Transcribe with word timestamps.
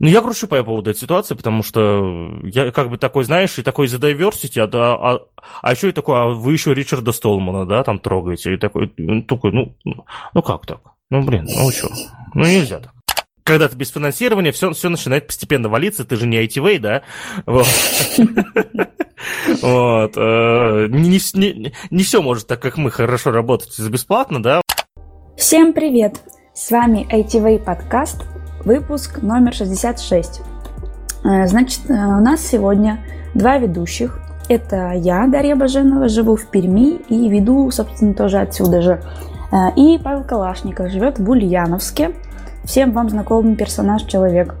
Ну, 0.00 0.06
я 0.08 0.20
грущу 0.20 0.46
по 0.46 0.62
поводу 0.62 0.90
этой 0.90 1.00
ситуации, 1.00 1.34
потому 1.34 1.64
что 1.64 2.40
я 2.44 2.70
как 2.70 2.88
бы 2.88 2.98
такой, 2.98 3.24
знаешь, 3.24 3.58
и 3.58 3.62
такой 3.62 3.88
за 3.88 3.96
diversity, 3.96 4.60
а, 4.60 4.68
да, 4.68 4.94
а, 4.94 5.20
а 5.60 5.72
еще 5.72 5.88
и 5.88 5.92
такой, 5.92 6.20
а 6.20 6.26
вы 6.26 6.52
еще 6.52 6.72
Ричарда 6.72 7.10
Столмана, 7.10 7.66
да, 7.66 7.82
там 7.82 7.98
трогаете, 7.98 8.54
и 8.54 8.58
такой, 8.58 8.92
ну, 8.96 9.22
такой, 9.22 9.50
ну, 9.52 9.74
ну 10.34 10.42
как 10.42 10.66
так? 10.66 10.80
Ну, 11.10 11.22
блин, 11.22 11.48
ну 11.48 11.70
что? 11.72 11.88
Ну, 12.34 12.44
нельзя 12.44 12.78
так. 12.78 12.92
Когда 13.42 13.68
ты 13.68 13.76
без 13.76 13.90
финансирования, 13.90 14.52
все, 14.52 14.70
все 14.72 14.88
начинает 14.88 15.26
постепенно 15.26 15.68
валиться, 15.68 16.04
ты 16.04 16.16
же 16.16 16.26
не 16.26 16.44
ITV, 16.46 16.78
да? 16.78 17.02
Вот. 17.46 17.66
Вот. 19.62 20.12
Э, 20.16 20.86
не, 20.90 22.02
все 22.04 22.22
может 22.22 22.46
так, 22.46 22.60
как 22.60 22.76
мы, 22.76 22.92
хорошо 22.92 23.32
работать 23.32 23.76
бесплатно, 23.80 24.40
да? 24.40 24.60
Всем 25.36 25.72
привет! 25.72 26.20
С 26.54 26.70
вами 26.70 27.06
ITV 27.10 27.64
подкаст 27.64 28.24
выпуск 28.68 29.22
номер 29.22 29.54
66. 29.54 30.42
Э, 31.24 31.46
значит, 31.46 31.80
э, 31.88 31.94
у 31.94 32.20
нас 32.20 32.42
сегодня 32.42 32.98
два 33.34 33.56
ведущих. 33.56 34.20
Это 34.50 34.92
я, 34.92 35.26
Дарья 35.26 35.56
Баженова, 35.56 36.08
живу 36.08 36.36
в 36.36 36.46
Перми 36.50 36.96
и 37.08 37.30
веду, 37.30 37.70
собственно, 37.70 38.12
тоже 38.12 38.38
отсюда 38.38 38.82
же. 38.82 39.02
Э, 39.50 39.74
и 39.74 39.98
Павел 39.98 40.22
Калашников 40.22 40.90
живет 40.90 41.18
в 41.18 41.30
Ульяновске. 41.30 42.10
Всем 42.64 42.92
вам 42.92 43.08
знакомый 43.08 43.56
персонаж-человек. 43.56 44.54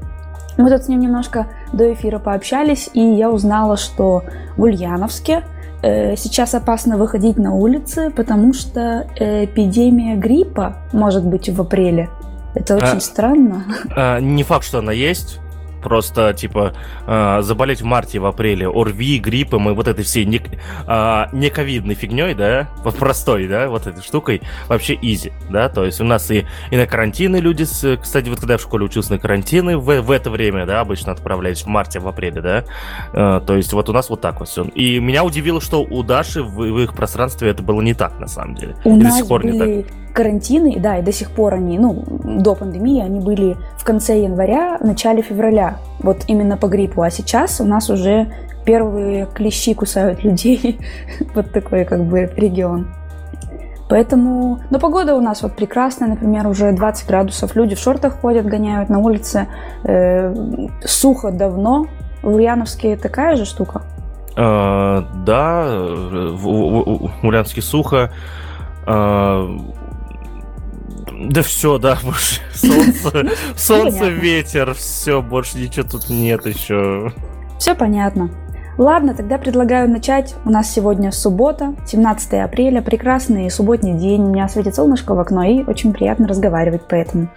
Мы 0.56 0.70
тут 0.70 0.84
с 0.84 0.88
ним 0.88 1.00
немножко 1.00 1.46
до 1.74 1.92
эфира 1.92 2.18
пообщались, 2.18 2.88
и 2.94 3.00
я 3.00 3.30
узнала, 3.30 3.76
что 3.76 4.22
в 4.56 4.62
Ульяновске 4.62 5.44
сейчас 5.82 6.54
опасно 6.54 6.96
выходить 6.96 7.36
на 7.38 7.54
улицы, 7.54 8.10
потому 8.10 8.52
что 8.52 9.06
эпидемия 9.16 10.16
гриппа 10.16 10.78
может 10.92 11.24
быть 11.24 11.48
в 11.48 11.60
апреле. 11.60 12.08
Это 12.54 12.76
очень 12.76 12.86
а, 12.86 13.00
странно. 13.00 13.64
А, 13.94 14.20
не 14.20 14.42
факт, 14.42 14.64
что 14.64 14.78
она 14.78 14.92
есть. 14.92 15.40
Просто, 15.82 16.32
типа, 16.34 16.72
э, 17.06 17.38
заболеть 17.42 17.82
в 17.82 17.84
марте, 17.84 18.18
в 18.18 18.26
апреле, 18.26 18.68
ОРВИ, 18.68 19.18
гриппом 19.18 19.68
и 19.70 19.72
вот 19.72 19.88
этой 19.88 20.04
всей 20.04 20.24
не, 20.24 20.40
э, 20.86 21.24
не 21.32 21.50
ковидной 21.50 21.94
фигней, 21.94 22.34
да, 22.34 22.68
вот 22.82 22.96
простой, 22.96 23.46
да, 23.46 23.68
вот 23.68 23.86
этой 23.86 24.02
штукой, 24.02 24.42
вообще 24.66 24.98
изи, 25.00 25.32
да, 25.50 25.68
то 25.68 25.84
есть 25.84 26.00
у 26.00 26.04
нас 26.04 26.30
и, 26.30 26.46
и 26.70 26.76
на 26.76 26.86
карантины 26.86 27.36
люди, 27.36 27.62
с, 27.62 27.96
кстати, 27.96 28.28
вот 28.28 28.40
когда 28.40 28.54
я 28.54 28.58
в 28.58 28.62
школе 28.62 28.84
учился 28.84 29.12
на 29.12 29.18
карантины, 29.18 29.78
в, 29.78 30.00
в 30.00 30.10
это 30.10 30.30
время, 30.30 30.66
да, 30.66 30.80
обычно 30.80 31.12
отправлялись 31.12 31.62
в 31.62 31.66
марте, 31.66 32.00
в 32.00 32.08
апреле, 32.08 32.40
да, 32.40 32.64
э, 33.12 33.40
то 33.46 33.56
есть 33.56 33.72
вот 33.72 33.88
у 33.88 33.92
нас 33.92 34.10
вот 34.10 34.20
так 34.20 34.40
вот 34.40 34.48
все. 34.48 34.64
И 34.64 34.98
меня 34.98 35.24
удивило, 35.24 35.60
что 35.60 35.82
у 35.82 36.02
Даши 36.02 36.42
в, 36.42 36.56
в 36.56 36.78
их 36.80 36.94
пространстве 36.94 37.50
это 37.50 37.62
было 37.62 37.80
не 37.80 37.94
так, 37.94 38.18
на 38.18 38.26
самом 38.26 38.54
деле. 38.54 38.76
У 38.84 38.96
и 38.96 38.96
нас 38.96 39.14
до 39.14 39.18
сих 39.18 39.28
пор 39.28 39.42
были... 39.42 39.52
не 39.52 39.82
так 39.82 39.92
карантины, 40.18 40.80
да, 40.80 40.98
и 40.98 41.02
до 41.02 41.12
сих 41.12 41.30
пор 41.30 41.54
они, 41.54 41.78
ну, 41.78 42.02
до 42.08 42.56
пандемии 42.56 43.00
они 43.00 43.20
были 43.20 43.56
в 43.76 43.84
конце 43.84 44.20
января, 44.20 44.76
в 44.78 44.84
начале 44.84 45.22
февраля, 45.22 45.67
вот 46.00 46.24
именно 46.26 46.56
по 46.56 46.66
гриппу, 46.66 47.02
а 47.02 47.10
сейчас 47.10 47.60
у 47.60 47.64
нас 47.64 47.90
уже 47.90 48.32
первые 48.64 49.26
клещи 49.26 49.74
кусают 49.74 50.24
людей, 50.24 50.80
вот 51.34 51.52
такой 51.52 51.84
как 51.84 52.04
бы 52.04 52.30
регион. 52.36 52.88
Поэтому, 53.88 54.60
но 54.70 54.78
погода 54.78 55.14
у 55.14 55.20
нас 55.20 55.42
вот 55.42 55.56
прекрасная, 55.56 56.08
например, 56.08 56.46
уже 56.46 56.72
20 56.72 57.08
градусов, 57.08 57.56
люди 57.56 57.74
в 57.74 57.78
шортах 57.78 58.20
ходят, 58.20 58.44
гоняют 58.44 58.90
на 58.90 58.98
улице, 58.98 59.48
э, 59.84 60.34
сухо 60.84 61.30
давно. 61.30 61.86
В 62.22 62.34
Ульяновске 62.34 62.96
такая 62.96 63.36
же 63.36 63.46
штука? 63.46 63.82
А, 64.36 65.06
да, 65.24 65.64
в, 65.68 66.36
в, 66.36 67.10
в 67.22 67.26
Ульяновске 67.26 67.62
сухо. 67.62 68.10
А, 68.86 69.48
да 71.18 71.42
все, 71.42 71.78
да, 71.78 71.98
больше 72.04 72.40
солнце, 72.54 73.30
солнце, 73.56 74.08
ветер, 74.08 74.74
все, 74.74 75.20
больше 75.20 75.58
ничего 75.58 75.86
тут 75.88 76.08
нет 76.08 76.46
еще. 76.46 77.12
Все 77.58 77.74
понятно. 77.74 78.30
Ладно, 78.78 79.12
тогда 79.12 79.38
предлагаю 79.38 79.90
начать. 79.90 80.36
У 80.44 80.50
нас 80.50 80.70
сегодня 80.70 81.10
суббота, 81.10 81.74
17 81.88 82.34
апреля, 82.34 82.80
прекрасный 82.80 83.50
субботний 83.50 83.94
день. 83.94 84.22
У 84.22 84.28
меня 84.28 84.48
светит 84.48 84.76
солнышко 84.76 85.14
в 85.14 85.18
окно 85.18 85.42
и 85.42 85.64
очень 85.64 85.92
приятно 85.92 86.28
разговаривать 86.28 86.82
поэтому. 86.88 87.28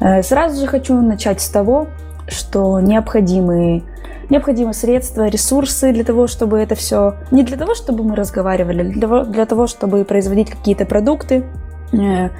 Э, 0.00 0.20
сразу 0.24 0.60
же 0.60 0.66
хочу 0.66 1.00
начать 1.00 1.40
с 1.40 1.48
того, 1.48 1.86
что 2.26 2.80
необходимые 2.80 3.84
необходимы 4.30 4.72
средства, 4.74 5.28
ресурсы 5.28 5.92
для 5.92 6.02
того, 6.02 6.26
чтобы 6.26 6.58
это 6.58 6.74
все... 6.74 7.14
Не 7.30 7.42
для 7.42 7.56
того, 7.56 7.74
чтобы 7.74 8.02
мы 8.04 8.16
разговаривали, 8.16 8.82
для 8.82 9.00
того, 9.00 9.24
для 9.24 9.46
того 9.46 9.66
чтобы 9.66 10.04
производить 10.04 10.50
какие-то 10.50 10.86
продукты, 10.86 11.44
э, 11.92 12.30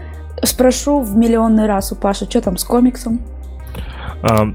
Спрошу 0.44 1.00
в 1.00 1.16
миллионный 1.16 1.66
раз 1.66 1.92
у 1.92 1.96
Паши, 1.96 2.26
что 2.28 2.40
там 2.40 2.56
с 2.56 2.64
комиксом? 2.64 3.20
А, 4.22 4.46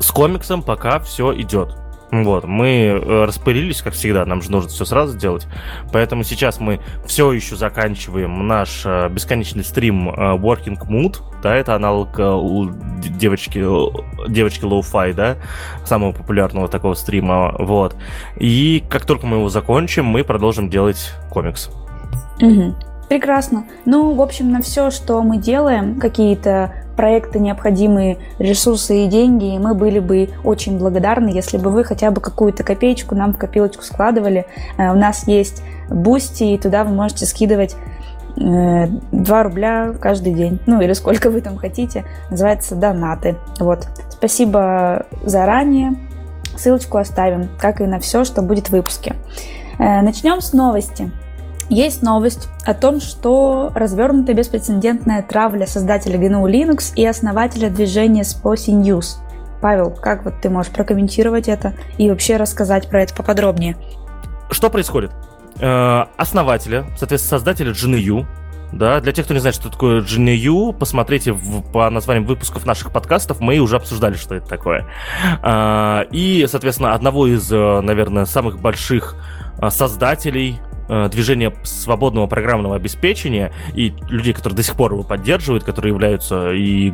с 0.00 0.10
комиксом 0.10 0.62
пока 0.62 0.98
все 1.00 1.34
идет. 1.40 1.76
Вот, 2.10 2.44
мы 2.44 2.68
э, 2.86 3.24
распылились, 3.24 3.82
как 3.82 3.92
всегда, 3.92 4.24
нам 4.24 4.40
же 4.40 4.50
нужно 4.50 4.70
все 4.70 4.86
сразу 4.86 5.18
делать. 5.18 5.46
Поэтому 5.92 6.24
сейчас 6.24 6.58
мы 6.58 6.80
все 7.06 7.30
еще 7.32 7.54
заканчиваем 7.54 8.46
наш 8.46 8.82
э, 8.86 9.10
бесконечный 9.10 9.62
стрим 9.62 10.08
э, 10.08 10.36
Working 10.36 10.78
Mood. 10.88 11.18
Да, 11.42 11.54
это 11.54 11.74
аналог 11.74 12.18
у 12.18 12.70
девочки, 12.98 13.62
девочки 14.28 14.64
Lo-Fi, 14.64 15.12
да, 15.12 15.36
самого 15.84 16.12
популярного 16.12 16.68
такого 16.68 16.94
стрима. 16.94 17.54
Вот. 17.58 17.94
И 18.38 18.82
как 18.88 19.04
только 19.04 19.26
мы 19.26 19.36
его 19.36 19.50
закончим, 19.50 20.06
мы 20.06 20.24
продолжим 20.24 20.70
делать 20.70 21.12
комикс. 21.30 21.68
Угу. 22.40 22.74
Прекрасно. 23.08 23.64
Ну, 23.86 24.14
в 24.14 24.20
общем, 24.20 24.50
на 24.50 24.60
все, 24.60 24.90
что 24.90 25.22
мы 25.22 25.38
делаем, 25.38 25.98
какие-то 25.98 26.72
проекты, 26.94 27.38
необходимые 27.38 28.18
ресурсы 28.38 29.04
и 29.04 29.06
деньги, 29.06 29.56
мы 29.56 29.74
были 29.74 29.98
бы 30.00 30.30
очень 30.44 30.78
благодарны, 30.78 31.28
если 31.28 31.56
бы 31.56 31.70
вы 31.70 31.84
хотя 31.84 32.10
бы 32.10 32.20
какую-то 32.20 32.64
копеечку 32.64 33.14
нам 33.14 33.32
в 33.32 33.38
копилочку 33.38 33.82
складывали. 33.82 34.46
Э, 34.76 34.90
у 34.90 34.96
нас 34.96 35.26
есть 35.26 35.62
Boosty, 35.88 36.42
и 36.42 36.58
туда 36.58 36.84
вы 36.84 36.92
можете 36.92 37.24
скидывать 37.24 37.76
2 38.36 38.44
э, 38.44 39.42
рубля 39.42 39.94
каждый 40.00 40.34
день, 40.34 40.58
ну 40.66 40.80
или 40.80 40.92
сколько 40.92 41.30
вы 41.30 41.40
там 41.40 41.56
хотите, 41.56 42.04
называется 42.30 42.74
донаты. 42.74 43.36
Вот. 43.58 43.86
Спасибо 44.10 45.06
заранее, 45.24 45.94
ссылочку 46.56 46.98
оставим, 46.98 47.48
как 47.58 47.80
и 47.80 47.86
на 47.86 48.00
все, 48.00 48.24
что 48.24 48.42
будет 48.42 48.68
в 48.68 48.72
выпуске. 48.72 49.14
Э, 49.78 50.02
начнем 50.02 50.40
с 50.40 50.52
новости. 50.52 51.10
Есть 51.68 52.02
новость 52.02 52.48
о 52.64 52.72
том, 52.72 53.00
что 53.00 53.70
развернута 53.74 54.32
беспрецедентная 54.32 55.22
травля 55.22 55.66
создателя 55.66 56.18
GNU 56.18 56.50
Linux 56.50 56.94
и 56.96 57.04
основателя 57.06 57.68
движения 57.68 58.22
Sposi 58.22 58.72
News. 58.72 59.18
Павел, 59.60 59.90
как 59.90 60.24
вот 60.24 60.40
ты 60.40 60.48
можешь 60.48 60.72
прокомментировать 60.72 61.48
это 61.48 61.74
и 61.98 62.08
вообще 62.08 62.36
рассказать 62.36 62.88
про 62.88 63.02
это 63.02 63.14
поподробнее? 63.14 63.76
Что 64.50 64.70
происходит? 64.70 65.10
Э, 65.60 66.04
основателя, 66.16 66.86
соответственно, 66.96 67.38
создателя 67.38 67.72
GNU, 67.72 68.24
да, 68.72 69.00
для 69.00 69.12
тех, 69.12 69.26
кто 69.26 69.34
не 69.34 69.40
знает, 69.40 69.56
что 69.56 69.70
такое 69.70 70.00
GNU, 70.00 70.72
посмотрите 70.72 71.32
в, 71.32 71.70
по 71.70 71.90
названиям 71.90 72.24
выпусков 72.24 72.64
наших 72.64 72.92
подкастов, 72.92 73.40
мы 73.40 73.58
уже 73.58 73.76
обсуждали, 73.76 74.14
что 74.14 74.34
это 74.34 74.46
такое. 74.48 74.86
А, 75.42 76.02
и, 76.12 76.46
соответственно, 76.48 76.94
одного 76.94 77.26
из, 77.26 77.52
э, 77.52 77.80
наверное, 77.82 78.24
самых 78.24 78.58
больших 78.58 79.16
создателей 79.70 80.60
движение 80.88 81.54
свободного 81.62 82.26
программного 82.26 82.76
обеспечения 82.76 83.52
и 83.74 83.94
людей, 84.08 84.32
которые 84.32 84.56
до 84.56 84.62
сих 84.62 84.76
пор 84.76 84.92
его 84.92 85.02
поддерживают, 85.02 85.64
которые 85.64 85.92
являются 85.92 86.52
и 86.52 86.92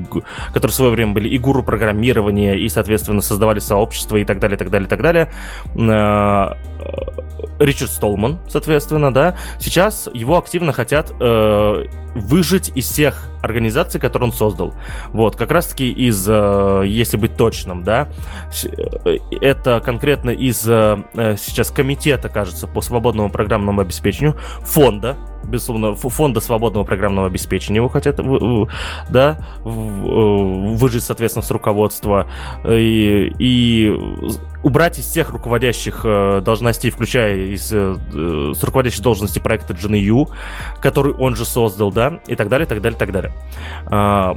которые 0.52 0.72
в 0.72 0.74
свое 0.74 0.90
время 0.90 1.12
были 1.12 1.28
и 1.28 1.38
гуру 1.38 1.62
программирования, 1.62 2.58
и, 2.58 2.68
соответственно, 2.68 3.20
создавали 3.20 3.58
сообщества 3.58 4.16
и 4.16 4.24
так 4.24 4.38
далее, 4.38 4.56
так 4.56 4.70
далее, 4.70 4.88
так 4.88 5.02
далее. 5.02 5.32
Э, 5.76 6.54
Ричард 7.58 7.90
Столман, 7.90 8.38
соответственно, 8.48 9.12
да, 9.12 9.36
сейчас 9.58 10.08
его 10.12 10.38
активно 10.38 10.72
хотят 10.72 11.12
э, 11.20 11.84
выжить 12.14 12.72
из 12.74 12.86
всех 12.86 13.30
организаций, 13.44 14.00
которые 14.00 14.30
он 14.30 14.34
создал. 14.34 14.74
Вот, 15.12 15.36
как 15.36 15.50
раз-таки 15.50 15.90
из, 15.90 16.26
э, 16.28 16.82
если 16.86 17.16
быть 17.16 17.36
точным, 17.36 17.84
да, 17.84 18.08
э, 18.64 19.18
это 19.40 19.80
конкретно 19.80 20.30
из 20.30 20.66
э, 20.66 20.96
сейчас 21.38 21.70
комитета, 21.70 22.28
кажется, 22.28 22.66
по 22.66 22.80
свободному 22.80 23.30
программному 23.30 23.80
обеспечению, 23.80 24.36
фонда, 24.62 25.16
безусловно, 25.44 25.94
фонда 25.94 26.40
свободного 26.40 26.84
программного 26.84 27.28
обеспечения 27.28 27.76
его 27.76 27.88
хотят, 27.88 28.18
да, 29.10 29.38
выжить, 29.62 31.04
соответственно, 31.04 31.44
с 31.44 31.50
руководства 31.50 32.26
и, 32.66 33.32
и 33.38 33.94
убрать 34.64 34.98
из 34.98 35.04
всех 35.04 35.30
руководящих 35.30 36.02
должностей, 36.42 36.90
включая 36.90 37.36
из 37.36 37.72
с 38.54 38.62
руководящей 38.62 39.02
должности 39.02 39.38
проекта 39.38 39.74
GNU, 39.74 40.28
который 40.80 41.12
он 41.12 41.36
же 41.36 41.44
создал, 41.44 41.92
да, 41.92 42.20
и 42.26 42.34
так 42.34 42.48
далее, 42.48 42.66
так 42.66 42.80
далее, 42.80 42.98
так 42.98 43.12
далее. 43.12 43.32
А, 43.86 44.36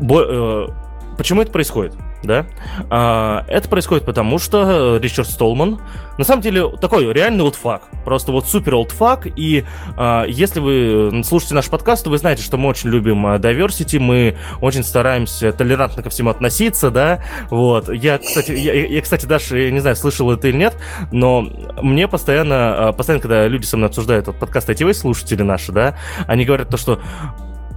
бо, 0.00 0.22
э, 0.22 0.68
почему 1.16 1.42
это 1.42 1.52
происходит? 1.52 1.94
Да, 2.26 2.46
а, 2.90 3.44
это 3.48 3.68
происходит 3.68 4.04
потому, 4.04 4.38
что 4.38 4.98
Ричард 4.98 5.28
Столман, 5.28 5.80
на 6.18 6.24
самом 6.24 6.42
деле, 6.42 6.68
такой 6.80 7.12
реальный 7.12 7.44
олдфак, 7.44 7.82
просто 8.04 8.32
вот 8.32 8.46
супер 8.46 8.74
олдфак, 8.74 9.26
и 9.36 9.64
а, 9.96 10.24
если 10.24 10.60
вы 10.60 11.22
слушаете 11.24 11.54
наш 11.54 11.68
подкаст, 11.68 12.04
то 12.04 12.10
вы 12.10 12.18
знаете, 12.18 12.42
что 12.42 12.56
мы 12.56 12.68
очень 12.68 12.90
любим 12.90 13.26
а, 13.26 13.36
diversity, 13.36 13.98
мы 13.98 14.36
очень 14.60 14.84
стараемся 14.84 15.52
толерантно 15.52 16.02
ко 16.02 16.10
всему 16.10 16.30
относиться, 16.30 16.90
да, 16.90 17.22
вот, 17.50 17.88
я, 17.92 18.18
кстати, 18.18 18.52
я, 18.52 18.86
я 18.86 19.02
кстати, 19.02 19.26
даже, 19.26 19.70
не 19.70 19.80
знаю, 19.80 19.96
слышал 19.96 20.30
это 20.30 20.48
или 20.48 20.56
нет, 20.56 20.76
но 21.12 21.42
мне 21.82 22.08
постоянно, 22.08 22.88
а, 22.88 22.92
постоянно, 22.92 23.22
когда 23.22 23.46
люди 23.46 23.64
со 23.64 23.76
мной 23.76 23.88
обсуждают 23.88 24.28
этот 24.28 24.38
подкаст, 24.38 24.70
эти 24.70 24.84
вы 24.84 24.94
слушатели 24.94 25.42
наши, 25.42 25.72
да, 25.72 25.96
они 26.26 26.44
говорят 26.44 26.68
то, 26.68 26.76
что 26.76 27.00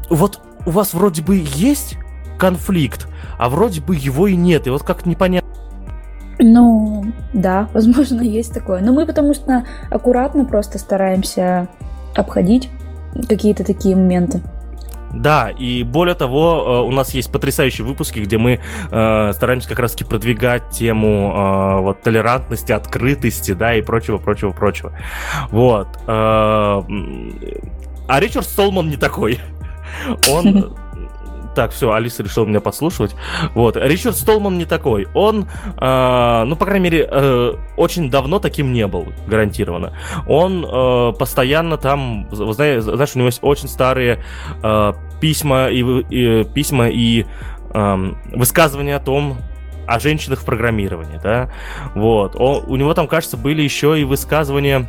вот 0.09 0.39
у 0.65 0.71
вас 0.71 0.93
вроде 0.93 1.21
бы 1.21 1.41
есть 1.55 1.97
конфликт, 2.37 3.07
а 3.37 3.49
вроде 3.49 3.81
бы 3.81 3.95
его 3.95 4.27
и 4.27 4.35
нет. 4.35 4.67
И 4.67 4.69
вот 4.69 4.83
как 4.83 5.05
непонятно. 5.05 5.49
Ну, 6.39 7.05
да, 7.33 7.69
возможно, 7.73 8.21
есть 8.21 8.53
такое. 8.53 8.81
Но 8.81 8.93
мы 8.93 9.05
потому 9.05 9.33
что 9.33 9.65
аккуратно 9.89 10.45
просто 10.45 10.77
стараемся 10.77 11.67
обходить 12.15 12.69
какие-то 13.27 13.63
такие 13.63 13.95
моменты. 13.95 14.41
Да, 15.13 15.49
и 15.49 15.83
более 15.83 16.15
того, 16.15 16.83
э, 16.83 16.87
у 16.87 16.91
нас 16.91 17.13
есть 17.13 17.31
потрясающие 17.31 17.87
выпуски, 17.87 18.19
где 18.19 18.37
мы 18.37 18.59
э, 18.91 19.31
стараемся 19.33 19.69
как 19.69 19.79
раз-таки 19.79 20.03
продвигать 20.03 20.69
тему 20.69 21.33
э, 21.33 21.81
вот 21.81 22.01
толерантности, 22.01 22.73
открытости, 22.73 23.53
да, 23.53 23.73
и 23.75 23.81
прочего, 23.81 24.17
прочего, 24.17 24.51
прочего. 24.51 24.91
Вот. 25.49 25.87
Э, 26.07 26.81
а 28.07 28.19
Ричард 28.19 28.45
Столман 28.45 28.89
не 28.89 28.97
такой. 28.97 29.39
Он 30.29 30.75
так, 31.57 31.71
все, 31.71 31.91
Алиса 31.91 32.21
решила 32.21 32.45
меня 32.45 32.61
подслушивать. 32.61 33.15
Вот, 33.55 33.77
Ричард 33.77 34.15
Столман 34.15 34.59
не 34.59 34.65
такой. 34.65 35.07
Он, 35.15 35.49
э, 35.81 36.43
ну, 36.45 36.55
по 36.55 36.65
крайней 36.65 36.83
мере, 36.83 37.09
э, 37.09 37.53
очень 37.77 38.11
давно 38.11 38.37
таким 38.37 38.73
не 38.73 38.85
был, 38.85 39.07
гарантированно. 39.25 39.97
Он 40.27 40.63
э, 40.63 41.13
постоянно 41.17 41.77
там, 41.77 42.27
знаешь, 42.31 43.15
у 43.15 43.17
него 43.17 43.25
есть 43.25 43.39
очень 43.41 43.67
старые 43.67 44.23
э, 44.61 44.93
письма 45.19 45.69
и, 45.69 45.81
и 45.81 46.43
письма 46.43 46.89
и 46.89 47.25
э, 47.73 48.11
высказывания 48.35 48.95
о 48.95 48.99
том, 48.99 49.39
о 49.87 49.97
женщинах 49.97 50.41
в 50.41 50.45
программировании, 50.45 51.19
да, 51.23 51.51
вот. 51.95 52.35
Он, 52.35 52.65
у 52.67 52.75
него 52.75 52.93
там, 52.93 53.07
кажется, 53.07 53.35
были 53.35 53.63
еще 53.63 53.99
и 53.99 54.03
высказывания, 54.03 54.87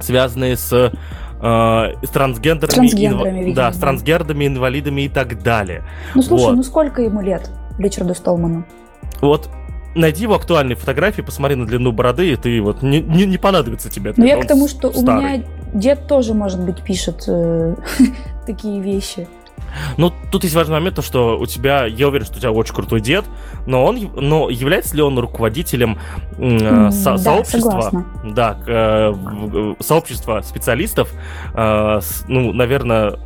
связанные 0.00 0.58
с 0.58 0.92
э, 1.40 2.06
с 2.06 2.10
трансгендерами, 2.10 2.74
трансгендерами 2.74 3.44
инв... 3.44 3.54
да, 3.54 3.72
с 3.72 3.78
трансгендерами, 3.78 4.46
инвалидами 4.46 5.02
и 5.02 5.08
так 5.08 5.42
далее. 5.42 5.84
Ну 6.14 6.22
слушай, 6.22 6.44
вот. 6.44 6.56
ну 6.56 6.62
сколько 6.62 7.02
ему 7.02 7.20
лет, 7.20 7.50
Ричарду 7.78 8.14
Столману? 8.14 8.64
Вот 9.20 9.48
найди 9.94 10.22
его 10.22 10.34
актуальные 10.34 10.76
фотографии, 10.76 11.22
посмотри 11.22 11.56
на 11.56 11.66
длину 11.66 11.92
бороды, 11.92 12.32
и 12.32 12.36
ты 12.36 12.60
вот 12.60 12.82
не, 12.82 13.00
не, 13.00 13.26
не 13.26 13.38
понадобится 13.38 13.90
тебе. 13.90 14.12
Ну 14.16 14.24
я 14.24 14.40
к 14.40 14.46
тому, 14.46 14.68
что 14.68 14.92
старый. 14.92 15.02
у 15.02 15.20
меня 15.20 15.44
дед 15.72 16.06
тоже, 16.06 16.34
может 16.34 16.60
быть, 16.60 16.82
пишет 16.82 17.24
э, 17.28 17.76
такие 18.46 18.80
вещи. 18.80 19.28
Ну, 19.96 20.12
тут 20.30 20.44
есть 20.44 20.54
важный 20.54 20.74
момент, 20.74 20.96
то, 20.96 21.02
что 21.02 21.38
у 21.38 21.46
тебя, 21.46 21.86
я 21.86 22.08
уверен, 22.08 22.26
что 22.26 22.36
у 22.36 22.40
тебя 22.40 22.52
очень 22.52 22.74
крутой 22.74 23.00
дед, 23.00 23.24
но 23.66 23.84
он, 23.84 24.10
но 24.14 24.48
является 24.50 24.94
ли 24.96 25.02
он 25.02 25.18
руководителем 25.18 25.98
э, 26.38 26.90
со, 26.90 27.12
да, 27.12 27.18
сообщества? 27.18 27.60
Согласна. 27.60 28.06
Да, 28.24 28.58
э, 28.66 29.74
сообщества 29.80 30.42
специалистов, 30.42 31.12
э, 31.54 32.00
с, 32.02 32.24
ну, 32.28 32.52
наверное, 32.52 33.18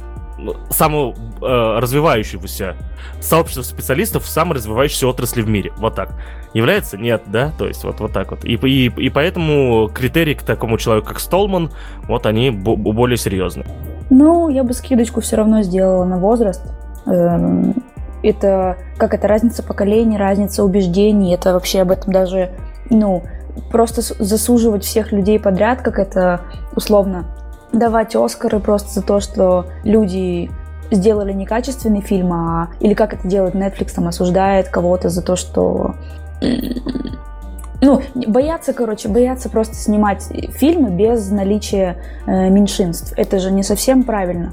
самого 0.71 1.15
э, 1.43 1.79
развивающегося 1.81 2.77
сообщества 3.21 3.63
специалистов 3.63 4.25
в 4.25 4.29
самой 4.29 4.55
развивающейся 4.55 5.09
отрасли 5.09 5.43
в 5.43 5.49
мире. 5.49 5.73
Вот 5.77 5.95
так. 5.95 6.15
Является? 6.55 6.97
Нет, 6.97 7.23
да? 7.27 7.53
То 7.59 7.67
есть 7.67 7.85
вот, 7.85 8.01
вот 8.01 8.13
так 8.13 8.31
вот. 8.31 8.45
И, 8.45 8.55
и, 8.55 8.87
и 8.87 9.11
поэтому 9.11 9.91
критерии 9.93 10.35
к 10.35 10.43
такому 10.43 10.79
человеку, 10.79 11.09
как 11.09 11.21
Столман, 11.21 11.73
вот 12.05 12.27
они 12.27 12.51
более 12.51 13.17
серьезны. 13.17 13.65
Ну, 14.11 14.49
я 14.49 14.65
бы 14.65 14.73
скидочку 14.73 15.21
все 15.21 15.37
равно 15.37 15.63
сделала 15.63 16.05
на 16.05 16.19
возраст. 16.19 16.63
Эм, 17.07 17.75
это 18.23 18.77
как 18.97 19.15
это 19.15 19.29
разница 19.29 19.63
поколений, 19.63 20.17
разница 20.17 20.65
убеждений. 20.65 21.35
Это 21.35 21.53
вообще 21.53 21.83
об 21.83 21.91
этом 21.91 22.13
даже, 22.13 22.51
ну, 22.91 23.23
просто 23.71 24.03
засуживать 24.03 24.85
всех 24.85 25.13
людей 25.13 25.39
подряд, 25.39 25.83
как 25.83 25.99
это 25.99 26.41
условно 26.75 27.27
давать 27.73 28.17
Оскары 28.17 28.61
просто 28.61 29.01
за 29.01 29.03
то, 29.03 29.21
что 29.21 29.67
люди 29.85 30.51
сделали 30.91 31.33
некачественный 31.33 32.01
фильм, 32.01 32.33
а 32.33 32.71
или 32.81 32.95
как 32.95 33.15
это 33.15 33.29
делает 33.29 33.55
Netflix, 33.55 33.95
там 33.95 34.09
осуждает 34.09 34.69
кого-то 34.69 35.11
за 35.11 35.23
то, 35.23 35.37
что 35.37 35.95
ну, 37.81 38.03
боятся, 38.15 38.73
короче, 38.73 39.09
боятся 39.09 39.49
просто 39.49 39.75
снимать 39.75 40.25
фильмы 40.51 40.91
без 40.91 41.31
наличия 41.31 42.03
э, 42.27 42.51
меньшинств. 42.51 43.13
Это 43.17 43.39
же 43.39 43.51
не 43.51 43.63
совсем 43.63 44.03
правильно. 44.03 44.53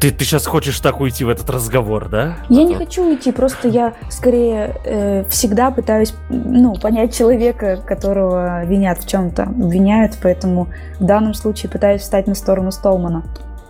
Ты, 0.00 0.12
ты 0.12 0.24
сейчас 0.24 0.46
хочешь 0.46 0.78
так 0.78 1.00
уйти 1.00 1.24
в 1.24 1.28
этот 1.28 1.50
разговор, 1.50 2.08
да? 2.08 2.36
Я 2.48 2.62
не 2.62 2.74
хочу 2.76 3.04
уйти, 3.08 3.32
просто 3.32 3.66
я 3.66 3.94
скорее 4.10 4.76
э, 4.84 5.24
всегда 5.28 5.72
пытаюсь 5.72 6.14
ну, 6.28 6.76
понять 6.76 7.16
человека, 7.16 7.78
которого 7.84 8.64
винят 8.64 8.98
в 8.98 9.08
чем-то, 9.08 9.44
обвиняют, 9.44 10.16
поэтому 10.22 10.68
в 11.00 11.04
данном 11.04 11.34
случае 11.34 11.70
пытаюсь 11.70 12.02
встать 12.02 12.28
на 12.28 12.34
сторону 12.34 12.70
Столмана. 12.70 13.24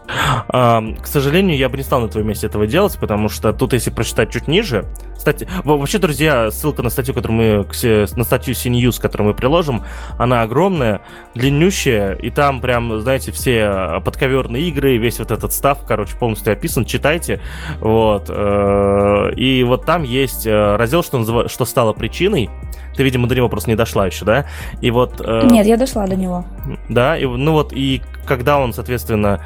К 0.09 1.07
сожалению, 1.07 1.57
я 1.57 1.69
бы 1.69 1.77
не 1.77 1.83
стал 1.83 2.01
на 2.01 2.09
твоем 2.09 2.29
месте 2.29 2.47
этого 2.47 2.67
делать, 2.67 2.97
потому 2.99 3.29
что 3.29 3.53
тут, 3.53 3.75
если 3.75 3.91
прочитать 3.91 4.31
чуть 4.31 4.49
ниже... 4.49 4.87
Кстати, 5.17 5.49
вообще, 5.65 5.99
друзья, 5.99 6.51
ссылка 6.51 6.83
на 6.83 6.91
статью, 6.91 7.15
которую 7.15 7.37
мы... 7.37 8.07
На 8.17 8.25
статью 8.25 8.55
CNews, 8.55 9.01
которую 9.01 9.29
мы 9.29 9.35
приложим, 9.35 9.85
она 10.17 10.43
огромная, 10.43 11.03
длиннющая, 11.35 12.13
и 12.13 12.31
там 12.31 12.61
прям, 12.61 13.01
знаете, 13.01 13.33
все 13.33 14.01
подковерные 14.05 14.63
игры, 14.69 14.97
весь 14.97 15.19
вот 15.19 15.31
этот 15.31 15.53
став, 15.53 15.85
короче, 15.87 16.17
полностью 16.17 16.53
описан, 16.53 16.85
читайте. 16.85 17.41
Вот. 17.81 18.27
Э, 18.29 19.33
и 19.37 19.63
вот 19.65 19.85
там 19.85 20.05
есть 20.05 20.47
э, 20.47 20.77
раздел, 20.77 21.03
что, 21.03 21.19
назыв... 21.19 21.51
что 21.51 21.65
стало 21.65 21.93
причиной. 21.93 22.49
Ты, 22.97 23.03
видимо, 23.03 23.29
до 23.29 23.35
него 23.35 23.49
просто 23.49 23.71
не 23.71 23.77
дошла 23.77 24.07
еще, 24.07 24.25
да? 24.25 24.47
И 24.81 24.91
вот... 24.91 25.21
Э, 25.21 25.47
Нет, 25.51 25.67
я 25.67 25.77
дошла 25.77 26.07
до 26.07 26.17
него. 26.17 26.45
Да, 26.89 27.19
и, 27.19 27.27
ну 27.27 27.53
вот, 27.53 27.73
и 27.73 28.03
когда 28.29 28.59
он, 28.59 28.73
соответственно, 28.73 29.41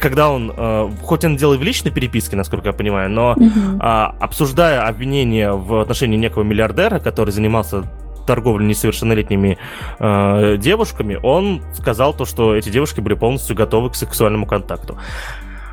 когда 0.00 0.30
он, 0.30 0.52
э, 0.56 0.90
хоть 1.02 1.24
он 1.24 1.36
делал 1.36 1.56
в 1.56 1.62
личной 1.62 1.92
переписке, 1.92 2.36
насколько 2.36 2.68
я 2.68 2.72
понимаю, 2.72 3.10
но 3.10 3.32
угу. 3.32 3.80
обсуждая 3.80 4.86
обвинения 4.86 5.52
в 5.52 5.80
отношении 5.80 6.16
некого 6.16 6.42
миллиардера, 6.42 6.98
который 6.98 7.30
занимался 7.30 7.84
торговлей 8.28 8.66
несовершеннолетними 8.66 9.58
э, 9.98 10.56
девушками, 10.58 11.18
он 11.22 11.62
сказал 11.72 12.12
то, 12.12 12.26
что 12.26 12.54
эти 12.54 12.68
девушки 12.68 13.00
были 13.00 13.14
полностью 13.14 13.56
готовы 13.56 13.90
к 13.90 13.94
сексуальному 13.94 14.46
контакту. 14.46 14.98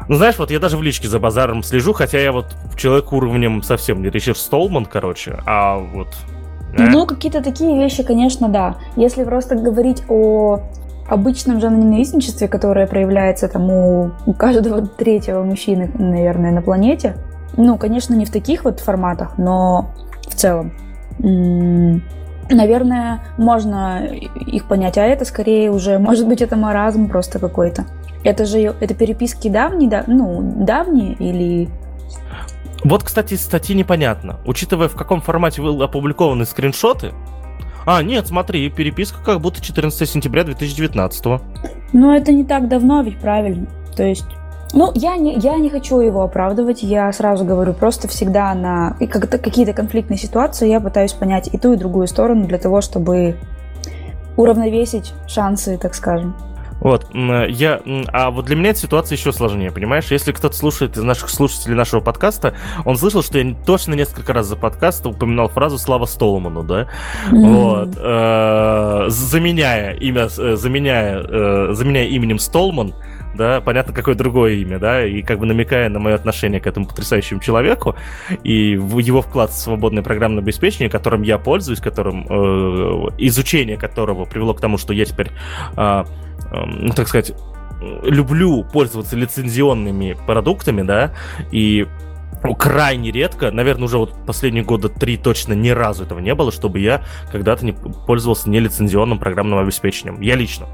Ну, 0.07 0.15
знаешь, 0.15 0.37
вот 0.37 0.51
я 0.51 0.59
даже 0.59 0.77
в 0.77 0.83
личке 0.83 1.07
за 1.07 1.19
базаром 1.19 1.63
слежу, 1.63 1.91
хотя 1.91 2.19
я 2.19 2.31
вот 2.31 2.55
человек 2.77 3.11
уровнем 3.11 3.61
совсем 3.61 4.01
не 4.01 4.09
Ричард 4.09 4.37
Столман, 4.37 4.85
короче, 4.85 5.39
а 5.45 5.77
вот 5.77 6.15
ну, 6.77 7.05
какие-то 7.05 7.41
такие 7.41 7.77
вещи, 7.77 8.03
конечно, 8.03 8.49
да. 8.49 8.75
Если 8.95 9.23
просто 9.23 9.55
говорить 9.55 10.03
о 10.09 10.59
обычном 11.09 11.59
же 11.59 11.69
ненавистничестве, 11.69 12.47
которое 12.47 12.87
проявляется 12.87 13.47
там 13.47 13.69
у 13.69 14.33
каждого 14.33 14.85
третьего 14.85 15.43
мужчины, 15.43 15.89
наверное, 15.93 16.51
на 16.51 16.61
планете, 16.61 17.15
ну, 17.57 17.77
конечно, 17.77 18.13
не 18.13 18.25
в 18.25 18.31
таких 18.31 18.65
вот 18.65 18.79
форматах, 18.79 19.37
но 19.37 19.91
в 20.27 20.35
целом. 20.35 20.73
Наверное, 22.49 23.21
можно 23.37 24.05
их 24.05 24.67
понять, 24.67 24.97
а 24.97 25.03
это 25.03 25.25
скорее 25.25 25.71
уже, 25.71 25.97
может 25.97 26.27
быть, 26.27 26.41
это 26.41 26.55
маразм 26.55 27.07
просто 27.07 27.39
какой-то. 27.39 27.85
Это 28.23 28.45
же, 28.45 28.59
это 28.59 28.93
переписки 28.93 29.49
давние, 29.49 29.89
да, 29.89 30.03
ну, 30.07 30.41
давние 30.41 31.13
или 31.13 31.69
вот, 32.83 33.03
кстати, 33.03 33.33
из 33.33 33.43
статьи 33.43 33.75
непонятно. 33.75 34.39
Учитывая, 34.45 34.87
в 34.87 34.95
каком 34.95 35.21
формате 35.21 35.61
были 35.61 35.83
опубликованы 35.83 36.45
скриншоты, 36.45 37.13
а, 37.85 38.01
нет, 38.01 38.27
смотри, 38.27 38.69
переписка 38.69 39.23
как 39.23 39.41
будто 39.41 39.61
14 39.61 40.09
сентября 40.09 40.43
2019. 40.43 41.25
Ну, 41.93 42.13
это 42.13 42.31
не 42.31 42.43
так 42.43 42.67
давно, 42.67 43.01
ведь 43.03 43.19
правильно. 43.19 43.67
То 43.95 44.03
есть, 44.03 44.25
ну, 44.73 44.91
я 44.95 45.17
не, 45.17 45.35
я 45.35 45.57
не 45.57 45.69
хочу 45.69 45.99
его 45.99 46.23
оправдывать, 46.23 46.81
я 46.81 47.11
сразу 47.13 47.45
говорю, 47.45 47.73
просто 47.73 48.07
всегда 48.07 48.53
на 48.55 48.97
какие-то 48.99 49.73
конфликтные 49.73 50.17
ситуации 50.17 50.67
я 50.67 50.79
пытаюсь 50.79 51.13
понять 51.13 51.49
и 51.53 51.57
ту, 51.57 51.73
и 51.73 51.77
другую 51.77 52.07
сторону 52.07 52.47
для 52.47 52.57
того, 52.57 52.81
чтобы 52.81 53.37
уравновесить 54.35 55.13
шансы, 55.27 55.77
так 55.77 55.93
скажем. 55.93 56.35
Вот, 56.79 57.07
я, 57.13 57.81
а 58.11 58.31
вот 58.31 58.45
для 58.45 58.55
меня 58.55 58.69
эта 58.69 58.79
ситуация 58.79 59.15
еще 59.15 59.31
сложнее, 59.31 59.71
понимаешь? 59.71 60.05
Если 60.11 60.31
кто-то 60.31 60.55
слушает 60.55 60.97
из 60.97 61.03
наших 61.03 61.29
слушателей 61.29 61.75
нашего 61.75 62.01
подкаста, 62.01 62.55
он 62.83 62.97
слышал, 62.97 63.23
что 63.23 63.39
я 63.39 63.55
точно 63.65 63.93
несколько 63.93 64.33
раз 64.33 64.47
за 64.47 64.55
подкаст 64.55 65.05
упоминал 65.05 65.47
фразу 65.47 65.77
«Слава 65.77 66.05
Столману», 66.05 66.63
да? 66.63 66.87
Mm-hmm. 67.31 67.53
Вот, 67.53 67.89
э, 67.97 69.05
заменяя 69.09 69.93
имя, 69.95 70.27
э, 70.37 70.55
заменяя, 70.55 71.23
э, 71.23 71.73
заменяя 71.73 72.05
именем 72.05 72.39
Столман, 72.39 72.93
да, 73.35 73.61
понятно, 73.61 73.93
какое 73.93 74.15
другое 74.15 74.53
имя, 74.53 74.79
да, 74.79 75.05
и 75.05 75.21
как 75.21 75.39
бы 75.39 75.45
намекая 75.45 75.89
на 75.89 75.99
мое 75.99 76.15
отношение 76.15 76.59
к 76.59 76.67
этому 76.67 76.87
потрясающему 76.87 77.39
человеку 77.39 77.95
и 78.43 78.71
его 78.71 79.21
вклад 79.21 79.51
в 79.51 79.57
свободное 79.57 80.03
программное 80.03 80.41
обеспечение, 80.41 80.89
которым 80.89 81.21
я 81.21 81.37
пользуюсь, 81.37 81.79
которым 81.79 82.25
э, 82.29 83.09
изучение 83.19 83.77
которого 83.77 84.25
привело 84.25 84.53
к 84.53 84.61
тому, 84.61 84.77
что 84.77 84.93
я 84.93 85.05
теперь, 85.05 85.31
э, 85.75 86.03
ну, 86.65 86.93
так 86.93 87.07
сказать, 87.07 87.33
люблю 88.03 88.63
пользоваться 88.63 89.15
лицензионными 89.15 90.17
продуктами, 90.25 90.81
да, 90.81 91.13
и 91.51 91.87
крайне 92.53 93.11
редко, 93.11 93.51
наверное, 93.51 93.85
уже 93.85 93.97
вот 93.97 94.13
последние 94.25 94.63
года 94.63 94.89
три 94.89 95.17
точно 95.17 95.53
ни 95.53 95.69
разу 95.69 96.03
этого 96.03 96.19
не 96.19 96.35
было, 96.35 96.51
чтобы 96.51 96.79
я 96.79 97.03
когда-то 97.31 97.65
не 97.65 97.71
пользовался 97.71 98.49
нелицензионным 98.49 99.17
программным 99.17 99.57
обеспечением. 99.57 100.21
Я 100.21 100.35
лично. 100.35 100.67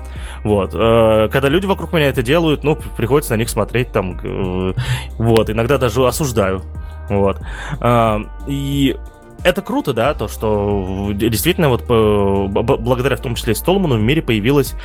Вот. 0.44 0.72
Э, 0.74 1.30
когда 1.32 1.48
люди 1.48 1.66
вокруг 1.66 1.94
меня 1.94 2.08
это 2.10 2.24
делают, 2.24 2.64
ну, 2.64 2.78
приходится 2.98 3.34
на 3.34 3.38
них 3.38 3.50
смотреть 3.50 3.92
там, 3.92 4.20
э, 4.22 4.74
вот, 5.18 5.50
иногда 5.50 5.78
даже 5.78 6.06
осуждаю. 6.06 6.62
Вот. 7.10 7.40
Э, 7.80 8.20
и 8.48 8.98
это 9.44 9.62
круто, 9.62 9.94
да, 9.94 10.14
то, 10.14 10.28
что 10.28 11.12
действительно 11.14 11.70
вот 11.70 11.84
благодаря 11.88 13.16
в 13.16 13.22
том 13.22 13.36
числе 13.36 13.56
Столману 13.56 13.96
в 13.96 14.02
мире 14.02 14.22
появилась 14.22 14.76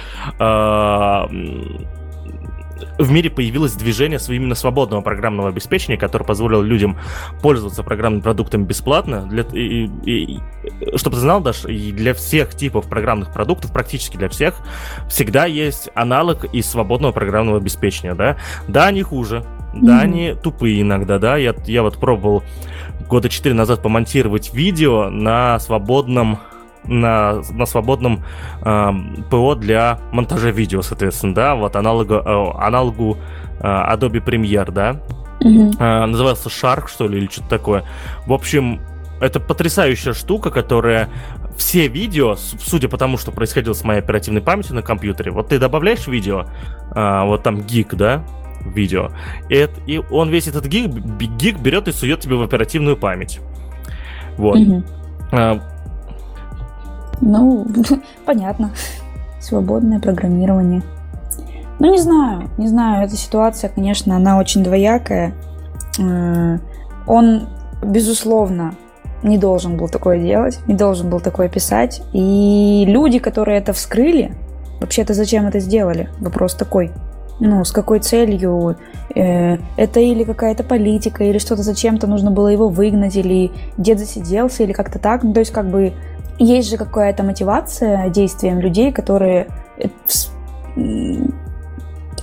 в 2.98 3.10
мире 3.10 3.30
появилось 3.30 3.74
движение 3.74 4.18
именно 4.28 4.54
свободного 4.54 5.00
программного 5.02 5.48
обеспечения, 5.48 5.96
которое 5.96 6.24
позволило 6.24 6.62
людям 6.62 6.98
пользоваться 7.42 7.82
программными 7.82 8.22
продуктами 8.22 8.64
бесплатно. 8.64 9.26
Для, 9.26 9.42
и, 9.52 9.88
и, 10.04 10.38
чтобы 10.96 11.16
ты 11.16 11.22
знал, 11.22 11.40
даже 11.40 11.72
и 11.72 11.92
для 11.92 12.14
всех 12.14 12.54
типов 12.54 12.88
программных 12.88 13.32
продуктов, 13.32 13.72
практически 13.72 14.16
для 14.16 14.28
всех, 14.28 14.56
всегда 15.08 15.46
есть 15.46 15.90
аналог 15.94 16.44
из 16.54 16.66
свободного 16.66 17.12
программного 17.12 17.58
обеспечения, 17.58 18.14
да. 18.14 18.36
Да, 18.68 18.86
они 18.86 19.02
хуже, 19.02 19.44
да, 19.74 19.98
mm-hmm. 19.98 20.02
они 20.02 20.34
тупые 20.42 20.80
иногда, 20.82 21.18
да. 21.18 21.36
Я, 21.36 21.54
я 21.66 21.82
вот 21.82 21.98
пробовал 21.98 22.42
года 23.08 23.28
четыре 23.28 23.54
назад 23.54 23.82
помонтировать 23.82 24.52
видео 24.54 25.08
на 25.10 25.58
свободном 25.58 26.38
на, 26.84 27.42
на 27.50 27.66
свободном 27.66 28.22
э, 28.62 28.90
ПО 29.28 29.56
для 29.56 29.98
монтажа 30.12 30.50
видео, 30.50 30.82
соответственно, 30.82 31.34
да, 31.34 31.54
вот 31.56 31.74
аналогу, 31.74 32.14
э, 32.14 32.64
аналогу 32.64 33.18
э, 33.58 33.64
Adobe 33.64 34.24
Premiere, 34.24 34.70
да, 34.70 35.00
mm-hmm. 35.40 35.76
э, 35.80 36.06
назывался 36.06 36.48
Shark, 36.48 36.88
что 36.88 37.08
ли, 37.08 37.18
или 37.18 37.26
что-то 37.26 37.48
такое. 37.48 37.84
В 38.26 38.32
общем, 38.32 38.80
это 39.20 39.40
потрясающая 39.40 40.12
штука, 40.12 40.50
которая 40.50 41.08
все 41.56 41.88
видео, 41.88 42.36
судя 42.36 42.88
по 42.88 42.98
тому, 42.98 43.16
что 43.16 43.32
происходило 43.32 43.72
с 43.72 43.82
моей 43.82 44.00
оперативной 44.00 44.42
памятью 44.42 44.74
на 44.74 44.82
компьютере, 44.82 45.30
вот 45.30 45.48
ты 45.48 45.58
добавляешь 45.58 46.06
видео, 46.06 46.46
э, 46.94 47.24
вот 47.24 47.42
там 47.42 47.62
гиг, 47.62 47.94
да, 47.94 48.24
видео, 48.64 49.10
и, 49.48 49.54
это, 49.54 49.80
и 49.86 50.00
он 50.10 50.30
весь 50.30 50.48
этот 50.48 50.66
гиг, 50.66 50.90
гиг 51.38 51.58
берет 51.58 51.88
и 51.88 51.92
сует 51.92 52.20
тебе 52.20 52.36
в 52.36 52.42
оперативную 52.42 52.96
память. 52.96 53.40
Вот. 54.36 54.58
Mm-hmm. 54.58 55.62
Ну, 57.20 57.66
понятно. 58.26 58.70
Свободное 59.40 60.00
программирование. 60.00 60.82
Ну, 61.78 61.90
не 61.90 62.00
знаю, 62.00 62.48
не 62.56 62.68
знаю, 62.68 63.04
эта 63.04 63.16
ситуация, 63.16 63.68
конечно, 63.68 64.16
она 64.16 64.38
очень 64.38 64.64
двоякая. 64.64 65.34
Э, 65.98 66.58
он, 67.06 67.48
безусловно, 67.82 68.74
не 69.22 69.36
должен 69.36 69.76
был 69.76 69.88
такое 69.88 70.18
делать, 70.18 70.58
не 70.66 70.74
должен 70.74 71.10
был 71.10 71.20
такое 71.20 71.48
писать. 71.48 72.02
И 72.12 72.84
люди, 72.86 73.18
которые 73.18 73.58
это 73.58 73.72
вскрыли, 73.72 74.32
вообще-то 74.80 75.12
зачем 75.12 75.46
это 75.46 75.60
сделали? 75.60 76.08
Вопрос 76.18 76.54
такой. 76.54 76.92
Ну, 77.38 77.64
с 77.64 77.72
какой 77.72 78.00
целью? 78.00 78.76
Э, 79.14 79.58
это 79.76 80.00
или 80.00 80.24
какая-то 80.24 80.64
политика, 80.64 81.24
или 81.24 81.38
что-то 81.38 81.62
зачем-то 81.62 82.06
нужно 82.06 82.30
было 82.30 82.48
его 82.48 82.68
выгнать, 82.68 83.16
или 83.16 83.50
дед 83.76 83.98
засиделся, 83.98 84.62
или 84.62 84.72
как-то 84.72 84.98
так. 84.98 85.22
Ну, 85.22 85.34
то 85.34 85.40
есть, 85.40 85.52
как 85.52 85.68
бы 85.68 85.92
есть 86.38 86.70
же 86.70 86.76
какая-то 86.76 87.22
мотивация 87.22 88.08
действиям 88.10 88.60
людей, 88.60 88.92
которые... 88.92 89.48
Э, 89.78 89.88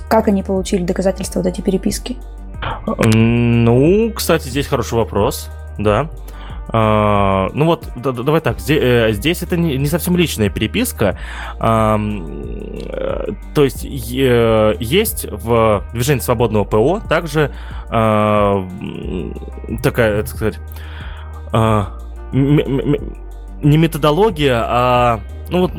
как 0.08 0.28
они 0.28 0.42
получили 0.42 0.84
доказательства 0.84 1.40
вот 1.40 1.48
эти 1.48 1.60
переписки? 1.60 2.16
Ну, 2.86 4.12
кстати, 4.14 4.48
здесь 4.48 4.66
хороший 4.66 4.94
вопрос, 4.94 5.50
да. 5.78 6.08
Uh, 6.74 7.52
ну 7.54 7.66
вот, 7.66 7.86
да, 7.94 8.10
давай 8.10 8.40
так, 8.40 8.58
здесь, 8.58 8.82
э, 8.82 9.12
здесь 9.12 9.44
это 9.44 9.56
не, 9.56 9.76
не 9.78 9.86
совсем 9.86 10.16
личная 10.16 10.48
переписка. 10.48 11.16
Uh, 11.60 13.36
то 13.54 13.62
есть 13.62 13.84
uh, 13.84 14.76
есть 14.80 15.24
в 15.30 15.84
движении 15.92 16.20
свободного 16.20 16.64
ПО 16.64 17.00
также 17.08 17.52
а, 17.90 18.68
такая, 19.84 20.22
так 20.22 20.28
сказать, 20.28 20.58
не 23.64 23.76
методология, 23.78 24.62
а 24.66 25.20
ну 25.50 25.60
вот, 25.60 25.72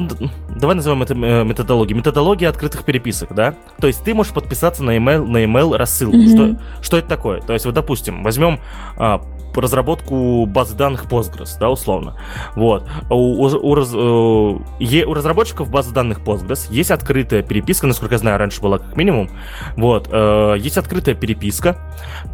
давай 0.55 0.75
назовем 0.75 1.01
это 1.01 1.13
э, 1.13 1.43
методологией. 1.43 1.97
Методология 1.97 2.49
открытых 2.49 2.83
переписок, 2.83 3.33
да? 3.33 3.55
То 3.79 3.87
есть 3.87 4.03
ты 4.03 4.13
можешь 4.13 4.33
подписаться 4.33 4.83
на 4.83 4.97
email, 4.97 5.25
на 5.25 5.43
email 5.43 5.75
рассылку. 5.75 6.17
Mm-hmm. 6.17 6.57
Что, 6.79 6.83
что 6.83 6.97
это 6.97 7.07
такое? 7.07 7.41
То 7.41 7.53
есть 7.53 7.65
вот, 7.65 7.73
допустим, 7.73 8.23
возьмем 8.23 8.59
а, 8.97 9.21
разработку 9.61 10.45
базы 10.45 10.75
данных 10.75 11.05
Postgres, 11.05 11.57
да, 11.59 11.69
условно. 11.69 12.17
Вот. 12.55 12.87
У, 13.09 13.15
у, 13.15 13.45
у, 13.45 13.75
раз, 13.75 13.93
у, 13.93 14.61
у 14.79 15.13
разработчиков 15.13 15.69
базы 15.69 15.93
данных 15.93 16.19
Postgres 16.19 16.67
есть 16.69 16.91
открытая 16.91 17.41
переписка, 17.41 17.87
насколько 17.87 18.15
я 18.15 18.19
знаю, 18.19 18.37
раньше 18.37 18.61
была 18.61 18.77
как 18.77 18.95
минимум. 18.95 19.29
Вот. 19.77 20.09
Э, 20.11 20.55
есть 20.57 20.77
открытая 20.77 21.15
переписка, 21.15 21.77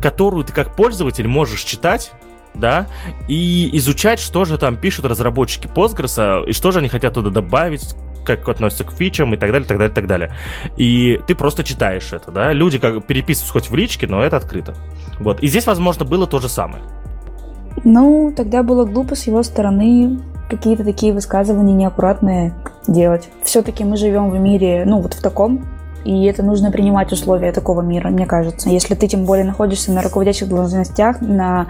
которую 0.01 0.43
ты 0.43 0.53
как 0.53 0.75
пользователь 0.75 1.27
можешь 1.27 1.63
читать 1.63 2.11
да, 2.53 2.87
и 3.27 3.69
изучать, 3.77 4.19
что 4.19 4.45
же 4.45 4.57
там 4.57 4.77
пишут 4.77 5.05
разработчики 5.05 5.67
Postgres, 5.67 6.47
и 6.47 6.53
что 6.53 6.71
же 6.71 6.79
они 6.79 6.89
хотят 6.89 7.13
туда 7.13 7.29
добавить, 7.29 7.95
как 8.23 8.47
относятся 8.47 8.83
к 8.83 8.91
фичам 8.91 9.33
и 9.33 9.37
так 9.37 9.51
далее, 9.51 9.67
так 9.67 9.77
далее, 9.77 9.93
так 9.93 10.07
далее. 10.07 10.31
И 10.77 11.19
ты 11.27 11.35
просто 11.35 11.63
читаешь 11.63 12.13
это, 12.13 12.31
да. 12.31 12.53
Люди 12.53 12.77
как 12.77 13.05
переписываются 13.05 13.53
хоть 13.53 13.69
в 13.69 13.75
личке, 13.75 14.07
но 14.07 14.23
это 14.23 14.37
открыто. 14.37 14.75
Вот. 15.19 15.41
И 15.41 15.47
здесь, 15.47 15.65
возможно, 15.65 16.05
было 16.05 16.27
то 16.27 16.39
же 16.39 16.49
самое. 16.49 16.83
Ну, 17.83 18.33
тогда 18.35 18.63
было 18.63 18.85
глупо 18.85 19.15
с 19.15 19.27
его 19.27 19.43
стороны 19.43 20.19
какие-то 20.49 20.83
такие 20.83 21.13
высказывания 21.13 21.73
неаккуратные 21.73 22.53
делать. 22.87 23.29
Все-таки 23.43 23.83
мы 23.83 23.95
живем 23.95 24.29
в 24.29 24.37
мире, 24.37 24.83
ну, 24.85 25.01
вот 25.01 25.13
в 25.13 25.21
таком, 25.21 25.65
и 26.03 26.25
это 26.25 26.43
нужно 26.43 26.71
принимать 26.71 27.11
условия 27.11 27.51
такого 27.51 27.81
мира, 27.81 28.09
мне 28.09 28.25
кажется. 28.25 28.69
Если 28.69 28.95
ты 28.95 29.07
тем 29.07 29.25
более 29.25 29.45
находишься 29.45 29.91
на 29.91 30.01
руководящих 30.01 30.49
должностях, 30.49 31.21
на 31.21 31.67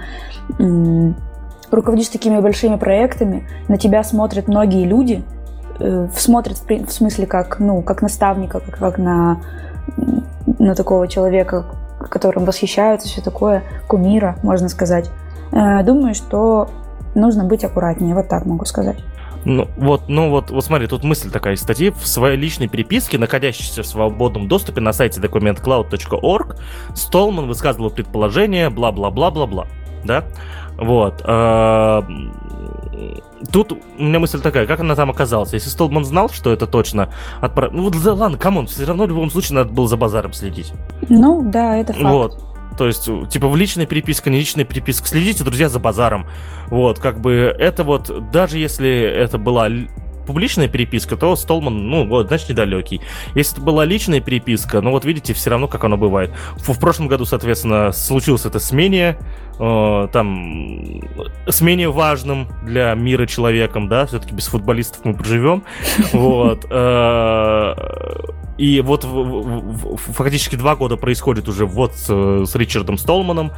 руководишь 1.69 2.09
такими 2.09 2.39
большими 2.39 2.75
проектами, 2.75 3.47
на 3.67 3.77
тебя 3.77 4.03
смотрят 4.03 4.47
многие 4.47 4.85
люди, 4.85 5.23
э, 5.79 6.07
смотрят 6.15 6.57
в, 6.57 6.69
в 6.69 6.91
смысле 6.91 7.25
как, 7.25 7.59
ну, 7.59 7.81
как 7.81 8.01
наставника, 8.01 8.59
как, 8.59 8.77
как 8.77 8.97
на, 8.97 9.41
на 10.59 10.75
такого 10.75 11.07
человека, 11.07 11.65
которым 12.09 12.45
восхищаются, 12.45 13.07
все 13.07 13.21
такое, 13.21 13.63
кумира, 13.87 14.37
можно 14.43 14.69
сказать. 14.69 15.09
Э, 15.51 15.83
думаю, 15.83 16.13
что 16.13 16.69
нужно 17.15 17.45
быть 17.45 17.63
аккуратнее, 17.63 18.15
вот 18.15 18.27
так 18.27 18.45
могу 18.45 18.65
сказать. 18.65 18.97
Ну 19.43 19.67
вот, 19.77 20.07
ну 20.07 20.29
вот, 20.29 20.51
вот 20.51 20.63
смотри, 20.63 20.87
тут 20.87 21.03
мысль 21.03 21.31
такая 21.31 21.55
из 21.55 21.61
статьи. 21.61 21.89
В 21.89 22.05
своей 22.05 22.37
личной 22.37 22.67
переписке, 22.67 23.17
находящейся 23.17 23.83
в 23.83 23.87
свободном 23.87 24.47
доступе 24.47 24.81
на 24.81 24.93
сайте 24.93 25.19
documentcloud.org, 25.19 26.57
Столман 26.95 27.47
высказывал 27.47 27.89
предположение, 27.89 28.69
бла-бла-бла-бла-бла, 28.69 29.67
да? 30.03 30.25
Вот. 30.77 31.21
А, 31.25 32.03
тут 33.51 33.71
у 33.71 34.03
меня 34.03 34.19
мысль 34.19 34.41
такая, 34.41 34.67
как 34.67 34.79
она 34.79 34.95
там 34.95 35.09
оказалась? 35.09 35.53
Если 35.53 35.69
Столман 35.69 36.05
знал, 36.05 36.29
что 36.29 36.51
это 36.51 36.67
точно 36.67 37.09
отправ... 37.39 37.71
Ну, 37.71 37.89
да, 37.89 38.13
ладно, 38.13 38.37
come 38.37 38.54
on, 38.54 38.67
все 38.67 38.85
равно 38.85 39.05
в 39.05 39.09
любом 39.09 39.31
случае 39.31 39.57
надо 39.57 39.71
было 39.71 39.87
за 39.87 39.97
базаром 39.97 40.33
следить. 40.33 40.73
Ну, 41.09 41.41
да, 41.43 41.77
это 41.77 41.93
факт. 41.93 42.05
Вот. 42.05 42.50
То 42.81 42.87
есть, 42.87 43.07
типа, 43.29 43.47
в 43.47 43.55
личной 43.55 43.85
переписке, 43.85 44.31
не 44.31 44.39
личная 44.39 44.65
переписка. 44.65 45.07
Следите, 45.07 45.43
друзья, 45.43 45.69
за 45.69 45.77
базаром. 45.77 46.25
Вот, 46.65 46.97
как 46.97 47.21
бы, 47.21 47.55
это 47.59 47.83
вот, 47.83 48.31
даже 48.31 48.57
если 48.57 48.89
это 48.89 49.37
была 49.37 49.69
публичная 50.25 50.67
переписка, 50.67 51.15
то 51.15 51.35
Столман, 51.35 51.87
ну, 51.87 52.07
вот, 52.07 52.29
значит, 52.29 52.49
недалекий. 52.49 52.99
Если 53.35 53.53
это 53.53 53.61
была 53.61 53.85
личная 53.85 54.19
переписка, 54.19 54.81
ну, 54.81 54.89
вот 54.89 55.05
видите, 55.05 55.35
все 55.35 55.51
равно, 55.51 55.67
как 55.67 55.83
оно 55.83 55.95
бывает. 55.95 56.31
В, 56.55 56.73
в 56.73 56.79
прошлом 56.79 57.07
году, 57.07 57.25
соответственно, 57.25 57.91
случилось 57.91 58.47
это 58.47 58.59
с 58.59 58.71
менее, 58.71 59.19
э, 59.59 60.07
там, 60.11 61.01
с 61.45 61.61
менее 61.61 61.91
важным 61.91 62.47
для 62.63 62.95
мира 62.95 63.27
человеком, 63.27 63.89
да, 63.89 64.07
все-таки 64.07 64.33
без 64.33 64.47
футболистов 64.47 65.05
мы 65.05 65.13
проживем. 65.13 65.63
Вот. 66.13 66.65
И 68.61 68.79
вот 68.79 69.07
фактически 70.13 70.55
два 70.55 70.75
года 70.75 70.95
происходит 70.95 71.49
уже 71.49 71.65
вот 71.65 71.95
с, 71.95 72.45
с 72.45 72.55
Ричардом 72.55 72.99
Столманом, 72.99 73.53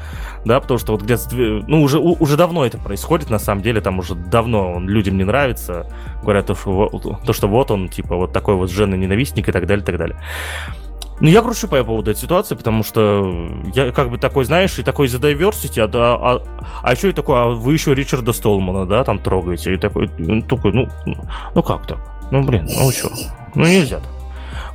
да, 0.45 0.61
потому 0.61 0.77
что 0.77 0.93
вот 0.93 1.01
где-то, 1.01 1.27
ну, 1.67 1.81
уже, 1.81 1.99
уже 1.99 2.37
давно 2.37 2.65
это 2.65 2.77
происходит, 2.77 3.29
на 3.29 3.37
самом 3.37 3.63
деле, 3.63 3.81
там 3.81 3.99
уже 3.99 4.15
давно 4.15 4.71
он 4.71 4.87
людям 4.87 5.17
не 5.17 5.25
нравится, 5.25 5.93
говорят, 6.21 6.45
то, 6.45 6.55
что, 6.55 7.19
то, 7.25 7.33
что 7.33 7.47
вот 7.49 7.69
он, 7.69 7.89
типа, 7.89 8.15
вот 8.15 8.31
такой 8.31 8.55
вот 8.55 8.71
женный 8.71 8.97
ненавистник 8.97 9.49
и 9.49 9.51
так 9.51 9.67
далее, 9.67 9.83
и 9.83 9.85
так 9.85 9.97
далее. 9.97 10.17
Ну, 11.19 11.27
я 11.27 11.41
грущу 11.41 11.67
по 11.67 11.83
поводу 11.83 12.11
этой 12.11 12.21
ситуации, 12.21 12.55
потому 12.55 12.85
что 12.85 13.51
я 13.75 13.91
как 13.91 14.09
бы 14.09 14.17
такой, 14.17 14.45
знаешь, 14.45 14.79
и 14.79 14.83
такой 14.83 15.09
за 15.09 15.17
diversity, 15.17 15.81
а, 15.81 15.87
да, 15.89 16.13
а, 16.13 16.43
а 16.81 16.93
еще 16.93 17.09
и 17.09 17.11
такой, 17.11 17.41
а 17.41 17.47
вы 17.49 17.73
еще 17.73 17.93
Ричарда 17.93 18.31
Столмана, 18.31 18.85
да, 18.85 19.03
там 19.03 19.19
трогаете, 19.19 19.73
и 19.73 19.77
такой, 19.77 20.09
ну, 20.17 20.41
такой, 20.43 20.71
ну, 20.71 20.87
ну 21.53 21.61
как 21.61 21.87
так? 21.87 21.99
Ну, 22.31 22.41
блин, 22.43 22.69
ну 22.69 22.89
что? 22.89 23.09
Ну, 23.53 23.65
нельзя 23.65 23.99
так. 23.99 24.12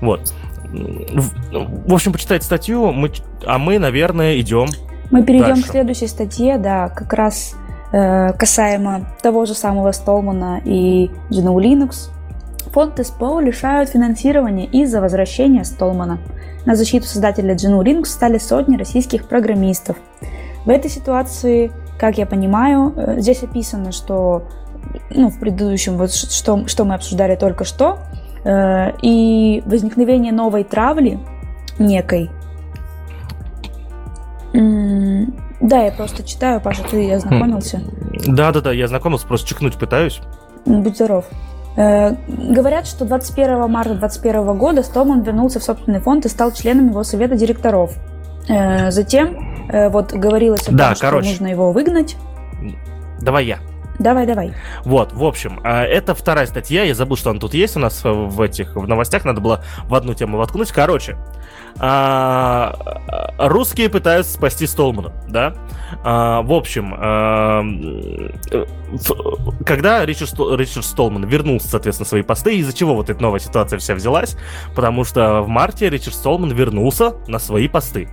Вот. 0.00 0.33
В 0.71 1.95
общем, 1.95 2.12
почитайте 2.12 2.45
статью, 2.45 2.93
мы, 2.93 3.11
а 3.47 3.59
мы, 3.59 3.78
наверное, 3.78 4.38
идем 4.38 4.69
Мы 5.11 5.23
перейдем 5.23 5.55
дальше. 5.55 5.62
к 5.62 5.71
следующей 5.71 6.07
статье, 6.07 6.59
да, 6.59 6.90
как 6.90 7.12
раз 7.14 7.55
э, 7.93 8.33
касаемо 8.35 9.07
того 9.23 9.47
же 9.47 9.55
самого 9.55 9.93
Столмана 9.93 10.61
и 10.64 11.11
GNU 11.31 11.57
Linux. 11.57 12.11
Фонд 12.73 13.05
СПО 13.05 13.40
лишают 13.40 13.88
финансирования 13.90 14.67
из-за 14.67 15.00
возвращения 15.00 15.64
Столмана. 15.64 16.19
На 16.67 16.75
защиту 16.75 17.07
создателя 17.07 17.55
GNU 17.55 17.83
Linux 17.83 18.07
стали 18.07 18.37
сотни 18.37 18.76
российских 18.76 19.26
программистов. 19.26 19.97
В 20.67 20.69
этой 20.69 20.90
ситуации, 20.90 21.73
как 21.99 22.19
я 22.19 22.26
понимаю, 22.26 22.93
э, 22.95 23.21
здесь 23.21 23.43
описано, 23.43 23.90
что 23.90 24.43
ну, 25.11 25.31
в 25.31 25.38
предыдущем, 25.38 25.97
вот 25.97 26.12
что, 26.12 26.67
что 26.67 26.85
мы 26.85 26.95
обсуждали 26.95 27.37
только 27.37 27.64
что, 27.64 27.99
и 28.45 29.62
возникновение 29.66 30.33
новой 30.33 30.64
травли 30.64 31.18
некой. 31.78 32.30
Да, 34.52 35.83
я 35.83 35.90
просто 35.90 36.23
читаю, 36.23 36.61
Паша, 36.61 36.83
ты 36.85 37.12
ознакомился? 37.12 37.80
Да-да-да, 38.26 38.73
я 38.73 38.85
ознакомился, 38.85 39.26
просто 39.26 39.49
чекнуть 39.49 39.76
пытаюсь. 39.76 40.21
Будь 40.64 40.95
здоров. 40.95 41.26
Э, 41.76 42.16
говорят, 42.26 42.87
что 42.87 43.04
21 43.04 43.71
марта 43.71 43.95
2021 43.95 44.59
года 44.59 44.83
Столман 44.83 45.23
вернулся 45.23 45.61
в 45.61 45.62
собственный 45.62 46.00
фонд 46.00 46.26
и 46.26 46.28
стал 46.28 46.52
членом 46.52 46.88
его 46.88 47.04
совета 47.04 47.37
директоров. 47.37 47.97
Э, 48.49 48.90
затем 48.90 49.68
э, 49.68 49.88
вот 49.88 50.12
говорилось 50.12 50.62
о 50.62 50.66
том, 50.66 50.76
да, 50.76 50.95
что 50.97 51.12
нужно 51.12 51.47
его 51.47 51.71
выгнать. 51.71 52.16
Давай 53.21 53.47
я. 53.47 53.59
Давай, 53.99 54.26
давай. 54.26 54.52
Вот, 54.85 55.12
в 55.12 55.25
общем, 55.25 55.61
а, 55.64 55.85
это 55.85 56.14
вторая 56.14 56.47
статья. 56.47 56.85
Я 56.85 56.95
забыл, 56.95 57.17
что 57.17 57.31
она 57.31 57.40
тут 57.40 57.55
есть 57.55 57.76
у 57.76 57.81
нас 57.81 58.00
в 58.05 58.40
этих 58.40 58.76
в 58.76 58.87
новостях. 58.87 59.25
Надо 59.25 59.40
было 59.40 59.64
в 59.85 59.95
одну 59.95 60.14
тему 60.14 60.38
воткнуть. 60.38 60.71
Короче, 60.71 61.17
а, 61.78 62.75
русские 63.38 63.88
пытаются 63.88 64.32
спасти 64.32 64.66
Столмана, 64.66 65.12
да? 65.28 65.54
А, 66.04 66.42
в 66.42 66.52
общем, 66.52 66.94
а, 66.96 67.62
когда 69.64 70.04
Ричард, 70.04 70.34
Ричард 70.58 70.84
Столман 70.84 71.25
вернулся, 71.25 71.68
соответственно, 71.68 72.06
свои 72.06 72.22
посты, 72.22 72.56
из-за 72.56 72.72
чего 72.72 72.94
вот 72.94 73.10
эта 73.10 73.20
новая 73.22 73.40
ситуация 73.40 73.78
вся 73.78 73.94
взялась? 73.94 74.37
Потому 74.75 75.04
что 75.04 75.42
в 75.42 75.48
марте 75.48 75.90
Ричард 75.90 76.14
Столман 76.14 76.50
вернулся 76.50 77.14
на 77.26 77.38
свои 77.38 77.68
посты, 77.68 78.08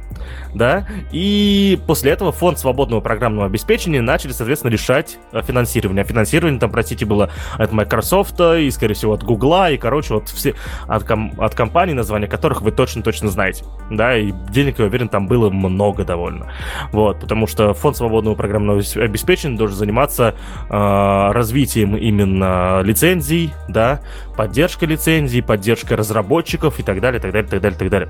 да? 0.53 0.85
И 1.11 1.79
после 1.87 2.11
этого 2.11 2.31
фонд 2.31 2.59
свободного 2.59 3.01
программного 3.01 3.47
обеспечения 3.47 4.01
начали, 4.01 4.31
соответственно, 4.31 4.71
решать 4.71 5.17
финансирование. 5.31 6.03
А 6.03 6.07
финансирование 6.07 6.59
там, 6.59 6.71
простите, 6.71 7.05
было 7.05 7.31
от 7.57 7.71
Microsoft 7.71 8.39
и, 8.39 8.69
скорее 8.71 8.95
всего, 8.95 9.13
от 9.13 9.23
Google, 9.23 9.45
и, 9.71 9.77
короче, 9.77 10.13
вот 10.13 10.29
все 10.29 10.55
от, 10.87 11.03
ком- 11.03 11.33
от 11.37 11.55
компаний, 11.55 11.93
названия 11.93 12.27
которых 12.27 12.61
вы 12.61 12.71
точно-точно 12.71 13.29
знаете 13.29 13.44
знаете, 13.45 13.65
да, 13.91 14.17
и 14.17 14.31
денег, 14.49 14.79
я 14.79 14.85
уверен, 14.85 15.09
там 15.09 15.27
было 15.27 15.49
много 15.49 16.03
довольно, 16.03 16.47
вот, 16.91 17.19
потому 17.19 17.45
что 17.45 17.73
фонд 17.73 17.97
свободного 17.97 18.33
программного 18.35 18.81
обеспечения 18.95 19.57
должен 19.57 19.77
заниматься 19.77 20.33
э, 20.69 21.31
развитием 21.31 21.95
именно 21.95 22.81
лицензий, 22.81 23.53
да, 23.67 24.01
поддержкой 24.35 24.85
лицензий, 24.85 25.43
поддержкой 25.43 25.93
разработчиков 25.93 26.79
и 26.79 26.83
так 26.83 26.99
далее, 26.99 27.21
так 27.21 27.31
далее, 27.31 27.47
так 27.47 27.61
далее, 27.61 27.77
так 27.77 27.89
далее. 27.89 28.09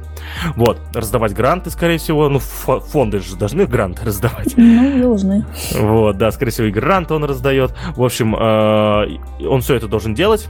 Вот, 0.56 0.80
раздавать 0.94 1.34
гранты, 1.34 1.70
скорее 1.70 1.98
всего, 1.98 2.30
ну, 2.30 2.40
фонды 2.40 3.20
же 3.20 3.36
должны 3.36 3.66
гранты 3.66 4.06
раздавать. 4.06 4.54
Ну, 4.56 5.02
должны. 5.02 5.46
Вот, 5.78 6.18
да, 6.18 6.32
скорее 6.32 6.52
всего, 6.52 6.68
и 6.68 6.72
гранты 6.72 7.14
он 7.14 7.26
раздает. 7.26 7.76
В 7.96 8.04
общем, 8.04 8.34
э, 8.36 9.46
он 9.46 9.60
все 9.60 9.76
это 9.76 9.88
должен 9.88 10.14
делать. 10.14 10.48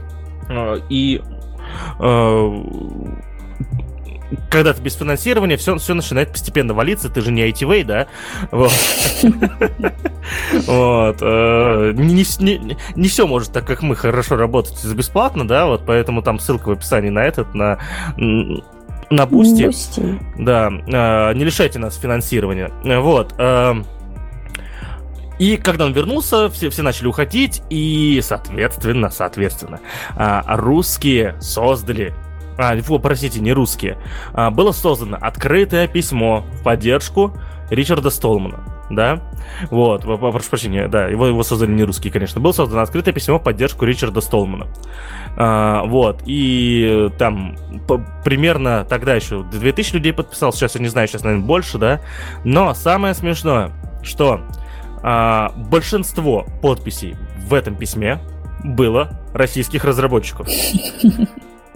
Э, 0.48 0.76
и 0.88 1.20
э, 1.98 2.62
когда 4.50 4.72
ты 4.72 4.82
без 4.82 4.94
финансирования, 4.94 5.56
все, 5.56 5.76
все 5.76 5.94
начинает 5.94 6.32
постепенно 6.32 6.74
валиться, 6.74 7.08
ты 7.08 7.20
же 7.20 7.32
не 7.32 7.48
ITV, 7.48 7.84
да? 7.84 8.06
Вот. 8.50 8.72
Вот. 10.66 11.18
Э, 11.20 11.92
не 11.94 13.08
все 13.08 13.26
может 13.26 13.52
так, 13.52 13.66
как 13.66 13.82
мы, 13.82 13.94
хорошо 13.94 14.36
работать 14.36 14.78
за 14.78 14.94
бесплатно, 14.94 15.46
да, 15.46 15.66
вот 15.66 15.82
поэтому 15.86 16.22
там 16.22 16.38
ссылка 16.38 16.68
в 16.68 16.72
описании 16.72 17.10
на 17.10 17.20
этот, 17.20 17.54
на 17.54 17.78
на 19.08 19.26
Boosty. 19.26 19.70
Да, 20.36 20.68
э, 20.68 21.34
не 21.34 21.44
лишайте 21.44 21.78
нас 21.78 21.96
финансирования. 21.96 22.72
Вот. 22.82 23.34
Э, 23.38 23.74
и 25.38 25.56
когда 25.56 25.84
он 25.84 25.92
вернулся, 25.92 26.48
все, 26.50 26.70
все 26.70 26.82
начали 26.82 27.06
уходить, 27.06 27.62
и, 27.70 28.20
соответственно, 28.22 29.10
соответственно, 29.10 29.80
русские 30.46 31.36
создали 31.40 32.14
а, 32.58 32.76
фу, 32.80 32.98
простите, 32.98 33.40
не 33.40 33.52
русские, 33.52 33.98
а, 34.32 34.50
было 34.50 34.72
создано 34.72 35.18
открытое 35.20 35.88
письмо 35.88 36.44
в 36.52 36.62
поддержку 36.62 37.36
Ричарда 37.70 38.10
Столмана, 38.10 38.60
да, 38.90 39.20
вот, 39.70 40.02
прошу 40.02 40.48
прощения, 40.50 40.88
да, 40.88 41.06
его, 41.08 41.26
его 41.26 41.42
создали 41.42 41.72
не 41.72 41.84
русские, 41.84 42.12
конечно, 42.12 42.40
было 42.40 42.52
создано 42.52 42.82
открытое 42.82 43.12
письмо 43.12 43.38
в 43.38 43.42
поддержку 43.42 43.84
Ричарда 43.84 44.20
Столмана, 44.20 44.68
а, 45.36 45.84
вот, 45.84 46.22
и 46.26 47.10
там 47.18 47.56
по, 47.86 47.98
примерно 48.24 48.86
тогда 48.88 49.14
еще 49.14 49.42
2000 49.42 49.94
людей 49.94 50.12
подписал, 50.12 50.52
сейчас 50.52 50.74
я 50.76 50.80
не 50.80 50.88
знаю, 50.88 51.08
сейчас, 51.08 51.24
наверное, 51.24 51.46
больше, 51.46 51.78
да, 51.78 52.00
но 52.44 52.74
самое 52.74 53.14
смешное, 53.14 53.72
что 54.02 54.40
а, 55.02 55.52
большинство 55.56 56.46
подписей 56.62 57.16
в 57.38 57.54
этом 57.54 57.76
письме 57.76 58.20
было 58.64 59.20
российских 59.34 59.84
разработчиков. 59.84 60.48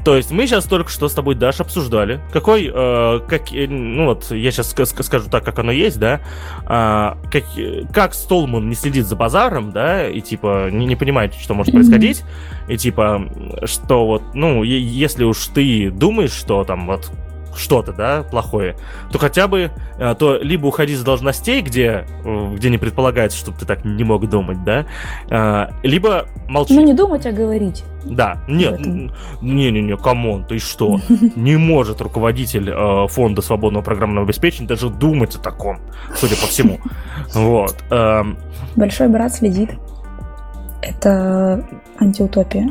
То 0.05 0.17
есть 0.17 0.31
мы 0.31 0.47
сейчас 0.47 0.65
только 0.65 0.91
что 0.91 1.09
с 1.09 1.15
тобой, 1.15 1.35
Даш, 1.35 1.61
обсуждали, 1.61 2.21
какой, 2.33 2.71
э, 2.73 3.21
как, 3.29 3.53
э, 3.53 3.67
ну 3.67 4.07
вот, 4.07 4.31
я 4.31 4.51
сейчас 4.51 4.71
скажу 4.71 5.29
так, 5.31 5.45
как 5.45 5.59
оно 5.59 5.73
есть, 5.73 5.99
да, 5.99 6.21
э, 6.65 7.29
как, 7.31 7.45
как 7.93 8.15
Столман 8.15 8.69
не 8.69 8.75
следит 8.75 9.07
за 9.07 9.17
базаром, 9.17 9.73
да, 9.73 10.09
и 10.09 10.21
типа 10.21 10.71
не, 10.71 10.87
не 10.87 10.97
понимает, 10.97 11.35
что 11.35 11.55
может 11.55 11.73
происходить, 11.73 12.23
и 12.69 12.77
типа, 12.77 13.29
что 13.65 14.07
вот, 14.07 14.23
ну, 14.35 14.63
если 14.63 15.25
уж 15.25 15.47
ты 15.49 15.91
думаешь, 15.91 16.33
что 16.33 16.65
там 16.65 16.87
вот 16.87 17.11
что-то, 17.57 17.93
да, 17.93 18.23
плохое, 18.23 18.77
то 19.11 19.19
хотя 19.19 19.49
бы, 19.49 19.71
э, 19.99 20.15
то 20.19 20.37
либо 20.37 20.67
уходи 20.67 20.95
с 20.95 21.03
должностей, 21.03 21.63
где, 21.63 22.07
э, 22.25 22.55
где 22.55 22.71
не 22.71 22.79
предполагается, 22.79 23.39
чтобы 23.39 23.59
ты 23.59 23.67
так 23.67 23.85
не 23.85 24.05
мог 24.05 24.29
думать, 24.29 24.65
да, 24.65 24.87
э, 25.29 25.69
либо 25.83 26.27
молчи. 26.49 26.75
Ну, 26.75 26.83
не 26.83 26.95
думать, 26.95 27.27
а 27.27 27.33
говорить. 27.33 27.85
Да, 28.05 28.43
нет, 28.49 28.81
не-не-не, 29.43 29.97
come 29.97 30.24
on, 30.24 30.45
ты 30.45 30.59
что? 30.59 30.99
Не 31.37 31.57
может 31.57 32.01
руководитель 32.01 32.73
фонда 33.09 33.43
свободного 33.43 33.83
программного 33.83 34.25
обеспечения 34.25 34.67
даже 34.67 34.89
думать 34.89 35.37
о 35.37 35.39
таком, 35.39 35.81
судя 36.17 36.37
по 36.37 36.47
всему. 36.47 36.79
Вот. 37.35 37.77
Эм. 37.91 38.39
Большой 38.77 39.09
брат 39.09 39.35
следит. 39.35 39.71
Это 40.83 41.65
антиутопия. 41.99 42.71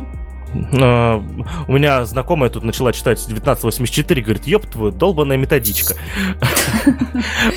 Uh, 0.53 1.45
у 1.67 1.73
меня 1.73 2.05
знакомая 2.05 2.49
тут 2.49 2.63
начала 2.63 2.91
читать 2.91 3.19
1984, 3.19 4.21
говорит, 4.21 4.47
ёб 4.47 4.65
твою, 4.65 4.91
долбанная 4.91 5.37
методичка. 5.37 5.95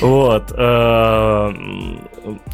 Вот. 0.01 0.51
Э, 0.55 1.51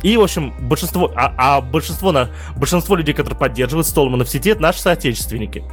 и, 0.04 0.18
в 0.18 0.22
общем, 0.22 0.54
большинство, 0.62 1.12
а, 1.16 1.34
а 1.38 1.62
большинство, 1.62 2.12
на, 2.12 2.30
большинство 2.56 2.96
людей, 2.96 3.14
которые 3.14 3.38
поддерживают 3.38 3.88
Столмана 3.88 4.24
в 4.24 4.30
сети, 4.30 4.50
это 4.50 4.62
наши 4.62 4.80
соотечественники. 4.80 5.64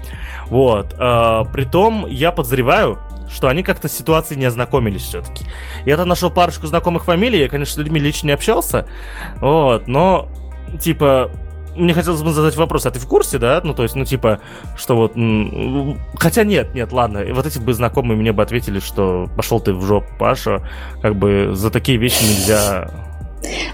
Вот. 0.47 0.95
Э, 0.99 1.45
притом, 1.53 2.07
я 2.07 2.33
подозреваю, 2.33 2.99
что 3.31 3.49
они 3.49 3.63
как-то 3.63 3.89
с 3.89 3.93
ситуацией 3.93 4.39
не 4.41 4.47
ознакомились 4.47 5.03
все-таки. 5.03 5.45
Я 5.85 5.97
там 5.97 6.09
нашел 6.09 6.31
парочку 6.31 6.67
знакомых 6.67 7.05
фамилий, 7.05 7.41
я, 7.41 7.49
конечно, 7.49 7.75
с 7.75 7.79
людьми 7.79 8.01
лично 8.01 8.29
не 8.29 8.33
общался, 8.33 8.87
вот, 9.41 9.89
но, 9.89 10.29
типа, 10.81 11.31
мне 11.77 11.95
хотелось 11.95 12.23
бы 12.23 12.33
задать 12.33 12.57
вопрос, 12.57 12.87
а 12.87 12.91
ты 12.91 12.99
в 12.99 13.07
курсе, 13.07 13.39
да? 13.39 13.61
Ну, 13.63 13.75
то 13.75 13.83
есть, 13.83 13.95
ну, 13.95 14.05
типа, 14.05 14.41
что 14.77 14.97
вот... 14.97 15.13
Хотя 16.19 16.45
нет, 16.45 16.75
нет, 16.75 16.93
ладно. 16.93 17.23
Вот 17.33 17.47
эти 17.47 17.59
бы 17.59 17.73
знакомые 17.75 18.17
мне 18.17 18.33
бы 18.33 18.43
ответили, 18.43 18.81
что 18.81 19.29
пошел 19.37 19.61
ты 19.61 19.73
в 19.73 19.83
жопу, 19.83 20.09
Паша. 20.19 20.63
Как 21.03 21.17
бы 21.17 21.51
за 21.53 21.71
такие 21.71 21.99
вещи 21.99 22.23
нельзя... 22.23 22.91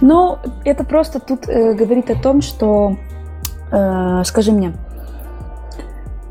Ну, 0.00 0.38
это 0.64 0.84
просто 0.84 1.20
тут 1.20 1.48
э, 1.48 1.74
говорит 1.74 2.10
о 2.10 2.20
том, 2.20 2.42
что... 2.42 2.96
Э, 3.70 4.22
скажи 4.24 4.52
мне, 4.52 4.74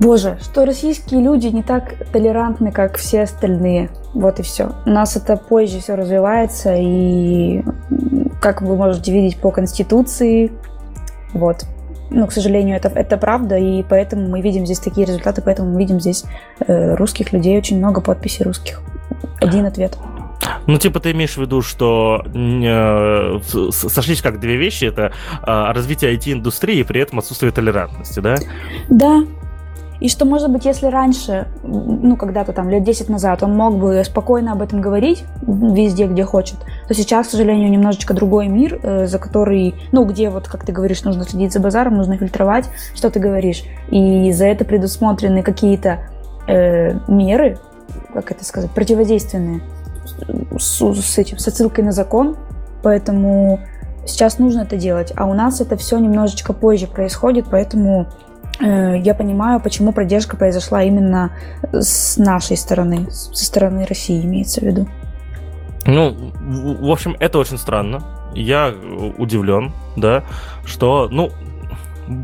Боже, 0.01 0.39
что 0.41 0.65
российские 0.65 1.21
люди 1.21 1.47
не 1.47 1.61
так 1.61 1.93
толерантны, 2.11 2.71
как 2.71 2.97
все 2.97 3.21
остальные. 3.21 3.91
Вот 4.15 4.39
и 4.39 4.43
все. 4.43 4.71
У 4.87 4.89
нас 4.89 5.15
это 5.15 5.37
позже 5.37 5.79
все 5.79 5.95
развивается, 5.95 6.73
и 6.75 7.63
как 8.41 8.63
вы 8.63 8.75
можете 8.75 9.11
видеть 9.11 9.39
по 9.39 9.51
Конституции, 9.51 10.51
вот. 11.33 11.65
Ну, 12.09 12.27
к 12.27 12.33
сожалению, 12.33 12.75
это, 12.75 12.89
это 12.89 13.17
правда, 13.17 13.57
и 13.57 13.83
поэтому 13.83 14.27
мы 14.27 14.41
видим 14.41 14.65
здесь 14.65 14.79
такие 14.79 15.07
результаты, 15.07 15.41
поэтому 15.41 15.71
мы 15.71 15.79
видим 15.79 15.99
здесь 16.01 16.25
э, 16.59 16.95
русских 16.95 17.31
людей, 17.31 17.57
очень 17.57 17.77
много 17.77 18.01
подписей 18.01 18.43
русских. 18.43 18.81
один 19.39 19.65
ответ. 19.65 19.97
Ну, 20.67 20.77
типа, 20.77 20.99
ты 20.99 21.11
имеешь 21.11 21.37
в 21.37 21.41
виду, 21.41 21.61
что 21.61 22.23
э, 22.33 23.39
сошлись 23.71 24.21
как 24.21 24.39
две 24.39 24.57
вещи, 24.57 24.85
это 24.85 25.11
э, 25.45 25.71
развитие 25.71 26.13
IT-индустрии 26.15 26.79
и 26.79 26.83
при 26.83 27.01
этом 27.01 27.19
отсутствие 27.19 27.51
толерантности, 27.51 28.19
да? 28.19 28.35
Да, 28.89 29.23
и 30.01 30.09
что, 30.09 30.25
может 30.25 30.49
быть, 30.49 30.65
если 30.65 30.87
раньше, 30.87 31.47
ну, 31.63 32.17
когда-то 32.17 32.53
там 32.53 32.69
лет 32.69 32.83
10 32.83 33.07
назад 33.07 33.43
он 33.43 33.55
мог 33.55 33.77
бы 33.77 34.03
спокойно 34.03 34.53
об 34.53 34.63
этом 34.63 34.81
говорить 34.81 35.25
везде, 35.43 36.07
где 36.07 36.25
хочет, 36.25 36.57
то 36.87 36.93
сейчас, 36.95 37.27
к 37.27 37.29
сожалению, 37.29 37.69
немножечко 37.69 38.15
другой 38.15 38.47
мир, 38.47 38.79
э, 38.81 39.05
за 39.05 39.19
который, 39.19 39.75
ну, 39.91 40.03
где 40.05 40.31
вот, 40.31 40.47
как 40.47 40.65
ты 40.65 40.71
говоришь, 40.71 41.03
нужно 41.03 41.23
следить 41.23 41.53
за 41.53 41.59
базаром, 41.59 41.97
нужно 41.97 42.17
фильтровать, 42.17 42.65
что 42.95 43.11
ты 43.11 43.19
говоришь. 43.19 43.63
И 43.91 44.31
за 44.33 44.47
это 44.47 44.65
предусмотрены 44.65 45.43
какие-то 45.43 45.99
э, 46.47 46.97
меры, 47.07 47.59
как 48.11 48.31
это 48.31 48.43
сказать, 48.43 48.71
противодейственные 48.71 49.61
с, 50.57 50.81
с 50.81 51.17
этим, 51.19 51.37
с 51.37 51.47
отсылкой 51.47 51.83
на 51.83 51.91
закон, 51.91 52.37
поэтому 52.81 53.59
сейчас 54.07 54.39
нужно 54.39 54.61
это 54.61 54.77
делать. 54.77 55.13
А 55.15 55.27
у 55.27 55.35
нас 55.35 55.61
это 55.61 55.77
все 55.77 55.99
немножечко 55.99 56.53
позже 56.53 56.87
происходит, 56.87 57.45
поэтому 57.51 58.07
я 58.59 59.15
понимаю, 59.15 59.59
почему 59.59 59.91
продержка 59.91 60.37
произошла 60.37 60.83
именно 60.83 61.31
с 61.71 62.17
нашей 62.17 62.57
стороны, 62.57 63.09
со 63.11 63.45
стороны 63.45 63.85
России 63.85 64.23
имеется 64.23 64.61
в 64.61 64.63
виду. 64.63 64.87
Ну, 65.85 66.31
в 66.39 66.91
общем, 66.91 67.15
это 67.19 67.39
очень 67.39 67.57
странно. 67.57 68.03
Я 68.35 68.73
удивлен, 69.17 69.73
да, 69.95 70.23
что, 70.63 71.09
ну, 71.11 71.31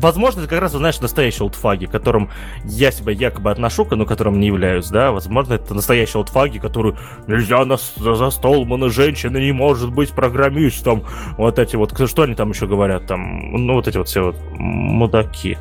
возможно, 0.00 0.40
это 0.40 0.48
как 0.48 0.60
раз, 0.60 0.72
знаешь, 0.72 1.00
настоящие 1.00 1.44
олдфаги, 1.44 1.86
которым 1.86 2.30
я 2.64 2.90
себя 2.90 3.12
якобы 3.12 3.50
отношу, 3.50 3.86
но 3.90 4.04
которым 4.04 4.40
не 4.40 4.48
являюсь, 4.48 4.88
да, 4.88 5.12
возможно, 5.12 5.54
это 5.54 5.74
настоящие 5.74 6.20
олдфаги, 6.20 6.58
которые 6.58 6.96
нельзя 7.26 7.64
на, 7.64 7.76
за 7.76 8.30
стол, 8.30 8.64
мы 8.64 8.90
женщина 8.90 9.38
не 9.38 9.52
может 9.52 9.92
быть 9.92 10.10
программистом, 10.10 11.04
вот 11.36 11.58
эти 11.58 11.76
вот, 11.76 11.98
что 12.08 12.22
они 12.22 12.34
там 12.34 12.50
еще 12.50 12.66
говорят, 12.66 13.06
там, 13.06 13.66
ну, 13.66 13.74
вот 13.74 13.88
эти 13.88 13.96
вот 13.96 14.08
все 14.08 14.24
вот 14.24 14.36
мудаки, 14.58 15.58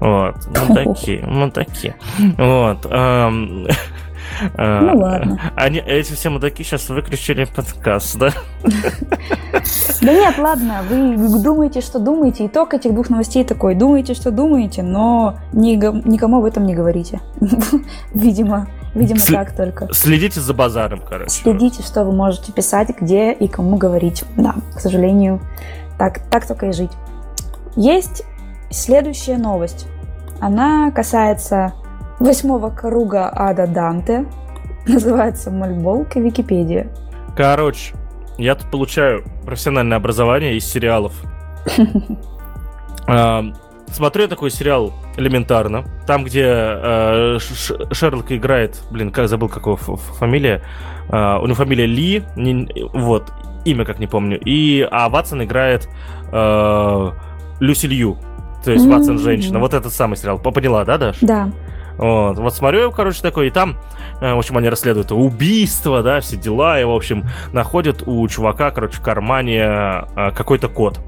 вот, 0.00 0.36
мудаки, 0.46 1.20
мудаки, 1.24 1.94
вот, 2.38 2.86
а, 2.90 3.30
ну 4.56 4.98
ладно. 4.98 5.40
Они, 5.54 5.78
эти 5.78 6.12
все 6.12 6.30
мудаки 6.30 6.62
сейчас 6.62 6.88
выключили 6.88 7.44
подкаст, 7.44 8.16
да? 8.16 8.32
Да 10.02 10.12
нет, 10.12 10.38
ладно, 10.38 10.82
вы 10.88 11.42
думаете, 11.42 11.80
что 11.80 11.98
думаете. 11.98 12.46
Итог 12.46 12.74
этих 12.74 12.92
двух 12.94 13.10
новостей 13.10 13.44
такой. 13.44 13.74
Думаете, 13.74 14.14
что 14.14 14.30
думаете, 14.30 14.82
но 14.82 15.38
никому 15.52 16.38
об 16.38 16.44
этом 16.44 16.66
не 16.66 16.74
говорите. 16.74 17.20
Видимо. 18.14 18.68
Видимо, 18.94 19.20
так 19.20 19.54
только. 19.54 19.92
Следите 19.92 20.40
за 20.40 20.52
базаром, 20.52 21.00
короче. 21.08 21.30
Следите, 21.30 21.82
что 21.82 22.04
вы 22.04 22.12
можете 22.12 22.52
писать, 22.52 22.88
где 23.00 23.32
и 23.32 23.46
кому 23.46 23.76
говорить. 23.76 24.24
Да, 24.36 24.56
к 24.74 24.80
сожалению, 24.80 25.40
так, 25.96 26.20
так 26.28 26.46
только 26.46 26.66
и 26.66 26.72
жить. 26.72 26.90
Есть 27.76 28.24
следующая 28.70 29.36
новость. 29.36 29.86
Она 30.40 30.90
касается 30.90 31.74
восьмого 32.20 32.70
круга 32.70 33.30
Ада 33.34 33.66
Данте. 33.66 34.26
Называется 34.86 35.50
Мольболка 35.50 36.20
Википедия. 36.20 36.88
Короче, 37.36 37.94
я 38.38 38.54
тут 38.54 38.70
получаю 38.70 39.24
профессиональное 39.44 39.96
образование 39.96 40.56
из 40.56 40.64
сериалов. 40.64 41.12
Смотрю 43.92 44.28
такой 44.28 44.50
сериал 44.50 44.92
элементарно. 45.16 45.84
Там, 46.06 46.22
где 46.24 46.44
э, 46.46 47.38
Шерлок 47.90 48.30
играет, 48.30 48.80
блин, 48.90 49.10
как 49.10 49.28
забыл, 49.28 49.48
какого 49.48 49.76
фамилия. 49.76 50.62
Э, 51.08 51.38
у 51.38 51.46
него 51.46 51.56
фамилия 51.56 51.86
Ли, 51.86 52.22
вот, 52.92 53.32
имя 53.64 53.84
как 53.84 53.98
не 53.98 54.06
помню. 54.06 54.38
И, 54.44 54.86
а 54.88 55.08
Ватсон 55.08 55.42
играет 55.42 55.88
э, 56.32 57.10
Люси 57.58 57.86
Лью. 57.86 58.16
То 58.64 58.70
есть 58.70 58.86
Ватсон 58.86 59.18
женщина. 59.18 59.58
Вот 59.58 59.74
этот 59.74 59.92
самый 59.92 60.16
сериал. 60.16 60.38
Поняла, 60.38 60.84
да, 60.84 60.96
Даш? 60.96 61.18
Да. 61.20 61.50
Вот, 62.00 62.38
вот 62.38 62.54
смотрю 62.54 62.92
короче, 62.92 63.20
такой, 63.20 63.48
и 63.48 63.50
там, 63.50 63.76
э, 64.22 64.32
в 64.32 64.38
общем, 64.38 64.56
они 64.56 64.70
расследуют 64.70 65.12
убийство, 65.12 66.02
да, 66.02 66.20
все 66.20 66.38
дела, 66.38 66.80
и, 66.80 66.84
в 66.84 66.90
общем, 66.90 67.24
находят 67.52 68.02
у 68.06 68.26
чувака, 68.26 68.70
короче, 68.70 68.96
в 68.96 69.02
кармане 69.02 69.60
э, 69.60 70.30
какой-то 70.34 70.70
код. 70.70 70.98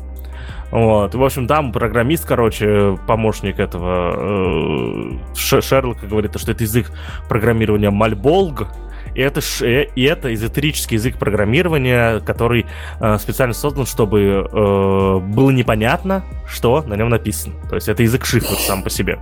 Вот, 0.70 1.14
и, 1.14 1.16
в 1.16 1.24
общем, 1.24 1.46
там 1.46 1.72
программист, 1.72 2.26
короче, 2.26 2.98
помощник 3.06 3.58
этого 3.58 4.12
э, 4.18 5.62
Шерлока 5.62 6.06
говорит, 6.06 6.38
что 6.38 6.52
это 6.52 6.62
язык 6.62 6.92
программирования 7.26 7.88
Мальболг, 7.88 8.68
и 9.14 9.20
это, 9.20 9.40
э, 9.62 9.86
и 9.94 10.02
это 10.04 10.32
эзотерический 10.32 10.96
язык 10.96 11.18
программирования, 11.18 12.20
который 12.20 12.66
э, 13.00 13.18
специально 13.18 13.54
создан, 13.54 13.86
чтобы 13.86 14.20
э, 14.20 15.18
было 15.18 15.50
непонятно, 15.50 16.24
что 16.46 16.82
на 16.82 16.94
нем 16.94 17.08
написано. 17.08 17.54
То 17.68 17.76
есть 17.76 17.88
это 17.88 18.02
язык 18.02 18.24
шифр 18.24 18.54
сам 18.56 18.82
по 18.82 18.90
себе. 18.90 19.18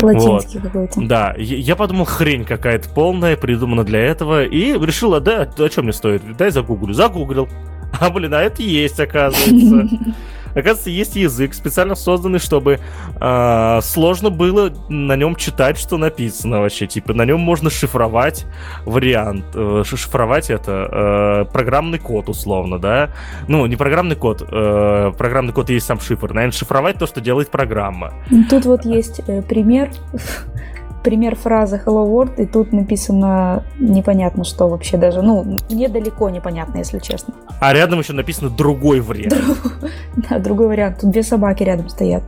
Латинский 0.00 0.60
вот. 0.60 0.70
какой-то. 0.70 1.00
Да, 1.02 1.34
я 1.38 1.76
подумал, 1.76 2.04
хрень 2.04 2.44
какая-то 2.44 2.88
полная, 2.88 3.36
придумана 3.36 3.84
для 3.84 4.00
этого, 4.00 4.44
и 4.44 4.72
решил, 4.72 5.14
а 5.14 5.20
да, 5.20 5.42
о 5.42 5.68
чем 5.68 5.84
мне 5.84 5.92
стоит? 5.92 6.22
Дай 6.36 6.50
загуглю. 6.50 6.92
Загуглил. 6.92 7.48
А, 8.00 8.08
блин, 8.08 8.32
а 8.32 8.40
это 8.40 8.62
есть, 8.62 8.98
оказывается. 8.98 9.86
Оказывается, 10.52 10.90
есть 10.90 11.16
язык, 11.16 11.54
специально 11.54 11.94
созданный, 11.94 12.38
чтобы 12.38 12.78
э, 13.20 13.80
сложно 13.82 14.30
было 14.30 14.72
на 14.88 15.16
нем 15.16 15.36
читать, 15.36 15.78
что 15.78 15.96
написано 15.96 16.60
вообще. 16.60 16.86
Типа, 16.86 17.14
на 17.14 17.24
нем 17.24 17.40
можно 17.40 17.70
шифровать 17.70 18.46
вариант. 18.84 19.44
Э, 19.54 19.82
шифровать 19.84 20.50
это 20.50 21.46
э, 21.48 21.52
программный 21.52 21.98
код, 21.98 22.28
условно, 22.28 22.78
да? 22.78 23.10
Ну, 23.48 23.66
не 23.66 23.76
программный 23.76 24.16
код. 24.16 24.42
Э, 24.50 25.12
программный 25.16 25.52
код 25.52 25.70
есть 25.70 25.86
сам 25.86 26.00
шифр. 26.00 26.32
Наверное, 26.32 26.52
шифровать 26.56 26.98
то, 26.98 27.06
что 27.06 27.20
делает 27.20 27.50
программа. 27.50 28.12
Тут 28.50 28.64
вот 28.66 28.84
есть 28.84 29.20
э, 29.26 29.42
пример 29.42 29.90
пример 31.02 31.36
фразы 31.36 31.80
Hello 31.84 32.06
World, 32.06 32.42
и 32.42 32.46
тут 32.46 32.72
написано 32.72 33.64
непонятно 33.78 34.44
что 34.44 34.68
вообще 34.68 34.96
даже. 34.96 35.22
Ну, 35.22 35.58
мне 35.70 35.88
далеко 35.88 36.30
непонятно, 36.30 36.78
если 36.78 36.98
честно. 36.98 37.34
А 37.60 37.72
рядом 37.72 38.00
еще 38.00 38.12
написано 38.12 38.50
другой 38.50 39.00
вариант. 39.00 39.34
Да, 40.16 40.38
другой 40.38 40.68
вариант. 40.68 41.00
Тут 41.00 41.10
две 41.10 41.22
собаки 41.22 41.62
рядом 41.62 41.88
стоят. 41.88 42.22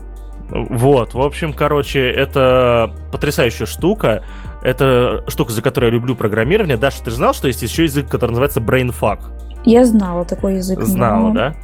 Вот, 0.50 1.14
в 1.14 1.20
общем, 1.20 1.52
короче, 1.52 2.10
это 2.10 2.94
потрясающая 3.10 3.66
штука. 3.66 4.22
Это 4.62 5.24
штука, 5.28 5.52
за 5.52 5.62
которую 5.62 5.92
я 5.92 5.98
люблю 5.98 6.14
программирование. 6.14 6.76
Даша, 6.76 7.02
ты 7.02 7.10
же 7.10 7.16
знал, 7.16 7.34
что 7.34 7.48
есть 7.48 7.62
еще 7.62 7.84
язык, 7.84 8.08
который 8.08 8.30
называется 8.30 8.60
BrainFuck? 8.60 9.18
Я 9.64 9.84
знала 9.84 10.24
такой 10.24 10.56
язык. 10.56 10.80
Знала, 10.82 11.28
но... 11.28 11.34
да? 11.34 11.54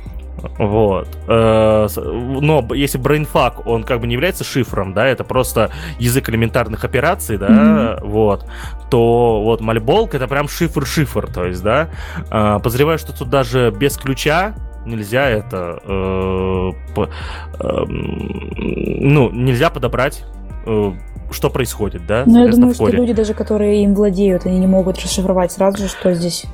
Вот. 0.58 1.08
Э, 1.28 1.88
но 1.96 2.66
если 2.74 3.00
BrainFuck, 3.00 3.62
он 3.66 3.84
как 3.84 4.00
бы 4.00 4.06
не 4.06 4.14
является 4.14 4.44
шифром, 4.44 4.94
да, 4.94 5.06
это 5.06 5.24
просто 5.24 5.70
язык 5.98 6.28
элементарных 6.28 6.84
операций, 6.84 7.36
да, 7.36 7.48
mm-hmm. 7.48 8.06
вот, 8.06 8.46
то 8.90 9.42
вот 9.42 9.60
Мальболк 9.60 10.14
это 10.14 10.26
прям 10.28 10.48
шифр-шифр, 10.48 11.32
то 11.32 11.46
есть, 11.46 11.62
да. 11.62 11.90
Э, 12.30 12.58
подозреваю, 12.58 12.98
что 12.98 13.16
тут 13.16 13.28
даже 13.28 13.70
без 13.70 13.96
ключа 13.96 14.54
нельзя 14.86 15.28
это, 15.28 15.78
э, 15.84 16.70
по, 16.94 17.04
э, 17.04 17.84
ну, 17.86 19.30
нельзя 19.30 19.70
подобрать 19.70 20.24
э, 20.66 20.92
что 21.30 21.50
происходит, 21.50 22.06
да? 22.06 22.24
Ну, 22.26 22.44
я 22.44 22.50
думаю, 22.50 22.74
что 22.74 22.88
люди 22.88 23.12
даже, 23.12 23.34
которые 23.34 23.84
им 23.84 23.94
владеют, 23.94 24.46
они 24.46 24.58
не 24.58 24.66
могут 24.66 24.98
расшифровать 24.98 25.52
сразу 25.52 25.78
же, 25.78 25.88
что 25.88 26.12
здесь 26.12 26.46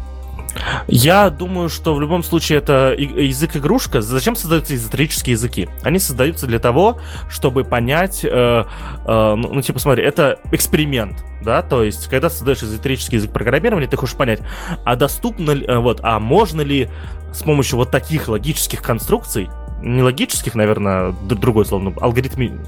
я 0.88 1.30
думаю, 1.30 1.68
что 1.68 1.94
в 1.94 2.00
любом 2.00 2.22
случае 2.22 2.58
это 2.58 2.94
язык-игрушка. 2.96 4.00
Зачем 4.00 4.36
создаются 4.36 4.74
эзотерические 4.74 5.32
языки? 5.32 5.68
Они 5.82 5.98
создаются 5.98 6.46
для 6.46 6.58
того, 6.58 7.00
чтобы 7.28 7.64
понять, 7.64 8.24
э, 8.24 8.28
э, 8.28 9.34
ну, 9.36 9.54
ну, 9.54 9.62
типа, 9.62 9.78
смотри, 9.78 10.04
это 10.04 10.38
эксперимент, 10.52 11.24
да, 11.42 11.62
то 11.62 11.82
есть, 11.82 12.08
когда 12.08 12.30
создаешь 12.30 12.62
эзотерический 12.62 13.18
язык 13.18 13.32
программирования, 13.32 13.86
ты 13.86 13.96
хочешь 13.96 14.16
понять, 14.16 14.40
а 14.84 14.96
доступно 14.96 15.52
ли, 15.52 15.66
э, 15.66 15.78
вот, 15.78 16.00
а 16.02 16.18
можно 16.18 16.60
ли 16.60 16.88
с 17.32 17.42
помощью 17.42 17.76
вот 17.76 17.90
таких 17.90 18.28
логических 18.28 18.82
конструкций 18.82 19.48
не 19.82 20.02
логических, 20.02 20.54
наверное, 20.54 21.12
другое 21.12 21.64
слово, 21.64 21.82
но 21.82 21.92
алгоритмы 22.00 22.58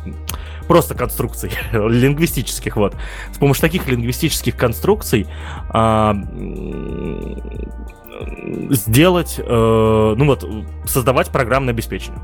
просто 0.69 0.95
конструкций 0.95 1.51
лингвистических, 1.73 2.77
вот. 2.77 2.95
С 3.33 3.39
помощью 3.39 3.63
таких 3.63 3.89
лингвистических 3.89 4.57
конструкций 4.57 5.27
а, 5.71 6.15
сделать, 8.71 9.37
э, 9.39 10.15
ну 10.17 10.25
вот, 10.25 10.49
создавать 10.87 11.29
программное 11.29 11.73
обеспечение 11.73 12.21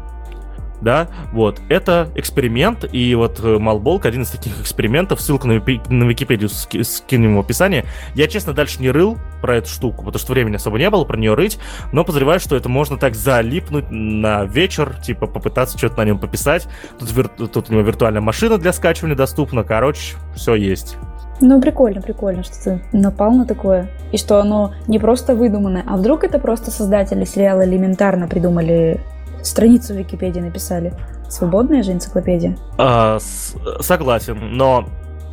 да, 0.85 1.09
вот, 1.33 1.61
это 1.68 2.09
эксперимент, 2.14 2.85
и 2.92 3.14
вот 3.14 3.40
э, 3.42 3.59
Малболк 3.59 4.07
один 4.07 4.23
из 4.23 4.31
таких 4.31 4.61
экспериментов, 4.61 5.20
ссылку 5.20 5.49
на, 5.49 5.55
на 5.55 6.05
Википедию 6.05 6.49
скинем 6.49 7.37
в 7.37 7.40
описании. 7.40 7.85
Я, 8.14 8.29
честно, 8.29 8.53
дальше 8.53 8.81
не 8.81 8.90
рыл 8.90 9.18
про 9.40 9.57
эту 9.57 9.68
штуку, 9.68 10.05
потому 10.05 10.18
что 10.18 10.33
времени 10.33 10.57
особо 10.57 10.79
не 10.79 10.88
было 10.90 11.05
про 11.05 11.16
нее 11.16 11.35
рыть, 11.35 11.59
но 11.92 12.05
подозреваю, 12.05 12.38
что 12.38 12.55
это 12.55 12.68
можно 12.68 12.99
так 12.99 13.14
залипнуть 13.14 13.87
на 13.90 14.44
вечер, 14.44 14.94
типа 15.03 15.27
попытаться 15.27 15.79
что-то 15.79 15.99
на 15.99 16.05
нем 16.05 16.18
пописать. 16.18 16.68
Тут, 16.99 17.11
вир... 17.12 17.29
Тут 17.29 17.70
у 17.70 17.73
него 17.73 17.83
виртуальная 17.83 18.20
машина 18.20 18.59
для 18.59 18.73
скачивания 18.73 19.16
доступна, 19.16 19.64
короче, 19.64 20.16
все 20.37 20.55
есть. 20.55 20.97
Ну, 21.40 21.61
прикольно, 21.61 22.01
прикольно, 22.01 22.42
что 22.44 22.55
ты 22.62 22.81
напал 22.92 23.33
на 23.33 23.44
такое. 23.44 23.88
И 24.12 24.18
что 24.18 24.38
оно 24.38 24.73
не 24.87 24.99
просто 24.99 25.35
выдуманное. 25.35 25.85
А 25.87 25.97
вдруг 25.97 26.25
это 26.25 26.38
просто 26.38 26.70
создатели 26.70 27.25
сериала 27.25 27.64
элементарно 27.64 28.29
придумали, 28.29 29.01
страницу 29.44 29.94
в 29.94 29.96
Википедии 29.96 30.40
написали? 30.40 30.92
Свободная 31.28 31.83
же 31.83 31.92
энциклопедия. 31.92 32.57
А, 32.78 33.18
с- 33.18 33.54
согласен, 33.80 34.57
но 34.57 34.87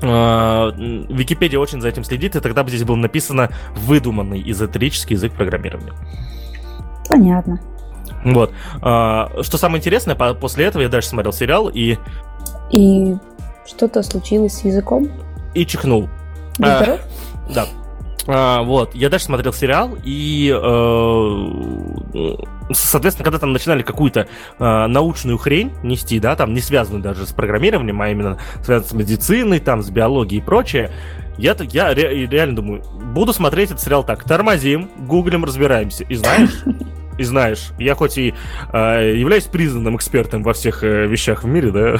а, 0.03 0.71
Википедия 0.77 1.59
очень 1.59 1.81
за 1.81 1.89
этим 1.89 2.03
следит, 2.03 2.35
и 2.35 2.39
тогда 2.39 2.63
бы 2.63 2.69
здесь 2.69 2.83
было 2.83 2.95
написано 2.95 3.49
выдуманный 3.75 4.41
эзотерический 4.49 5.15
язык 5.15 5.33
программирования. 5.33 5.93
Понятно. 7.09 7.59
Вот. 8.23 8.51
А, 8.81 9.29
что 9.41 9.57
самое 9.57 9.79
интересное, 9.79 10.15
по- 10.15 10.33
после 10.33 10.65
этого 10.65 10.81
я 10.81 10.89
дальше 10.89 11.09
смотрел 11.09 11.33
сериал 11.33 11.69
и, 11.69 11.97
И 12.71 13.15
что-то 13.65 14.01
случилось 14.03 14.53
с 14.59 14.63
языком? 14.65 15.07
и 15.53 15.65
чихнул. 15.65 16.07
А. 16.61 16.97
Да. 17.53 17.65
А, 18.27 18.61
вот, 18.63 18.93
я 18.95 19.09
дальше 19.09 19.25
смотрел 19.25 19.51
сериал, 19.53 19.97
и, 20.03 20.49
э, 20.53 22.35
соответственно, 22.73 23.23
когда 23.25 23.39
там 23.39 23.53
начинали 23.53 23.81
какую-то 23.83 24.27
э, 24.59 24.87
научную 24.87 25.37
хрень 25.37 25.71
нести, 25.83 26.19
да, 26.19 26.35
там 26.35 26.53
не 26.53 26.61
связанную 26.61 27.01
даже 27.01 27.25
с 27.25 27.31
программированием, 27.31 28.01
а 28.01 28.09
именно 28.09 28.37
связанную 28.63 28.89
с 28.89 28.93
медициной, 28.93 29.59
там, 29.59 29.81
с 29.81 29.89
биологией 29.89 30.41
и 30.41 30.45
прочее, 30.45 30.91
я, 31.37 31.55
я 31.71 31.93
ре- 31.93 32.25
реально 32.25 32.55
думаю, 32.55 32.83
буду 33.13 33.33
смотреть 33.33 33.71
этот 33.71 33.81
сериал 33.81 34.03
так, 34.03 34.23
тормозим, 34.23 34.89
гуглим, 34.99 35.45
разбираемся, 35.45 36.03
и 36.03 36.15
знаешь, 36.15 36.63
и 37.21 37.23
знаешь, 37.23 37.69
я 37.79 37.95
хоть 37.95 38.17
и 38.17 38.33
э, 38.73 39.13
являюсь 39.17 39.45
признанным 39.45 39.95
экспертом 39.95 40.43
во 40.43 40.53
всех 40.53 40.83
э, 40.83 41.07
вещах 41.07 41.43
в 41.43 41.47
мире, 41.47 41.71
да, 41.71 41.97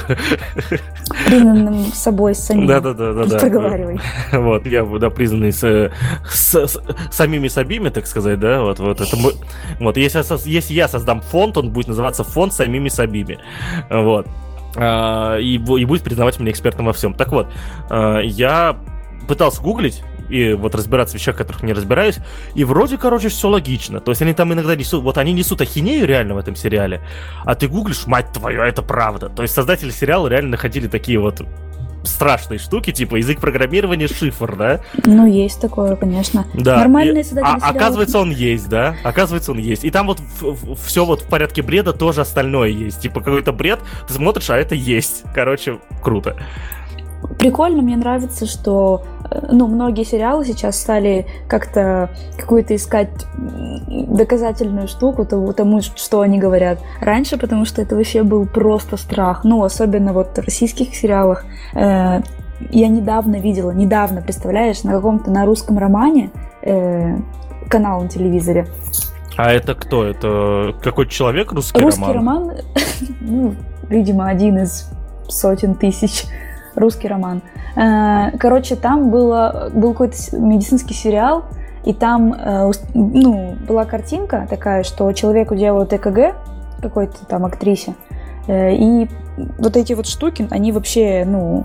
Признанным 1.26 1.84
собой 1.92 2.34
самим. 2.34 2.66
да-да-да-да-да. 2.66 3.38
Проговаривай. 3.38 4.00
Вот, 4.32 4.66
я, 4.66 4.84
да, 4.84 5.10
признанный 5.10 5.52
с, 5.52 5.90
с- 6.28 6.66
с 6.66 6.78
самими 7.10 7.48
собими, 7.48 7.88
так 7.88 8.06
сказать, 8.06 8.38
да, 8.40 8.60
вот, 8.62 8.78
вот 8.80 9.00
это 9.00 9.16
мой- 9.16 9.34
вот, 9.80 9.96
если, 9.96 10.22
если 10.48 10.74
я 10.74 10.88
создам 10.88 11.20
фонд, 11.20 11.56
он 11.56 11.70
будет 11.70 11.88
называться 11.88 12.24
фонд 12.24 12.52
самими 12.52 12.88
собими, 12.88 13.38
вот, 13.90 14.26
А, 14.76 15.36
и, 15.38 15.54
и 15.56 15.84
будет 15.84 16.02
признавать 16.02 16.40
меня 16.40 16.50
экспертом 16.50 16.86
во 16.86 16.92
всем. 16.92 17.12
Так 17.14 17.30
вот, 17.32 17.46
а, 17.90 18.20
я 18.20 18.76
пытался 19.28 19.60
гуглить, 19.62 20.02
и 20.32 20.54
вот 20.54 20.74
разбираться 20.74 21.16
в 21.16 21.20
вещах, 21.20 21.34
в 21.34 21.38
которых 21.38 21.62
не 21.62 21.72
разбираюсь, 21.72 22.16
и 22.54 22.64
вроде, 22.64 22.96
короче, 22.96 23.28
все 23.28 23.48
логично. 23.48 24.00
То 24.00 24.10
есть 24.12 24.22
они 24.22 24.32
там 24.32 24.52
иногда 24.52 24.74
несут, 24.74 25.02
вот 25.02 25.18
они 25.18 25.32
несут 25.32 25.60
ахинею 25.60 26.06
реально 26.06 26.34
в 26.34 26.38
этом 26.38 26.56
сериале, 26.56 27.00
а 27.44 27.54
ты 27.54 27.68
гуглишь, 27.68 28.06
мать 28.06 28.32
твою, 28.32 28.62
а 28.62 28.66
это 28.66 28.82
правда. 28.82 29.28
То 29.28 29.42
есть 29.42 29.54
создатели 29.54 29.90
сериала 29.90 30.28
реально 30.28 30.50
находили 30.52 30.88
такие 30.88 31.18
вот 31.18 31.42
страшные 32.04 32.58
штуки, 32.58 32.92
типа 32.92 33.16
язык 33.16 33.40
программирования, 33.40 34.08
шифр, 34.08 34.56
да? 34.56 34.80
Ну, 35.04 35.26
есть 35.26 35.60
такое, 35.60 35.96
конечно. 35.96 36.44
Да. 36.54 36.78
Нормальные 36.78 37.22
И- 37.22 37.38
а, 37.40 37.56
оказывается, 37.56 38.18
он 38.18 38.30
есть, 38.30 38.68
да? 38.68 38.96
Оказывается, 39.04 39.52
он 39.52 39.58
есть. 39.58 39.84
И 39.84 39.90
там 39.90 40.06
вот 40.06 40.18
все 40.84 41.04
вот 41.04 41.22
в 41.22 41.28
порядке 41.28 41.62
бреда 41.62 41.92
тоже 41.92 42.22
остальное 42.22 42.70
есть. 42.70 43.00
Типа 43.00 43.20
какой-то 43.20 43.52
бред, 43.52 43.80
ты 44.08 44.14
смотришь, 44.14 44.50
а 44.50 44.56
это 44.56 44.74
есть. 44.74 45.22
Короче, 45.34 45.78
круто. 46.02 46.36
Прикольно, 47.38 47.82
мне 47.82 47.96
нравится, 47.96 48.46
что 48.46 49.04
ну, 49.50 49.66
многие 49.66 50.04
сериалы 50.04 50.44
сейчас 50.44 50.80
стали 50.80 51.26
как-то 51.48 52.10
какую-то 52.38 52.74
искать 52.74 53.10
доказательную 53.88 54.88
штуку 54.88 55.24
тому, 55.24 55.52
тому, 55.52 55.80
что 55.80 56.20
они 56.20 56.38
говорят. 56.38 56.78
Раньше, 57.00 57.38
потому 57.38 57.64
что 57.64 57.82
это 57.82 57.96
вообще 57.96 58.22
был 58.22 58.46
просто 58.46 58.96
страх. 58.96 59.44
Ну, 59.44 59.62
особенно 59.62 60.12
вот 60.12 60.36
в 60.36 60.44
российских 60.44 60.94
сериалах. 60.94 61.44
Э, 61.74 62.20
я 62.70 62.88
недавно 62.88 63.36
видела, 63.36 63.70
недавно, 63.72 64.20
представляешь, 64.22 64.84
на 64.84 64.92
каком-то, 64.92 65.30
на 65.30 65.44
русском 65.46 65.78
романе 65.78 66.30
э, 66.62 67.16
канал 67.68 68.02
на 68.02 68.08
телевизоре. 68.08 68.66
А 69.36 69.50
это 69.50 69.74
кто? 69.74 70.04
Это 70.04 70.74
какой-то 70.82 71.10
человек, 71.10 71.52
русский, 71.52 71.80
Русский 71.80 72.02
роман? 72.02 72.48
роман, 72.48 72.56
ну, 73.20 73.54
видимо, 73.88 74.28
один 74.28 74.58
из 74.58 74.90
сотен 75.28 75.74
тысяч. 75.74 76.24
Русский 76.74 77.08
роман. 77.08 77.42
Э, 77.76 78.36
Короче, 78.38 78.76
там 78.76 79.10
было, 79.10 79.70
был 79.74 79.92
какой-то 79.92 80.16
медицинский 80.36 80.94
сериал, 80.94 81.44
и 81.84 81.92
там 81.92 82.32
э, 82.32 82.70
ну, 82.94 83.56
была 83.66 83.84
картинка 83.84 84.46
такая, 84.48 84.82
что 84.82 85.12
человеку 85.12 85.54
делают 85.54 85.92
ЭКГ, 85.92 86.36
какой-то 86.80 87.26
там 87.26 87.44
актрисе, 87.44 87.94
э, 88.46 88.74
и 88.74 89.08
вот 89.58 89.76
эти 89.76 89.92
вот 89.94 90.06
штуки, 90.06 90.46
они 90.50 90.72
вообще, 90.72 91.24
ну, 91.26 91.64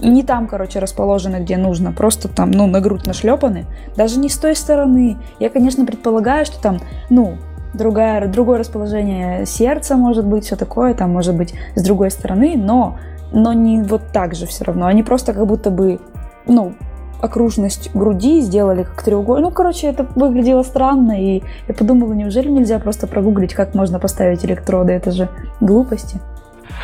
не 0.00 0.22
там, 0.22 0.48
короче, 0.48 0.78
расположены, 0.78 1.36
где 1.36 1.56
нужно, 1.56 1.92
просто 1.92 2.28
там, 2.28 2.50
ну, 2.50 2.66
на 2.66 2.80
грудь 2.80 3.06
нашлепаны, 3.06 3.66
даже 3.96 4.18
не 4.18 4.28
с 4.28 4.36
той 4.36 4.56
стороны. 4.56 5.18
Я, 5.38 5.48
конечно, 5.48 5.86
предполагаю, 5.86 6.44
что 6.44 6.60
там, 6.60 6.78
ну, 7.08 7.38
другая, 7.74 8.26
другое 8.28 8.58
расположение 8.58 9.46
сердца 9.46 9.96
может 9.96 10.26
быть, 10.26 10.44
все 10.44 10.56
такое, 10.56 10.94
там 10.94 11.10
может 11.10 11.36
быть 11.36 11.54
с 11.74 11.82
другой 11.82 12.10
стороны, 12.10 12.54
но, 12.56 12.98
но 13.32 13.52
не 13.52 13.82
вот 13.82 14.02
так 14.12 14.34
же 14.34 14.46
все 14.46 14.64
равно. 14.64 14.86
Они 14.86 15.02
просто 15.02 15.32
как 15.32 15.46
будто 15.46 15.70
бы, 15.70 16.00
ну, 16.46 16.74
окружность 17.20 17.90
груди 17.94 18.40
сделали 18.40 18.82
как 18.82 19.02
треугольник. 19.02 19.44
Ну, 19.44 19.50
короче, 19.50 19.86
это 19.86 20.06
выглядело 20.14 20.62
странно, 20.62 21.12
и 21.20 21.42
я 21.68 21.74
подумала, 21.74 22.12
неужели 22.12 22.48
нельзя 22.48 22.78
просто 22.78 23.06
прогуглить, 23.06 23.54
как 23.54 23.74
можно 23.74 23.98
поставить 23.98 24.44
электроды? 24.44 24.92
Это 24.92 25.12
же 25.12 25.28
глупости. 25.60 26.20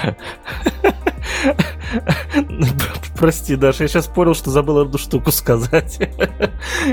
Прости, 3.18 3.56
Даша, 3.56 3.84
я 3.84 3.88
сейчас 3.88 4.06
понял, 4.06 4.34
что 4.34 4.50
забыл 4.50 4.78
одну 4.78 4.98
штуку 4.98 5.32
сказать. 5.32 5.98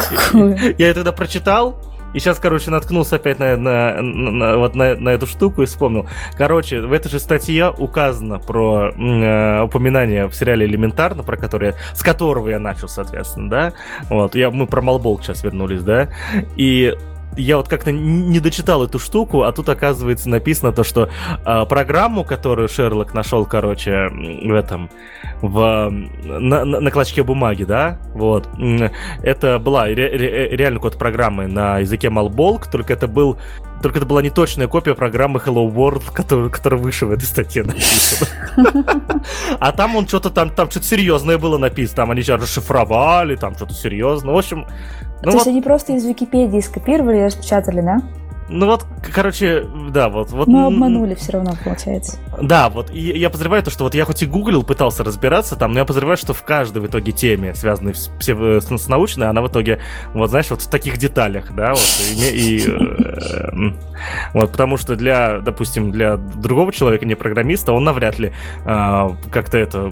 Какую? 0.09 0.57
Я 0.77 0.87
ее 0.87 0.93
тогда 0.93 1.11
прочитал, 1.11 1.75
и 2.15 2.19
сейчас, 2.19 2.39
короче, 2.39 2.71
наткнулся 2.71 3.17
опять 3.17 3.39
на, 3.39 3.57
на- 3.57 4.01
на- 4.01 4.31
на- 4.31 4.57
вот 4.57 4.73
на, 4.73 4.95
на 4.95 5.09
эту 5.09 5.27
штуку 5.27 5.63
и 5.63 5.65
вспомнил. 5.65 6.07
Короче, 6.37 6.79
в 6.79 6.93
этой 6.93 7.09
же 7.09 7.19
статье 7.19 7.73
указано 7.77 8.39
про 8.39 8.91
э, 8.91 9.61
упоминание 9.63 10.27
в 10.27 10.33
сериале 10.33 10.65
«Элементарно», 10.65 11.23
про 11.23 11.35
которое, 11.35 11.75
с 11.93 12.01
которого 12.01 12.47
я 12.49 12.59
начал, 12.59 12.87
соответственно, 12.87 13.49
да? 13.49 13.73
Вот, 14.09 14.33
я, 14.35 14.49
мы 14.49 14.65
про 14.65 14.81
Малболк 14.81 15.23
сейчас 15.23 15.43
вернулись, 15.43 15.83
да? 15.83 16.07
И 16.55 16.95
я 17.37 17.57
вот 17.57 17.67
как-то 17.67 17.91
не 17.91 18.39
дочитал 18.39 18.83
эту 18.83 18.99
штуку, 18.99 19.43
а 19.43 19.51
тут, 19.51 19.69
оказывается, 19.69 20.29
написано 20.29 20.71
то, 20.71 20.83
что 20.83 21.09
а, 21.43 21.65
программу, 21.65 22.23
которую 22.23 22.67
Шерлок 22.69 23.13
нашел, 23.13 23.45
короче, 23.45 24.09
в 24.09 24.53
этом, 24.53 24.89
в, 25.41 25.89
на, 26.23 26.65
на- 26.65 26.79
на 26.79 26.91
клочке 26.91 27.23
бумаги, 27.23 27.63
да, 27.63 27.99
вот, 28.13 28.47
это 29.23 29.59
была 29.59 29.87
ре- 29.87 29.95
ре- 29.95 30.55
реально 30.55 30.79
код 30.79 30.97
программы 30.97 31.47
на 31.47 31.79
языке 31.79 32.07
Malbolk, 32.07 32.69
только 32.71 32.93
это 32.93 33.07
был 33.07 33.37
только 33.81 33.99
это 33.99 34.07
была 34.07 34.21
не 34.23 34.29
точная 34.31 34.67
копия 34.67 34.95
программы 34.95 35.39
Hello 35.45 35.69
World, 35.71 36.11
которая, 36.11 36.49
которая 36.49 36.79
выше 36.81 37.05
в 37.05 37.11
этой 37.11 37.25
статье 37.25 37.61
написана. 37.61 38.31
А 39.59 39.71
там 39.73 39.95
он 39.95 40.07
что-то 40.07 40.29
там, 40.31 40.49
там 40.49 40.71
что-то 40.71 40.87
серьезное 40.87 41.37
было 41.37 41.57
написано, 41.57 41.95
там 41.97 42.11
они 42.11 42.23
сейчас 42.23 42.41
расшифровали, 42.41 43.35
там 43.35 43.53
что-то 43.55 43.73
серьезное. 43.73 44.33
В 44.33 44.37
общем, 44.37 44.65
ну 45.25 45.31
То 45.31 45.37
есть 45.37 45.45
вот, 45.45 45.51
они 45.51 45.61
просто 45.61 45.93
из 45.93 46.05
Википедии 46.05 46.59
скопировали 46.59 47.17
и 47.17 47.23
распечатали, 47.25 47.81
да? 47.81 48.01
ну 48.47 48.67
вот, 48.67 48.85
короче, 49.11 49.65
да, 49.89 50.09
вот, 50.09 50.29
вот. 50.29 50.47
Мы 50.47 50.59
м, 50.59 50.65
обманули 50.67 51.15
все 51.15 51.31
равно, 51.31 51.53
получается. 51.63 52.19
Да, 52.39 52.69
вот 52.69 52.91
и 52.91 52.99
я 52.99 53.29
подозреваю 53.31 53.63
то, 53.63 53.71
что 53.71 53.85
вот 53.85 53.95
я 53.95 54.05
хоть 54.05 54.21
и 54.21 54.27
гуглил, 54.27 54.61
пытался 54.63 55.03
разбираться 55.03 55.55
там, 55.55 55.71
но 55.71 55.79
я 55.79 55.85
подозреваю, 55.85 56.17
что 56.17 56.33
в 56.33 56.43
каждой 56.43 56.83
в 56.83 56.85
итоге 56.85 57.11
теме, 57.11 57.55
связанной 57.55 57.95
с, 57.95 58.11
псев- 58.19 58.61
с, 58.61 58.87
научной, 58.87 59.29
она 59.29 59.41
в 59.41 59.47
итоге, 59.47 59.79
вот 60.13 60.29
знаешь, 60.29 60.49
вот 60.51 60.61
в 60.61 60.69
таких 60.69 60.97
деталях, 60.99 61.55
да, 61.55 61.71
вот, 61.71 62.01
и, 62.15 62.57
и, 62.57 62.69
э, 62.69 63.73
вот, 64.33 64.51
потому 64.51 64.77
что 64.77 64.95
для, 64.95 65.39
допустим, 65.39 65.91
для 65.91 66.17
другого 66.17 66.71
человека, 66.71 67.05
не 67.05 67.15
программиста, 67.15 67.73
он 67.73 67.83
навряд 67.83 68.19
ли 68.19 68.31
а, 68.63 69.15
как-то 69.31 69.57
это 69.57 69.91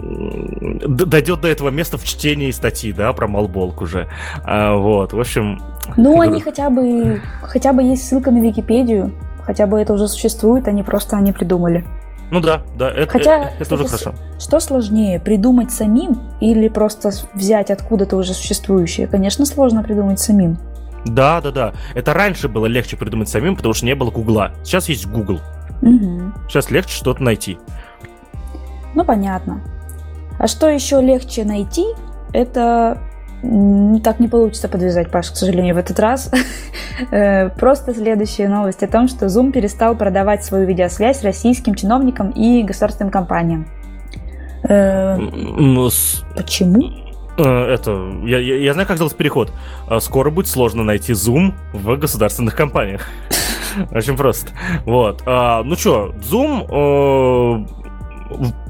дойдет 0.00 1.40
до 1.40 1.48
этого 1.48 1.70
места 1.70 1.98
в 1.98 2.04
чтении 2.04 2.50
статьи, 2.50 2.92
да, 2.92 3.12
про 3.12 3.28
Малболк 3.28 3.82
уже, 3.82 4.08
А, 4.44 4.74
вот, 4.74 5.12
в 5.12 5.20
общем, 5.20 5.60
Ну, 5.96 6.20
они 6.20 6.40
хотя 6.40 6.70
бы, 6.70 7.20
хотя 7.42 7.72
бы 7.72 7.82
есть 7.82 8.06
ссылка 8.08 8.30
на 8.30 8.40
Википедию, 8.40 9.12
хотя 9.44 9.66
бы 9.66 9.80
это 9.80 9.92
уже 9.92 10.08
существует, 10.08 10.68
они 10.68 10.82
просто 10.82 11.16
они 11.16 11.32
придумали. 11.32 11.84
ну 12.30 12.40
да, 12.40 12.62
да, 12.76 12.90
это, 12.90 13.10
Хотя, 13.10 13.38
это, 13.38 13.54
это 13.54 13.62
кстати, 13.62 13.80
уже 13.80 13.88
хорошо. 13.88 14.14
Что 14.38 14.60
сложнее, 14.60 15.20
придумать 15.20 15.72
самим 15.72 16.20
или 16.40 16.68
просто 16.68 17.10
взять 17.34 17.70
откуда-то 17.70 18.16
уже 18.16 18.34
существующее? 18.34 19.06
Конечно, 19.06 19.44
сложно 19.46 19.82
придумать 19.82 20.20
самим. 20.20 20.56
Да, 21.04 21.40
да, 21.40 21.50
да. 21.50 21.72
Это 21.94 22.12
раньше 22.12 22.48
было 22.48 22.66
легче 22.66 22.96
придумать 22.96 23.28
самим, 23.28 23.56
потому 23.56 23.74
что 23.74 23.86
не 23.86 23.94
было 23.94 24.10
Гугла. 24.10 24.52
Сейчас 24.62 24.88
есть 24.88 25.06
Google. 25.06 25.40
Мгм. 25.82 26.34
Сейчас 26.48 26.70
легче 26.70 26.94
что-то 26.94 27.22
найти. 27.22 27.58
Ну, 28.94 29.04
понятно. 29.04 29.62
А 30.40 30.46
что 30.46 30.68
еще 30.68 31.00
легче 31.02 31.44
найти, 31.44 31.84
это 32.32 32.98
так 34.02 34.20
не 34.20 34.28
получится 34.28 34.68
подвязать, 34.68 35.10
Паш, 35.10 35.30
к 35.30 35.36
сожалению, 35.36 35.74
в 35.74 35.78
этот 35.78 36.00
раз. 36.00 36.30
Э, 37.10 37.48
Просто 37.48 37.94
следующая 37.94 38.46
новость 38.48 38.82
о 38.82 38.86
том, 38.86 39.08
что 39.08 39.26
Zoom 39.26 39.52
перестал 39.52 39.96
продавать 39.96 40.44
свою 40.44 40.66
видеосвязь 40.66 41.22
российским 41.24 41.74
чиновникам 41.74 42.28
и 42.30 42.62
государственным 42.62 43.10
компаниям. 43.10 43.66
Э, 44.68 45.16
Ну, 45.16 45.88
с- 45.88 46.22
Почему? 46.36 46.82
э, 47.38 47.42
это, 47.72 47.90
я, 48.26 48.38
я, 48.38 48.56
я 48.56 48.72
знаю, 48.74 48.86
как 48.86 48.98
делать 48.98 49.16
переход. 49.16 49.50
А 49.88 49.98
Скоро 50.00 50.28
будет 50.30 50.46
сложно 50.46 50.82
найти 50.84 51.12
Zoom 51.12 51.54
в 51.72 51.96
государственных 51.96 52.54
компаниях. 52.54 53.08
Очень 53.92 54.16
просто. 54.18 54.50
Вот. 54.84 55.22
А, 55.24 55.62
ну 55.64 55.74
что, 55.76 56.12
Zoom 56.20 57.66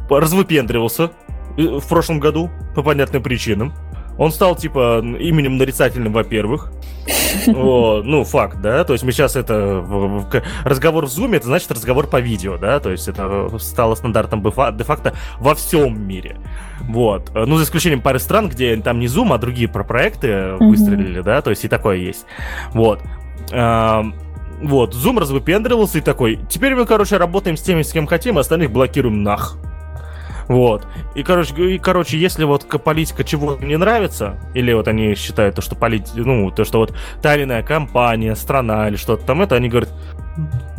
развыпендривался 0.09 1.11
в 1.56 1.88
прошлом 1.88 2.20
году 2.20 2.50
по 2.74 2.82
понятным 2.82 3.22
причинам. 3.22 3.72
Он 4.18 4.32
стал, 4.32 4.54
типа, 4.54 5.02
именем 5.02 5.56
нарицательным, 5.56 6.12
во-первых. 6.12 6.72
О, 7.46 8.02
ну, 8.04 8.24
факт, 8.24 8.60
да. 8.60 8.84
То 8.84 8.92
есть 8.92 9.02
мы 9.02 9.12
сейчас 9.12 9.34
это... 9.34 9.82
разговор 10.64 11.06
в 11.06 11.08
Zoom, 11.08 11.34
это 11.34 11.46
значит 11.46 11.70
разговор 11.70 12.06
по 12.06 12.20
видео, 12.20 12.58
да. 12.58 12.80
То 12.80 12.90
есть 12.90 13.08
это 13.08 13.48
стало 13.58 13.94
стандартом 13.94 14.42
де-факто 14.42 15.14
во 15.38 15.54
всем 15.54 16.06
мире. 16.06 16.36
Вот. 16.80 17.30
Ну, 17.34 17.56
за 17.56 17.64
исключением 17.64 18.02
пары 18.02 18.18
стран, 18.18 18.50
где 18.50 18.76
там 18.76 18.98
не 18.98 19.06
Zoom, 19.06 19.32
а 19.32 19.38
другие 19.38 19.68
про 19.68 19.84
проекты 19.84 20.54
выстрелили, 20.60 21.22
да. 21.22 21.40
То 21.40 21.50
есть 21.50 21.64
и 21.64 21.68
такое 21.68 21.96
есть. 21.96 22.26
Вот. 22.72 23.00
Вот, 24.60 24.94
Zoom 24.94 25.18
развыпендривался 25.18 25.98
и 25.98 26.00
такой, 26.02 26.38
теперь 26.50 26.74
мы, 26.74 26.84
короче, 26.84 27.16
работаем 27.16 27.56
с 27.56 27.62
теми, 27.62 27.80
с 27.80 27.92
кем 27.92 28.06
хотим, 28.06 28.36
а 28.36 28.42
остальных 28.42 28.70
блокируем 28.70 29.22
нах. 29.22 29.56
Вот. 30.50 30.84
И, 31.14 31.22
короче, 31.22 31.54
и, 31.54 31.78
короче, 31.78 32.18
если 32.18 32.42
вот 32.42 32.66
политика 32.82 33.22
чего-то 33.22 33.64
не 33.64 33.76
нравится, 33.76 34.34
или 34.52 34.72
вот 34.72 34.88
они 34.88 35.14
считают, 35.14 35.54
то, 35.54 35.62
что 35.62 35.76
полит... 35.76 36.08
ну, 36.16 36.50
то, 36.50 36.64
что 36.64 36.80
вот 36.80 36.92
та 37.22 37.36
или 37.36 37.44
иная 37.44 37.62
компания, 37.62 38.34
страна 38.34 38.88
или 38.88 38.96
что-то 38.96 39.24
там 39.24 39.42
это, 39.42 39.54
они 39.54 39.68
говорят, 39.68 39.90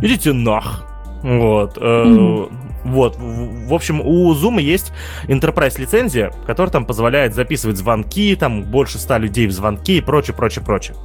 идите 0.01 0.34
нах. 0.34 0.84
Вот. 1.23 1.77
Мгм. 1.77 2.49
Вот. 2.84 3.15
В 3.15 3.71
в 3.71 3.73
общем, 3.73 4.01
у 4.01 4.34
Zoom 4.34 4.62
есть 4.62 4.91
enterprise 5.27 5.79
лицензия, 5.79 6.34
которая 6.45 6.73
там 6.73 6.86
позволяет 6.86 7.34
записывать 7.34 7.77
звонки, 7.77 8.36
там 8.36 8.63
больше 8.63 8.99
ста 8.99 9.17
людей 9.17 9.47
в 9.47 9.53
звонки 9.53 9.99
и 9.99 10.01
прочее, 10.01 10.36
прочее, 10.36 10.65
прочее. 10.65 10.97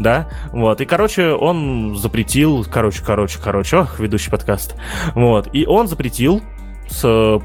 Да, 0.00 0.28
вот. 0.50 0.80
И, 0.80 0.84
короче, 0.86 1.28
он 1.28 1.94
запретил, 1.96 2.66
короче, 2.68 3.04
короче, 3.06 3.38
короче, 3.40 3.76
ох, 3.76 4.00
ведущий 4.00 4.32
подкаст. 4.32 4.74
Вот. 5.14 5.48
И 5.52 5.64
он 5.66 5.86
запретил 5.86 6.42
с, 6.90 7.02
э, 7.04 7.38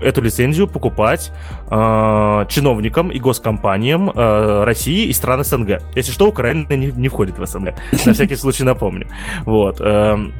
эту 0.00 0.22
лицензию 0.22 0.68
покупать 0.68 1.32
э, 1.70 2.44
чиновникам 2.48 3.10
и 3.10 3.18
госкомпаниям 3.18 4.10
э, 4.14 4.64
России 4.64 5.06
и 5.08 5.12
стран 5.12 5.44
СНГ. 5.44 5.82
Если 5.94 6.12
что, 6.12 6.28
Украина 6.28 6.66
не, 6.70 6.86
не 6.92 7.08
входит 7.08 7.38
в 7.38 7.46
СНГ. 7.46 7.74
На 8.06 8.12
всякий 8.14 8.36
случай 8.36 8.64
напомню. 8.64 9.08
Вот. 9.44 9.80
эм, 9.80 10.32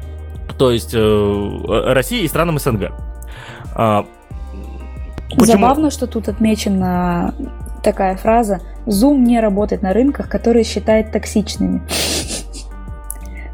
то 0.57 0.71
есть 0.71 0.93
э, 0.93 1.93
России 1.93 2.23
и 2.23 2.27
странам 2.27 2.57
СНГ. 2.59 2.91
Почему- 5.29 5.45
Забавно, 5.45 5.91
что 5.91 6.07
тут 6.07 6.29
отмечена 6.29 7.33
такая 7.83 8.15
фраза 8.15 8.61
«Zoom 8.85 9.17
не 9.17 9.39
работает 9.39 9.81
на 9.81 9.93
рынках, 9.93 10.29
которые 10.29 10.63
считает 10.63 11.11
токсичными». 11.11 11.81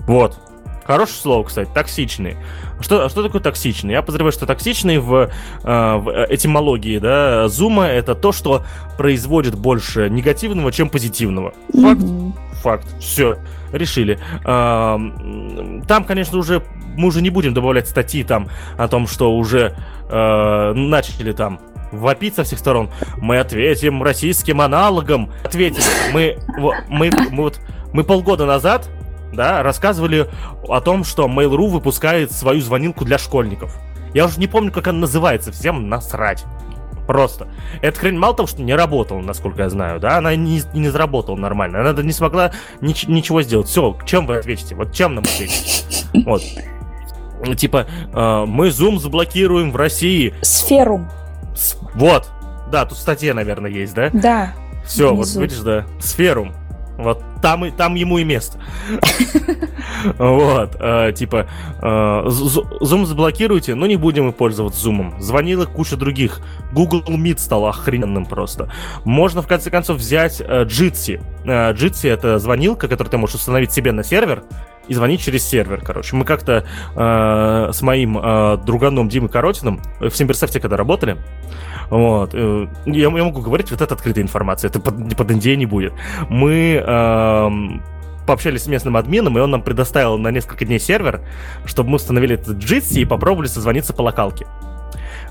Вот. 0.08 0.40
Хорошее 0.86 1.18
слово, 1.18 1.44
кстати, 1.44 1.70
токсичный. 1.74 2.36
Что, 2.82 3.08
что 3.10 3.24
такое 3.24 3.42
токсичный? 3.42 3.94
Я 3.94 4.02
подозреваю, 4.02 4.34
что 4.34 4.46
токсичный 4.46 4.98
в, 4.98 5.30
э, 5.64 5.96
в 5.98 6.28
этимологии, 6.30 6.98
да, 7.00 7.48
зума 7.48 7.88
это 7.88 8.16
то, 8.16 8.32
что 8.32 8.64
производит 8.98 9.56
больше 9.56 10.10
негативного, 10.10 10.72
чем 10.72 10.90
позитивного. 10.90 11.54
Факт, 11.74 12.04
факт. 12.62 12.88
Все, 13.00 13.38
решили. 13.72 14.20
Ам, 14.44 15.82
Там, 15.88 16.04
конечно, 16.04 16.38
уже 16.38 16.64
мы 16.96 17.08
уже 17.08 17.22
не 17.22 17.30
будем 17.30 17.54
добавлять 17.54 17.88
статьи 17.88 18.24
там 18.24 18.50
о 18.78 18.88
том, 18.88 19.08
что 19.08 19.36
уже 19.38 19.76
э, 20.10 20.74
начали 20.74 21.32
там 21.32 21.60
вопить 21.92 22.36
со 22.36 22.44
всех 22.44 22.60
сторон. 22.60 22.90
Мы 23.18 23.40
ответим 23.40 24.04
российским 24.04 24.62
аналогом. 24.62 25.32
Ответили. 25.44 25.84
Мы, 26.12 26.38
во- 26.60 26.76
мы, 26.90 27.12
мы 27.32 27.44
вот 27.44 27.60
мы 27.94 28.04
полгода 28.04 28.46
назад 28.46 28.90
да, 29.34 29.64
рассказывали 29.64 30.30
о 30.68 30.80
том, 30.82 31.04
что 31.04 31.28
Mail.ru 31.28 31.68
выпускает 31.70 32.32
свою 32.32 32.62
звонилку 32.62 33.06
для 33.06 33.18
школьников. 33.18 33.76
Я 34.14 34.26
уже 34.26 34.40
не 34.40 34.48
помню, 34.48 34.72
как 34.72 34.88
она 34.88 35.00
называется, 35.00 35.52
всем 35.52 35.90
насрать. 35.90 36.44
Просто. 37.08 37.50
Эта 37.82 38.00
хрень 38.00 38.18
мало 38.18 38.34
того, 38.34 38.48
что 38.48 38.62
не 38.62 38.74
работала, 38.74 39.20
насколько 39.20 39.64
я 39.64 39.70
знаю, 39.70 40.00
да, 40.00 40.18
она 40.20 40.36
не, 40.36 40.62
не 40.74 40.88
заработала 40.90 41.36
нормально, 41.36 41.82
она 41.82 42.02
не 42.02 42.14
смогла 42.14 42.52
нич- 42.80 43.10
ничего 43.12 43.42
сделать. 43.42 43.68
Все, 43.68 43.98
чем 44.06 44.26
вы 44.26 44.38
ответите? 44.38 44.76
Вот 44.76 44.94
чем 44.94 45.16
нам 45.16 45.24
ответить? 45.26 46.06
Вот. 46.26 46.42
Типа, 47.58 47.88
э, 48.14 48.46
мы 48.48 48.70
Zoom 48.70 49.00
заблокируем 49.00 49.72
в 49.72 49.76
России. 49.76 50.34
Сферум. 50.42 51.10
С- 51.56 51.76
Вот. 51.96 52.30
Да, 52.72 52.86
тут 52.86 52.98
статья, 52.98 53.34
наверное, 53.34 53.70
есть, 53.70 53.94
да? 53.94 54.10
Да. 54.14 54.54
Все, 54.86 55.14
вот 55.14 55.28
видишь, 55.36 55.60
да. 55.60 55.86
Сферум. 56.00 56.54
Вот 56.98 57.24
там, 57.42 57.66
и, 57.66 57.72
там 57.72 57.96
ему 57.96 58.18
и 58.20 58.24
место. 58.24 58.60
Вот, 60.18 60.76
э, 60.80 61.14
типа, 61.14 61.48
э, 61.82 62.24
З- 62.30 62.60
Zoom 62.82 63.06
заблокируйте, 63.06 63.74
но 63.76 63.86
не 63.86 63.96
будем 63.96 64.34
пользоваться 64.34 64.90
Zoom. 64.90 65.20
Звонила 65.22 65.66
куча 65.66 65.96
других. 65.96 66.42
Google 66.74 67.04
Meet 67.08 67.38
стал 67.40 67.66
охрененным 67.68 68.26
просто. 68.26 68.70
Можно, 69.06 69.42
в 69.42 69.48
конце 69.48 69.70
концов, 69.70 69.98
взять 69.98 70.42
э, 70.42 70.66
Jitsi. 70.66 71.22
Jitsi— 71.46 72.10
это 72.12 72.40
звонилка, 72.40 72.88
которую 72.88 73.12
ты 73.12 73.18
можешь 73.18 73.36
установить 73.36 73.72
себе 73.72 73.92
на 73.92 74.04
сервер 74.04 74.44
и 74.88 74.94
звонить 74.94 75.22
через 75.22 75.48
сервер, 75.48 75.82
короче. 75.84 76.16
Мы 76.16 76.26
как-то 76.26 76.66
э, 76.96 77.72
с 77.72 77.82
моим 77.82 78.18
э, 78.18 78.58
друганом 78.66 79.10
Димой 79.10 79.30
Коротиным 79.30 79.82
в 80.00 80.12
Симберсофте 80.12 80.60
когда 80.60 80.78
работали, 80.78 81.18
вот, 81.90 82.32
э, 82.34 82.68
я, 82.86 83.04
я 83.04 83.10
могу 83.10 83.42
говорить, 83.42 83.72
вот 83.72 83.82
это 83.82 83.94
открытая 83.94 84.24
информация, 84.24 84.70
это 84.70 84.80
под, 84.80 85.16
под 85.16 85.32
NDA 85.32 85.56
не 85.56 85.66
будет. 85.66 85.94
Мы 86.30 86.76
эм, 86.76 87.84
пообщались 88.26 88.64
с 88.64 88.68
местным 88.68 88.98
админом, 88.98 89.38
и 89.38 89.42
он 89.42 89.52
нам 89.52 89.62
предоставил 89.62 90.18
на 90.18 90.30
несколько 90.30 90.66
дней 90.66 90.80
сервер, 90.80 91.22
чтобы 91.66 91.92
мы 91.92 91.96
установили 91.96 92.36
этот 92.36 92.58
Jitsi 92.58 93.02
и 93.02 93.06
попробовали 93.06 93.48
созвониться 93.48 93.94
по 93.94 94.02
локалке. 94.02 94.48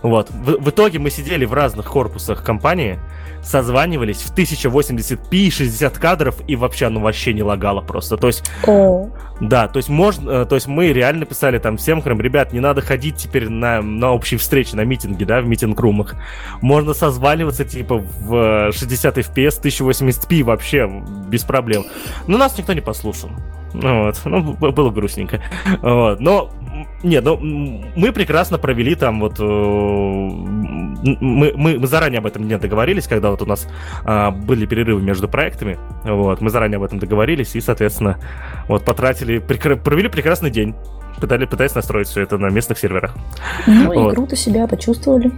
Вот. 0.02 0.30
В, 0.30 0.62
в 0.62 0.70
итоге 0.70 0.98
мы 0.98 1.10
сидели 1.10 1.44
в 1.44 1.52
разных 1.52 1.86
корпусах 1.86 2.42
компании, 2.42 2.98
созванивались 3.42 4.22
в 4.22 4.34
1080p, 4.34 5.50
60 5.50 5.98
кадров, 5.98 6.36
и 6.46 6.56
вообще, 6.56 6.88
ну, 6.88 7.00
вообще 7.00 7.32
не 7.32 7.42
лагало 7.42 7.80
просто. 7.80 8.16
То 8.16 8.28
есть, 8.28 8.44
О, 8.66 9.08
да, 9.40 9.68
то 9.68 9.78
есть 9.78 9.88
можно, 9.88 10.30
э, 10.30 10.46
то 10.46 10.54
есть 10.54 10.68
мы 10.68 10.92
реально 10.92 11.26
писали 11.26 11.58
там 11.58 11.76
всем, 11.76 12.00
храм, 12.00 12.20
ребят, 12.20 12.52
не 12.52 12.60
надо 12.60 12.80
ходить 12.80 13.16
теперь 13.16 13.48
на, 13.48 13.82
на 13.82 14.12
общие 14.12 14.38
встречи, 14.38 14.74
на 14.74 14.84
митинги, 14.84 15.24
да, 15.24 15.40
в 15.40 15.46
митинг-румах. 15.46 16.14
Можно 16.60 16.94
созваниваться, 16.94 17.64
типа, 17.64 17.98
в 17.98 18.68
э, 18.68 18.72
60 18.72 19.18
FPS, 19.18 19.60
1080p 19.60 20.44
вообще 20.44 20.88
без 21.28 21.42
проблем. 21.42 21.84
Но 22.26 22.38
нас 22.38 22.56
никто 22.56 22.72
не 22.72 22.80
послушал. 22.80 23.30
Ну 23.74 24.04
Вот, 24.04 24.20
ну, 24.24 24.52
было 24.54 24.90
грустненько. 24.90 25.40
Вот, 25.80 26.20
но, 26.20 26.50
нет, 27.02 27.24
ну, 27.24 27.38
мы 27.96 28.12
прекрасно 28.12 28.58
провели 28.58 28.94
там 28.94 29.20
вот, 29.20 29.38
э, 29.38 29.44
мы, 29.44 31.52
мы, 31.54 31.78
мы 31.78 31.86
заранее 31.86 32.18
об 32.18 32.26
этом 32.26 32.46
не 32.46 32.56
договорились, 32.58 33.06
когда 33.06 33.30
вот 33.30 33.42
у 33.42 33.46
нас 33.46 33.66
а, 34.04 34.30
были 34.30 34.66
перерывы 34.66 35.02
между 35.02 35.28
проектами, 35.28 35.78
вот, 36.04 36.40
мы 36.40 36.50
заранее 36.50 36.76
об 36.76 36.82
этом 36.84 36.98
договорились 36.98 37.56
и, 37.56 37.60
соответственно, 37.60 38.18
вот, 38.68 38.84
потратили, 38.84 39.40
прекра- 39.40 39.76
провели 39.76 40.08
прекрасный 40.08 40.50
день, 40.50 40.74
пытали, 41.20 41.46
пытаясь 41.46 41.74
настроить 41.74 42.08
все 42.08 42.22
это 42.22 42.38
на 42.38 42.50
местных 42.50 42.78
серверах. 42.78 43.14
ну 43.66 43.92
и 43.92 43.96
Вот. 43.96 44.14
круто 44.14 44.36
себя 44.36 44.66
почувствовали. 44.66 45.32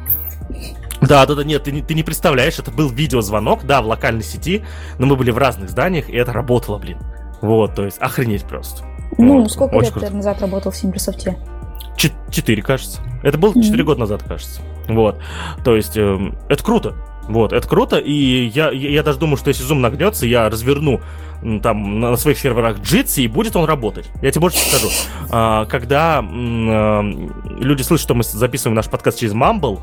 Да, 1.00 1.26
да, 1.26 1.34
да, 1.34 1.44
нет, 1.44 1.64
ты, 1.64 1.72
не- 1.72 1.82
ты 1.82 1.94
не 1.94 2.02
представляешь, 2.02 2.58
это 2.58 2.70
был 2.70 2.88
видеозвонок, 2.88 3.64
да, 3.64 3.82
в 3.82 3.86
локальной 3.86 4.22
сети, 4.22 4.64
но 4.98 5.06
мы 5.06 5.16
были 5.16 5.30
в 5.30 5.38
разных 5.38 5.70
зданиях, 5.70 6.08
и 6.08 6.16
это 6.16 6.32
работало, 6.32 6.78
блин. 6.78 6.98
Вот, 7.40 7.74
то 7.74 7.84
есть, 7.84 7.98
охренеть 7.98 8.44
просто. 8.44 8.84
Ну, 9.18 9.40
Вот, 9.42 9.50
сколько 9.52 9.74
очень 9.74 9.84
лет 9.86 9.92
круто. 9.94 10.06
ты 10.08 10.14
назад 10.16 10.40
работал 10.40 10.72
в 10.72 10.76
Симберсофте? 10.76 11.36
Чет- 11.96 12.12
Четыре, 12.30 12.62
кажется. 12.62 13.00
Это 13.22 13.38
было 13.38 13.54
четыре 13.54 13.84
года 13.84 14.00
назад, 14.00 14.22
кажется. 14.22 14.60
Вот. 14.88 15.18
То 15.64 15.76
есть, 15.76 15.96
эм, 15.96 16.36
это 16.48 16.62
круто. 16.62 16.94
Вот, 17.28 17.54
это 17.54 17.66
круто, 17.66 17.96
и 17.96 18.12
я, 18.48 18.70
я, 18.70 18.90
я 18.90 19.02
даже 19.02 19.18
думаю, 19.18 19.38
что 19.38 19.48
если 19.48 19.66
Zoom 19.66 19.78
нагнется, 19.78 20.26
я 20.26 20.50
разверну 20.50 21.00
там 21.62 21.98
на 22.00 22.16
своих 22.16 22.38
серверах 22.38 22.80
Jitsi, 22.80 23.22
и 23.22 23.28
будет 23.28 23.56
он 23.56 23.64
работать. 23.64 24.10
Я 24.20 24.30
тебе 24.30 24.42
больше 24.42 24.58
скажу. 24.58 24.88
А, 25.30 25.64
когда 25.64 26.18
м, 26.18 26.68
э, 26.70 27.30
люди 27.60 27.80
слышат, 27.80 28.04
что 28.04 28.14
мы 28.14 28.24
записываем 28.24 28.74
наш 28.74 28.90
подкаст 28.90 29.18
через 29.20 29.32
Mumble, 29.32 29.80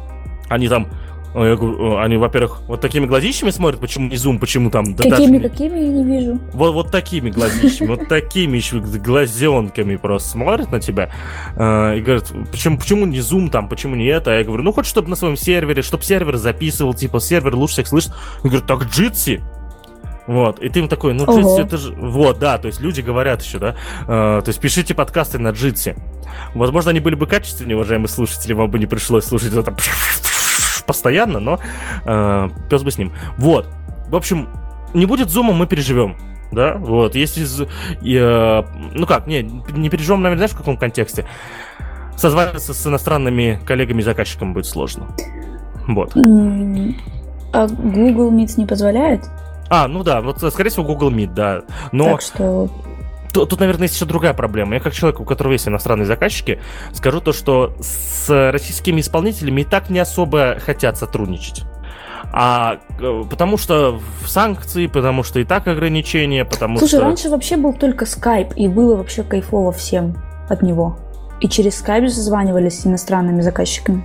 они 0.49 0.67
там, 0.67 0.85
э, 0.85 0.87
я 1.33 1.55
говорю, 1.55 1.93
э, 1.93 2.03
они, 2.03 2.17
во-первых, 2.17 2.61
вот 2.67 2.81
такими 2.81 3.05
глазищами 3.05 3.51
смотрят, 3.51 3.79
почему 3.79 4.09
не 4.09 4.15
Zoom, 4.15 4.39
почему 4.39 4.69
там... 4.69 4.95
да 4.95 5.09
какими, 5.09 5.39
какими, 5.39 5.79
я 5.79 5.87
не 5.87 6.03
вижу. 6.03 6.39
вот, 6.51 6.73
вот 6.73 6.91
такими 6.91 7.29
глазищами, 7.29 7.87
вот 7.87 8.07
такими 8.09 8.57
еще 8.57 8.79
глазенками 8.79 9.95
просто 9.95 10.29
смотрят 10.29 10.71
на 10.71 10.81
тебя 10.81 11.09
э, 11.55 11.97
и 11.97 12.01
говорят, 12.01 12.31
почему, 12.51 12.77
почему 12.77 13.05
не 13.05 13.19
Zoom 13.19 13.49
там, 13.49 13.69
почему 13.69 13.95
не 13.95 14.07
это? 14.07 14.31
А 14.31 14.35
я 14.35 14.43
говорю, 14.43 14.63
ну 14.63 14.73
хоть 14.73 14.85
чтобы 14.85 15.09
на 15.09 15.15
своем 15.15 15.37
сервере, 15.37 15.81
чтобы 15.81 16.03
сервер 16.03 16.37
записывал, 16.37 16.93
типа 16.93 17.19
сервер 17.21 17.55
лучше 17.55 17.73
всех 17.73 17.87
слышит. 17.87 18.11
Я 18.43 18.49
говорю, 18.49 18.65
так 18.65 18.83
Jitsi. 18.87 19.41
Вот, 20.27 20.59
и 20.59 20.69
ты 20.69 20.79
им 20.79 20.87
такой, 20.87 21.13
ну 21.13 21.23
Ого. 21.23 21.39
Jitsi 21.39 21.65
это 21.65 21.77
же... 21.77 21.93
Вот, 21.93 22.39
да, 22.39 22.57
то 22.57 22.67
есть 22.67 22.79
люди 22.79 23.01
говорят 23.01 23.41
еще, 23.41 23.57
да, 23.57 23.75
э, 24.03 24.41
то 24.43 24.47
есть 24.47 24.59
пишите 24.59 24.93
подкасты 24.93 25.39
на 25.39 25.49
Jitsi. 25.49 25.97
Возможно, 26.53 26.91
они 26.91 26.99
были 26.99 27.15
бы 27.15 27.25
качественнее, 27.25 27.75
уважаемые 27.75 28.09
слушатели, 28.09 28.53
вам 28.53 28.69
бы 28.69 28.79
не 28.79 28.85
пришлось 28.85 29.25
слушать 29.25 29.53
это 29.53 29.73
уж 30.81 30.83
постоянно, 30.85 31.39
но 31.39 31.59
э, 32.05 32.49
пес 32.69 32.83
бы 32.83 32.91
с 32.91 32.97
ним. 32.97 33.13
Вот. 33.37 33.67
В 34.09 34.15
общем, 34.15 34.49
не 34.93 35.05
будет 35.05 35.29
зума, 35.29 35.53
мы 35.53 35.67
переживем. 35.67 36.17
Да, 36.51 36.75
вот, 36.75 37.15
если, 37.15 37.45
э, 37.65 38.63
ну 38.93 39.07
как, 39.07 39.25
не, 39.25 39.41
не 39.41 39.89
переживем, 39.89 40.21
наверное, 40.21 40.47
знаешь, 40.47 40.51
в 40.51 40.57
каком 40.57 40.75
контексте? 40.75 41.25
Созваниваться 42.17 42.73
с 42.73 42.87
иностранными 42.87 43.59
коллегами 43.65 44.01
и 44.01 44.03
заказчиком 44.03 44.53
будет 44.53 44.65
сложно. 44.65 45.07
Вот. 45.87 46.13
А 47.53 47.67
Google 47.67 48.31
Meet 48.31 48.53
не 48.57 48.65
позволяет? 48.65 49.29
А, 49.69 49.87
ну 49.87 50.03
да, 50.03 50.21
вот, 50.21 50.39
скорее 50.51 50.69
всего, 50.69 50.83
Google 50.83 51.11
Meet, 51.11 51.33
да. 51.33 51.61
Но... 51.93 52.11
Так 52.11 52.21
что 52.21 52.69
Тут, 53.33 53.49
тут, 53.49 53.59
наверное, 53.59 53.83
есть 53.83 53.95
еще 53.95 54.05
другая 54.05 54.33
проблема. 54.33 54.75
Я 54.75 54.79
как 54.79 54.93
человек, 54.93 55.19
у 55.19 55.25
которого 55.25 55.53
есть 55.53 55.67
иностранные 55.67 56.05
заказчики, 56.05 56.59
скажу 56.93 57.21
то, 57.21 57.33
что 57.33 57.75
с 57.81 58.51
российскими 58.51 59.01
исполнителями 59.01 59.61
и 59.61 59.63
так 59.63 59.89
не 59.89 59.99
особо 59.99 60.57
хотят 60.59 60.97
сотрудничать. 60.97 61.63
А 62.33 62.79
э, 62.99 63.23
потому 63.29 63.57
что 63.57 63.99
в 64.23 64.29
санкции, 64.29 64.87
потому 64.87 65.23
что 65.23 65.39
и 65.39 65.43
так 65.43 65.67
ограничения, 65.67 66.45
потому 66.45 66.77
Слушай, 66.77 66.95
что... 66.95 67.01
раньше 67.01 67.29
вообще 67.29 67.57
был 67.57 67.73
только 67.73 68.05
Skype, 68.05 68.53
и 68.55 68.67
было 68.67 68.95
вообще 68.95 69.23
кайфово 69.23 69.71
всем 69.71 70.17
от 70.47 70.61
него. 70.61 70.97
И 71.41 71.49
через 71.49 71.83
Skype 71.83 72.07
созванивались 72.07 72.81
с 72.81 72.87
иностранными 72.87 73.41
заказчиками. 73.41 74.03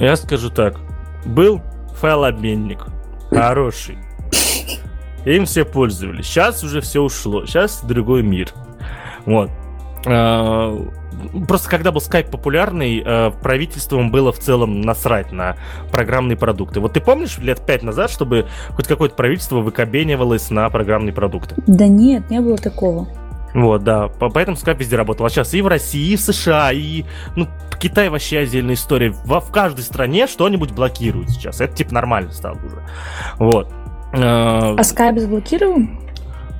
Я 0.00 0.16
скажу 0.16 0.50
так. 0.50 0.76
Был 1.24 1.60
файлообменник. 2.00 2.86
Хороший. 3.30 3.98
Им 5.24 5.44
все 5.44 5.64
пользовались. 5.64 6.26
Сейчас 6.26 6.64
уже 6.64 6.80
все 6.80 7.02
ушло. 7.02 7.44
Сейчас 7.46 7.82
другой 7.82 8.22
мир. 8.22 8.52
Вот. 9.28 9.50
А, 10.06 10.88
просто 11.46 11.68
когда 11.68 11.92
был 11.92 12.00
скайп 12.00 12.30
популярный, 12.30 13.02
а, 13.04 13.30
правительством 13.30 14.10
было 14.10 14.32
в 14.32 14.38
целом 14.38 14.80
насрать 14.80 15.32
на 15.32 15.56
программные 15.92 16.38
продукты. 16.38 16.80
Вот 16.80 16.94
ты 16.94 17.00
помнишь 17.00 17.36
лет 17.38 17.60
пять 17.64 17.82
назад, 17.82 18.10
чтобы 18.10 18.46
хоть 18.70 18.86
какое-то 18.86 19.14
правительство 19.14 19.58
выкобенивалось 19.58 20.50
на 20.50 20.68
программные 20.70 21.12
продукты? 21.12 21.56
Да 21.66 21.86
нет, 21.86 22.30
не 22.30 22.40
было 22.40 22.56
такого. 22.56 23.06
Вот, 23.52 23.84
да. 23.84 24.08
Поэтому 24.08 24.56
скайп 24.56 24.78
везде 24.78 24.96
работал. 24.96 25.26
А 25.26 25.30
сейчас 25.30 25.52
и 25.52 25.60
в 25.60 25.66
России, 25.66 26.12
и 26.12 26.16
в 26.16 26.20
США, 26.20 26.72
и 26.72 27.04
ну, 27.36 27.48
Китай 27.78 28.08
вообще 28.08 28.38
отдельная 28.38 28.74
история. 28.74 29.10
Во, 29.24 29.40
в 29.40 29.50
каждой 29.50 29.82
стране 29.82 30.26
что-нибудь 30.26 30.72
блокируют 30.72 31.30
сейчас. 31.30 31.60
Это 31.60 31.74
типа 31.74 31.92
нормально 31.92 32.32
стало 32.32 32.56
уже. 32.64 32.82
Вот. 33.38 33.70
А, 34.14 34.74
а 34.78 34.84
скайп 34.84 35.18
заблокирован? 35.18 36.07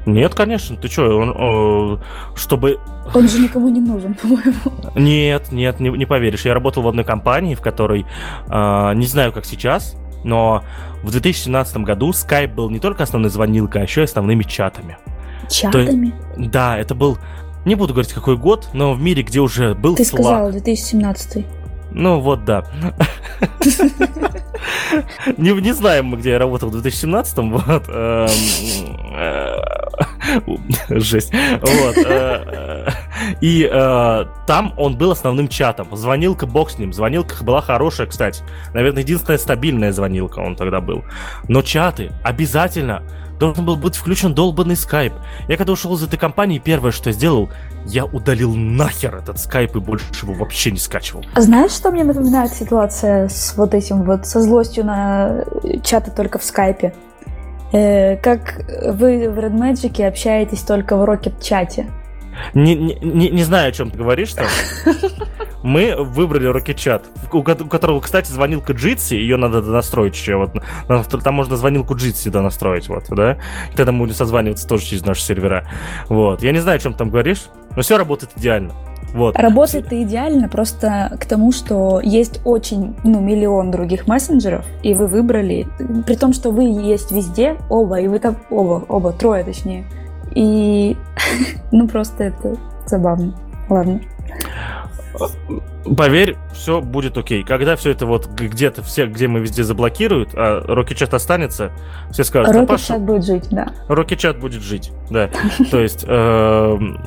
Нет, 0.08 0.34
конечно. 0.34 0.76
Ты 0.76 0.88
что, 0.88 1.18
он, 1.18 2.00
чтобы... 2.34 2.78
Он 3.14 3.28
же 3.28 3.40
никому 3.40 3.68
не 3.68 3.80
нужен, 3.80 4.14
по-моему. 4.14 4.54
Нет, 4.94 5.52
нет, 5.52 5.80
не, 5.80 5.90
не 5.90 6.06
поверишь. 6.06 6.44
Я 6.44 6.54
работал 6.54 6.82
в 6.82 6.88
одной 6.88 7.04
компании, 7.04 7.54
в 7.54 7.60
которой, 7.60 8.06
э, 8.48 8.92
не 8.94 9.06
знаю, 9.06 9.32
как 9.32 9.44
сейчас, 9.44 9.96
но 10.24 10.64
в 11.02 11.10
2017 11.10 11.78
году 11.78 12.10
Skype 12.10 12.54
был 12.54 12.70
не 12.70 12.80
только 12.80 13.02
основной 13.02 13.30
звонилкой, 13.30 13.82
а 13.82 13.84
еще 13.84 14.00
и 14.00 14.04
основными 14.04 14.44
чатами. 14.44 14.96
Чатами? 15.50 16.10
То, 16.10 16.16
да, 16.36 16.78
это 16.78 16.94
был... 16.94 17.18
Не 17.64 17.74
буду 17.74 17.92
говорить, 17.92 18.12
какой 18.12 18.36
год, 18.38 18.68
но 18.72 18.94
в 18.94 19.02
мире, 19.02 19.22
где 19.22 19.40
уже 19.40 19.74
был 19.74 19.94
Ты 19.94 20.04
Slack. 20.04 20.06
сказал 20.06 20.50
2017. 20.52 21.44
Ну 21.90 22.20
вот, 22.20 22.44
да. 22.44 22.64
не, 25.36 25.52
не 25.60 25.72
знаем 25.72 26.06
мы, 26.06 26.16
где 26.16 26.30
я 26.30 26.38
работал 26.38 26.70
в 26.70 26.76
2017-м, 26.76 27.50
вот. 27.50 27.88
Эм, 27.88 28.28
э, 29.16 30.98
жесть. 30.98 31.32
Вот. 31.32 31.96
Э, 31.98 32.90
и 33.40 33.68
э, 33.70 34.24
там 34.46 34.74
он 34.76 34.96
был 34.96 35.10
основным 35.10 35.48
чатом. 35.48 35.88
Звонилка 35.96 36.46
бог 36.46 36.70
с 36.70 36.78
ним. 36.78 36.92
Звонилка 36.92 37.42
была 37.42 37.60
хорошая, 37.60 38.06
кстати. 38.06 38.42
Наверное, 38.74 39.02
единственная 39.02 39.38
стабильная 39.38 39.92
звонилка 39.92 40.40
он 40.40 40.56
тогда 40.56 40.80
был. 40.80 41.04
Но 41.48 41.62
чаты 41.62 42.12
обязательно 42.22 43.02
должен 43.38 43.64
был 43.64 43.76
быть 43.76 43.96
включен 43.96 44.34
долбанный 44.34 44.76
скайп. 44.76 45.12
Я 45.48 45.56
когда 45.56 45.72
ушел 45.72 45.94
из 45.94 46.02
этой 46.02 46.18
компании, 46.18 46.58
первое, 46.58 46.90
что 46.90 47.12
сделал, 47.12 47.50
я 47.84 48.04
удалил 48.04 48.54
нахер 48.54 49.16
этот 49.16 49.38
скайп 49.38 49.76
и 49.76 49.80
больше 49.80 50.06
его 50.22 50.34
вообще 50.34 50.70
не 50.70 50.78
скачивал. 50.78 51.24
А 51.34 51.40
знаешь, 51.40 51.72
что 51.72 51.90
мне 51.90 52.04
напоминает 52.04 52.52
ситуация 52.52 53.28
с 53.28 53.54
вот 53.56 53.74
этим 53.74 54.02
вот, 54.02 54.26
со 54.26 54.40
злостью 54.40 54.84
на 54.84 55.44
чаты 55.82 56.10
только 56.10 56.38
в 56.38 56.44
скайпе? 56.44 56.94
Э, 57.72 58.16
как 58.16 58.64
вы 58.84 59.28
в 59.28 59.38
Red 59.38 59.52
Magic 59.52 60.06
общаетесь 60.06 60.62
только 60.62 60.96
в 60.96 61.04
Rocket 61.04 61.42
чате. 61.42 61.86
Не, 62.54 62.74
не, 62.74 63.30
не 63.30 63.42
знаю, 63.44 63.68
о 63.68 63.72
чем 63.72 63.90
ты 63.90 63.98
говоришь 63.98 64.34
там. 64.34 64.46
Мы 65.62 65.94
выбрали 65.96 66.48
Chat, 66.48 67.02
у 67.32 67.42
которого, 67.42 68.00
кстати, 68.00 68.30
звонилка 68.30 68.72
Jitsi, 68.72 69.16
ее 69.16 69.36
надо 69.36 69.60
настроить 69.60 70.14
еще. 70.14 70.36
Вот, 70.36 70.52
там 71.22 71.34
можно 71.34 71.56
звонилку 71.56 71.94
Jitsi 71.94 72.30
да, 72.30 72.42
настроить, 72.42 72.88
вот, 72.88 73.04
да? 73.10 73.38
Тогда 73.74 73.92
мы 73.92 74.00
будем 74.00 74.14
созваниваться 74.14 74.68
тоже 74.68 74.84
через 74.84 75.04
наши 75.04 75.22
сервера. 75.22 75.68
Вот. 76.08 76.42
Я 76.42 76.52
не 76.52 76.60
знаю, 76.60 76.76
о 76.76 76.80
чем 76.80 76.94
там 76.94 77.10
говоришь, 77.10 77.46
но 77.74 77.82
все 77.82 77.98
работает 77.98 78.32
идеально. 78.36 78.72
Вот. 79.14 79.36
Работает 79.36 79.92
идеально 79.92 80.48
просто 80.48 81.16
к 81.18 81.26
тому, 81.26 81.50
что 81.50 82.00
есть 82.02 82.40
очень, 82.44 82.94
ну, 83.04 83.20
миллион 83.20 83.70
других 83.70 84.06
мессенджеров, 84.06 84.66
и 84.82 84.94
вы 84.94 85.06
выбрали, 85.06 85.66
при 86.06 86.14
том, 86.14 86.32
что 86.32 86.50
вы 86.50 86.64
есть 86.64 87.10
везде, 87.10 87.56
оба, 87.70 88.00
и 88.00 88.06
вы 88.06 88.18
там, 88.18 88.36
оба, 88.50 88.84
оба, 88.88 89.12
трое 89.12 89.44
точнее. 89.44 89.86
И, 90.34 90.96
ну, 91.72 91.88
просто 91.88 92.24
это 92.24 92.56
забавно. 92.86 93.34
Ладно. 93.68 94.00
Поверь, 95.96 96.36
все 96.52 96.80
будет 96.80 97.16
окей. 97.16 97.42
Когда 97.42 97.76
все 97.76 97.90
это 97.90 98.06
вот 98.06 98.26
где-то, 98.26 98.82
все, 98.82 99.06
где 99.06 99.28
мы 99.28 99.40
везде 99.40 99.64
заблокируют, 99.64 100.30
а 100.34 100.62
Chat 100.64 101.14
останется, 101.14 101.72
все 102.10 102.24
скажут... 102.24 102.54
Rocket 102.54 102.76
Chat 102.76 102.98
будет 102.98 103.24
жить, 103.24 103.48
да. 103.50 103.72
Chat 103.88 104.38
будет 104.38 104.62
жить, 104.62 104.92
да. 105.10 105.30
То 105.70 105.80
есть, 105.80 106.04
эм, 106.06 106.98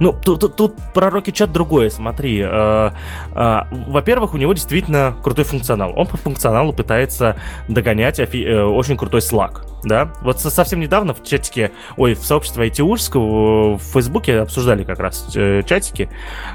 ну, 0.00 0.12
тут 0.12 0.74
про 0.94 1.10
Chat 1.10 1.48
другое, 1.48 1.90
смотри. 1.90 2.40
Э, 2.42 2.90
э, 3.34 3.58
во-первых, 3.70 4.34
у 4.34 4.36
него 4.36 4.52
действительно 4.52 5.14
крутой 5.22 5.44
функционал. 5.44 5.92
Он 5.96 6.06
по 6.06 6.16
функционалу 6.16 6.72
пытается 6.72 7.36
догонять 7.68 8.18
э, 8.20 8.62
очень 8.62 8.96
крутой 8.96 9.20
Slack 9.20 9.70
да. 9.84 10.12
Вот 10.22 10.40
совсем 10.40 10.80
недавно 10.80 11.14
в 11.14 11.22
чатике, 11.22 11.72
ой, 11.96 12.14
в 12.14 12.24
сообществе 12.24 12.68
IT-ужского 12.68 13.76
в 13.76 13.82
Фейсбуке 13.92 14.40
обсуждали 14.40 14.84
как 14.84 14.98
раз 14.98 15.26
чатики, 15.32 16.08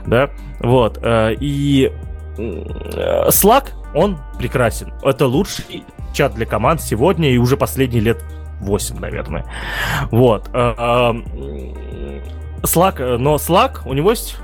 да, 0.06 0.30
вот, 0.66 1.00
э, 1.04 1.36
и 1.40 1.92
э, 2.38 3.28
Slack, 3.30 3.70
он 3.94 4.18
прекрасен. 4.40 4.92
Это 5.04 5.28
лучший 5.28 5.84
чат 6.12 6.34
для 6.34 6.48
команд 6.48 6.82
сегодня 6.82 7.30
и 7.32 7.38
уже 7.38 7.56
последние 7.56 8.02
лет 8.02 8.26
8, 8.62 9.00
наверное. 9.00 9.46
Вот. 10.10 10.50
Slack, 10.50 11.22
но 13.18 13.36
Slack, 13.36 13.82
у 13.86 13.94
него 13.94 14.10
есть 14.10 14.38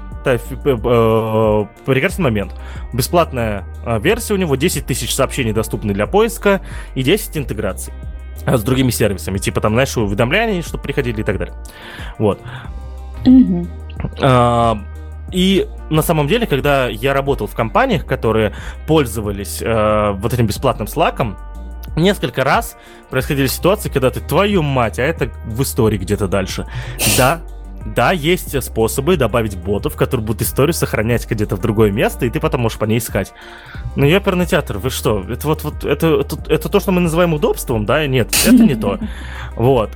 прекрасный 1.85 2.21
момент. 2.21 2.53
Бесплатная 2.93 3.65
версия 3.99 4.35
у 4.35 4.37
него, 4.37 4.55
10 4.55 4.85
тысяч 4.85 5.15
сообщений 5.15 5.53
доступны 5.53 5.93
для 5.95 6.05
поиска 6.05 6.61
и 6.93 7.01
10 7.01 7.35
интеграций. 7.39 7.93
С 8.45 8.61
другими 8.61 8.91
сервисами, 8.91 9.39
типа 9.39 9.59
там, 9.59 9.73
знаешь, 9.73 9.97
уведомления, 9.97 10.61
чтобы 10.61 10.83
приходили 10.83 11.21
и 11.21 11.23
так 11.23 11.39
далее. 11.39 11.55
Вот. 12.19 12.39
Mm-hmm. 13.25 13.67
А, 14.21 14.77
и 15.31 15.67
на 15.89 16.01
самом 16.01 16.27
деле, 16.27 16.45
когда 16.45 16.87
я 16.87 17.13
работал 17.13 17.47
в 17.47 17.55
компаниях, 17.55 18.05
которые 18.05 18.53
пользовались 18.87 19.61
э, 19.61 20.11
вот 20.11 20.33
этим 20.33 20.47
бесплатным 20.47 20.87
слаком, 20.87 21.37
несколько 21.95 22.43
раз 22.43 22.77
происходили 23.09 23.47
ситуации, 23.47 23.89
когда 23.89 24.09
ты, 24.09 24.19
твою 24.19 24.61
мать, 24.61 24.99
а 24.99 25.03
это 25.03 25.31
в 25.45 25.61
истории 25.61 25.97
где-то 25.97 26.27
дальше. 26.27 26.65
Да, 27.17 27.41
да, 27.85 28.11
есть 28.11 28.61
способы 28.63 29.17
добавить 29.17 29.57
ботов, 29.57 29.95
которые 29.95 30.25
будут 30.25 30.43
историю 30.43 30.73
сохранять 30.73 31.29
где-то 31.29 31.55
в 31.55 31.61
другое 31.61 31.91
место, 31.91 32.25
и 32.25 32.29
ты 32.29 32.39
потом 32.39 32.61
можешь 32.61 32.77
по 32.77 32.85
ней 32.85 32.99
искать. 32.99 33.33
Но 33.95 34.05
я 34.05 34.17
оперный 34.17 34.45
театр, 34.45 34.77
вы 34.77 34.89
что? 34.89 35.25
Это 35.27 35.47
вот, 35.47 35.63
вот 35.63 35.83
это, 35.83 36.21
это, 36.21 36.37
это 36.47 36.69
то, 36.69 36.79
что 36.79 36.91
мы 36.91 37.01
называем 37.01 37.33
удобством, 37.33 37.85
да? 37.85 38.05
Нет, 38.05 38.33
это 38.45 38.63
не 38.63 38.75
то. 38.75 38.99
Вот. 39.55 39.91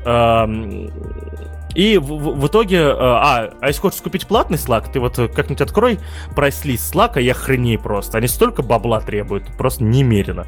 И 1.76 1.98
в, 1.98 2.08
в 2.08 2.48
итоге, 2.48 2.78
э, 2.78 2.96
а, 2.98 3.52
а 3.62 3.68
если 3.68 3.82
хочешь 3.82 4.02
купить 4.02 4.28
платный 4.28 4.58
Slack, 4.58 4.92
ты 4.92 5.00
вот 5.00 5.16
как-нибудь 5.16 5.62
открой 5.62 6.00
прайс-лист 6.36 6.96
Slack, 6.96 7.22
и 7.22 7.30
охреней 7.30 7.78
просто. 7.78 8.18
Они 8.18 8.28
столько 8.28 8.64
бабла 8.64 9.02
требуют, 9.02 9.46
просто 9.58 9.84
немерено. 9.84 10.46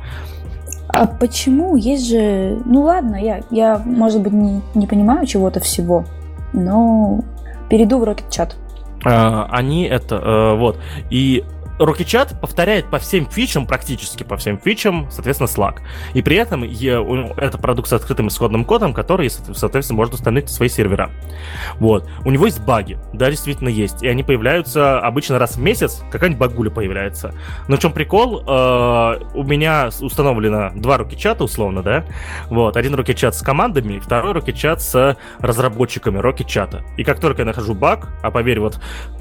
А 0.90 1.06
почему? 1.06 1.76
Есть 1.76 2.10
же... 2.10 2.58
Ну 2.66 2.84
ладно, 2.84 3.18
я, 3.18 3.42
я 3.52 3.78
может 3.78 4.22
быть, 4.22 4.32
не, 4.32 4.62
не 4.74 4.88
понимаю 4.88 5.28
чего-то 5.28 5.60
всего 5.60 6.06
но 6.54 7.20
перейду 7.70 8.00
в 8.00 8.04
Rocket 8.04 8.30
Chat. 8.30 8.54
А, 9.06 9.48
они 9.52 9.84
это, 9.84 10.20
а, 10.22 10.56
вот, 10.56 10.80
и 11.10 11.44
Rocket 11.80 12.40
повторяет 12.40 12.90
по 12.90 13.00
всем 13.00 13.30
фичам, 13.30 13.68
практически 13.68 14.24
по 14.24 14.38
всем 14.38 14.58
фичам, 14.58 15.08
соответственно, 15.12 15.48
Slack. 15.48 15.80
И 16.14 16.22
при 16.22 16.38
этом 16.38 16.64
это 16.64 17.58
продукт 17.58 17.90
с 17.90 17.94
открытым 17.94 18.28
исходным 18.30 18.66
кодом, 18.66 18.94
который, 18.94 19.30
соответственно, 19.30 19.98
может 19.98 20.14
установить 20.14 20.50
свои 20.50 20.70
сервера. 20.70 21.12
Вот. 21.80 22.10
У 22.26 22.32
него 22.32 22.46
есть 22.46 22.64
баги, 22.64 22.98
да, 23.14 23.30
действительно 23.30 23.70
есть. 23.70 24.04
И 24.04 24.08
они 24.08 24.24
появляются 24.24 25.00
обычно 25.00 25.40
раз 25.40 25.58
в 25.58 25.62
месяц, 25.62 26.04
какая-нибудь 26.12 26.40
багуля 26.40 26.70
появляется. 26.70 27.34
Но 27.68 27.78
в 27.78 27.80
чем 27.80 27.94
прикол? 27.94 28.44
Э, 28.48 29.20
у 29.34 29.44
меня 29.44 29.90
установлено 30.02 30.72
два 30.76 30.98
Rocket 30.98 31.44
условно, 31.44 31.84
да? 31.84 32.06
Вот. 32.50 32.78
Один 32.78 32.96
Rocket 32.96 33.32
с 33.32 33.42
командами, 33.42 34.00
второй 34.00 34.34
Rocket 34.34 34.80
с 34.80 35.18
разработчиками 35.40 36.20
Rocket 36.20 36.84
И 36.98 37.04
как 37.04 37.20
только 37.20 37.42
я 37.42 37.46
нахожу 37.46 37.74
баг, 37.74 38.10
а 38.22 38.32
поверь, 38.32 38.60
вот 38.60 38.80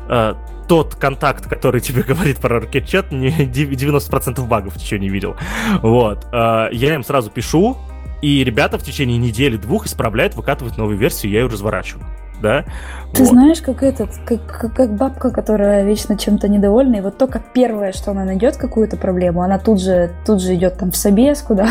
э, 0.09 0.34
тот 0.68 0.94
контакт, 0.94 1.48
который 1.48 1.80
тебе 1.80 2.02
говорит 2.02 2.38
про 2.38 2.58
RocketChat, 2.58 3.10
90% 3.10 4.46
багов 4.46 4.76
еще 4.76 4.98
не 4.98 5.08
видел. 5.08 5.36
Вот. 5.82 6.26
Э, 6.32 6.68
я 6.72 6.94
им 6.94 7.04
сразу 7.04 7.30
пишу, 7.30 7.76
и 8.22 8.42
ребята 8.44 8.78
в 8.78 8.82
течение 8.82 9.18
недели-двух 9.18 9.86
исправляют, 9.86 10.34
выкатывают 10.34 10.76
новую 10.78 10.98
версию, 10.98 11.32
я 11.32 11.40
ее 11.40 11.46
разворачиваю. 11.46 12.06
Да? 12.42 12.64
Ты 13.14 13.22
вот. 13.22 13.30
знаешь, 13.30 13.62
как 13.62 13.82
этот, 13.82 14.10
как, 14.26 14.46
как, 14.46 14.74
как 14.74 14.96
бабка, 14.96 15.30
которая 15.30 15.84
вечно 15.84 16.18
чем-то 16.18 16.48
недовольна, 16.48 16.96
и 16.96 17.00
вот 17.00 17.16
только 17.16 17.42
первое, 17.54 17.92
что 17.92 18.10
она 18.10 18.24
найдет 18.24 18.56
какую-то 18.56 18.96
проблему, 18.96 19.42
она 19.42 19.58
тут 19.58 19.80
же, 19.80 20.12
тут 20.26 20.42
же 20.42 20.54
идет 20.54 20.76
там 20.78 20.90
в 20.90 20.96
собес 20.96 21.42
куда. 21.42 21.68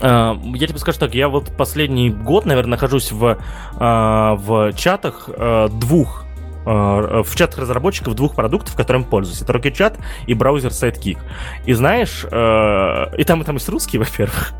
А, 0.00 0.36
я 0.42 0.66
тебе 0.66 0.78
скажу 0.78 0.98
так, 0.98 1.14
я 1.14 1.28
вот 1.28 1.52
последний 1.56 2.10
год, 2.10 2.46
наверное, 2.46 2.72
нахожусь 2.72 3.12
в, 3.12 3.38
а, 3.76 4.34
в 4.34 4.72
чатах 4.72 5.28
двух 5.70 6.23
Э, 6.23 6.23
в 6.64 7.36
чатах 7.36 7.58
разработчиков 7.58 8.14
двух 8.14 8.34
продуктов, 8.34 8.74
которыми 8.74 9.04
пользуюсь. 9.04 9.42
Это 9.42 9.52
Rocket 9.52 9.72
Chat 9.72 9.98
и 10.26 10.34
браузер 10.34 10.70
Sidekick. 10.70 11.18
И 11.66 11.72
знаешь, 11.72 12.24
э, 12.30 13.16
и 13.18 13.24
там, 13.24 13.42
и 13.42 13.44
там 13.44 13.56
есть 13.56 13.68
русский, 13.68 13.98
во-первых. 14.04 14.52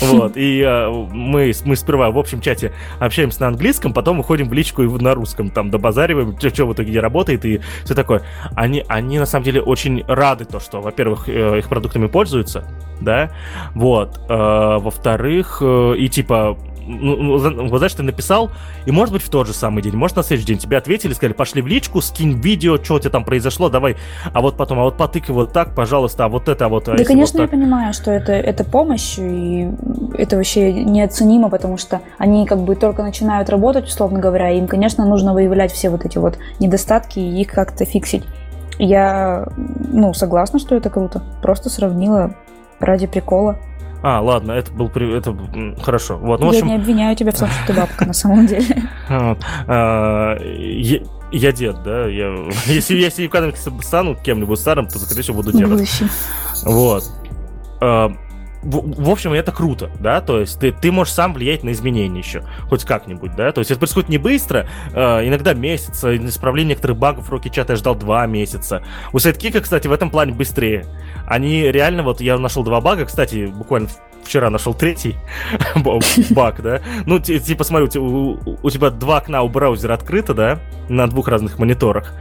Вот, 0.00 0.36
и 0.36 0.60
э, 0.60 0.88
мы, 0.90 1.52
мы 1.64 1.76
сперва 1.76 2.10
в 2.10 2.18
общем 2.18 2.40
чате 2.40 2.72
общаемся 2.98 3.42
на 3.42 3.48
английском, 3.48 3.94
потом 3.94 4.20
уходим 4.20 4.48
в 4.48 4.52
личку 4.52 4.82
и 4.82 4.88
на 4.88 5.14
русском, 5.14 5.50
там 5.50 5.70
добазариваем, 5.70 6.36
что, 6.38 6.66
в 6.66 6.72
итоге 6.74 7.00
работает 7.00 7.44
и 7.44 7.60
все 7.84 7.94
такое. 7.94 8.22
Они, 8.56 8.84
они 8.88 9.18
на 9.18 9.26
самом 9.26 9.44
деле 9.44 9.62
очень 9.62 10.04
рады 10.06 10.44
то, 10.44 10.60
что, 10.60 10.80
во-первых, 10.80 11.28
их 11.28 11.68
продуктами 11.68 12.06
пользуются, 12.06 12.68
да, 13.00 13.30
вот, 13.74 14.20
во-вторых, 14.28 15.62
и 15.62 16.08
типа 16.08 16.58
ну, 16.86 17.16
ну 17.38 17.68
вот 17.68 17.78
знаешь, 17.78 17.94
ты 17.94 18.02
написал, 18.02 18.50
и 18.86 18.90
может 18.90 19.12
быть 19.12 19.22
в 19.22 19.28
тот 19.28 19.46
же 19.46 19.52
самый 19.52 19.82
день, 19.82 19.94
может 19.94 20.16
на 20.16 20.22
следующий 20.22 20.48
день 20.48 20.58
тебе 20.58 20.76
ответили, 20.76 21.12
сказали, 21.12 21.32
пошли 21.34 21.62
в 21.62 21.66
личку, 21.66 22.00
скинь 22.00 22.40
видео, 22.40 22.82
что 22.82 22.94
у 22.94 22.98
тебя 22.98 23.10
там 23.10 23.24
произошло, 23.24 23.68
давай, 23.68 23.96
а 24.32 24.40
вот 24.40 24.56
потом, 24.56 24.80
а 24.80 24.84
вот 24.84 24.96
потыкай 24.96 25.34
вот 25.34 25.52
так, 25.52 25.74
пожалуйста, 25.74 26.24
а 26.24 26.28
вот 26.28 26.48
это, 26.48 26.66
а 26.66 26.68
вот... 26.68 26.88
А 26.88 26.96
да, 26.96 27.04
конечно, 27.04 27.40
вот 27.40 27.50
я 27.50 27.58
понимаю, 27.58 27.92
что 27.92 28.10
это, 28.10 28.32
это 28.32 28.64
помощь, 28.64 29.18
и 29.18 29.68
это 30.16 30.36
вообще 30.36 30.72
неоценимо, 30.72 31.48
потому 31.48 31.76
что 31.78 32.00
они 32.18 32.46
как 32.46 32.60
бы 32.60 32.74
только 32.76 33.02
начинают 33.02 33.50
работать, 33.50 33.86
условно 33.86 34.18
говоря, 34.18 34.50
им, 34.50 34.66
конечно, 34.66 35.04
нужно 35.06 35.34
выявлять 35.34 35.72
все 35.72 35.90
вот 35.90 36.04
эти 36.04 36.18
вот 36.18 36.38
недостатки 36.58 37.18
и 37.18 37.40
их 37.40 37.48
как-то 37.48 37.84
фиксить. 37.84 38.24
Я, 38.78 39.46
ну, 39.56 40.14
согласна, 40.14 40.58
что 40.58 40.74
это 40.74 40.90
круто. 40.90 41.22
Просто 41.42 41.68
сравнила 41.68 42.34
ради 42.80 43.06
прикола. 43.06 43.58
А, 44.02 44.20
ладно, 44.20 44.52
это 44.52 44.72
был 44.72 44.88
это 44.88 45.36
хорошо. 45.80 46.16
Вот, 46.18 46.40
ну, 46.40 46.46
в 46.46 46.48
общем... 46.50 46.66
Я 46.66 46.76
не 46.76 46.82
обвиняю 46.82 47.16
тебя 47.16 47.30
в 47.30 47.38
том, 47.38 47.48
что 47.48 47.66
ты 47.66 47.72
бабка 47.72 48.04
на 48.06 48.12
самом 48.12 48.46
деле. 48.46 48.82
А, 49.68 50.36
я 51.32 51.52
дед, 51.52 51.82
да? 51.82 52.06
Я, 52.08 52.34
если, 52.66 52.96
если 52.96 53.26
когда-нибудь 53.26 53.84
стану 53.84 54.16
кем-нибудь 54.16 54.58
старым, 54.58 54.86
то, 54.88 54.98
скорее 54.98 55.22
всего, 55.22 55.42
буду 55.42 55.52
дедом. 55.52 55.78
Вот. 56.64 57.04
В, 58.62 59.04
в 59.04 59.10
общем, 59.10 59.32
это 59.32 59.50
круто, 59.52 59.90
да, 59.98 60.20
то 60.20 60.40
есть 60.40 60.60
ты, 60.60 60.72
ты 60.72 60.92
можешь 60.92 61.12
сам 61.12 61.34
влиять 61.34 61.64
на 61.64 61.72
изменения 61.72 62.18
еще, 62.18 62.44
хоть 62.68 62.84
как-нибудь, 62.84 63.34
да, 63.34 63.50
то 63.52 63.58
есть 63.58 63.70
это 63.70 63.80
происходит 63.80 64.08
не 64.08 64.18
быстро, 64.18 64.68
э, 64.92 65.28
иногда 65.28 65.52
месяц, 65.54 66.04
исправление 66.04 66.70
некоторых 66.70 66.96
багов 66.96 67.28
в 67.28 67.32
Rocket 67.32 67.52
Chat 67.52 67.66
я 67.68 67.76
ждал 67.76 67.94
два 67.96 68.26
месяца. 68.26 68.82
У 69.12 69.16
Sidekick, 69.16 69.60
кстати, 69.60 69.88
в 69.88 69.92
этом 69.92 70.10
плане 70.10 70.32
быстрее. 70.32 70.86
Они 71.26 71.62
реально, 71.62 72.02
вот 72.02 72.20
я 72.20 72.38
нашел 72.38 72.62
два 72.62 72.80
бага, 72.80 73.04
кстати, 73.04 73.46
буквально 73.46 73.88
вчера 74.24 74.50
нашел 74.50 74.74
третий 74.74 75.16
баг, 76.30 76.62
да, 76.62 76.80
ну, 77.06 77.18
типа, 77.18 77.64
смотри, 77.64 77.98
у, 77.98 78.38
у 78.62 78.70
тебя 78.70 78.90
два 78.90 79.18
окна 79.18 79.42
у 79.42 79.48
браузера 79.48 79.94
открыто, 79.94 80.34
да, 80.34 80.60
на 80.88 81.08
двух 81.08 81.28
разных 81.28 81.58
мониторах, 81.58 82.14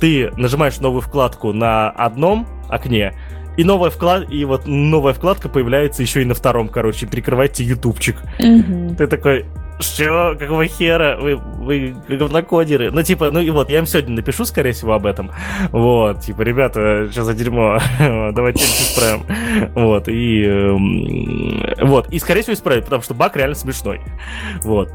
ты 0.00 0.30
нажимаешь 0.36 0.78
новую 0.80 1.02
вкладку 1.02 1.52
на 1.52 1.90
одном 1.90 2.46
окне, 2.68 3.14
и 3.56 3.64
новая 3.64 3.90
вклад, 3.90 4.30
и 4.30 4.44
вот 4.44 4.66
новая 4.66 5.12
вкладка 5.12 5.48
появляется 5.48 6.02
еще 6.02 6.22
и 6.22 6.24
на 6.24 6.34
втором, 6.34 6.68
короче, 6.68 7.06
прикрывайте 7.06 7.64
ютубчик. 7.64 8.16
Mm-hmm. 8.38 8.96
Ты 8.96 9.06
такой, 9.06 9.46
что? 9.80 10.34
Какого 10.38 10.66
хера? 10.66 11.18
Вы, 11.20 11.36
вы 11.36 11.94
говнокодеры. 12.08 12.90
Ну, 12.90 13.02
типа, 13.02 13.30
ну 13.30 13.40
и 13.40 13.50
вот, 13.50 13.68
я 13.70 13.78
им 13.80 13.86
сегодня 13.86 14.16
напишу, 14.16 14.44
скорее 14.44 14.72
всего, 14.72 14.94
об 14.94 15.06
этом. 15.06 15.30
Вот, 15.70 16.20
типа, 16.20 16.42
ребята, 16.42 17.10
что 17.10 17.24
за 17.24 17.34
дерьмо? 17.34 17.78
Давайте 18.32 18.64
исправим. 18.64 19.24
Вот, 19.74 20.08
и... 20.08 20.44
Э, 20.44 21.84
вот, 21.84 22.08
и, 22.10 22.18
скорее 22.18 22.42
всего, 22.42 22.54
исправить, 22.54 22.84
потому 22.84 23.02
что 23.02 23.14
баг 23.14 23.36
реально 23.36 23.54
смешной. 23.54 24.00
Вот. 24.62 24.90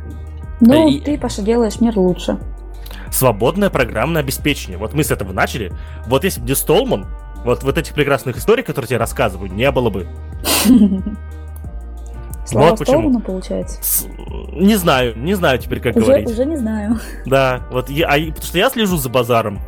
Ну, 0.62 0.90
и... 0.90 1.00
ты, 1.00 1.18
Паша, 1.18 1.42
делаешь 1.42 1.80
мир 1.80 1.98
лучше. 1.98 2.40
Свободное 3.12 3.70
программное 3.70 4.22
обеспечение. 4.22 4.78
Вот 4.78 4.94
мы 4.94 5.04
с 5.04 5.12
этого 5.12 5.32
начали. 5.32 5.72
Вот 6.08 6.24
если 6.24 6.42
бы 6.42 6.48
не 6.48 6.56
Столман, 6.56 7.06
вот, 7.44 7.64
вот 7.64 7.78
этих 7.78 7.94
прекрасных 7.94 8.38
историй, 8.38 8.64
которые 8.64 8.88
тебе 8.88 8.98
рассказываю, 8.98 9.52
не 9.52 9.70
было 9.72 9.90
бы. 9.90 10.08
Слава 12.46 12.70
вот 12.70 12.80
почему. 12.80 13.20
получается. 13.20 13.78
С... 13.82 14.08
Не 14.54 14.76
знаю, 14.76 15.18
не 15.18 15.34
знаю 15.34 15.60
теперь, 15.60 15.82
как 15.82 15.98
уже, 15.98 16.06
говорить. 16.06 16.30
Уже 16.30 16.46
не 16.46 16.56
знаю. 16.56 16.98
Да, 17.26 17.62
вот 17.72 17.90
я, 17.90 18.08
а, 18.08 18.14
потому 18.18 18.42
что 18.42 18.58
я 18.58 18.70
слежу 18.70 18.96
за 18.96 19.10
базаром, 19.10 19.60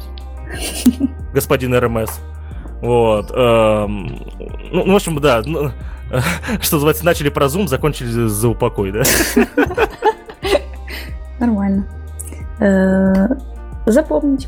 господин 1.34 1.76
РМС. 1.76 2.20
Вот. 2.82 3.32
Эм, 3.36 4.22
ну, 4.72 4.86
ну, 4.86 4.94
в 4.94 4.96
общем, 4.96 5.20
да. 5.20 5.42
Ну, 5.46 5.72
что 6.62 6.76
называется, 6.78 7.06
начали 7.06 7.28
про 7.28 7.48
Zoom, 7.48 7.68
закончили 7.68 8.28
за 8.28 8.48
упокой, 8.48 8.94
да? 8.94 9.04
Нормально. 11.40 11.86
Э, 12.60 13.28
запомнить. 13.86 14.48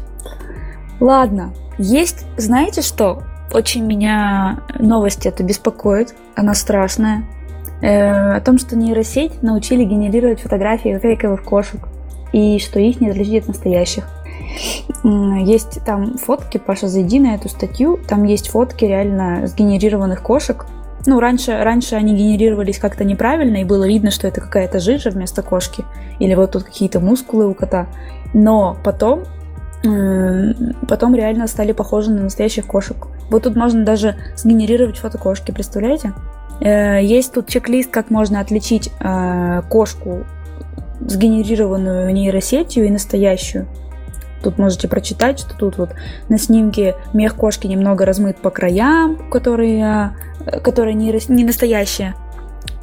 Ладно, 1.02 1.54
есть, 1.82 2.26
знаете 2.38 2.82
что? 2.82 3.24
Очень 3.52 3.86
меня 3.86 4.62
новость 4.80 5.26
это 5.26 5.44
беспокоит, 5.44 6.16
она 6.36 6.54
страшная. 6.54 7.26
Э, 7.82 8.36
о 8.36 8.42
том, 8.42 8.60
что 8.60 8.76
нейросеть 8.76 9.42
научили 9.42 9.84
генерировать 9.84 10.42
фотографии 10.42 10.98
фейковых 11.02 11.44
кошек 11.44 11.82
и 12.32 12.60
что 12.60 12.80
их 12.80 13.02
не 13.02 13.10
отличить 13.10 13.44
от 13.44 13.48
настоящих. 13.50 14.08
Есть 15.04 15.84
там 15.86 16.18
фотки, 16.18 16.58
Паша, 16.60 16.88
зайди 16.88 17.20
на 17.20 17.36
эту 17.36 17.50
статью, 17.50 18.00
там 18.08 18.24
есть 18.26 18.50
фотки 18.50 18.86
реально 18.86 19.48
сгенерированных 19.48 20.22
кошек. 20.22 20.66
Ну, 21.08 21.20
раньше, 21.20 21.58
раньше 21.64 21.96
они 21.96 22.14
генерировались 22.14 22.78
как-то 22.78 23.04
неправильно, 23.04 23.58
и 23.58 23.64
было 23.64 23.88
видно, 23.88 24.12
что 24.12 24.28
это 24.28 24.40
какая-то 24.40 24.80
жижа 24.80 25.10
вместо 25.10 25.42
кошки, 25.42 25.84
или 26.20 26.36
вот 26.36 26.52
тут 26.52 26.64
какие-то 26.64 27.00
мускулы 27.00 27.48
у 27.48 27.56
кота. 27.56 27.88
Но 28.34 28.78
потом 28.84 29.24
потом 29.82 31.16
реально 31.16 31.48
стали 31.48 31.72
похожи 31.72 32.12
на 32.12 32.24
настоящих 32.24 32.68
кошек. 32.68 32.98
Вот 33.30 33.44
тут 33.44 33.56
можно 33.56 33.84
даже 33.84 34.16
сгенерировать 34.36 34.98
фото 34.98 35.18
кошки, 35.18 35.52
представляете? 35.52 36.14
Э, 36.62 37.04
есть 37.04 37.34
тут 37.34 37.48
чек-лист, 37.48 37.90
как 37.90 38.10
можно 38.10 38.40
отличить 38.40 38.92
э, 39.00 39.62
кошку, 39.70 40.26
сгенерированную 41.00 42.14
нейросетью 42.14 42.86
и 42.86 42.90
настоящую. 42.90 43.68
Тут 44.44 44.58
можете 44.58 44.88
прочитать, 44.88 45.40
что 45.40 45.56
тут 45.56 45.78
вот 45.78 45.92
на 46.30 46.38
снимке 46.38 46.96
мех 47.14 47.36
кошки 47.36 47.68
немного 47.68 48.06
размыт 48.06 48.38
по 48.38 48.52
краям, 48.52 49.30
которые, 49.30 50.14
э, 50.46 50.60
которые 50.60 50.94
не, 50.94 51.14
не 51.30 51.44
настоящая. 51.44 52.16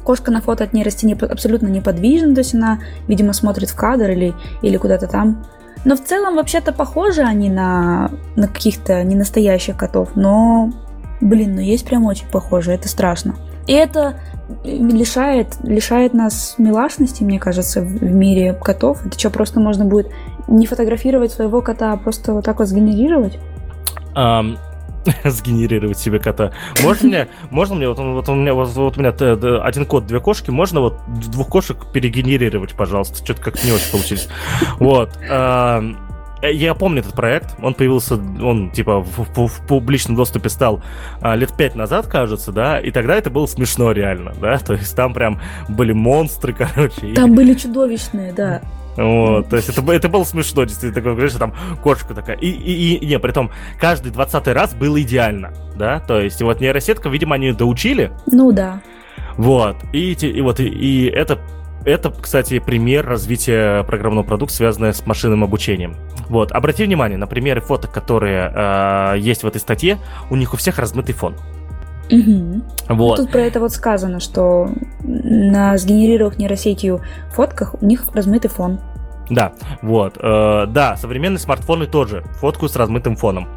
Кошка 0.03 0.31
на 0.31 0.41
фото 0.41 0.63
от 0.63 0.73
нейросети 0.73 1.05
не, 1.05 1.13
абсолютно 1.13 1.67
неподвижна, 1.67 2.33
то 2.33 2.39
есть 2.39 2.53
она, 2.55 2.79
видимо, 3.07 3.31
смотрит 3.33 3.69
в 3.69 3.75
кадр 3.75 4.09
или, 4.09 4.33
или 4.61 4.75
куда-то 4.77 5.07
там. 5.07 5.45
Но 5.85 5.95
в 5.95 6.03
целом 6.03 6.35
вообще-то 6.35 6.73
похожи 6.73 7.21
они 7.21 7.49
на, 7.49 8.11
на 8.35 8.47
каких-то 8.47 9.03
ненастоящих 9.03 9.77
котов, 9.77 10.09
но, 10.15 10.71
блин, 11.21 11.55
ну 11.55 11.61
есть 11.61 11.85
прям 11.85 12.05
очень 12.05 12.27
похожи, 12.27 12.71
это 12.71 12.89
страшно. 12.89 13.35
И 13.65 13.73
это 13.73 14.19
лишает, 14.63 15.57
лишает 15.63 16.13
нас 16.13 16.55
милашности, 16.57 17.23
мне 17.23 17.39
кажется, 17.39 17.81
в 17.81 18.03
мире 18.03 18.53
котов. 18.53 19.05
Это 19.05 19.17
что, 19.17 19.29
просто 19.29 19.59
можно 19.59 19.85
будет 19.85 20.11
не 20.47 20.65
фотографировать 20.65 21.31
своего 21.31 21.61
кота, 21.61 21.93
а 21.93 21.97
просто 21.97 22.33
вот 22.33 22.45
так 22.45 22.59
вот 22.59 22.67
сгенерировать? 22.67 23.37
Um, 24.15 24.57
сгенерировать 25.23 25.99
себе 25.99 26.19
кота. 26.19 26.51
Можно 26.83 27.07
мне, 27.07 27.27
можно 27.49 27.75
мне, 27.75 27.87
вот, 27.87 27.99
вот 27.99 28.29
у 28.29 28.35
меня, 28.35 28.53
вот, 28.53 28.69
вот 28.69 28.97
у 28.97 28.99
меня 28.99 29.11
один 29.63 29.85
кот, 29.85 30.05
две 30.05 30.19
кошки, 30.19 30.49
можно 30.49 30.79
вот 30.79 30.99
двух 31.07 31.47
кошек 31.47 31.77
перегенерировать, 31.91 32.73
пожалуйста? 32.73 33.23
Что-то 33.23 33.41
как-то 33.41 33.65
не 33.65 33.73
очень 33.73 33.91
получилось. 33.91 34.29
Вот. 34.79 35.11
э, 35.17 35.93
я 36.41 36.73
помню 36.73 37.01
этот 37.01 37.13
проект, 37.13 37.55
он 37.61 37.73
появился, 37.73 38.15
он 38.15 38.71
типа 38.71 39.01
в, 39.01 39.27
в, 39.35 39.47
в 39.47 39.67
публичном 39.67 40.15
доступе 40.15 40.49
стал 40.49 40.81
а, 41.21 41.35
лет 41.35 41.51
пять 41.55 41.75
назад, 41.75 42.07
кажется, 42.07 42.51
да, 42.51 42.79
и 42.79 42.91
тогда 42.91 43.15
это 43.15 43.29
было 43.29 43.45
смешно 43.45 43.91
реально, 43.91 44.33
да, 44.39 44.57
то 44.57 44.73
есть 44.73 44.95
там 44.95 45.13
прям 45.13 45.41
были 45.67 45.91
монстры, 45.91 46.53
короче. 46.57 47.13
Там 47.13 47.33
и... 47.33 47.35
были 47.35 47.53
чудовищные, 47.55 48.33
да. 48.33 48.61
Вот, 48.99 49.47
то 49.47 49.55
есть 49.55 49.69
это, 49.69 49.89
это 49.93 50.09
было 50.09 50.25
смешно, 50.25 50.65
действительно, 50.65 50.95
такое, 50.95 51.13
говоришь, 51.13 51.33
там 51.33 51.53
кошка 51.81 52.13
такая. 52.13 52.35
И, 52.35 52.49
и, 52.49 52.95
и, 52.95 53.05
не, 53.05 53.17
при 53.17 53.31
том, 53.31 53.49
каждый 53.79 54.11
двадцатый 54.11 54.51
раз 54.51 54.73
было 54.73 55.01
идеально, 55.01 55.53
да, 55.77 56.01
то 56.01 56.19
есть 56.19 56.41
вот 56.41 56.59
нейросетка, 56.59 57.07
видимо, 57.07 57.35
они 57.35 57.53
доучили. 57.53 58.11
Ну 58.27 58.51
да. 58.51 58.81
Вот, 59.37 59.77
и, 59.93 60.11
и 60.11 60.41
вот, 60.41 60.59
и, 60.59 60.67
и 60.67 61.05
это 61.05 61.39
это, 61.85 62.11
кстати, 62.11 62.59
пример 62.59 63.07
развития 63.07 63.83
программного 63.85 64.25
продукта, 64.25 64.53
связанного 64.53 64.91
с 64.91 65.05
машинным 65.05 65.45
обучением. 65.45 65.95
Вот, 66.27 66.51
обрати 66.51 66.83
внимание 66.83 67.17
на 67.17 67.25
примеры 67.25 67.61
фоток, 67.61 67.91
которые 67.93 68.51
э, 68.53 69.19
есть 69.19 69.43
в 69.43 69.47
этой 69.47 69.61
статье, 69.61 69.97
у 70.29 70.35
них 70.35 70.53
у 70.53 70.57
всех 70.57 70.77
размытый 70.77 71.15
фон. 71.15 71.35
Угу. 72.11 72.61
Вот. 72.89 73.17
Тут 73.17 73.31
про 73.31 73.41
это 73.41 73.59
вот 73.59 73.71
сказано, 73.71 74.19
что 74.19 74.69
на 75.03 75.77
сгенерированных 75.77 76.39
нейросетью 76.39 77.01
фотках 77.31 77.75
у 77.81 77.85
них 77.85 78.05
размытый 78.13 78.49
фон. 78.49 78.79
Да, 79.29 79.53
вот. 79.81 80.17
Э, 80.19 80.65
да, 80.67 80.97
современные 80.97 81.39
смартфоны 81.39 81.85
тоже 81.85 82.23
фоткают 82.39 82.71
с 82.71 82.75
размытым 82.75 83.15
фоном 83.15 83.47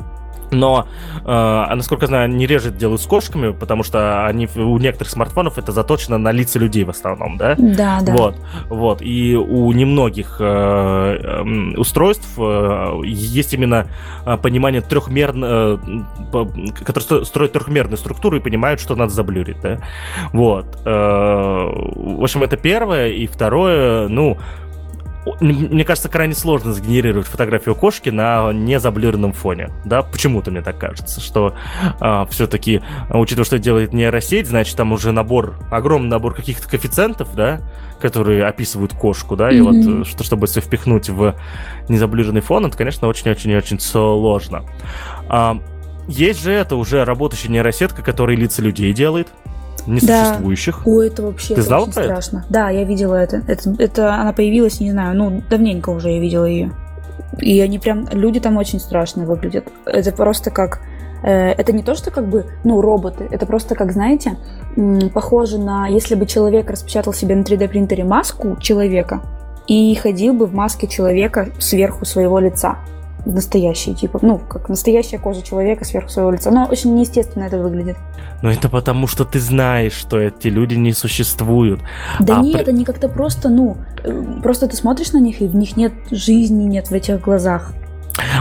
но, 0.53 0.87
э, 1.25 1.75
насколько 1.75 2.05
я 2.05 2.09
знаю, 2.09 2.29
не 2.31 2.47
режет 2.47 2.77
делают 2.77 3.01
с 3.01 3.07
кошками, 3.07 3.53
потому 3.53 3.83
что 3.83 4.27
они 4.27 4.49
у 4.55 4.79
некоторых 4.79 5.11
смартфонов 5.11 5.59
это 5.59 5.73
заточено 5.73 6.19
на 6.19 6.31
лица 6.31 6.59
людей 6.59 6.85
в 6.85 6.91
основном, 6.91 7.37
да? 7.39 7.55
Да, 7.59 8.01
да. 8.03 8.13
Вот, 8.13 8.37
вот. 8.69 9.03
И 9.03 9.35
у 9.35 9.73
немногих 9.73 10.37
э, 10.39 10.45
э, 10.45 11.43
устройств 11.77 12.29
э, 12.39 13.01
есть 13.05 13.55
именно 13.55 13.87
э, 14.25 14.37
понимание 14.37 14.83
трехмерно, 14.83 15.81
э, 16.33 16.47
которые 16.85 17.25
строят 17.25 17.53
трехмерную 17.53 17.97
структуру 17.97 18.37
и 18.37 18.41
понимают, 18.41 18.81
что 18.81 18.95
надо 18.95 19.13
заблюрить, 19.13 19.61
да? 19.61 19.79
Вот. 20.33 20.67
Э, 20.85 20.91
в 20.91 22.23
общем, 22.23 22.43
это 22.43 22.57
первое. 22.57 23.09
И 23.09 23.27
второе, 23.27 24.09
ну, 24.09 24.39
мне 25.41 25.85
кажется, 25.85 26.09
крайне 26.09 26.35
сложно 26.35 26.73
сгенерировать 26.73 27.29
фотографию 27.29 27.75
кошки 27.75 28.11
на 28.11 28.53
незаблюренном 28.53 29.33
фоне. 29.33 29.71
Да, 29.85 30.03
почему-то 30.03 30.51
мне 30.51 30.63
так 30.63 30.79
кажется, 30.79 31.21
что 31.21 31.55
а, 32.01 32.27
все-таки, 32.27 32.83
учитывая, 33.11 33.45
что 33.45 33.59
делает 33.59 33.93
нейросеть, 33.93 34.49
значит, 34.49 34.77
там 34.77 34.93
уже 34.93 35.13
набор, 35.13 35.57
огромный 35.71 36.11
набор 36.11 36.35
каких-то 36.35 36.69
коэффициентов, 36.69 37.35
да, 37.37 37.61
которые 38.01 38.45
описывают 38.47 38.95
кошку, 38.95 39.37
да, 39.37 39.51
mm-hmm. 39.53 39.57
и 39.57 39.61
вот 40.01 40.07
что, 40.09 40.25
чтобы 40.25 40.47
все 40.49 40.61
впихнуть 40.61 41.09
в 41.09 41.37
незаблюренный 41.89 42.41
фон, 42.41 42.67
это, 42.67 42.77
конечно, 42.77 43.07
очень-очень-очень 43.07 43.79
сложно. 43.79 44.65
А, 45.29 45.61
есть 46.09 46.43
же 46.43 46.51
это 46.53 46.75
уже 46.75 47.05
работающая 47.05 47.51
нейросетка, 47.51 48.03
которая 48.03 48.37
лица 48.37 48.61
людей 48.61 48.93
делает 48.93 49.29
несуществующих. 49.87 50.83
Да. 50.85 50.91
Ой, 50.91 51.07
это 51.09 51.23
вообще 51.23 51.55
Ты 51.55 51.63
знала 51.63 51.83
очень 51.83 51.93
про 51.93 52.05
страшно. 52.05 52.39
Это? 52.39 52.47
Да, 52.53 52.71
я 52.71 52.85
видела 52.85 53.15
это. 53.15 53.43
это. 53.47 53.75
Это 53.79 54.15
она 54.15 54.33
появилась, 54.33 54.81
не 54.81 54.91
знаю, 54.91 55.17
ну, 55.17 55.43
давненько 55.49 55.91
уже 55.91 56.11
я 56.11 56.21
видела 56.21 56.45
ее. 56.45 56.73
И 57.39 57.61
они 57.61 57.79
прям, 57.79 58.09
люди 58.13 58.41
там 58.41 58.57
очень 58.57 58.81
страшно 58.81 59.25
выглядят. 59.25 59.67
Это 59.87 60.13
просто 60.13 60.51
как 60.51 60.81
э, 61.23 61.51
это 61.51 61.73
не 61.73 61.83
то, 61.83 61.95
что 61.95 62.11
как 62.11 62.29
бы, 62.29 62.47
ну, 62.65 62.81
роботы, 62.81 63.27
это 63.31 63.47
просто, 63.47 63.75
как, 63.75 63.93
знаете, 63.93 64.37
похоже 65.15 65.59
на, 65.59 65.87
если 65.87 66.15
бы 66.15 66.27
человек 66.27 66.71
распечатал 66.71 67.13
себе 67.13 67.35
на 67.35 67.43
3D 67.43 67.69
принтере 67.69 68.05
маску 68.05 68.57
человека 68.61 69.23
и 69.67 69.95
ходил 69.95 70.35
бы 70.35 70.47
в 70.47 70.55
маске 70.55 70.87
человека 70.87 71.49
сверху 71.59 72.05
своего 72.05 72.39
лица 72.39 72.79
настоящий, 73.25 73.95
типа, 73.95 74.19
ну, 74.23 74.39
как 74.39 74.69
настоящая 74.69 75.19
кожа 75.19 75.43
человека 75.43 75.85
сверху 75.85 76.09
своего 76.09 76.31
лица. 76.33 76.51
Но 76.51 76.67
очень 76.67 76.95
неестественно 76.95 77.45
это 77.45 77.59
выглядит. 77.59 77.97
Но 78.43 78.51
это 78.51 78.69
потому, 78.69 79.07
что 79.07 79.25
ты 79.25 79.39
знаешь, 79.39 79.93
что 79.93 80.19
эти 80.19 80.49
люди 80.49 80.75
не 80.75 80.93
существуют. 80.93 81.81
Да 82.21 82.39
а 82.39 82.43
нет, 82.43 82.65
при... 82.65 82.71
они 82.71 82.85
как-то 82.85 83.09
просто, 83.09 83.49
ну, 83.49 83.77
э, 84.03 84.25
просто 84.43 84.67
ты 84.67 84.77
смотришь 84.77 85.13
на 85.13 85.19
них, 85.19 85.41
и 85.41 85.47
в 85.47 85.55
них 85.55 85.77
нет 85.77 85.93
жизни, 86.11 86.65
нет 86.65 86.89
в 86.89 86.93
этих 86.93 87.21
глазах. 87.21 87.73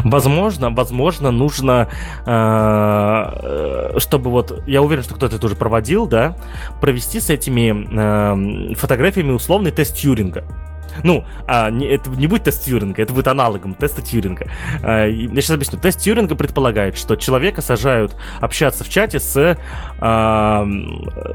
Возможно, 0.04 0.70
возможно, 0.70 1.32
нужно, 1.32 1.88
э, 2.26 4.00
чтобы 4.00 4.30
вот, 4.30 4.64
я 4.68 4.82
уверен, 4.82 5.04
что 5.04 5.16
кто-то 5.16 5.38
это 5.38 5.46
уже 5.46 5.56
проводил, 5.56 6.08
да, 6.08 6.36
провести 6.82 7.20
с 7.20 7.30
этими 7.30 8.72
э, 8.72 8.76
фотографиями 8.76 9.32
условный 9.32 9.72
тест 9.72 9.96
Тьюринга. 9.96 10.44
Ну, 11.04 11.26
а, 11.48 11.70
не, 11.70 11.88
это 11.88 12.10
не 12.10 12.28
будет 12.28 12.44
тест 12.44 12.66
Тьюринга, 12.66 13.02
это 13.02 13.14
будет 13.14 13.28
аналогом 13.28 13.74
теста 13.74 14.02
Тьюринга. 14.02 14.48
А, 14.84 15.08
я 15.08 15.30
сейчас 15.42 15.52
объясню. 15.52 15.80
Тест 15.80 16.00
Тьюринга 16.00 16.36
предполагает, 16.36 16.98
что 16.98 17.16
человека 17.16 17.62
сажают 17.62 18.16
общаться 18.40 18.84
в 18.84 18.90
чате 18.90 19.20
с, 19.20 19.58
а, 20.00 20.68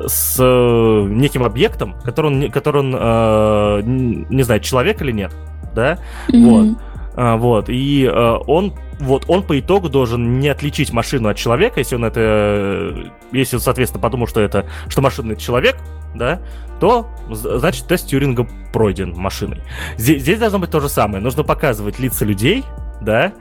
с 0.06 0.38
неким 0.38 1.44
объектом, 1.44 1.94
который 2.04 2.26
он, 2.26 2.50
который 2.50 2.80
он 2.80 2.96
а, 2.98 3.80
не 3.82 4.42
знаю, 4.42 4.60
человек 4.60 5.02
или 5.02 5.12
нет. 5.12 5.32
Да? 5.74 5.98
Mm-hmm. 6.28 6.44
Вот. 6.44 6.78
А, 7.16 7.36
вот, 7.36 7.70
и 7.70 8.06
а, 8.06 8.36
он 8.46 8.74
вот 9.00 9.24
он 9.28 9.42
по 9.42 9.58
итогу 9.58 9.88
должен 9.88 10.38
не 10.38 10.48
отличить 10.48 10.92
машину 10.92 11.28
от 11.28 11.36
человека, 11.36 11.80
если 11.80 11.96
он 11.96 12.04
это, 12.04 13.10
если 13.32 13.56
он, 13.56 13.62
соответственно, 13.62 14.02
подумал, 14.02 14.26
что 14.26 14.40
это, 14.40 14.66
что 14.88 15.02
машина 15.02 15.32
это 15.32 15.40
человек, 15.40 15.76
да, 16.18 16.40
то 16.80 17.06
значит 17.30 17.86
тест 17.86 18.08
Тьюринга 18.08 18.46
пройден 18.72 19.14
машиной. 19.16 19.62
Здесь, 19.96 20.22
здесь 20.22 20.38
должно 20.38 20.58
быть 20.58 20.70
то 20.70 20.80
же 20.80 20.88
самое. 20.88 21.22
Нужно 21.22 21.42
показывать 21.42 21.98
лица 21.98 22.24
людей, 22.24 22.64
да, 23.00 23.32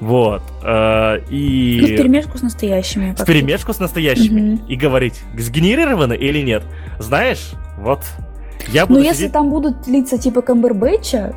вот, 0.00 0.42
э, 0.62 1.20
и... 1.30 1.78
Ну, 1.80 1.86
в 1.86 1.96
перемешку 1.96 2.38
с 2.38 2.42
настоящими. 2.42 3.14
В 3.16 3.24
перемешку 3.24 3.72
с 3.72 3.78
настоящими. 3.78 4.54
Угу. 4.54 4.66
И 4.66 4.76
говорить, 4.76 5.20
сгенерировано 5.36 6.12
или 6.12 6.40
нет. 6.40 6.62
Знаешь, 6.98 7.52
вот, 7.78 8.00
я 8.68 8.86
буду 8.86 8.98
Ну, 8.98 9.04
сидеть... 9.04 9.20
если 9.20 9.32
там 9.32 9.50
будут 9.50 9.86
лица 9.86 10.18
типа 10.18 10.42
Камбербэтча, 10.42 11.34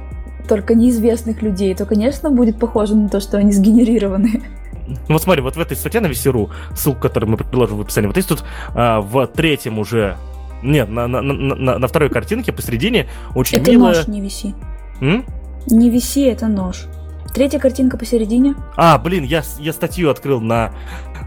только 0.48 0.76
неизвестных 0.76 1.42
людей, 1.42 1.76
то, 1.76 1.86
конечно, 1.86 2.32
будет 2.32 2.60
похоже 2.60 2.96
на 2.96 3.10
то, 3.10 3.20
что 3.20 3.38
они 3.38 3.52
сгенерированы. 3.52 4.44
Ну 4.88 4.98
вот 5.10 5.22
смотри, 5.22 5.42
вот 5.42 5.58
в 5.58 5.60
этой 5.60 5.76
статье 5.76 6.00
на 6.00 6.08
Весеру, 6.08 6.50
ссылку, 6.74 7.02
которую 7.02 7.32
мы 7.32 7.38
приложим 7.38 7.78
в 7.78 7.82
описании, 7.82 8.08
вот 8.08 8.16
есть 8.16 8.30
тут 8.30 8.44
а, 8.74 9.02
в 9.02 9.28
третьем 9.28 9.80
уже, 9.80 10.16
нет, 10.62 10.90
на, 10.90 11.08
на, 11.08 11.22
на, 11.22 11.80
на 11.80 11.88
второй 11.88 12.10
картинке 12.10 12.52
посередине 12.52 13.08
очень 13.36 13.58
это 13.60 13.72
милая... 13.72 13.96
нож, 13.96 14.08
не 14.08 14.22
виси. 14.22 14.56
М? 15.02 15.26
Не 15.68 15.90
виси, 15.90 16.26
это 16.26 16.48
нож. 16.48 16.88
Третья 17.34 17.60
картинка 17.60 17.98
посередине. 17.98 18.56
А, 18.76 18.98
блин, 18.98 19.24
я, 19.24 19.44
я 19.60 19.74
статью 19.74 20.10
открыл 20.10 20.42
на, 20.42 20.74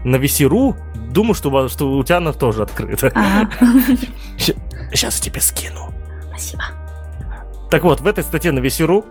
на 0.03 0.17
Весеру, 0.17 0.75
думаю, 1.11 1.35
что, 1.35 1.69
что 1.69 1.91
у 1.91 2.03
тебя 2.03 2.17
она 2.17 2.33
тоже 2.33 2.63
открыта. 2.63 3.11
Ага. 3.15 3.49
Сейчас 4.37 5.19
тебе 5.19 5.39
скину. 5.39 5.93
Спасибо. 6.27 6.63
Так 7.69 7.83
вот, 7.83 8.01
в 8.01 8.07
этой 8.07 8.23
статье 8.23 8.51
на 8.51 8.59
Весеру, 8.59 9.05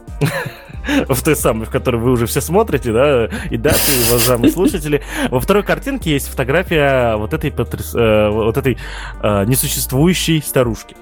в 1.08 1.22
той 1.22 1.36
самой, 1.36 1.66
в 1.66 1.70
которой 1.70 1.96
вы 1.96 2.12
уже 2.12 2.26
все 2.26 2.40
смотрите, 2.40 2.92
да, 2.92 3.28
и 3.50 3.56
дальше, 3.56 3.90
уважаемые 4.10 4.52
слушатели, 4.52 5.02
во 5.30 5.40
второй 5.40 5.62
картинке 5.62 6.12
есть 6.12 6.28
фотография 6.28 7.16
вот 7.16 7.32
этой, 7.32 7.50
потряс... 7.50 7.94
э, 7.94 8.28
вот 8.30 8.56
этой 8.56 8.78
э, 9.22 9.44
несуществующей 9.46 10.42
старушки. 10.42 10.96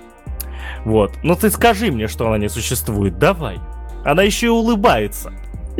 Вот. 0.84 1.12
Ну 1.22 1.34
ты 1.34 1.50
скажи 1.50 1.90
мне, 1.90 2.08
что 2.08 2.26
она 2.26 2.38
не 2.38 2.48
существует, 2.48 3.18
давай. 3.18 3.58
Она 4.04 4.22
еще 4.22 4.46
и 4.46 4.50
улыбается. 4.50 5.32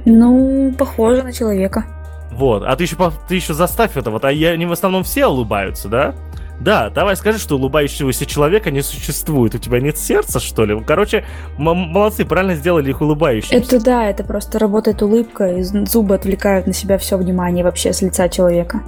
Ну, 0.05 0.75
похоже 0.77 1.23
на 1.23 1.33
человека. 1.33 1.85
Вот, 2.31 2.63
а 2.65 2.77
ты 2.77 2.85
еще, 2.85 2.97
ты 3.27 3.35
еще 3.35 3.55
заставь 3.55 3.97
это, 3.97 4.11
вот, 4.11 4.25
а 4.25 4.29
они 4.29 4.67
в 4.67 4.73
основном 4.73 5.03
все 5.03 5.27
улыбаются, 5.27 5.89
да? 5.89 6.15
Да, 6.61 6.91
давай 6.91 7.17
скажи, 7.17 7.39
что 7.39 7.57
улыбающегося 7.57 8.27
человека 8.27 8.71
не 8.71 8.83
существует. 8.83 9.55
У 9.55 9.59
тебя 9.59 9.81
нет 9.81 9.97
сердца, 9.97 10.41
что 10.41 10.65
ли? 10.65 10.79
Короче, 10.85 11.25
молодцы, 11.57 12.25
правильно 12.25 12.55
сделали 12.57 12.91
их 12.91 13.01
улыбающимися. 13.01 13.55
Это 13.55 13.85
да, 13.85 14.09
это 14.09 14.25
просто 14.25 14.59
работает 14.59 15.03
улыбка, 15.03 15.47
и 15.53 15.63
зубы 15.63 16.15
отвлекают 16.15 16.67
на 16.67 16.73
себя 16.73 16.99
все 16.99 17.17
внимание 17.17 17.65
вообще 17.65 17.93
с 17.93 18.03
лица 18.03 18.29
человека. 18.29 18.83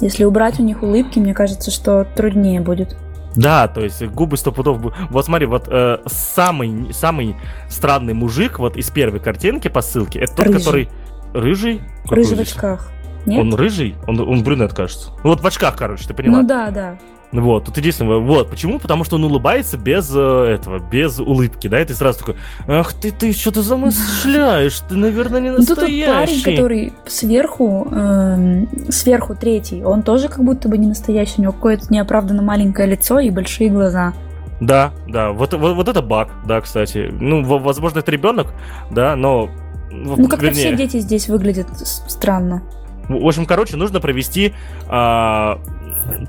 Если 0.00 0.24
убрать 0.24 0.60
у 0.60 0.62
них 0.62 0.82
улыбки, 0.82 1.18
мне 1.18 1.34
кажется, 1.34 1.70
что 1.70 2.06
труднее 2.16 2.60
будет. 2.60 2.96
Да, 3.36 3.68
то 3.68 3.80
есть 3.80 4.02
губы 4.02 4.36
сто 4.36 4.52
пудов. 4.52 4.94
Вот 5.10 5.24
смотри, 5.24 5.46
вот 5.46 5.66
э, 5.68 5.98
самый 6.06 6.92
самый 6.92 7.36
странный 7.68 8.14
мужик 8.14 8.58
вот 8.58 8.76
из 8.76 8.90
первой 8.90 9.18
картинки 9.18 9.68
по 9.68 9.80
ссылке, 9.80 10.20
это 10.20 10.36
тот, 10.36 10.46
рыжий. 10.46 10.58
который 10.60 10.88
рыжий. 11.32 11.80
Рыжий 12.08 12.36
в 12.36 12.40
очках. 12.40 12.90
Нет? 13.26 13.40
Он 13.40 13.54
рыжий, 13.54 13.96
он, 14.06 14.20
он 14.20 14.44
брюнет, 14.44 14.74
кажется. 14.74 15.10
Вот 15.22 15.40
в 15.40 15.46
очках, 15.46 15.76
короче, 15.76 16.06
ты 16.06 16.14
поняла? 16.14 16.42
Ну 16.42 16.46
да, 16.46 16.70
да. 16.70 16.98
Вот, 17.32 17.64
тут 17.64 17.76
единственное, 17.76 18.18
вот, 18.18 18.48
почему? 18.48 18.78
Потому 18.78 19.02
что 19.02 19.16
он 19.16 19.24
улыбается 19.24 19.76
без 19.76 20.10
э, 20.14 20.54
этого, 20.54 20.78
без 20.78 21.18
улыбки, 21.18 21.66
да, 21.66 21.80
и 21.80 21.84
ты 21.84 21.94
сразу 21.94 22.20
такой, 22.20 22.36
ах 22.68 22.92
ты, 22.92 23.10
ты 23.10 23.32
что-то 23.32 23.62
замышляешь, 23.62 24.78
ты, 24.88 24.94
наверное, 24.94 25.40
не 25.40 25.50
настоящий. 25.50 26.00
Ну, 26.00 26.06
тут 26.06 26.14
парень, 26.14 26.42
который 26.42 26.92
сверху, 27.06 27.88
э, 27.90 28.66
сверху 28.88 29.34
третий, 29.34 29.82
он 29.82 30.02
тоже 30.02 30.28
как 30.28 30.44
будто 30.44 30.68
бы 30.68 30.78
не 30.78 30.86
настоящий, 30.86 31.34
у 31.38 31.42
него 31.42 31.52
какое-то 31.52 31.92
неоправданно 31.92 32.42
маленькое 32.42 32.86
лицо 32.88 33.18
и 33.18 33.30
большие 33.30 33.68
глаза. 33.68 34.12
Да, 34.60 34.92
да, 35.08 35.32
вот, 35.32 35.52
вот, 35.54 35.74
вот 35.74 35.88
это 35.88 36.02
баг, 36.02 36.28
да, 36.46 36.60
кстати. 36.60 37.10
Ну, 37.12 37.42
возможно, 37.42 37.98
это 37.98 38.10
ребенок, 38.12 38.52
да, 38.90 39.16
но 39.16 39.50
Ну, 39.90 40.28
как-то 40.28 40.46
Вернее... 40.46 40.60
все 40.66 40.76
дети 40.76 41.00
здесь 41.00 41.28
выглядят 41.28 41.68
странно. 41.76 42.62
В 43.08 43.26
общем, 43.26 43.44
короче, 43.44 43.76
нужно 43.76 44.00
провести 44.00 44.54
э, 44.88 45.56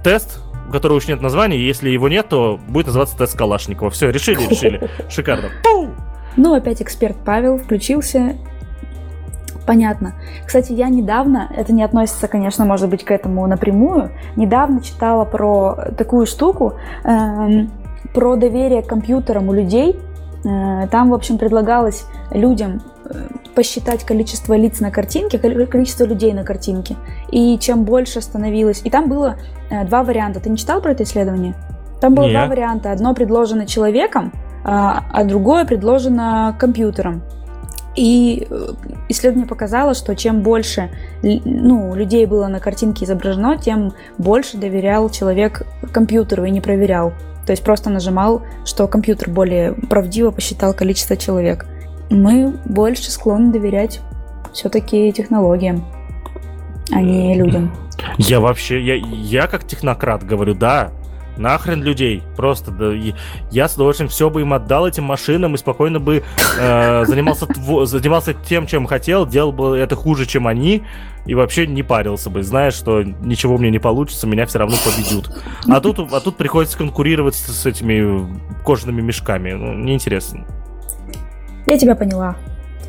тест, 0.03 0.41
у 0.67 0.71
которого 0.71 0.97
уж 0.97 1.07
нет 1.07 1.21
названия. 1.21 1.57
Если 1.57 1.89
его 1.89 2.09
нет, 2.09 2.29
то 2.29 2.59
будет 2.67 2.87
называться 2.87 3.17
тест 3.17 3.37
Калашникова. 3.37 3.89
Все, 3.89 4.09
решили, 4.09 4.47
решили. 4.47 4.89
Шикарно. 5.09 5.49
Ну, 6.37 6.53
опять 6.53 6.81
эксперт 6.81 7.15
Павел 7.23 7.57
включился. 7.57 8.35
Понятно. 9.65 10.13
Кстати, 10.45 10.73
я 10.73 10.89
недавно, 10.89 11.49
это 11.55 11.73
не 11.73 11.83
относится, 11.83 12.27
конечно, 12.27 12.65
может 12.65 12.89
быть, 12.89 13.03
к 13.03 13.11
этому 13.11 13.47
напрямую, 13.47 14.11
недавно 14.35 14.81
читала 14.81 15.25
про 15.25 15.75
такую 15.97 16.27
штуку, 16.27 16.73
э, 17.03 17.65
про 18.13 18.35
доверие 18.35 18.83
к 18.83 18.87
компьютерам 18.87 19.49
у 19.49 19.53
людей. 19.53 19.99
Э, 20.43 20.87
там, 20.91 21.09
в 21.09 21.13
общем, 21.15 21.39
предлагалось 21.39 22.05
людям 22.29 22.83
э, 23.05 23.27
посчитать 23.55 24.03
количество 24.03 24.53
лиц 24.53 24.79
на 24.79 24.91
картинке, 24.91 25.39
количество 25.39 26.03
людей 26.03 26.33
на 26.33 26.43
картинке. 26.43 26.95
И 27.31 27.57
чем 27.59 27.83
больше 27.83 28.21
становилось... 28.21 28.81
И 28.83 28.89
там 28.89 29.09
было 29.09 29.37
э, 29.69 29.85
два 29.85 30.03
варианта. 30.03 30.39
Ты 30.39 30.49
не 30.49 30.57
читал 30.57 30.81
про 30.81 30.91
это 30.91 31.03
исследование? 31.03 31.55
Там 32.01 32.13
было 32.13 32.25
Нет. 32.25 32.33
два 32.33 32.45
варианта. 32.47 32.91
Одно 32.91 33.13
предложено 33.13 33.65
человеком, 33.65 34.33
а, 34.63 35.05
а 35.11 35.23
другое 35.23 35.65
предложено 35.65 36.55
компьютером. 36.59 37.23
И 37.95 38.45
э, 38.49 38.67
исследование 39.07 39.47
показало, 39.47 39.93
что 39.93 40.15
чем 40.15 40.41
больше 40.41 40.89
ну, 41.23 41.95
людей 41.95 42.25
было 42.25 42.47
на 42.47 42.59
картинке 42.59 43.05
изображено, 43.05 43.57
тем 43.57 43.93
больше 44.17 44.57
доверял 44.57 45.09
человек 45.09 45.65
компьютеру 45.93 46.43
и 46.43 46.51
не 46.51 46.59
проверял. 46.61 47.13
То 47.45 47.51
есть 47.51 47.63
просто 47.63 47.89
нажимал, 47.89 48.41
что 48.65 48.87
компьютер 48.87 49.29
более 49.29 49.73
правдиво 49.73 50.31
посчитал 50.31 50.73
количество 50.73 51.15
человек. 51.15 51.65
Мы 52.09 52.53
больше 52.65 53.11
склонны 53.11 53.51
доверять 53.51 54.01
все-таки 54.53 55.11
технологиям, 55.11 55.85
а 56.91 57.01
не 57.01 57.35
людям. 57.35 57.71
Я 58.17 58.39
вообще, 58.39 58.81
я, 58.81 58.95
я 58.95 59.47
как 59.47 59.65
технократ 59.65 60.23
говорю, 60.23 60.53
да, 60.53 60.91
Нахрен 61.37 61.83
людей. 61.83 62.23
Просто 62.35 62.71
да, 62.71 62.93
я 63.51 63.67
с 63.67 63.75
удовольствием 63.75 64.09
все 64.09 64.29
бы 64.29 64.41
им 64.41 64.53
отдал 64.53 64.87
этим 64.87 65.03
машинам 65.03 65.55
и 65.55 65.57
спокойно 65.57 65.99
бы 65.99 66.23
э, 66.57 67.05
занимался, 67.07 67.47
занимался 67.85 68.33
тем, 68.33 68.67
чем 68.67 68.85
хотел, 68.85 69.25
делал 69.25 69.51
бы 69.51 69.77
это 69.77 69.95
хуже, 69.95 70.25
чем 70.25 70.47
они, 70.47 70.83
и 71.25 71.35
вообще 71.35 71.67
не 71.67 71.83
парился 71.83 72.29
бы, 72.29 72.43
зная, 72.43 72.71
что 72.71 73.03
ничего 73.03 73.57
мне 73.57 73.69
не 73.69 73.79
получится, 73.79 74.27
меня 74.27 74.45
все 74.45 74.59
равно 74.59 74.77
победят. 74.83 75.31
А 75.69 75.81
тут, 75.81 75.99
а 76.13 76.19
тут 76.19 76.37
приходится 76.37 76.77
конкурировать 76.77 77.35
с, 77.35 77.45
с 77.47 77.65
этими 77.65 78.27
кожаными 78.63 79.01
мешками. 79.01 79.51
Ну, 79.51 79.73
неинтересно. 79.73 80.45
Я 81.65 81.77
тебя 81.77 81.95
поняла. 81.95 82.35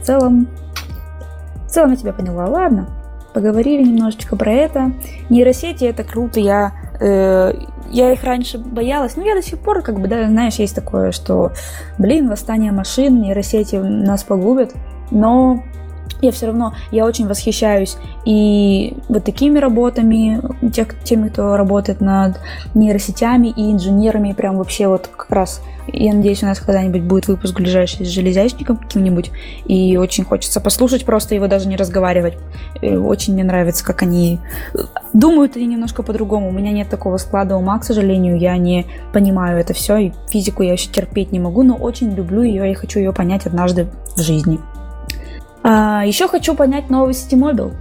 В 0.00 0.04
целом... 0.04 0.48
В 1.66 1.68
целом 1.68 1.90
я 1.90 1.96
тебя 1.96 2.12
поняла. 2.12 2.46
Ладно, 2.46 2.88
поговорили 3.34 3.82
немножечко 3.82 4.36
про 4.36 4.52
это. 4.52 4.92
Нейросети 5.28 5.84
это 5.84 6.04
круто, 6.04 6.40
я 6.40 6.72
э, 7.00 7.52
я 7.90 8.12
их 8.12 8.24
раньше 8.24 8.58
боялась, 8.58 9.16
но 9.16 9.24
я 9.24 9.34
до 9.34 9.42
сих 9.42 9.58
пор, 9.58 9.82
как 9.82 10.00
бы, 10.00 10.08
да, 10.08 10.26
знаешь, 10.26 10.54
есть 10.54 10.74
такое, 10.74 11.12
что, 11.12 11.52
блин, 11.98 12.28
восстание 12.28 12.72
машин, 12.72 13.20
нейросети 13.20 13.76
нас 13.76 14.22
погубят, 14.24 14.72
но 15.10 15.62
я 16.20 16.32
все 16.32 16.46
равно, 16.46 16.74
я 16.90 17.04
очень 17.04 17.26
восхищаюсь 17.28 17.96
и 18.24 18.96
вот 19.08 19.24
такими 19.24 19.58
работами, 19.58 20.40
тех, 20.70 20.98
теми, 21.02 21.28
кто 21.28 21.56
работает 21.56 22.00
над 22.00 22.40
нейросетями 22.74 23.48
и 23.48 23.72
инженерами, 23.72 24.32
прям 24.32 24.56
вообще 24.56 24.88
вот 24.88 25.08
как 25.14 25.30
раз, 25.30 25.60
я 25.88 26.14
надеюсь, 26.14 26.42
у 26.42 26.46
нас 26.46 26.58
когда-нибудь 26.58 27.02
будет 27.02 27.28
выпуск 27.28 27.54
ближайший 27.54 28.06
с 28.06 28.08
железячником 28.08 28.76
каким-нибудь, 28.78 29.30
и 29.66 29.96
очень 29.96 30.24
хочется 30.24 30.60
послушать, 30.60 31.04
просто 31.04 31.34
его 31.34 31.46
даже 31.46 31.68
не 31.68 31.76
разговаривать. 31.76 32.38
Э, 32.80 32.96
очень 32.96 33.34
мне 33.34 33.44
нравится, 33.44 33.84
как 33.84 34.02
они 34.02 34.40
думают 35.12 35.56
они 35.56 35.66
немножко 35.66 36.02
по-другому. 36.02 36.48
У 36.48 36.52
меня 36.52 36.72
нет 36.72 36.88
такого 36.88 37.18
склада 37.18 37.56
ума, 37.56 37.78
к 37.78 37.84
сожалению, 37.84 38.38
я 38.38 38.56
не 38.56 38.86
понимаю 39.12 39.58
это 39.58 39.74
все, 39.74 39.96
и 39.96 40.12
физику 40.28 40.62
я 40.62 40.72
еще 40.72 40.90
терпеть 40.90 41.32
не 41.32 41.38
могу, 41.38 41.62
но 41.62 41.74
очень 41.74 42.12
люблю 42.14 42.42
ее 42.42 42.70
и 42.70 42.74
хочу 42.74 42.98
ее 42.98 43.12
понять 43.12 43.46
однажды 43.46 43.88
в 44.16 44.20
жизни. 44.20 44.58
А, 45.68 46.04
еще 46.06 46.28
хочу 46.28 46.54
понять 46.54 46.90
новый 46.90 47.12
Ситимобил. 47.12 47.72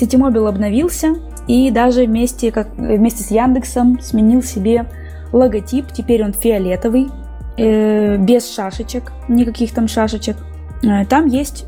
Ситимобил 0.00 0.46
обновился 0.46 1.16
и 1.46 1.70
даже 1.70 2.06
вместе, 2.06 2.50
как, 2.50 2.74
вместе 2.78 3.22
с 3.22 3.30
Яндексом 3.30 4.00
сменил 4.00 4.42
себе 4.42 4.86
логотип. 5.30 5.92
Теперь 5.92 6.24
он 6.24 6.32
фиолетовый, 6.32 7.10
э, 7.58 8.16
без 8.16 8.50
шашечек, 8.50 9.12
никаких 9.28 9.74
там 9.74 9.88
шашечек. 9.88 10.38
Э, 10.82 11.04
там 11.04 11.26
есть, 11.26 11.66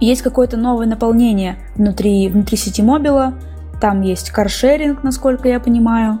есть 0.00 0.22
какое-то 0.22 0.56
новое 0.56 0.86
наполнение 0.86 1.56
внутри, 1.76 2.30
внутри 2.30 2.56
Ситимобила. 2.56 3.34
Там 3.78 4.00
есть 4.00 4.30
каршеринг, 4.30 5.02
насколько 5.02 5.48
я 5.48 5.60
понимаю. 5.60 6.20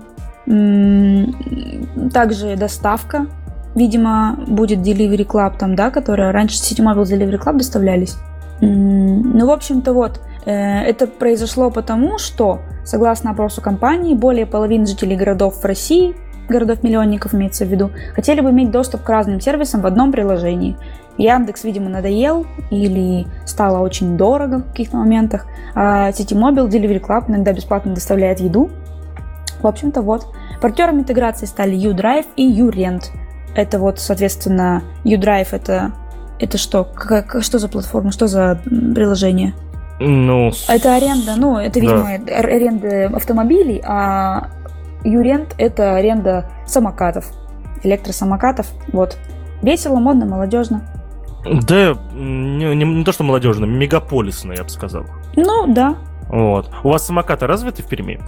Также 2.12 2.54
доставка. 2.56 3.28
Видимо, 3.74 4.38
будет 4.46 4.80
Delivery 4.80 5.26
Club 5.26 5.56
там, 5.58 5.74
да, 5.74 5.90
которая 5.90 6.32
раньше 6.32 6.58
Ситимобил 6.58 7.04
Delivery 7.04 7.42
Club 7.42 7.56
доставлялись. 7.56 8.18
Ну, 8.60 9.46
в 9.46 9.50
общем-то, 9.50 9.92
вот, 9.92 10.20
э, 10.44 10.52
это 10.52 11.06
произошло 11.06 11.70
потому, 11.70 12.18
что, 12.18 12.60
согласно 12.84 13.30
опросу 13.30 13.62
компании, 13.62 14.14
более 14.14 14.46
половины 14.46 14.86
жителей 14.86 15.16
городов 15.16 15.62
в 15.62 15.64
России, 15.64 16.14
городов-миллионников 16.48 17.34
имеется 17.34 17.64
в 17.64 17.68
виду, 17.68 17.90
хотели 18.14 18.40
бы 18.40 18.50
иметь 18.50 18.70
доступ 18.70 19.02
к 19.02 19.08
разным 19.08 19.40
сервисам 19.40 19.80
в 19.80 19.86
одном 19.86 20.12
приложении. 20.12 20.76
Яндекс, 21.16 21.64
видимо, 21.64 21.88
надоел 21.88 22.46
или 22.70 23.26
стало 23.44 23.78
очень 23.80 24.16
дорого 24.16 24.58
в 24.58 24.70
каких-то 24.70 24.96
моментах. 24.96 25.46
А 25.74 26.10
Mobile, 26.10 26.68
Delivery 26.68 27.00
Club 27.00 27.24
иногда 27.28 27.52
бесплатно 27.52 27.94
доставляет 27.94 28.40
еду. 28.40 28.70
В 29.60 29.66
общем-то, 29.66 30.02
вот. 30.02 30.26
Партнерами 30.60 31.00
интеграции 31.00 31.46
стали 31.46 31.74
U-Drive 31.74 32.26
и 32.36 32.44
U-Rent. 32.44 33.04
Это 33.54 33.78
вот, 33.78 33.98
соответственно, 33.98 34.82
U-Drive 35.04 35.48
это 35.52 35.92
это 36.40 36.58
что? 36.58 36.84
Как, 36.84 37.42
что 37.42 37.58
за 37.58 37.68
платформа? 37.68 38.12
Что 38.12 38.26
за 38.26 38.60
приложение? 38.64 39.54
Ну... 40.00 40.50
Это 40.68 40.96
аренда, 40.96 41.34
ну, 41.36 41.58
это, 41.58 41.78
видимо, 41.78 42.18
да. 42.18 42.36
аренда 42.38 43.06
автомобилей, 43.14 43.82
а 43.86 44.48
Юрент– 45.04 45.54
это 45.58 45.94
аренда 45.94 46.50
самокатов, 46.66 47.26
электросамокатов. 47.82 48.66
Вот. 48.92 49.18
Весело, 49.60 49.96
модно, 49.96 50.24
молодежно. 50.24 50.82
Да, 51.44 51.94
не, 52.14 52.74
не, 52.74 52.84
не 52.84 53.04
то, 53.04 53.12
что 53.12 53.24
молодежно, 53.24 53.66
мегаполисно, 53.66 54.52
я 54.52 54.62
бы 54.62 54.70
сказал. 54.70 55.04
Ну, 55.36 55.72
да. 55.72 55.96
Вот. 56.28 56.70
У 56.82 56.88
вас 56.88 57.06
самокаты 57.06 57.46
развиты 57.46 57.82
в 57.82 57.86
Перми? 57.86 58.20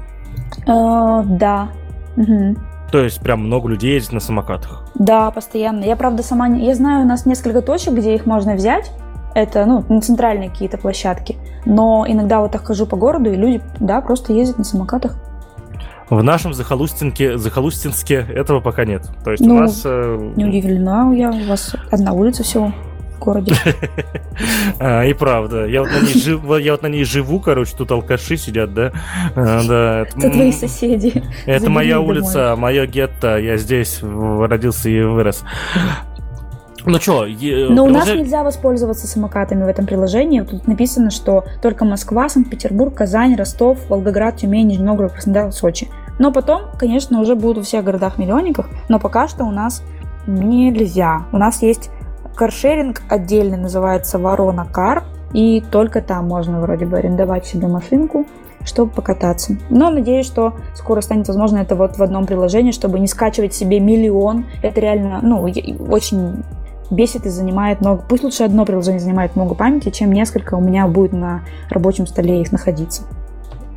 Э, 0.67 1.23
да. 1.25 1.69
Угу. 2.17 2.57
То 2.93 3.03
есть 3.03 3.21
прям 3.21 3.41
много 3.47 3.71
людей 3.71 3.95
ездит 3.95 4.13
на 4.13 4.21
самокатах? 4.21 4.85
Да, 4.95 5.31
постоянно. 5.31 5.83
Я, 5.83 5.97
правда, 5.97 6.23
сама... 6.23 6.47
Не... 6.47 6.67
Я 6.67 6.75
знаю, 6.75 7.05
у 7.05 7.09
нас 7.09 7.25
несколько 7.25 7.63
точек, 7.63 7.95
где 7.95 8.15
их 8.15 8.27
можно 8.27 8.55
взять. 8.55 8.93
Это, 9.35 9.65
ну, 9.65 9.83
на 9.89 10.03
центральные 10.03 10.51
какие-то 10.51 10.77
площадки. 10.77 11.39
Но 11.65 12.05
иногда 12.07 12.41
вот 12.41 12.53
так 12.53 12.67
хожу 12.67 12.85
по 12.85 12.97
городу, 12.97 13.33
и 13.33 13.37
люди, 13.37 13.63
да, 13.81 14.03
просто 14.03 14.35
ездят 14.35 14.59
на 14.59 14.65
самокатах. 14.65 15.17
В 16.11 16.23
нашем 16.23 16.53
Захолустинке, 16.53 17.39
Захолустинске 17.39 18.27
этого 18.29 18.61
пока 18.61 18.85
нет. 18.85 19.09
То 19.25 19.31
есть 19.31 19.43
ну, 19.43 19.55
у 19.55 19.61
нас... 19.61 19.81
Э... 19.87 20.33
Не 20.37 20.45
удивлена 20.45 21.11
я, 21.15 21.31
у 21.31 21.49
вас 21.49 21.75
одна 21.91 22.13
улица 22.13 22.43
всего 22.43 22.75
городе. 23.23 23.55
А, 24.79 25.05
и 25.05 25.13
правда. 25.13 25.67
Я 25.67 25.83
вот, 25.83 25.91
на 25.91 26.01
ней 26.01 26.19
жив, 26.19 26.41
я 26.59 26.73
вот 26.73 26.83
на 26.83 26.87
ней 26.87 27.05
живу, 27.05 27.39
короче, 27.39 27.75
тут 27.77 27.93
алкаши 27.93 28.37
сидят, 28.37 28.75
да? 28.75 28.93
А, 29.37 29.63
да. 29.69 30.01
Это 30.01 30.31
твои 30.31 30.53
соседи. 30.53 31.23
Это 31.47 31.71
моя 31.71 32.01
улица, 32.01 32.57
мое 32.57 32.87
гетто. 32.87 33.39
Я 33.39 33.57
здесь 33.59 34.01
родился 34.03 34.89
и 34.89 35.03
вырос. 35.03 35.45
Ну 36.85 36.99
что, 36.99 37.27
Но 37.27 37.85
у 37.85 37.89
нас 37.89 38.09
нельзя 38.09 38.43
воспользоваться 38.43 39.07
самокатами 39.07 39.63
в 39.63 39.69
этом 39.69 39.87
приложении. 39.87 40.41
Тут 40.41 40.67
написано, 40.67 41.11
что 41.11 41.45
только 41.61 41.85
Москва, 41.85 42.29
Санкт-Петербург, 42.29 42.95
Казань, 42.95 43.37
Ростов, 43.37 43.79
Волгоград, 43.89 44.37
Тюмень, 44.39 44.67
Нижний 44.67 44.85
Новгород, 44.85 45.13
Краснодар, 45.13 45.53
Сочи. 45.53 45.89
Но 46.19 46.33
потом, 46.33 46.63
конечно, 46.79 47.21
уже 47.21 47.37
будут 47.37 47.59
во 47.59 47.63
всех 47.63 47.85
городах-миллионниках, 47.85 48.69
но 48.89 48.99
пока 48.99 49.29
что 49.29 49.45
у 49.45 49.51
нас 49.51 49.83
нельзя. 50.27 51.27
У 51.33 51.39
нас 51.39 51.63
есть 51.63 51.91
Каршеринг 52.35 53.03
отдельно 53.09 53.57
называется 53.57 54.19
Ворона 54.19 54.67
Кар, 54.71 55.05
и 55.33 55.63
только 55.71 56.01
там 56.01 56.29
можно 56.29 56.61
вроде 56.61 56.87
бы 56.87 56.99
арендовать 56.99 57.47
себе 57.47 57.67
машинку, 57.67 58.27
чтобы 58.65 58.93
покататься. 58.93 59.57
Но 59.71 59.91
надеюсь, 59.91 60.27
что 60.27 60.55
скоро 60.75 61.01
станет 61.01 61.29
возможно 61.29 61.59
это 61.59 61.75
вот 61.75 61.97
в 61.97 62.03
одном 62.03 62.27
приложении, 62.27 62.73
чтобы 62.73 62.99
не 62.99 63.07
скачивать 63.07 63.55
себе 63.55 63.81
миллион. 63.81 64.47
Это 64.63 64.81
реально, 64.81 65.21
ну, 65.23 65.41
очень 65.41 66.43
бесит 66.91 67.27
и 67.27 67.31
занимает 67.31 67.81
много. 67.81 68.05
Пусть 68.09 68.23
лучше 68.23 68.45
одно 68.45 68.65
приложение 68.65 69.01
занимает 69.01 69.35
много 69.35 69.55
памяти, 69.55 69.91
чем 69.91 70.13
несколько 70.13 70.55
у 70.55 70.61
меня 70.61 70.87
будет 70.87 71.13
на 71.13 71.43
рабочем 71.71 72.07
столе 72.07 72.41
их 72.41 72.53
находиться. 72.53 73.03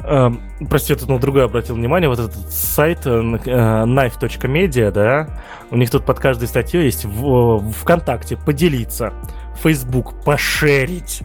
Эм, 0.07 0.41
прости, 0.69 0.93
я 0.93 0.99
тут 0.99 1.09
на 1.09 1.19
другое 1.19 1.45
обратил 1.45 1.75
внимание, 1.75 2.07
вот 2.09 2.19
этот 2.19 2.51
сайт 2.51 3.05
э, 3.05 3.09
э, 3.09 3.83
knife.media, 3.85 4.91
да, 4.91 5.27
у 5.71 5.77
них 5.77 5.89
тут 5.89 6.05
под 6.05 6.19
каждой 6.19 6.47
статьей 6.47 6.83
есть 6.85 7.05
в, 7.05 7.57
в 7.59 7.71
ВКонтакте 7.71 8.37
поделиться. 8.37 9.13
Facebook 9.63 10.23
пошерить. 10.23 11.21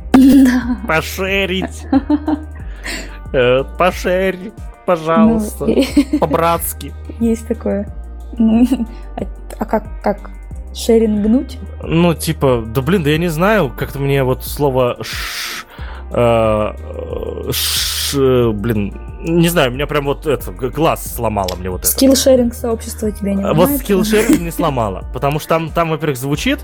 Пошерить. 0.87 1.87
Э, 3.33 3.63
Пошерь, 3.79 4.51
пожалуйста. 4.87 5.67
Ну, 5.67 5.85
По-братски. 6.19 6.93
Есть 7.21 7.47
такое. 7.47 7.87
Ну, 8.39 8.67
а- 9.17 9.23
А 9.59 9.65
как, 9.67 9.85
как 10.03 10.31
шерингнуть? 10.75 11.59
Ну, 11.85 12.13
типа, 12.15 12.65
да 12.67 12.81
блин, 12.83 13.05
да 13.05 13.11
я 13.11 13.19
не 13.19 13.29
знаю, 13.29 13.71
как-то 13.77 14.01
мне 14.01 14.25
вот 14.25 14.45
слово 14.45 14.97
ш, 15.03 15.65
э, 16.11 16.73
ш- 17.53 18.00
блин, 18.15 18.95
не 19.21 19.49
знаю, 19.49 19.71
меня 19.73 19.87
прям 19.87 20.07
вот 20.07 20.27
это, 20.27 20.51
глаз 20.53 21.15
сломало 21.15 21.55
мне 21.57 21.71
вот 21.71 21.81
это. 21.81 21.89
Skill 21.89 22.16
sharing 22.16 22.55
сообщества 22.55 23.11
тебя 23.11 23.35
не 23.35 23.43
А 23.43 23.53
Вот 23.53 23.71
skill 23.71 24.00
sharing 24.00 24.41
не 24.41 24.51
сломало, 24.51 25.05
потому 25.13 25.39
что 25.39 25.49
там, 25.51 25.71
там 25.71 25.91
во-первых, 25.91 26.17
звучит, 26.17 26.61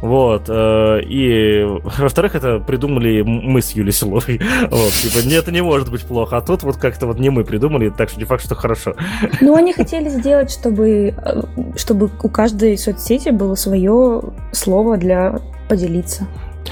вот, 0.00 0.44
э, 0.48 1.00
и, 1.02 1.64
во-вторых, 1.98 2.34
это 2.34 2.60
придумали 2.60 3.22
мы 3.22 3.60
с 3.60 3.72
Юлей 3.72 3.92
Силовой, 3.92 4.40
вот, 4.70 4.92
типа, 4.92 5.26
не, 5.26 5.34
это 5.34 5.52
не 5.52 5.62
может 5.62 5.90
быть 5.90 6.04
плохо, 6.04 6.36
а 6.36 6.40
тут 6.40 6.62
вот 6.62 6.76
как-то 6.76 7.06
вот 7.06 7.18
не 7.18 7.30
мы 7.30 7.44
придумали, 7.44 7.90
так 7.90 8.10
что 8.10 8.18
не 8.18 8.24
факт, 8.24 8.44
что 8.44 8.54
хорошо. 8.54 8.94
Ну, 9.40 9.54
они 9.54 9.72
хотели 9.72 10.08
сделать, 10.08 10.50
чтобы, 10.50 11.14
э, 11.16 11.42
чтобы 11.76 12.10
у 12.22 12.28
каждой 12.28 12.78
соцсети 12.78 13.30
было 13.30 13.54
свое 13.54 14.22
слово 14.52 14.96
для 14.96 15.40
поделиться. 15.68 16.26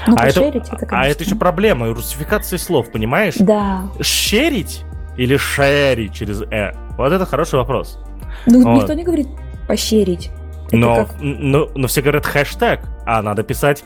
Ну, 0.05 0.15
а, 0.17 0.27
это, 0.27 0.39
пошерить, 0.41 0.67
это, 0.67 0.75
а 0.75 0.85
конечно. 0.85 1.11
это 1.11 1.23
еще 1.23 1.35
проблема, 1.35 1.87
русификация 1.93 2.59
слов, 2.59 2.91
понимаешь? 2.91 3.35
Да. 3.39 3.83
Шерить 3.99 4.83
или 5.17 5.37
шерить 5.37 6.13
через 6.13 6.41
«э»? 6.51 6.73
Вот 6.97 7.11
это 7.11 7.25
хороший 7.25 7.55
вопрос. 7.59 7.99
Ну, 8.45 8.63
Вот. 8.63 8.81
никто 8.81 8.93
не 8.93 9.03
говорит 9.03 9.27
пощерить. 9.67 10.29
Это 10.67 10.77
Но, 10.77 10.95
как- 10.97 11.15
но, 11.21 11.69
но 11.75 11.87
все 11.87 12.01
говорят 12.01 12.25
хэштег, 12.25 12.81
а 13.05 13.21
надо 13.21 13.43
писать 13.43 13.83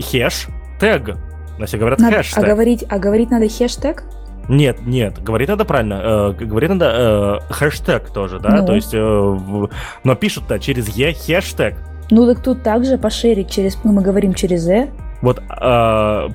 хэштег. 0.00 1.16
Но 1.58 1.66
все 1.66 1.78
говорят 1.78 2.00
Надо- 2.00 2.16
а, 2.16 2.18
хэштег. 2.18 2.44
говорить, 2.44 2.84
а 2.88 2.98
говорить 2.98 3.30
надо 3.30 3.48
хэштег? 3.48 4.04
Нет, 4.48 4.82
нет, 4.82 5.22
говорить 5.22 5.48
надо 5.48 5.64
правильно. 5.64 6.00
э, 6.02 6.32
г- 6.38 6.44
говорить 6.44 6.68
надо 6.70 7.40
э, 7.48 7.52
хэштег 7.52 8.10
тоже, 8.10 8.40
да? 8.40 8.50
Ну. 8.60 8.66
То 8.66 8.74
есть, 8.74 8.92
э, 8.92 8.98
в- 9.00 9.70
но 10.02 10.14
пишут-то 10.16 10.58
через 10.58 10.88
«е» 10.88 11.14
хэштег. 11.14 11.76
Ну, 12.10 12.26
так 12.26 12.42
тут 12.42 12.62
также 12.62 12.98
пошерить 12.98 13.50
через... 13.50 13.78
Ну, 13.84 13.92
мы 13.92 14.02
говорим 14.02 14.34
через 14.34 14.66
«э». 14.68 14.88
Вот, 15.24 15.38
э, 15.38 16.28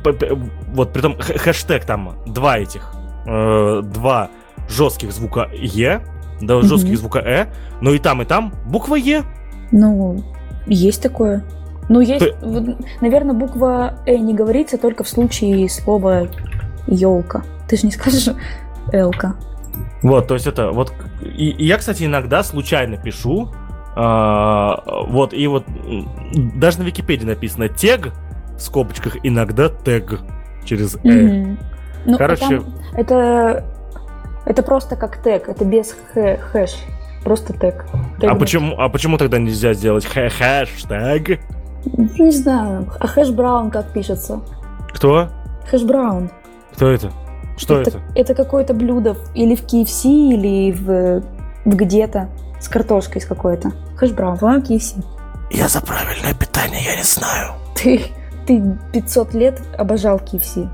вот 0.73 0.93
при 0.93 1.01
том 1.01 1.15
хэштег 1.19 1.85
там 1.85 2.15
два 2.25 2.57
этих, 2.57 2.91
э, 3.27 3.81
два 3.83 4.29
жестких 4.67 5.11
звука 5.11 5.47
«е», 5.53 6.01
да, 6.41 6.59
жестких 6.61 6.97
звука 6.97 7.19
«э», 7.19 7.53
но 7.81 7.91
и 7.91 7.99
там, 7.99 8.23
и 8.23 8.25
там 8.25 8.51
буква 8.65 8.95
«е». 8.95 9.23
Ну, 9.71 10.23
есть 10.65 11.03
такое. 11.03 11.43
Ну, 11.87 11.99
есть, 11.99 12.25
Ты- 12.25 12.77
наверное, 12.99 13.35
буква 13.35 13.99
«э» 14.07 14.17
не 14.17 14.33
говорится 14.33 14.79
только 14.79 15.03
в 15.03 15.09
случае 15.09 15.69
слова 15.69 16.27
елка. 16.87 17.43
Ты 17.67 17.77
же 17.77 17.85
не 17.85 17.91
скажешь 17.91 18.29
«элка». 18.91 19.35
Вот, 20.01 20.27
то 20.27 20.33
есть 20.33 20.47
это 20.47 20.71
вот... 20.71 20.91
И, 21.21 21.49
и 21.49 21.65
я, 21.67 21.77
кстати, 21.77 22.05
иногда 22.05 22.41
случайно 22.41 22.97
пишу, 22.97 23.51
а, 23.95 24.81
вот, 25.07 25.33
и 25.33 25.45
вот 25.45 25.65
даже 26.33 26.79
на 26.79 26.83
Википедии 26.83 27.25
написано 27.25 27.69
тег 27.69 28.13
в 28.59 28.61
скобочках, 28.63 29.17
иногда 29.23 29.69
тег 29.69 30.19
через 30.65 30.95
«э». 31.03 31.09
Мгм. 31.09 31.59
Ну, 32.05 32.15
а 32.15 32.17
Короче- 32.17 32.45
там 32.59 32.65
это, 32.93 33.65
это 34.45 34.63
просто 34.63 34.95
как 34.95 35.17
тег, 35.21 35.49
это 35.49 35.65
без 35.65 35.95
хэ- 36.15 36.37
хэш. 36.37 36.75
Просто 37.23 37.53
тег. 37.53 37.85
А 37.93 38.19
Тегнуть. 38.21 38.39
почему, 38.39 38.75
а 38.77 38.87
почему 38.89 39.17
тогда 39.17 39.37
нельзя 39.39 39.73
сделать 39.73 40.05
хэ- 40.05 40.29
хэштег? 40.29 41.39
Не 41.85 42.31
знаю. 42.31 42.87
А 42.99 43.07
хэш 43.07 43.29
браун 43.31 43.71
как 43.71 43.91
пишется? 43.91 44.39
Кто? 44.93 45.29
Хэш 45.69 45.83
браун. 45.83 46.29
Кто 46.73 46.89
это? 46.89 47.11
Что 47.57 47.81
это? 47.81 47.99
Это 48.15 48.33
какое-то 48.35 48.73
блюдо 48.73 49.17
или 49.35 49.55
в 49.55 49.63
KFC, 49.65 50.07
или 50.33 50.71
в, 50.71 51.21
в 51.65 51.75
где-то 51.75 52.29
с 52.61 52.69
картошкой 52.69 53.21
с 53.21 53.25
какой-то. 53.25 53.71
Хэш 53.97 54.11
браун, 54.11 54.37
по-моему, 54.37 54.63
KFC. 54.63 55.03
Я 55.51 55.67
за 55.67 55.81
правильное 55.81 56.33
питание, 56.33 56.81
я 56.85 56.95
не 56.95 57.03
знаю. 57.03 57.51
Ты, 57.75 58.01
ты 58.49 58.63
500 58.93 59.33
лет 59.35 59.61
обожал 59.77 60.17
KFC. 60.17 60.67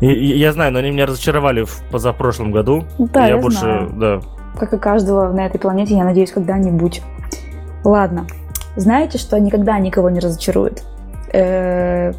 И- 0.00 0.06
я 0.38 0.52
знаю, 0.52 0.72
но 0.72 0.80
они 0.80 0.90
меня 0.90 1.06
разочаровали 1.06 1.62
в 1.62 1.80
позапрошлом 1.92 2.50
году. 2.50 2.82
Да, 2.98 3.26
я, 3.28 3.36
я 3.36 3.40
больше, 3.40 3.60
знаю. 3.60 3.90
да. 3.94 4.20
Как 4.58 4.72
и 4.74 4.78
каждого 4.78 5.32
на 5.32 5.46
этой 5.46 5.58
планете, 5.60 5.96
я 5.96 6.02
надеюсь, 6.04 6.32
когда-нибудь. 6.32 7.02
Ладно. 7.84 8.26
Знаете, 8.74 9.18
что 9.18 9.38
никогда 9.38 9.78
никого 9.78 10.10
не 10.10 10.18
разочарует? 10.18 10.82
Э, 11.32 12.12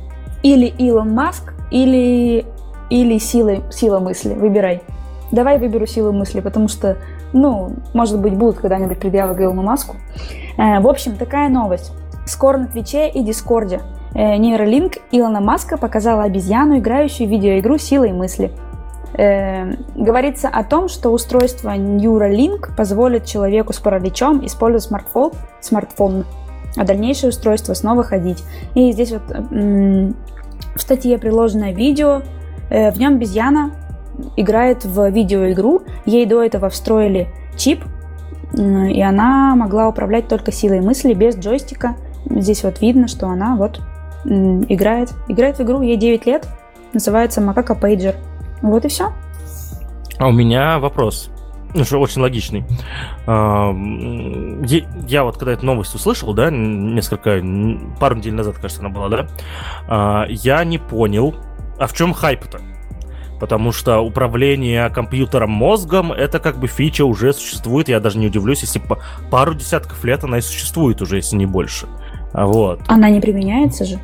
Или 0.44 0.68
Илон 0.68 1.12
Маск, 1.14 1.54
или, 1.72 2.46
или 2.90 3.18
сила, 3.18 3.70
сила 3.72 4.00
мысли. 4.00 4.34
Выбирай. 4.34 4.82
Давай 5.34 5.58
выберу 5.60 5.86
силу 5.88 6.14
мысли, 6.14 6.40
потому 6.40 6.70
что, 6.70 6.98
ну, 7.34 7.74
может 7.94 8.20
быть, 8.22 8.34
будут 8.36 8.60
когда-нибудь 8.60 9.00
предъявы 9.00 9.36
к 9.36 9.42
Илону 9.42 9.64
Маску. 9.64 9.98
Э, 10.58 10.80
В 10.80 10.88
общем, 10.88 11.18
такая 11.18 11.50
новость. 11.50 11.92
Скоро 12.26 12.58
на 12.60 12.68
Твиче 12.68 13.10
и 13.10 13.22
Дискорде 13.22 13.82
Neuralink 14.16 14.94
Илона 15.12 15.42
Маска 15.42 15.78
показала 15.78 16.24
обезьяну, 16.24 16.80
играющую 16.80 17.28
в 17.28 17.32
видеоигру 17.32 17.78
силой 17.78 18.14
мысли. 18.14 18.52
Э, 19.18 19.76
говорится 19.96 20.50
о 20.50 20.64
том, 20.64 20.90
что 20.90 21.10
устройство 21.12 21.70
Neuralink 21.70 22.76
позволит 22.76 23.26
человеку 23.26 23.72
с 23.72 23.80
параличом 23.80 24.46
использовать 24.46 24.84
смартфон, 24.84 25.32
смартфон, 25.62 26.26
а 26.76 26.84
дальнейшее 26.84 27.30
устройство 27.30 27.74
снова 27.74 28.04
ходить. 28.04 28.44
И 28.74 28.92
здесь 28.92 29.12
вот 29.12 29.32
м, 29.32 30.16
в 30.76 30.82
статье 30.82 31.18
приложено 31.18 31.72
видео, 31.72 32.24
э, 32.70 32.92
в 32.92 33.00
нем 33.00 33.16
обезьяна 33.16 33.72
играет 34.36 34.84
в 34.84 35.10
видеоигру, 35.10 35.84
ей 36.06 36.26
до 36.26 36.44
этого 36.44 36.70
встроили 36.70 37.30
чип, 37.56 37.86
м, 38.58 38.88
и 38.88 39.02
она 39.02 39.56
могла 39.56 39.88
управлять 39.88 40.28
только 40.28 40.52
силой 40.52 40.82
мысли 40.82 41.14
без 41.14 41.38
джойстика. 41.38 41.96
Здесь 42.30 42.64
вот 42.64 42.82
видно, 42.82 43.08
что 43.08 43.28
она 43.28 43.56
вот 43.56 43.80
играет, 44.26 45.14
играет 45.28 45.58
в 45.58 45.64
игру, 45.64 45.82
ей 45.82 45.98
9 45.98 46.26
лет, 46.26 46.48
называется 46.94 47.42
Макака 47.42 47.76
Пейджер. 47.76 48.16
Вот 48.62 48.86
и 48.86 48.88
все. 48.88 49.14
А 50.18 50.28
у 50.28 50.32
меня 50.32 50.80
вопрос. 50.80 51.30
Ну, 51.74 51.84
что 51.84 52.00
очень 52.00 52.22
логичный. 52.22 52.64
А, 53.28 53.72
Я 55.08 55.26
вот 55.26 55.38
когда 55.38 55.52
эту 55.52 55.66
новость 55.66 55.94
услышал, 55.94 56.34
да, 56.34 56.50
несколько, 56.50 57.42
пару 58.00 58.16
недель 58.16 58.34
назад, 58.34 58.56
кажется, 58.56 58.80
она 58.82 58.90
была, 58.90 59.10
да, 59.10 59.28
а, 59.88 60.26
я 60.30 60.64
не 60.64 60.78
понял, 60.78 61.36
а 61.78 61.88
в 61.88 61.94
чем 61.94 62.14
хайп-то? 62.14 62.62
Потому 63.42 63.74
что 63.74 64.00
управление 64.00 64.90
компьютером 64.90 65.52
мозгом 65.52 66.14
это 66.14 66.40
как 66.40 66.58
бы 66.58 66.68
фича 66.68 67.04
уже 67.04 67.34
существует. 67.34 67.90
Я 67.90 68.00
даже 68.00 68.18
не 68.18 68.28
удивлюсь, 68.28 68.62
если 68.62 68.82
пару 69.30 69.54
десятков 69.54 70.02
лет 70.06 70.24
она 70.24 70.38
и 70.38 70.42
существует 70.42 71.02
уже, 71.02 71.18
если 71.18 71.36
не 71.36 71.46
больше. 71.46 71.88
А 72.32 72.46
Вот. 72.46 72.80
Она 72.88 73.10
не 73.10 73.20
применяется 73.20 73.84
же. 73.84 74.00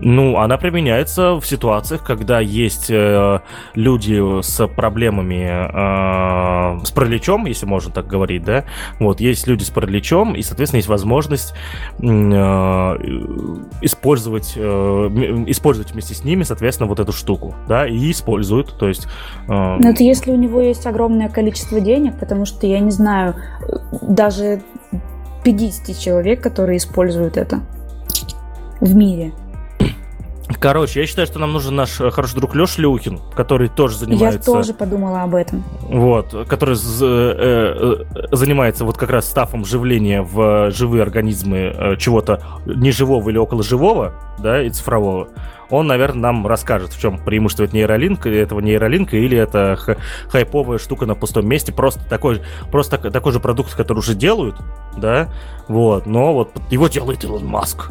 Ну, 0.00 0.38
она 0.38 0.58
применяется 0.58 1.34
в 1.34 1.46
ситуациях, 1.46 2.04
когда 2.04 2.40
есть 2.40 2.90
э, 2.90 3.40
люди 3.74 4.42
с 4.42 4.66
проблемами, 4.66 6.80
э, 6.80 6.84
с 6.84 6.90
параличом, 6.90 7.46
если 7.46 7.66
можно 7.66 7.92
так 7.92 8.06
говорить, 8.06 8.44
да. 8.44 8.64
Вот, 8.98 9.20
есть 9.20 9.46
люди 9.46 9.62
с 9.62 9.70
параличом, 9.70 10.34
и, 10.34 10.42
соответственно, 10.42 10.78
есть 10.78 10.88
возможность 10.88 11.54
э, 12.00 12.04
использовать, 13.82 14.54
э, 14.56 14.60
использовать 15.46 15.92
вместе 15.92 16.14
с 16.14 16.24
ними, 16.24 16.42
соответственно, 16.42 16.88
вот 16.88 17.00
эту 17.00 17.12
штуку, 17.12 17.54
да, 17.68 17.86
и 17.86 18.10
используют, 18.10 18.76
то 18.78 18.88
есть... 18.88 19.06
э, 19.48 19.48
Но 19.48 19.90
это 19.90 20.02
если 20.02 20.32
у 20.32 20.36
него 20.36 20.60
есть 20.60 20.86
огромное 20.86 21.28
количество 21.28 21.80
денег, 21.80 22.18
потому 22.18 22.44
что 22.44 22.66
я 22.66 22.80
не 22.80 22.90
знаю, 22.90 23.36
даже 24.02 24.62
50 25.44 25.98
человек, 25.98 26.42
которые 26.42 26.78
используют 26.78 27.36
это 27.36 27.60
в 28.80 28.94
мире. 28.94 29.32
Короче, 30.60 31.00
я 31.00 31.06
считаю, 31.06 31.26
что 31.26 31.38
нам 31.38 31.52
нужен 31.52 31.74
наш 31.74 31.98
э, 32.00 32.10
хороший 32.10 32.36
друг 32.36 32.54
Леша 32.54 32.80
Люхин, 32.82 33.18
который 33.34 33.68
тоже 33.68 33.96
занимается... 33.96 34.50
Я 34.50 34.56
тоже 34.58 34.74
подумала 34.74 35.22
об 35.22 35.34
этом. 35.34 35.64
Вот, 35.80 36.34
который 36.48 36.74
з- 36.74 37.02
э, 37.02 38.04
э, 38.14 38.26
занимается 38.36 38.84
вот 38.84 38.98
как 38.98 39.08
раз 39.10 39.26
стафом 39.26 39.62
вживления 39.62 40.20
в 40.20 40.70
живые 40.70 41.02
организмы 41.02 41.72
э, 41.74 41.96
чего-то 41.96 42.42
неживого 42.66 43.30
или 43.30 43.38
около 43.38 43.62
живого, 43.62 44.12
да, 44.38 44.62
и 44.62 44.68
цифрового. 44.68 45.28
Он, 45.70 45.86
наверное, 45.86 46.20
нам 46.20 46.46
расскажет, 46.46 46.92
в 46.92 47.00
чем 47.00 47.18
преимущество 47.18 47.64
этого 47.64 47.76
нейролинка, 47.78 48.28
этого 48.28 48.60
нейролинка, 48.60 49.16
или 49.16 49.38
это 49.38 49.78
хайповая 50.28 50.78
штука 50.78 51.06
на 51.06 51.14
пустом 51.14 51.48
месте, 51.48 51.72
просто 51.72 52.06
такой, 52.06 52.42
просто 52.70 52.98
так- 52.98 53.10
такой 53.12 53.32
же 53.32 53.40
продукт, 53.40 53.74
который 53.74 53.98
уже 53.98 54.14
делают, 54.14 54.56
да, 54.98 55.28
вот, 55.68 56.04
но 56.04 56.34
вот 56.34 56.52
его 56.70 56.88
делает 56.88 57.24
Илон 57.24 57.46
Маск. 57.46 57.90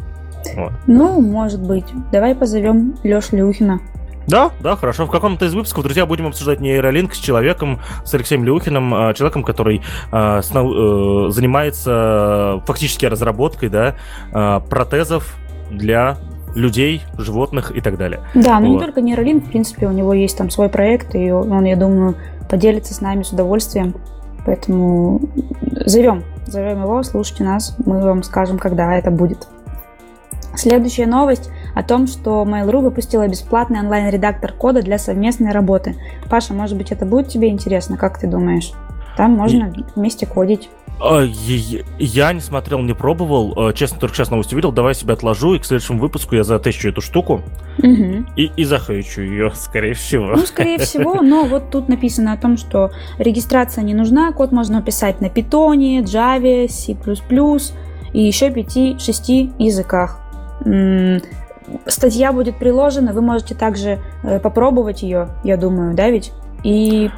Вот. 0.56 0.72
Ну, 0.86 1.20
может 1.20 1.62
быть. 1.62 1.86
Давай 2.12 2.34
позовем 2.34 2.96
Лешу 3.02 3.36
Люхина. 3.36 3.80
Да, 4.26 4.50
да, 4.60 4.76
хорошо. 4.76 5.06
В 5.06 5.10
каком-то 5.10 5.44
из 5.44 5.54
выпусков, 5.54 5.84
друзья, 5.84 6.06
будем 6.06 6.26
обсуждать 6.26 6.60
нейролинк 6.60 7.14
с 7.14 7.18
человеком, 7.18 7.80
с 8.04 8.14
Алексеем 8.14 8.44
Люхиным, 8.44 8.94
э, 8.94 9.14
человеком, 9.14 9.42
который 9.42 9.82
э, 10.12 10.40
с 10.42 10.50
нау- 10.54 11.28
э, 11.28 11.30
занимается 11.30 12.62
фактически 12.66 13.04
разработкой, 13.04 13.68
да, 13.68 13.96
э, 14.32 14.60
протезов 14.68 15.36
для 15.70 16.16
людей, 16.54 17.02
животных 17.18 17.76
и 17.76 17.80
так 17.80 17.98
далее. 17.98 18.20
Да, 18.34 18.60
но 18.60 18.68
вот. 18.68 18.74
не 18.74 18.78
только 18.78 19.00
нейролин, 19.00 19.40
в 19.40 19.48
принципе, 19.50 19.86
у 19.86 19.92
него 19.92 20.14
есть 20.14 20.38
там 20.38 20.50
свой 20.50 20.68
проект, 20.68 21.14
и 21.14 21.30
он, 21.30 21.64
я 21.64 21.76
думаю, 21.76 22.14
поделится 22.48 22.94
с 22.94 23.00
нами 23.00 23.24
с 23.24 23.30
удовольствием. 23.30 23.94
Поэтому 24.46 25.20
зовем, 25.86 26.22
зовем 26.46 26.82
его, 26.82 27.02
слушайте 27.02 27.44
нас, 27.44 27.76
мы 27.84 28.00
вам 28.00 28.22
скажем, 28.22 28.58
когда 28.58 28.94
это 28.94 29.10
будет. 29.10 29.48
Следующая 30.56 31.06
новость 31.06 31.50
о 31.74 31.82
том, 31.82 32.06
что 32.06 32.44
Mail.ru 32.44 32.80
выпустила 32.80 33.26
бесплатный 33.26 33.80
онлайн-редактор 33.80 34.52
кода 34.52 34.82
для 34.82 34.98
совместной 34.98 35.52
работы. 35.52 35.96
Паша, 36.30 36.54
может 36.54 36.76
быть, 36.76 36.92
это 36.92 37.04
будет 37.06 37.28
тебе 37.28 37.48
интересно, 37.48 37.96
как 37.96 38.18
ты 38.18 38.26
думаешь? 38.26 38.72
Там 39.16 39.32
можно 39.32 39.72
и... 39.76 39.84
вместе 39.94 40.26
кодить. 40.26 40.68
А, 41.00 41.22
я 41.98 42.32
не 42.32 42.40
смотрел, 42.40 42.80
не 42.80 42.94
пробовал. 42.94 43.52
А, 43.56 43.72
честно, 43.72 43.98
только 43.98 44.14
сейчас 44.14 44.30
новость 44.30 44.52
увидел. 44.52 44.72
Давай 44.72 44.94
себя 44.94 45.14
отложу, 45.14 45.54
и 45.54 45.58
к 45.58 45.64
следующему 45.64 45.98
выпуску 45.98 46.36
я 46.36 46.44
затещу 46.44 46.88
эту 46.88 47.00
штуку 47.00 47.42
угу. 47.78 48.26
и, 48.36 48.50
и 48.56 48.64
захейчу 48.64 49.22
ее, 49.22 49.52
скорее 49.54 49.94
всего. 49.94 50.26
Ну, 50.26 50.46
скорее 50.46 50.78
всего, 50.78 51.14
но 51.22 51.44
вот 51.44 51.70
тут 51.70 51.88
написано 51.88 52.32
о 52.32 52.36
том, 52.36 52.56
что 52.56 52.92
регистрация 53.18 53.82
не 53.82 53.94
нужна. 53.94 54.32
Код 54.32 54.52
можно 54.52 54.82
писать 54.82 55.20
на 55.20 55.26
Python, 55.26 56.02
Java, 56.04 56.68
C++ 56.68 56.96
и 58.12 58.22
еще 58.22 58.48
5-6 58.48 59.54
языках. 59.58 60.23
Статья 61.86 62.32
будет 62.32 62.58
приложена, 62.58 63.12
вы 63.12 63.22
можете 63.22 63.54
также 63.54 63.98
э, 64.22 64.38
попробовать 64.38 65.02
ее, 65.02 65.28
я 65.44 65.56
думаю, 65.56 65.94
да 65.94 66.10
ведь? 66.10 66.32
И 66.62 67.10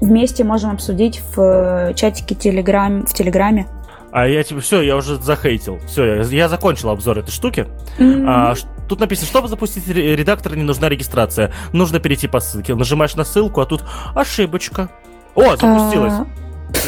вместе 0.00 0.44
можем 0.44 0.72
обсудить 0.72 1.22
в 1.34 1.40
э, 1.40 1.94
чатике 1.94 2.34
Телеграм, 2.34 3.06
в 3.06 3.14
Телеграме. 3.14 3.66
А 4.12 4.26
я 4.26 4.42
типа, 4.42 4.60
все, 4.60 4.80
я 4.82 4.96
уже 4.96 5.16
захейтил. 5.16 5.78
Все, 5.86 6.04
я, 6.04 6.22
я 6.22 6.48
закончил 6.48 6.90
обзор 6.90 7.18
этой 7.18 7.32
штуки. 7.32 7.66
Mm-hmm. 7.98 8.24
А, 8.28 8.54
тут 8.88 9.00
написано, 9.00 9.26
чтобы 9.26 9.48
запустить 9.48 9.88
редактор, 9.88 10.56
не 10.56 10.62
нужна 10.62 10.88
регистрация. 10.88 11.52
Нужно 11.72 11.98
перейти 11.98 12.28
по 12.28 12.38
ссылке. 12.40 12.74
Нажимаешь 12.74 13.16
на 13.16 13.24
ссылку, 13.24 13.60
а 13.60 13.66
тут 13.66 13.84
ошибочка. 14.14 14.88
О, 15.34 15.56
запустилась. 15.56 16.12
А... 16.12 16.26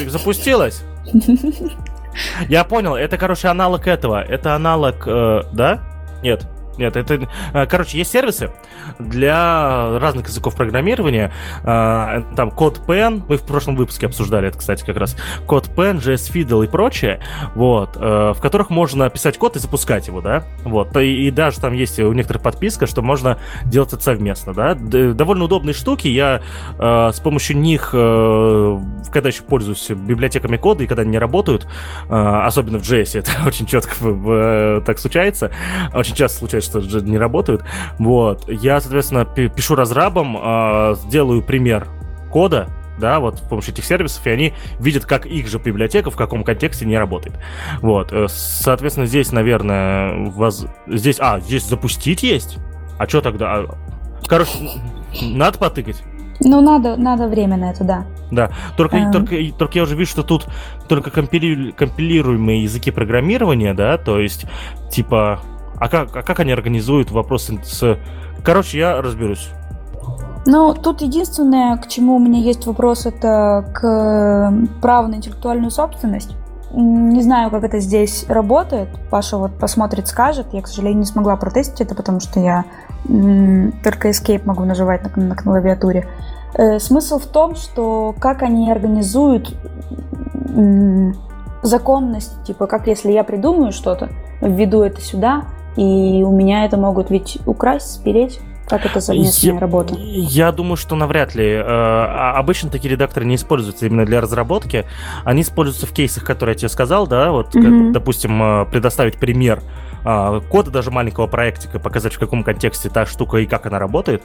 Запустилась. 0.08 0.84
Я 2.48 2.64
понял, 2.64 2.94
это, 2.94 3.18
короче, 3.18 3.48
аналог 3.48 3.86
этого. 3.86 4.22
Это 4.22 4.54
аналог, 4.54 5.06
э, 5.06 5.42
да? 5.52 5.82
Нет. 6.26 6.55
Нет, 6.78 6.96
это... 6.96 7.28
Э, 7.52 7.66
короче, 7.66 7.98
есть 7.98 8.10
сервисы 8.10 8.50
для 8.98 9.98
разных 9.98 10.28
языков 10.28 10.54
программирования. 10.54 11.32
Э, 11.64 12.22
там 12.36 12.50
код 12.50 12.82
Pen, 12.86 13.22
мы 13.28 13.36
в 13.36 13.42
прошлом 13.42 13.76
выпуске 13.76 14.06
обсуждали 14.06 14.48
это, 14.48 14.58
кстати, 14.58 14.84
как 14.84 14.96
раз. 14.96 15.16
Код 15.46 15.68
Pen, 15.74 15.98
JS 15.98 16.32
Fiddle 16.32 16.64
и 16.64 16.68
прочее, 16.68 17.20
вот, 17.54 17.96
э, 17.96 18.32
в 18.34 18.40
которых 18.40 18.70
можно 18.70 19.08
писать 19.10 19.38
код 19.38 19.56
и 19.56 19.58
запускать 19.58 20.06
его, 20.06 20.20
да, 20.20 20.44
вот. 20.64 20.96
И 20.96 21.30
даже 21.30 21.60
там 21.60 21.72
есть 21.72 21.98
у 21.98 22.12
некоторых 22.12 22.42
подписка, 22.42 22.86
что 22.86 23.02
можно 23.02 23.38
делать 23.64 23.92
это 23.92 24.02
совместно, 24.02 24.52
да. 24.52 24.74
Довольно 24.74 25.44
удобные 25.44 25.74
штуки, 25.74 26.08
я 26.08 26.42
с 26.78 27.20
помощью 27.20 27.58
них, 27.58 27.90
когда 27.90 29.28
еще 29.28 29.42
пользуюсь 29.42 29.88
библиотеками 29.90 30.56
кода 30.56 30.84
и 30.84 30.86
когда 30.86 31.02
они 31.02 31.12
не 31.12 31.18
работают, 31.18 31.66
особенно 32.08 32.78
в 32.78 32.82
JS, 32.82 33.18
это 33.18 33.30
очень 33.46 33.66
четко 33.66 34.82
так 34.84 34.98
случается, 34.98 35.50
очень 35.94 36.14
часто 36.14 36.38
случается, 36.38 36.65
что 36.66 36.80
же 36.80 37.00
не 37.02 37.18
работают. 37.18 37.64
Вот. 37.98 38.48
Я, 38.48 38.80
соответственно, 38.80 39.24
пишу 39.24 39.74
разрабам, 39.74 40.36
э, 40.36 40.96
делаю 41.10 41.42
пример 41.42 41.88
кода, 42.30 42.68
да, 42.98 43.20
вот 43.20 43.38
с 43.38 43.40
помощью 43.40 43.74
этих 43.74 43.84
сервисов, 43.84 44.26
и 44.26 44.30
они 44.30 44.54
видят, 44.78 45.04
как 45.04 45.26
их 45.26 45.48
же 45.48 45.58
библиотека 45.58 46.10
в 46.10 46.16
каком 46.16 46.44
контексте 46.44 46.86
не 46.86 46.98
работает. 46.98 47.36
Вот, 47.82 48.12
э, 48.12 48.26
соответственно, 48.28 49.06
здесь, 49.06 49.32
наверное, 49.32 50.30
воз... 50.30 50.66
здесь, 50.86 51.16
а, 51.20 51.40
здесь 51.40 51.66
запустить 51.66 52.22
есть? 52.22 52.58
А 52.98 53.06
что 53.06 53.20
тогда? 53.20 53.54
А, 53.54 53.66
короче, 54.26 54.52
надо 55.22 55.58
потыкать. 55.58 56.02
Ну, 56.40 56.60
надо, 56.60 56.96
надо 56.96 57.28
время 57.28 57.56
на 57.56 57.70
это, 57.70 57.84
да. 57.84 58.06
Да, 58.30 58.50
только, 58.76 58.96
um... 58.96 59.12
только, 59.12 59.36
только 59.56 59.78
я 59.78 59.84
уже 59.84 59.96
вижу, 59.96 60.10
что 60.10 60.22
тут 60.22 60.46
только 60.88 61.10
компили... 61.10 61.70
компилируемые 61.70 62.62
языки 62.62 62.90
программирования, 62.90 63.72
да, 63.72 63.96
то 63.98 64.18
есть, 64.18 64.46
типа, 64.90 65.40
а 65.78 65.88
как, 65.88 66.14
а 66.16 66.22
как 66.22 66.40
они 66.40 66.52
организуют 66.52 67.10
вопросы 67.10 67.58
с... 67.64 67.98
Короче, 68.44 68.78
я 68.78 69.00
разберусь. 69.02 69.50
Ну, 70.46 70.74
тут 70.74 71.00
единственное, 71.00 71.76
к 71.76 71.88
чему 71.88 72.16
у 72.16 72.18
меня 72.20 72.38
есть 72.38 72.66
вопрос, 72.66 73.04
это 73.04 73.68
к 73.74 74.52
праву 74.80 75.08
на 75.08 75.16
интеллектуальную 75.16 75.70
собственность. 75.70 76.36
Не 76.72 77.22
знаю, 77.22 77.50
как 77.50 77.64
это 77.64 77.80
здесь 77.80 78.26
работает. 78.28 78.88
Паша 79.10 79.38
вот 79.38 79.58
посмотрит, 79.58 80.06
скажет. 80.08 80.46
Я, 80.52 80.62
к 80.62 80.68
сожалению, 80.68 81.00
не 81.00 81.04
смогла 81.06 81.36
протестить 81.36 81.80
это, 81.80 81.94
потому 81.94 82.20
что 82.20 82.38
я 82.38 82.64
только 83.82 84.10
Escape 84.10 84.42
могу 84.44 84.64
нажимать 84.64 85.02
на, 85.02 85.22
на, 85.22 85.28
на 85.28 85.36
клавиатуре. 85.36 86.06
Э, 86.54 86.78
смысл 86.78 87.18
в 87.18 87.26
том, 87.26 87.54
что 87.54 88.14
как 88.18 88.42
они 88.42 88.70
организуют 88.70 89.56
законность, 91.62 92.42
типа, 92.44 92.66
как 92.66 92.86
если 92.86 93.10
я 93.12 93.24
придумаю 93.24 93.72
что-то, 93.72 94.10
введу 94.40 94.82
это 94.82 95.00
сюда, 95.00 95.44
и 95.76 96.22
у 96.22 96.30
меня 96.30 96.64
это 96.64 96.76
могут 96.76 97.10
ведь 97.10 97.38
украсть, 97.46 97.94
спереть. 97.94 98.40
Как 98.66 98.84
это 98.84 99.00
совместная 99.00 99.54
я, 99.54 99.60
работа? 99.60 99.94
Я 99.96 100.50
думаю, 100.50 100.76
что 100.76 100.96
навряд 100.96 101.36
ли. 101.36 101.44
Э, 101.44 101.62
а 101.64 102.34
обычно 102.36 102.68
такие 102.68 102.90
редакторы 102.90 103.24
не 103.24 103.36
используются 103.36 103.86
именно 103.86 104.04
для 104.04 104.20
разработки. 104.20 104.86
Они 105.24 105.42
используются 105.42 105.86
в 105.86 105.92
кейсах, 105.92 106.24
которые 106.24 106.54
я 106.54 106.58
тебе 106.58 106.68
сказал, 106.68 107.06
да, 107.06 107.30
вот, 107.30 107.54
mm-hmm. 107.54 107.62
как, 107.62 107.92
допустим, 107.92 108.42
э, 108.42 108.66
предоставить 108.66 109.18
пример 109.18 109.62
а, 110.08 110.40
кода 110.40 110.70
даже 110.70 110.92
маленького 110.92 111.26
проектика, 111.26 111.80
показать 111.80 112.14
в 112.14 112.18
каком 112.20 112.44
контексте 112.44 112.88
та 112.88 113.06
штука 113.06 113.38
и 113.38 113.46
как 113.46 113.66
она 113.66 113.80
работает. 113.80 114.22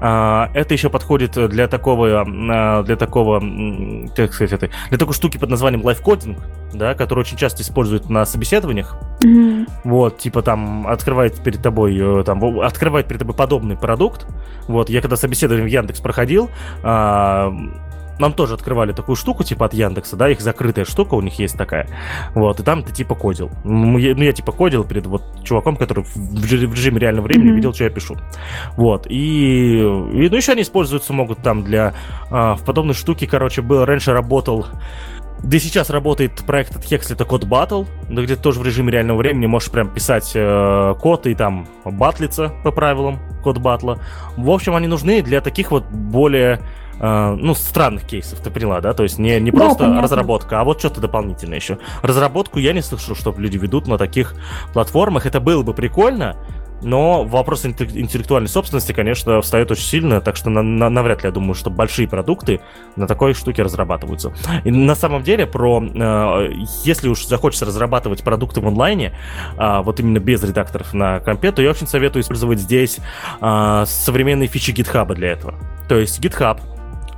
А, 0.00 0.50
это 0.54 0.74
еще 0.74 0.90
подходит 0.90 1.32
для 1.48 1.68
такого, 1.68 2.22
а, 2.22 2.82
для 2.82 2.96
такого, 2.96 3.40
как 4.16 4.34
сказать, 4.34 4.52
это, 4.52 4.70
для 4.88 4.98
такой 4.98 5.14
штуки 5.14 5.38
под 5.38 5.48
названием 5.48 5.84
лайфкодинг, 5.84 6.36
да, 6.74 6.94
который 6.94 7.20
очень 7.20 7.36
часто 7.36 7.62
используют 7.62 8.10
на 8.10 8.26
собеседованиях. 8.26 8.96
Mm-hmm. 9.20 9.68
Вот, 9.84 10.18
типа 10.18 10.42
там 10.42 10.88
открывает 10.88 11.40
перед 11.40 11.62
тобой, 11.62 11.96
э, 11.96 12.24
там, 12.24 12.60
открывает 12.60 13.06
перед 13.06 13.20
тобой 13.20 13.36
подобный 13.36 13.76
продукт. 13.76 14.26
Вот, 14.66 14.90
я 14.90 15.00
когда 15.00 15.14
собеседование 15.14 15.64
в 15.64 15.70
Яндекс 15.70 16.00
проходил, 16.00 16.50
нам 18.20 18.32
тоже 18.32 18.54
открывали 18.54 18.92
такую 18.92 19.16
штуку, 19.16 19.44
типа 19.44 19.66
от 19.66 19.74
Яндекса, 19.74 20.16
да, 20.16 20.28
их 20.28 20.40
закрытая 20.40 20.84
штука 20.84 21.14
у 21.14 21.22
них 21.22 21.38
есть 21.38 21.56
такая. 21.56 21.88
Вот, 22.34 22.60
и 22.60 22.62
там 22.62 22.82
ты 22.82 22.92
типа 22.92 23.14
кодил. 23.14 23.50
Ну, 23.64 23.98
я, 23.98 24.14
ну, 24.14 24.22
я 24.22 24.32
типа 24.32 24.52
кодил 24.52 24.84
перед 24.84 25.06
вот 25.06 25.22
чуваком, 25.44 25.76
который 25.76 26.04
в, 26.04 26.44
режиме 26.44 26.98
реального 26.98 27.26
времени 27.26 27.50
mm-hmm. 27.50 27.54
видел, 27.54 27.74
что 27.74 27.84
я 27.84 27.90
пишу. 27.90 28.16
Вот, 28.76 29.06
и, 29.08 29.78
и 29.78 30.28
ну, 30.28 30.36
еще 30.36 30.52
они 30.52 30.62
используются 30.62 31.12
могут 31.12 31.38
там 31.38 31.64
для... 31.64 31.94
А, 32.30 32.54
в 32.54 32.64
подобной 32.64 32.94
штуке, 32.94 33.26
короче, 33.26 33.62
был, 33.62 33.84
раньше 33.84 34.12
работал 34.12 34.66
да 35.42 35.56
и 35.56 35.60
сейчас 35.60 35.90
работает 35.90 36.42
проект 36.46 36.76
от 36.76 36.84
Hex, 36.84 37.12
это 37.12 37.24
код 37.24 37.44
Battle, 37.44 37.86
да, 38.08 38.22
где 38.22 38.36
ты 38.36 38.42
тоже 38.42 38.60
в 38.60 38.66
режиме 38.66 38.92
реального 38.92 39.18
времени 39.18 39.46
можешь 39.46 39.70
прям 39.70 39.88
писать 39.88 40.32
э, 40.34 40.94
код 41.00 41.26
и 41.26 41.34
там 41.34 41.66
батлиться 41.84 42.52
по 42.62 42.70
правилам 42.70 43.18
код 43.42 43.58
батла. 43.58 43.98
В 44.36 44.50
общем, 44.50 44.74
они 44.74 44.86
нужны 44.86 45.22
для 45.22 45.40
таких 45.40 45.70
вот 45.70 45.84
более 45.86 46.60
э, 47.00 47.36
ну, 47.38 47.54
странных 47.54 48.04
кейсов, 48.04 48.40
ты 48.40 48.50
поняла, 48.50 48.80
да? 48.80 48.92
То 48.92 49.02
есть 49.02 49.18
не, 49.18 49.40
не 49.40 49.50
просто 49.50 49.86
да, 49.86 50.00
разработка, 50.00 50.60
а 50.60 50.64
вот 50.64 50.78
что-то 50.78 51.00
дополнительное 51.00 51.58
еще. 51.58 51.78
Разработку 52.02 52.58
я 52.58 52.72
не 52.72 52.82
слышу, 52.82 53.14
чтобы 53.14 53.40
люди 53.40 53.56
ведут 53.56 53.86
на 53.86 53.98
таких 53.98 54.34
платформах. 54.72 55.26
Это 55.26 55.40
было 55.40 55.62
бы 55.62 55.74
прикольно, 55.74 56.36
но 56.82 57.24
вопрос 57.24 57.66
интеллектуальной 57.66 58.48
собственности, 58.48 58.92
конечно, 58.92 59.40
встает 59.40 59.70
очень 59.70 59.84
сильно, 59.84 60.20
так 60.20 60.36
что 60.36 60.50
на, 60.50 60.62
на, 60.62 60.88
навряд 60.88 61.22
ли 61.22 61.28
я 61.28 61.32
думаю, 61.32 61.54
что 61.54 61.70
большие 61.70 62.08
продукты 62.08 62.60
на 62.96 63.06
такой 63.06 63.34
штуке 63.34 63.62
разрабатываются. 63.62 64.32
И 64.64 64.70
на 64.70 64.94
самом 64.94 65.22
деле, 65.22 65.46
про 65.46 65.82
э, 65.82 66.48
если 66.84 67.08
уж 67.08 67.26
захочется 67.26 67.66
разрабатывать 67.66 68.22
продукты 68.22 68.60
в 68.60 68.66
онлайне, 68.66 69.14
э, 69.58 69.80
вот 69.82 70.00
именно 70.00 70.18
без 70.18 70.42
редакторов 70.42 70.94
на 70.94 71.20
компе, 71.20 71.52
то 71.52 71.62
я 71.62 71.70
очень 71.70 71.86
советую 71.86 72.22
использовать 72.22 72.60
здесь 72.60 72.98
э, 73.40 73.84
современные 73.86 74.48
фичи 74.48 74.70
GitHub 74.70 75.14
для 75.14 75.32
этого. 75.32 75.54
То 75.88 75.98
есть 75.98 76.20
GitHub 76.20 76.60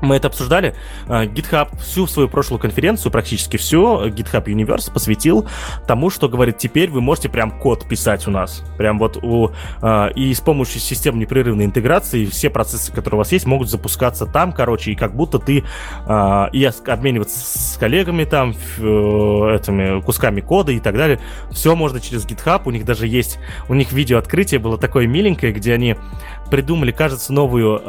мы 0.03 0.17
это 0.17 0.29
обсуждали. 0.29 0.75
А, 1.09 1.25
GitHub 1.25 1.75
всю 1.79 2.07
свою 2.07 2.29
прошлую 2.29 2.61
конференцию, 2.61 3.11
практически 3.13 3.57
всю, 3.57 4.07
GitHub 4.07 4.45
Universe 4.45 4.93
посвятил 4.93 5.49
тому, 5.87 6.11
что 6.11 6.29
говорит, 6.29 6.59
теперь 6.59 6.91
вы 6.91 7.01
можете 7.01 7.29
прям 7.29 7.51
код 7.51 7.89
писать 7.89 8.27
у 8.27 8.31
нас. 8.31 8.63
Прям 8.77 8.99
вот 8.99 9.17
у... 9.23 9.51
А, 9.81 10.09
и 10.09 10.35
с 10.35 10.41
помощью 10.41 10.81
систем 10.81 11.19
непрерывной 11.19 11.65
интеграции 11.65 12.27
все 12.27 12.51
процессы, 12.51 12.93
которые 12.93 13.17
у 13.17 13.19
вас 13.19 13.33
есть, 13.33 13.47
могут 13.47 13.71
запускаться 13.71 14.27
там, 14.27 14.53
короче, 14.53 14.93
и 14.93 14.95
как 14.97 15.15
будто 15.15 15.39
ты 15.39 15.65
а, 16.07 16.51
и 16.53 16.65
обмениваться 16.65 17.39
с 17.39 17.77
коллегами 17.79 18.25
там, 18.25 18.51
этими 18.51 20.01
кусками 20.03 20.41
кода 20.41 20.73
и 20.73 20.81
так 20.81 20.97
далее. 20.97 21.21
Все 21.53 21.77
можно 21.77 22.01
через 22.01 22.27
GitHub. 22.27 22.63
У 22.65 22.71
них 22.71 22.85
даже 22.85 23.07
есть... 23.07 23.39
У 23.69 23.75
них 23.75 23.93
видео 23.93 24.19
открытие 24.19 24.59
было 24.59 24.79
такое 24.79 25.07
миленькое, 25.07 25.53
где 25.53 25.75
они 25.75 25.97
придумали, 26.51 26.91
кажется, 26.91 27.33
новую, 27.33 27.81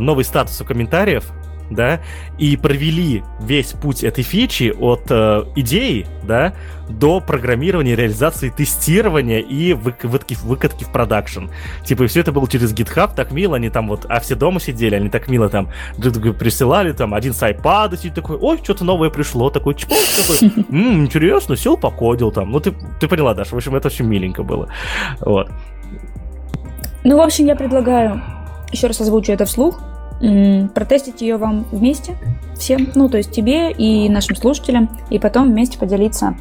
новый 0.00 0.24
статус 0.24 0.60
у 0.60 0.64
комментариев, 0.64 1.24
да, 1.70 2.00
и 2.38 2.56
провели 2.56 3.22
весь 3.40 3.72
путь 3.72 4.04
этой 4.04 4.24
фичи 4.24 4.74
от 4.78 5.02
э, 5.10 5.44
идеи, 5.56 6.06
да, 6.24 6.52
до 6.88 7.20
программирования, 7.20 7.94
реализации, 7.94 8.50
тестирования 8.50 9.38
и 9.38 9.72
выкатки, 9.72 10.36
выкатки 10.42 10.84
в 10.84 10.90
продакшн. 10.90 11.46
Типа, 11.84 12.02
и 12.02 12.06
все 12.08 12.20
это 12.20 12.32
было 12.32 12.48
через 12.48 12.74
GitHub, 12.74 13.14
так 13.14 13.30
мило, 13.30 13.56
они 13.56 13.70
там 13.70 13.88
вот, 13.88 14.06
а 14.08 14.20
все 14.20 14.34
дома 14.34 14.60
сидели, 14.60 14.94
они 14.94 15.08
так 15.08 15.28
мило 15.28 15.48
там 15.48 15.68
присылали, 16.38 16.92
там, 16.92 17.14
один 17.14 17.32
с 17.32 17.42
iPad, 17.42 17.96
сидит 17.96 18.14
такой, 18.14 18.36
ой, 18.36 18.58
что-то 18.62 18.84
новое 18.84 19.10
пришло, 19.10 19.50
такой, 19.50 19.74
чпок, 19.74 19.98
такой, 20.16 20.64
м-м, 20.68 21.04
интересно, 21.04 21.56
сел, 21.56 21.76
покодил 21.76 22.32
там. 22.32 22.50
Ну, 22.50 22.60
ты, 22.60 22.74
ты 22.98 23.08
поняла, 23.08 23.34
Даша, 23.34 23.54
в 23.54 23.58
общем, 23.58 23.76
это 23.76 23.88
очень 23.88 24.06
миленько 24.06 24.42
было. 24.42 24.68
Вот. 25.20 25.50
Ну, 27.04 27.16
в 27.16 27.20
общем, 27.20 27.46
я 27.46 27.56
предлагаю, 27.56 28.22
еще 28.72 28.88
раз 28.88 29.00
озвучу 29.00 29.32
это 29.32 29.44
вслух, 29.46 29.80
протестить 30.20 31.22
ее 31.22 31.36
вам 31.36 31.64
вместе, 31.72 32.16
всем, 32.54 32.88
ну, 32.94 33.08
то 33.08 33.16
есть 33.16 33.32
тебе 33.32 33.72
и 33.72 34.08
нашим 34.08 34.36
слушателям, 34.36 34.90
и 35.08 35.18
потом 35.18 35.48
вместе 35.48 35.78
поделиться 35.78 36.36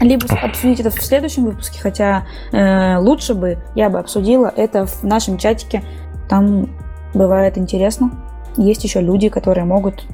либо 0.00 0.26
обсудить 0.42 0.80
это 0.80 0.90
в 0.90 1.02
следующем 1.02 1.44
выпуске, 1.44 1.80
хотя 1.80 2.26
э, 2.52 2.98
лучше 2.98 3.34
бы 3.34 3.58
я 3.74 3.90
бы 3.90 3.98
обсудила 3.98 4.52
это 4.54 4.86
в 4.86 5.04
нашем 5.04 5.38
чатике. 5.38 5.82
Там 6.28 6.68
бывает 7.14 7.58
интересно. 7.58 8.10
Есть 8.56 8.84
еще 8.84 9.00
люди, 9.00 9.28
которые 9.28 9.64
могут 9.64 10.04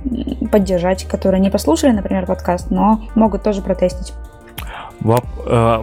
поддержать, 0.50 1.04
которые 1.04 1.40
не 1.40 1.50
послушали, 1.50 1.92
например, 1.92 2.26
подкаст, 2.26 2.70
но 2.70 3.02
могут 3.14 3.42
тоже 3.42 3.62
протестить. 3.62 4.14
Воп, 5.00 5.24
э, 5.46 5.78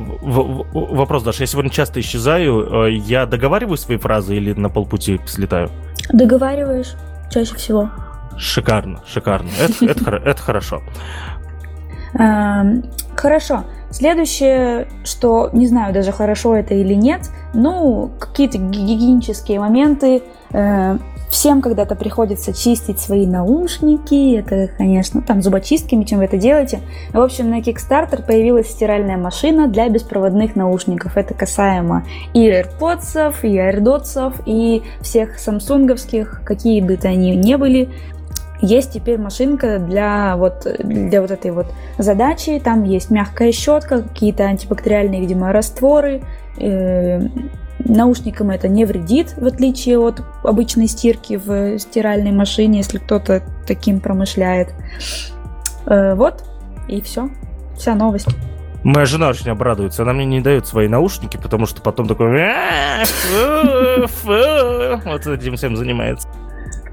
вопрос, 0.74 1.24
Даша, 1.24 1.44
я 1.44 1.48
сегодня 1.48 1.72
часто 1.72 2.00
исчезаю. 2.00 2.86
Э, 2.86 2.92
я 2.92 3.26
договариваю 3.26 3.78
свои 3.78 3.98
фразы 3.98 4.36
или 4.38 4.54
на 4.54 4.70
полпути 4.70 5.20
слетаю? 5.26 5.70
Договариваешь 6.12 6.96
чаще 7.30 7.56
всего. 7.56 7.90
Шикарно, 8.38 9.02
шикарно. 9.08 9.50
Это, 9.60 9.86
это, 9.92 10.16
это 10.16 10.42
хорошо. 10.42 10.82
Эм, 12.14 12.84
хорошо. 13.16 13.64
Следующее, 13.90 14.88
что 15.06 15.50
не 15.54 15.66
знаю 15.66 15.94
даже 15.94 16.12
хорошо 16.12 16.56
это 16.56 16.74
или 16.74 16.94
нет, 16.94 17.30
ну, 17.54 18.12
какие-то 18.20 18.58
гигиенические 18.58 19.60
моменты. 19.60 20.24
Э, 20.52 20.98
всем 21.30 21.62
когда-то 21.62 21.96
приходится 21.96 22.54
чистить 22.54 23.00
свои 23.00 23.26
наушники, 23.26 24.38
это, 24.38 24.70
конечно, 24.78 25.22
там 25.22 25.42
зубочистками, 25.42 26.04
чем 26.04 26.20
вы 26.20 26.26
это 26.26 26.38
делаете. 26.38 26.82
В 27.12 27.20
общем, 27.20 27.50
на 27.50 27.60
Kickstarter 27.60 28.26
появилась 28.26 28.68
стиральная 28.68 29.18
машина 29.18 29.68
для 29.68 29.90
беспроводных 29.90 30.56
наушников. 30.56 31.18
Это 31.18 31.34
касаемо 31.34 32.06
и 32.34 32.48
AirPods, 32.50 33.36
и 33.44 33.58
AirDots, 33.58 34.42
и 34.46 34.84
всех 35.02 35.40
самсунговских, 35.40 36.42
какие 36.46 36.82
бы 36.82 36.98
то 36.98 37.10
они 37.10 37.36
ни 37.36 37.56
были. 37.56 37.90
Есть 38.60 38.94
теперь 38.94 39.20
машинка 39.20 39.78
для 39.78 40.36
вот, 40.36 40.66
для 40.80 41.22
вот 41.22 41.30
этой 41.30 41.52
вот 41.52 41.68
задачи. 42.00 42.60
Там 42.64 42.84
есть 42.84 43.12
мягкая 43.12 43.52
щетка, 43.52 44.02
какие-то 44.02 44.46
антибактериальные, 44.46 45.22
видимо, 45.22 45.52
растворы. 45.52 46.24
Э, 46.60 47.22
наушникам 47.80 48.50
это 48.50 48.68
не 48.68 48.86
вредит, 48.86 49.34
в 49.38 49.46
отличие 49.46 50.00
от 50.00 50.22
обычной 50.44 50.88
стирки 50.88 51.36
в 51.38 51.78
стиральной 51.80 52.32
машине, 52.32 52.80
если 52.80 52.98
кто-то 52.98 53.44
таким 53.68 54.00
промышляет. 54.00 54.74
Э, 55.86 56.16
вот, 56.16 56.44
и 56.88 57.02
все. 57.02 57.30
Вся 57.78 57.96
новость. 57.96 58.28
Моя 58.84 59.06
жена 59.06 59.30
очень 59.30 59.50
обрадуется. 59.50 60.04
Она 60.04 60.14
мне 60.14 60.26
не 60.26 60.42
дает 60.42 60.66
свои 60.66 60.88
наушники, 60.88 61.38
потому 61.38 61.66
что 61.66 61.82
потом 61.82 62.08
такой... 62.08 62.28
Вот 65.06 65.28
этим 65.28 65.56
всем 65.56 65.76
занимается. 65.76 66.28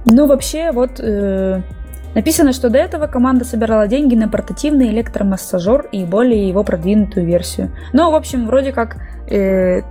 Ну, 0.04 0.26
вообще, 0.26 0.72
вот 0.72 0.98
э, 0.98 1.62
написано, 2.14 2.52
что 2.52 2.68
до 2.68 2.78
этого 2.78 3.06
команда 3.06 3.44
собирала 3.44 3.86
деньги 3.86 4.14
на 4.14 4.28
портативный 4.28 4.88
электромассажер 4.88 5.86
и 5.92 6.04
более 6.04 6.48
его 6.48 6.64
продвинутую 6.64 7.26
версию. 7.26 7.70
Ну, 7.92 8.10
в 8.10 8.14
общем, 8.14 8.46
вроде 8.46 8.72
как, 8.72 8.96
э, 9.30 9.82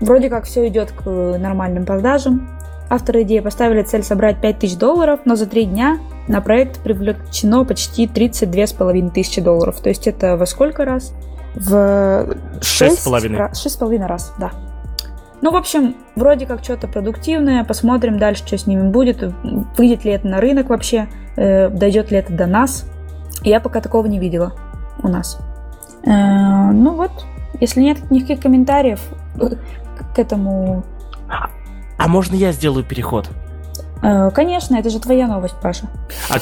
вроде 0.00 0.28
как 0.28 0.44
все 0.44 0.66
идет 0.68 0.92
к 0.92 1.04
нормальным 1.06 1.84
продажам. 1.84 2.48
Авторы 2.90 3.22
идеи 3.22 3.40
поставили 3.40 3.82
цель 3.82 4.02
собрать 4.02 4.40
5000 4.40 4.76
долларов, 4.76 5.20
но 5.24 5.36
за 5.36 5.46
три 5.46 5.66
дня 5.66 5.98
на 6.26 6.40
проект 6.40 6.80
привлечено 6.80 7.64
почти 7.64 8.06
32,5 8.06 9.10
тысячи 9.12 9.40
долларов. 9.40 9.80
То 9.80 9.90
есть 9.90 10.06
это 10.06 10.36
во 10.36 10.46
сколько 10.46 10.84
раз? 10.84 11.12
В 11.54 12.36
6,5 12.60 13.54
6 13.54 13.82
раз, 14.06 14.32
да. 14.38 14.52
Ну, 15.40 15.52
в 15.52 15.56
общем, 15.56 15.94
вроде 16.16 16.46
как 16.46 16.64
что-то 16.64 16.88
продуктивное, 16.88 17.62
посмотрим 17.62 18.18
дальше, 18.18 18.44
что 18.46 18.58
с 18.58 18.66
ними 18.66 18.88
будет, 18.88 19.22
выйдет 19.76 20.04
ли 20.04 20.12
это 20.12 20.26
на 20.26 20.40
рынок 20.40 20.68
вообще, 20.68 21.08
э, 21.36 21.68
дойдет 21.68 22.10
ли 22.10 22.18
это 22.18 22.32
до 22.32 22.46
нас. 22.46 22.86
Я 23.42 23.60
пока 23.60 23.80
такого 23.80 24.06
не 24.06 24.18
видела 24.18 24.54
у 25.02 25.08
нас. 25.08 25.38
Э, 26.04 26.70
ну 26.72 26.94
вот, 26.94 27.12
если 27.60 27.82
нет 27.82 28.10
никаких 28.10 28.40
комментариев 28.40 29.00
э, 29.40 29.50
к 30.14 30.18
этому... 30.18 30.84
А 31.28 32.08
можно 32.08 32.34
я 32.36 32.52
сделаю 32.52 32.84
переход? 32.84 33.28
Э, 34.02 34.30
конечно, 34.30 34.76
это 34.76 34.88
же 34.90 35.00
твоя 35.00 35.26
новость, 35.26 35.56
Паша. 35.60 35.88
А, 36.30 36.38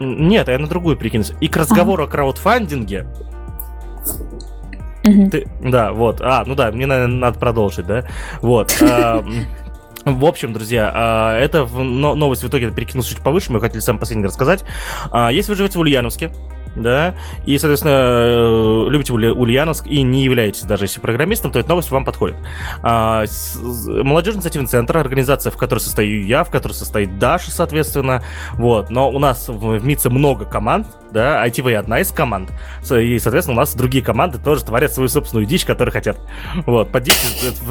нет, 0.00 0.48
я 0.48 0.58
на 0.58 0.66
другую 0.66 0.96
прикинусь. 0.96 1.32
И 1.40 1.48
к 1.48 1.56
разговору 1.56 2.02
ага. 2.02 2.10
о 2.10 2.12
краудфандинге 2.12 3.06
Угу. 5.04 5.30
Ты, 5.30 5.48
да, 5.62 5.92
вот. 5.92 6.20
А, 6.20 6.44
ну 6.46 6.54
да, 6.54 6.70
мне, 6.70 6.86
наверное, 6.86 7.16
надо 7.16 7.38
продолжить, 7.38 7.86
да? 7.86 8.04
Вот. 8.42 8.76
В 10.04 10.24
общем, 10.24 10.52
друзья, 10.52 10.90
а, 10.94 11.38
это 11.38 11.66
новость 11.66 12.42
в 12.42 12.48
итоге 12.48 12.70
перекинулась 12.70 13.08
чуть 13.08 13.18
повыше, 13.18 13.52
мы 13.52 13.60
хотели 13.60 13.80
сам 13.80 13.98
последний 13.98 14.24
рассказать. 14.24 14.64
А, 15.10 15.30
если 15.30 15.52
вы 15.52 15.56
живете 15.56 15.78
в 15.78 15.80
Ульяновске, 15.82 16.30
да, 16.76 17.14
и, 17.44 17.58
соответственно, 17.58 17.92
э, 17.94 18.86
любите 18.90 19.12
Ульяновск 19.12 19.86
и 19.86 20.02
не 20.02 20.24
являетесь 20.24 20.62
даже 20.62 20.84
если 20.84 21.00
программистом, 21.00 21.50
то 21.52 21.58
эта 21.58 21.68
новость 21.68 21.90
вам 21.90 22.04
подходит. 22.04 22.36
А, 22.82 23.24
молодежный 23.86 24.38
инициативный 24.38 24.68
центр, 24.68 24.96
организация, 24.98 25.50
в 25.50 25.56
которой 25.56 25.80
состою 25.80 26.24
я, 26.24 26.44
в 26.44 26.50
которой 26.50 26.72
состоит 26.72 27.18
Даша, 27.18 27.50
соответственно, 27.50 28.22
вот, 28.54 28.90
но 28.90 29.10
у 29.10 29.18
нас 29.18 29.48
в 29.48 29.84
МИЦе 29.84 30.10
много 30.10 30.44
команд, 30.44 30.86
да, 31.10 31.44
ITV 31.46 31.74
одна 31.74 32.00
из 32.00 32.12
команд, 32.12 32.50
и, 32.90 33.18
соответственно, 33.18 33.56
у 33.56 33.60
нас 33.60 33.74
другие 33.74 34.04
команды 34.04 34.38
тоже 34.38 34.64
творят 34.64 34.92
свою 34.92 35.08
собственную 35.08 35.46
дичь, 35.46 35.64
которую 35.64 35.92
хотят. 35.92 36.18
Вот, 36.66 36.92
под 36.92 37.02
дичь, 37.02 37.14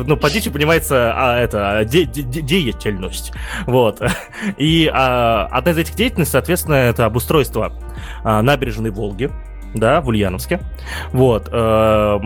ну, 0.06 0.18
под 0.18 0.34
дичью 0.34 0.52
понимается, 0.52 1.14
а, 1.16 1.40
это, 1.40 1.86
де, 1.86 2.04
де, 2.04 2.42
деятельность, 2.42 3.32
вот. 3.66 4.02
И 4.58 4.90
а, 4.94 5.48
одна 5.52 5.72
из 5.72 5.78
этих 5.78 5.96
деятельностей, 5.96 6.34
соответственно, 6.34 6.76
это 6.76 7.06
обустройство 7.06 7.74
а, 8.24 8.42
набережной 8.42 8.92
Волги, 8.92 9.30
да, 9.74 10.02
в 10.02 10.08
Ульяновске. 10.08 10.60
Вот. 11.12 11.50
Э, 11.52 12.20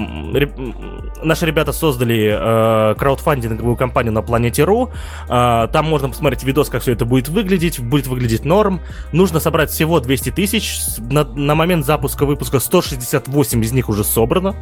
наши 1.23 1.45
ребята 1.45 1.73
создали 1.73 2.37
э, 2.39 2.95
краудфандинговую 2.95 3.75
компанию 3.75 4.13
на 4.13 4.21
Планете.ру. 4.21 4.91
Э, 5.29 5.67
там 5.71 5.85
можно 5.85 6.09
посмотреть 6.09 6.43
видос, 6.43 6.69
как 6.69 6.81
все 6.81 6.93
это 6.93 7.05
будет 7.05 7.27
выглядеть. 7.27 7.79
Будет 7.79 8.07
выглядеть 8.07 8.45
норм. 8.45 8.79
Нужно 9.11 9.39
собрать 9.39 9.71
всего 9.71 9.99
200 9.99 10.31
тысяч. 10.31 10.79
На, 10.99 11.25
на 11.25 11.55
момент 11.55 11.85
запуска 11.85 12.25
выпуска 12.25 12.59
168 12.59 13.63
из 13.63 13.71
них 13.73 13.89
уже 13.89 14.03
собрано. 14.03 14.55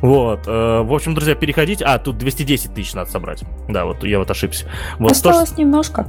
Вот. 0.00 0.46
Э, 0.46 0.82
в 0.82 0.94
общем, 0.94 1.14
друзья, 1.14 1.34
переходите. 1.34 1.84
А, 1.84 1.98
тут 1.98 2.18
210 2.18 2.72
тысяч 2.74 2.94
надо 2.94 3.10
собрать. 3.10 3.42
Да, 3.68 3.84
вот 3.84 4.04
я 4.04 4.18
вот 4.18 4.30
ошибся. 4.30 4.66
Вот, 4.98 5.10
Осталось 5.10 5.50
100... 5.50 5.60
немножко. 5.60 6.06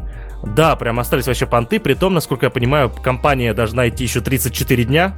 Да, 0.55 0.75
прям 0.75 0.99
остались 0.99 1.27
вообще 1.27 1.45
понты. 1.45 1.79
При 1.79 1.93
том, 1.93 2.13
насколько 2.13 2.45
я 2.45 2.49
понимаю, 2.49 2.89
компания 2.89 3.53
должна 3.53 3.87
идти 3.89 4.03
еще 4.03 4.21
34 4.21 4.83
дня. 4.83 5.15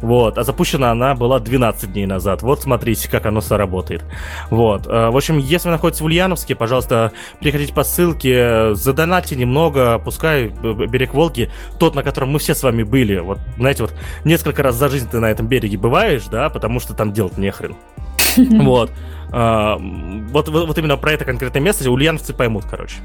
Вот, 0.00 0.36
а 0.36 0.44
запущена 0.44 0.90
она 0.90 1.14
была 1.14 1.38
12 1.38 1.92
дней 1.92 2.04
назад. 2.04 2.42
Вот 2.42 2.62
смотрите, 2.62 3.10
как 3.10 3.24
оно 3.24 3.40
все 3.40 3.56
работает. 3.56 4.04
Вот, 4.50 4.86
э, 4.86 5.08
в 5.08 5.16
общем, 5.16 5.38
если 5.38 5.68
вы 5.68 5.72
находитесь 5.72 6.02
в 6.02 6.04
Ульяновске, 6.04 6.54
пожалуйста, 6.54 7.12
переходите 7.40 7.72
по 7.72 7.84
ссылке, 7.84 8.74
задонатьте 8.74 9.34
немного, 9.34 9.98
пускай 9.98 10.48
берег 10.48 11.14
Волги, 11.14 11.50
тот, 11.78 11.94
на 11.94 12.02
котором 12.02 12.30
мы 12.30 12.38
все 12.38 12.54
с 12.54 12.62
вами 12.62 12.82
были. 12.82 13.18
Вот, 13.18 13.38
знаете, 13.56 13.84
вот 13.84 13.94
несколько 14.24 14.62
раз 14.62 14.74
за 14.74 14.90
жизнь 14.90 15.08
ты 15.08 15.20
на 15.20 15.30
этом 15.30 15.46
береге 15.46 15.78
бываешь, 15.78 16.24
да, 16.24 16.50
потому 16.50 16.80
что 16.80 16.92
там 16.92 17.12
делать 17.12 17.38
нехрен. 17.38 17.76
Вот. 18.36 18.90
Э, 19.32 19.76
вот, 19.78 20.48
вот 20.48 20.78
именно 20.78 20.98
про 20.98 21.12
это 21.12 21.24
конкретное 21.24 21.62
место 21.62 21.90
ульяновцы 21.90 22.34
поймут, 22.34 22.64
короче. 22.68 22.96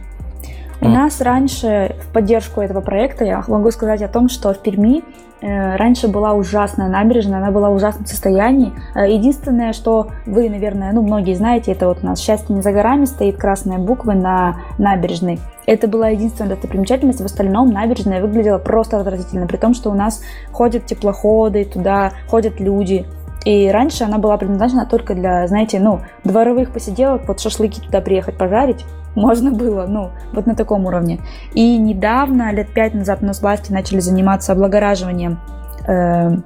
У 0.81 0.88
нас 0.88 1.19
раньше 1.19 1.95
в 2.01 2.14
поддержку 2.14 2.61
этого 2.61 2.80
проекта 2.80 3.26
я 3.26 3.43
могу 3.47 3.69
сказать 3.72 4.01
о 4.01 4.07
том, 4.07 4.30
что 4.30 4.53
в 4.53 4.60
Перми 4.60 5.03
э, 5.41 5.76
раньше 5.76 6.07
была 6.07 6.34
ужасная 6.34 6.88
набережная, 6.88 7.39
она 7.39 7.51
была 7.51 7.69
в 7.69 7.73
ужасном 7.73 8.06
состоянии. 8.06 8.72
Э, 8.95 9.11
единственное, 9.11 9.73
что 9.73 10.07
вы, 10.26 10.49
наверное, 10.49 10.93
ну, 10.93 11.01
многие 11.01 11.34
знаете, 11.34 11.73
это 11.73 11.88
вот 11.88 11.99
у 12.01 12.06
нас 12.06 12.19
«Счастье 12.19 12.56
не 12.56 12.61
за 12.61 12.72
горами» 12.72 13.03
стоит 13.06 13.38
красная 13.38 13.77
буква 13.77 14.14
на 14.14 14.56
набережной. 14.77 15.39
Это 15.65 15.89
была 15.89 16.10
единственная 16.10 16.51
достопримечательность, 16.51 17.19
в 17.19 17.26
остальном 17.26 17.72
набережная 17.72 18.22
выглядела 18.22 18.57
просто 18.57 18.97
отвратительно, 18.99 19.47
при 19.47 19.57
том, 19.57 19.73
что 19.73 19.91
у 19.91 19.93
нас 19.93 20.22
ходят 20.51 20.85
теплоходы, 20.85 21.65
туда 21.65 22.14
ходят 22.27 22.61
люди. 22.61 23.06
И 23.45 23.70
раньше 23.70 24.03
она 24.03 24.18
была 24.18 24.38
предназначена 24.38 24.86
только 24.86 25.16
для, 25.16 25.48
знаете, 25.48 25.80
ну, 25.80 26.02
дворовых 26.24 26.72
посиделок, 26.72 27.28
вот 27.28 27.40
шашлыки 27.40 27.82
туда 27.82 28.02
приехать 28.02 28.38
пожарить, 28.38 28.86
можно 29.16 29.52
было, 29.52 29.86
ну, 29.88 30.11
вот 30.34 30.45
на 30.45 30.56
таком 30.56 30.86
уровне. 30.86 31.20
И 31.53 31.78
недавно, 31.78 32.52
лет 32.52 32.74
пять 32.74 32.94
назад, 32.94 33.20
у 33.22 33.26
нас 33.26 33.41
власти 33.41 33.72
начали 33.72 33.99
заниматься 33.99 34.52
облагораживанием 34.52 35.40
э, 35.88 36.38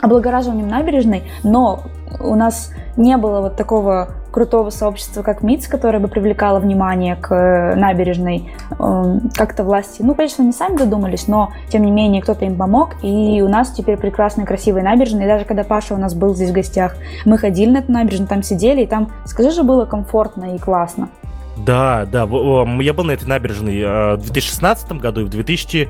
облагораживанием 0.00 0.68
набережной, 0.68 1.24
но 1.42 1.82
у 2.18 2.34
нас 2.34 2.72
не 2.96 3.16
было 3.16 3.40
вот 3.40 3.56
такого 3.56 4.08
крутого 4.30 4.70
сообщества, 4.70 5.22
как 5.22 5.42
МИЦ, 5.42 5.66
которое 5.66 5.98
бы 5.98 6.08
привлекало 6.08 6.60
внимание 6.60 7.16
к 7.16 7.34
э, 7.34 7.74
набережной. 7.74 8.52
Эм, 8.78 9.30
как-то 9.34 9.64
власти, 9.64 10.02
ну, 10.02 10.14
конечно, 10.14 10.42
не 10.42 10.52
сами 10.52 10.76
додумались, 10.76 11.26
но, 11.26 11.50
тем 11.68 11.84
не 11.84 11.90
менее, 11.90 12.22
кто-то 12.22 12.44
им 12.44 12.56
помог, 12.56 12.96
и 13.02 13.42
у 13.42 13.48
нас 13.48 13.72
теперь 13.72 13.96
прекрасные, 13.96 14.46
красивые 14.46 14.84
набережные. 14.84 15.24
И 15.24 15.28
даже 15.28 15.44
когда 15.44 15.64
Паша 15.64 15.94
у 15.94 15.98
нас 15.98 16.14
был 16.14 16.34
здесь 16.34 16.50
в 16.50 16.52
гостях, 16.52 16.96
мы 17.24 17.38
ходили 17.38 17.70
на 17.70 17.78
эту 17.78 17.92
набережную, 17.92 18.28
там 18.28 18.42
сидели, 18.42 18.82
и 18.82 18.86
там, 18.86 19.10
скажи 19.24 19.50
же, 19.50 19.62
было 19.62 19.84
комфортно 19.84 20.54
и 20.54 20.58
классно. 20.58 21.08
Да, 21.56 22.06
да, 22.10 22.20
я 22.20 22.94
был 22.94 23.04
на 23.04 23.12
этой 23.12 23.28
набережной 23.28 23.80
э, 23.80 24.14
в 24.16 24.22
2016 24.22 24.92
году 24.92 25.22
и 25.22 25.24
в 25.24 25.28
2000 25.28 25.88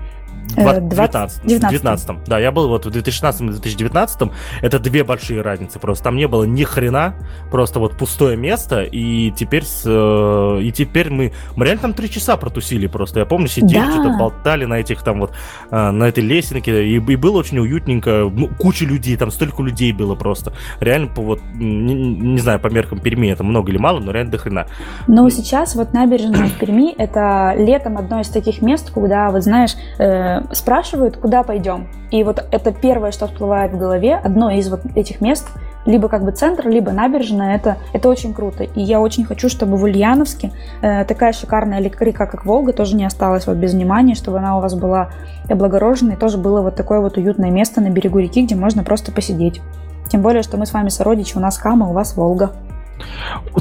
20, 0.54 1.42
19. 1.44 2.24
Да, 2.26 2.38
я 2.38 2.52
был 2.52 2.68
вот 2.68 2.86
в 2.86 2.90
2016 2.90 3.40
и 3.40 3.44
2019. 3.44 4.30
Это 4.62 4.78
две 4.78 5.04
большие 5.04 5.42
разницы 5.42 5.78
просто. 5.78 6.04
Там 6.04 6.16
не 6.16 6.28
было 6.28 6.44
ни 6.44 6.64
хрена, 6.64 7.14
просто 7.50 7.80
вот 7.80 7.96
пустое 7.96 8.36
место. 8.36 8.82
И 8.82 9.30
теперь, 9.32 9.64
с, 9.64 9.84
э, 9.86 10.62
и 10.62 10.72
теперь 10.72 11.10
мы, 11.10 11.32
мы 11.56 11.64
реально 11.64 11.82
там 11.82 11.94
три 11.94 12.10
часа 12.10 12.36
протусили 12.36 12.86
просто. 12.86 13.20
Я 13.20 13.26
помню, 13.26 13.48
сидели, 13.48 13.80
да. 13.80 13.92
что-то 13.92 14.16
болтали 14.18 14.64
на 14.64 14.74
этих 14.74 15.02
там 15.02 15.20
вот, 15.20 15.32
э, 15.70 15.90
на 15.90 16.04
этой 16.04 16.24
лесенке. 16.24 16.86
И, 16.86 16.96
и 16.96 17.16
было 17.16 17.38
очень 17.38 17.58
уютненько. 17.58 18.30
Ну, 18.32 18.48
куча 18.48 18.84
людей, 18.84 19.16
там 19.16 19.30
столько 19.30 19.62
людей 19.62 19.92
было 19.92 20.14
просто. 20.14 20.52
Реально, 20.80 21.08
по, 21.08 21.22
вот, 21.22 21.40
не, 21.54 21.94
не 21.94 22.38
знаю, 22.38 22.60
по 22.60 22.68
меркам 22.68 23.00
Перми 23.00 23.28
это 23.28 23.44
много 23.44 23.70
или 23.70 23.78
мало, 23.78 24.00
но 24.00 24.12
реально 24.12 24.32
до 24.32 24.38
хрена. 24.38 24.66
Но 25.06 25.28
сейчас 25.30 25.74
вот 25.74 25.92
набережная 25.92 26.48
в 26.48 26.58
Перми 26.58 26.92
это 26.92 27.54
летом 27.56 27.96
одно 27.98 28.20
из 28.20 28.28
таких 28.28 28.62
мест, 28.62 28.90
куда, 28.90 29.30
вот 29.30 29.42
знаешь, 29.42 29.74
э, 29.98 30.39
спрашивают, 30.52 31.16
куда 31.16 31.42
пойдем. 31.42 31.88
И 32.10 32.22
вот 32.24 32.44
это 32.50 32.72
первое, 32.72 33.12
что 33.12 33.26
всплывает 33.26 33.72
в 33.72 33.78
голове, 33.78 34.16
одно 34.16 34.50
из 34.50 34.68
вот 34.68 34.80
этих 34.94 35.20
мест, 35.20 35.46
либо 35.86 36.08
как 36.08 36.24
бы 36.24 36.32
центр, 36.32 36.68
либо 36.68 36.92
набережная, 36.92 37.56
это, 37.56 37.78
это 37.92 38.08
очень 38.08 38.34
круто. 38.34 38.64
И 38.64 38.80
я 38.80 39.00
очень 39.00 39.24
хочу, 39.24 39.48
чтобы 39.48 39.76
в 39.76 39.84
Ульяновске 39.84 40.52
э, 40.82 41.04
такая 41.04 41.32
шикарная 41.32 41.80
река, 41.80 42.26
как 42.26 42.44
Волга, 42.44 42.72
тоже 42.72 42.96
не 42.96 43.04
осталась 43.04 43.46
вот 43.46 43.56
без 43.56 43.72
внимания, 43.72 44.14
чтобы 44.14 44.38
она 44.38 44.58
у 44.58 44.60
вас 44.60 44.74
была 44.74 45.10
облагорожена, 45.48 46.12
и 46.12 46.16
тоже 46.16 46.38
было 46.38 46.60
вот 46.60 46.76
такое 46.76 47.00
вот 47.00 47.16
уютное 47.16 47.50
место 47.50 47.80
на 47.80 47.90
берегу 47.90 48.18
реки, 48.18 48.42
где 48.42 48.54
можно 48.54 48.84
просто 48.84 49.12
посидеть. 49.12 49.60
Тем 50.08 50.22
более, 50.22 50.42
что 50.42 50.56
мы 50.56 50.66
с 50.66 50.72
вами 50.72 50.88
сородичи, 50.88 51.36
у 51.36 51.40
нас 51.40 51.56
Кама, 51.56 51.88
у 51.88 51.92
вас 51.92 52.16
Волга. 52.16 52.52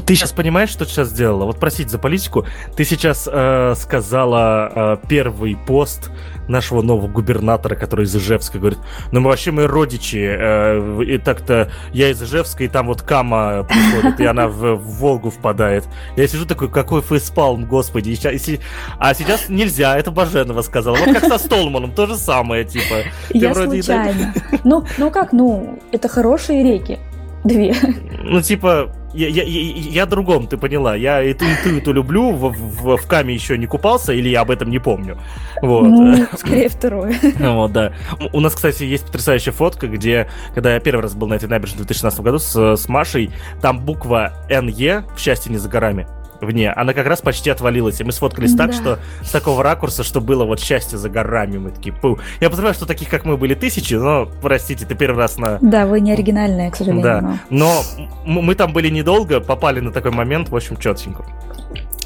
Ты 0.04 0.14
сейчас 0.14 0.32
понимаешь, 0.32 0.68
что 0.68 0.84
ты 0.84 0.90
сейчас 0.90 1.08
сделала? 1.08 1.44
Вот 1.44 1.58
просить 1.58 1.90
за 1.90 1.98
политику. 1.98 2.44
Ты 2.76 2.84
сейчас 2.84 3.28
э, 3.30 3.74
сказала 3.76 4.72
э, 4.74 4.96
первый 5.08 5.56
пост 5.56 6.10
нашего 6.50 6.82
нового 6.82 7.08
губернатора, 7.08 7.74
который 7.74 8.04
из 8.04 8.14
Ижевска, 8.14 8.58
говорит, 8.58 8.78
ну 9.12 9.20
мы 9.20 9.30
вообще 9.30 9.50
мы 9.50 9.66
родичи, 9.66 10.16
э, 10.18 11.02
и 11.04 11.18
так-то 11.18 11.70
я 11.92 12.10
из 12.10 12.22
Ижевска, 12.22 12.64
и 12.64 12.68
там 12.68 12.88
вот 12.88 13.02
Кама 13.02 13.64
приходит, 13.64 14.20
и 14.20 14.24
она 14.24 14.48
в, 14.48 14.74
в 14.74 14.98
Волгу 14.98 15.30
впадает. 15.30 15.84
Я 16.16 16.26
сижу 16.26 16.46
такой, 16.46 16.68
какой 16.70 17.02
фейспалм, 17.02 17.64
господи. 17.64 18.10
И, 18.10 18.14
и, 18.14 18.60
а 18.98 19.14
сейчас 19.14 19.48
нельзя, 19.48 19.96
это 19.96 20.10
Баженова 20.10 20.62
сказала. 20.62 20.96
Вот 20.96 21.14
как 21.14 21.24
со 21.24 21.38
Столманом, 21.38 21.92
то 21.92 22.06
же 22.06 22.16
самое, 22.16 22.64
типа. 22.64 23.04
Я 23.30 23.54
случайно. 23.54 24.34
Ну, 24.64 24.84
ну 24.98 25.10
как, 25.10 25.32
ну, 25.32 25.78
это 25.90 26.08
хорошие 26.08 26.62
реки. 26.62 26.98
Две. 27.44 27.74
Ну, 28.22 28.42
типа, 28.42 28.92
я, 29.14 29.28
я, 29.28 29.42
я, 29.42 29.60
я 29.60 30.06
другом, 30.06 30.46
ты 30.46 30.56
поняла. 30.56 30.94
Я 30.94 31.22
и 31.22 31.32
ту, 31.32 31.44
и 31.44 31.54
ту, 31.64 31.76
и 31.76 31.80
ту 31.80 31.92
люблю. 31.92 32.32
В, 32.32 32.52
в, 32.52 32.96
в 32.96 33.06
Каме 33.06 33.34
еще 33.34 33.56
не 33.56 33.66
купался, 33.66 34.12
или 34.12 34.28
я 34.28 34.42
об 34.42 34.50
этом 34.50 34.70
не 34.70 34.78
помню. 34.78 35.18
Вот. 35.62 35.88
Ну, 35.88 36.26
скорее 36.36 36.68
второе. 36.68 37.14
Вот, 37.38 37.72
да. 37.72 37.92
У 38.32 38.40
нас, 38.40 38.54
кстати, 38.54 38.84
есть 38.84 39.06
потрясающая 39.06 39.52
фотка, 39.52 39.88
где, 39.88 40.28
когда 40.54 40.74
я 40.74 40.80
первый 40.80 41.02
раз 41.02 41.14
был 41.14 41.28
на 41.28 41.34
этой 41.34 41.48
набережной 41.48 41.82
в 41.82 41.86
2016 41.86 42.20
году 42.20 42.38
с, 42.38 42.76
с 42.76 42.88
Машей, 42.88 43.30
там 43.60 43.80
буква 43.80 44.32
НЕ 44.48 45.04
в 45.16 45.18
счастье 45.18 45.50
не 45.50 45.58
за 45.58 45.68
горами 45.68 46.06
вне, 46.40 46.70
она 46.72 46.92
как 46.92 47.06
раз 47.06 47.20
почти 47.20 47.50
отвалилась. 47.50 48.00
И 48.00 48.04
мы 48.04 48.12
сфоткались 48.12 48.54
да. 48.54 48.66
так, 48.66 48.74
что 48.74 48.98
с 49.22 49.30
такого 49.30 49.62
ракурса, 49.62 50.04
что 50.04 50.20
было 50.20 50.44
вот 50.44 50.60
счастье 50.60 50.98
за 50.98 51.08
горами. 51.08 51.58
Мы 51.58 51.70
такие, 51.70 51.92
пу. 51.94 52.18
Я 52.40 52.50
понимаю, 52.50 52.74
что 52.74 52.86
таких, 52.86 53.08
как 53.08 53.24
мы, 53.24 53.36
были 53.36 53.54
тысячи, 53.54 53.94
но, 53.94 54.28
простите, 54.42 54.86
ты 54.86 54.94
первый 54.94 55.18
раз 55.18 55.38
на... 55.38 55.58
Да, 55.60 55.86
вы 55.86 56.00
не 56.00 56.12
оригинальные, 56.12 56.70
к 56.70 56.76
сожалению. 56.76 57.02
Да, 57.02 57.38
но, 57.50 57.82
но 58.24 58.42
мы 58.42 58.54
там 58.54 58.72
были 58.72 58.88
недолго, 58.88 59.40
попали 59.40 59.80
на 59.80 59.92
такой 59.92 60.10
момент, 60.10 60.48
в 60.48 60.56
общем, 60.56 60.76
четенько. 60.76 61.24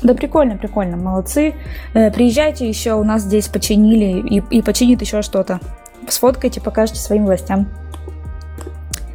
Да, 0.02 0.14
прикольно, 0.14 0.56
прикольно, 0.56 0.96
молодцы. 0.96 1.54
Э, 1.94 2.10
приезжайте 2.10 2.68
еще, 2.68 2.92
у 2.92 3.04
нас 3.04 3.22
здесь 3.22 3.48
починили 3.48 4.20
и, 4.20 4.42
и 4.50 4.62
починит 4.62 5.00
еще 5.00 5.22
что-то. 5.22 5.60
Сфоткайте, 6.08 6.60
покажите 6.60 7.00
своим 7.00 7.24
властям. 7.24 7.68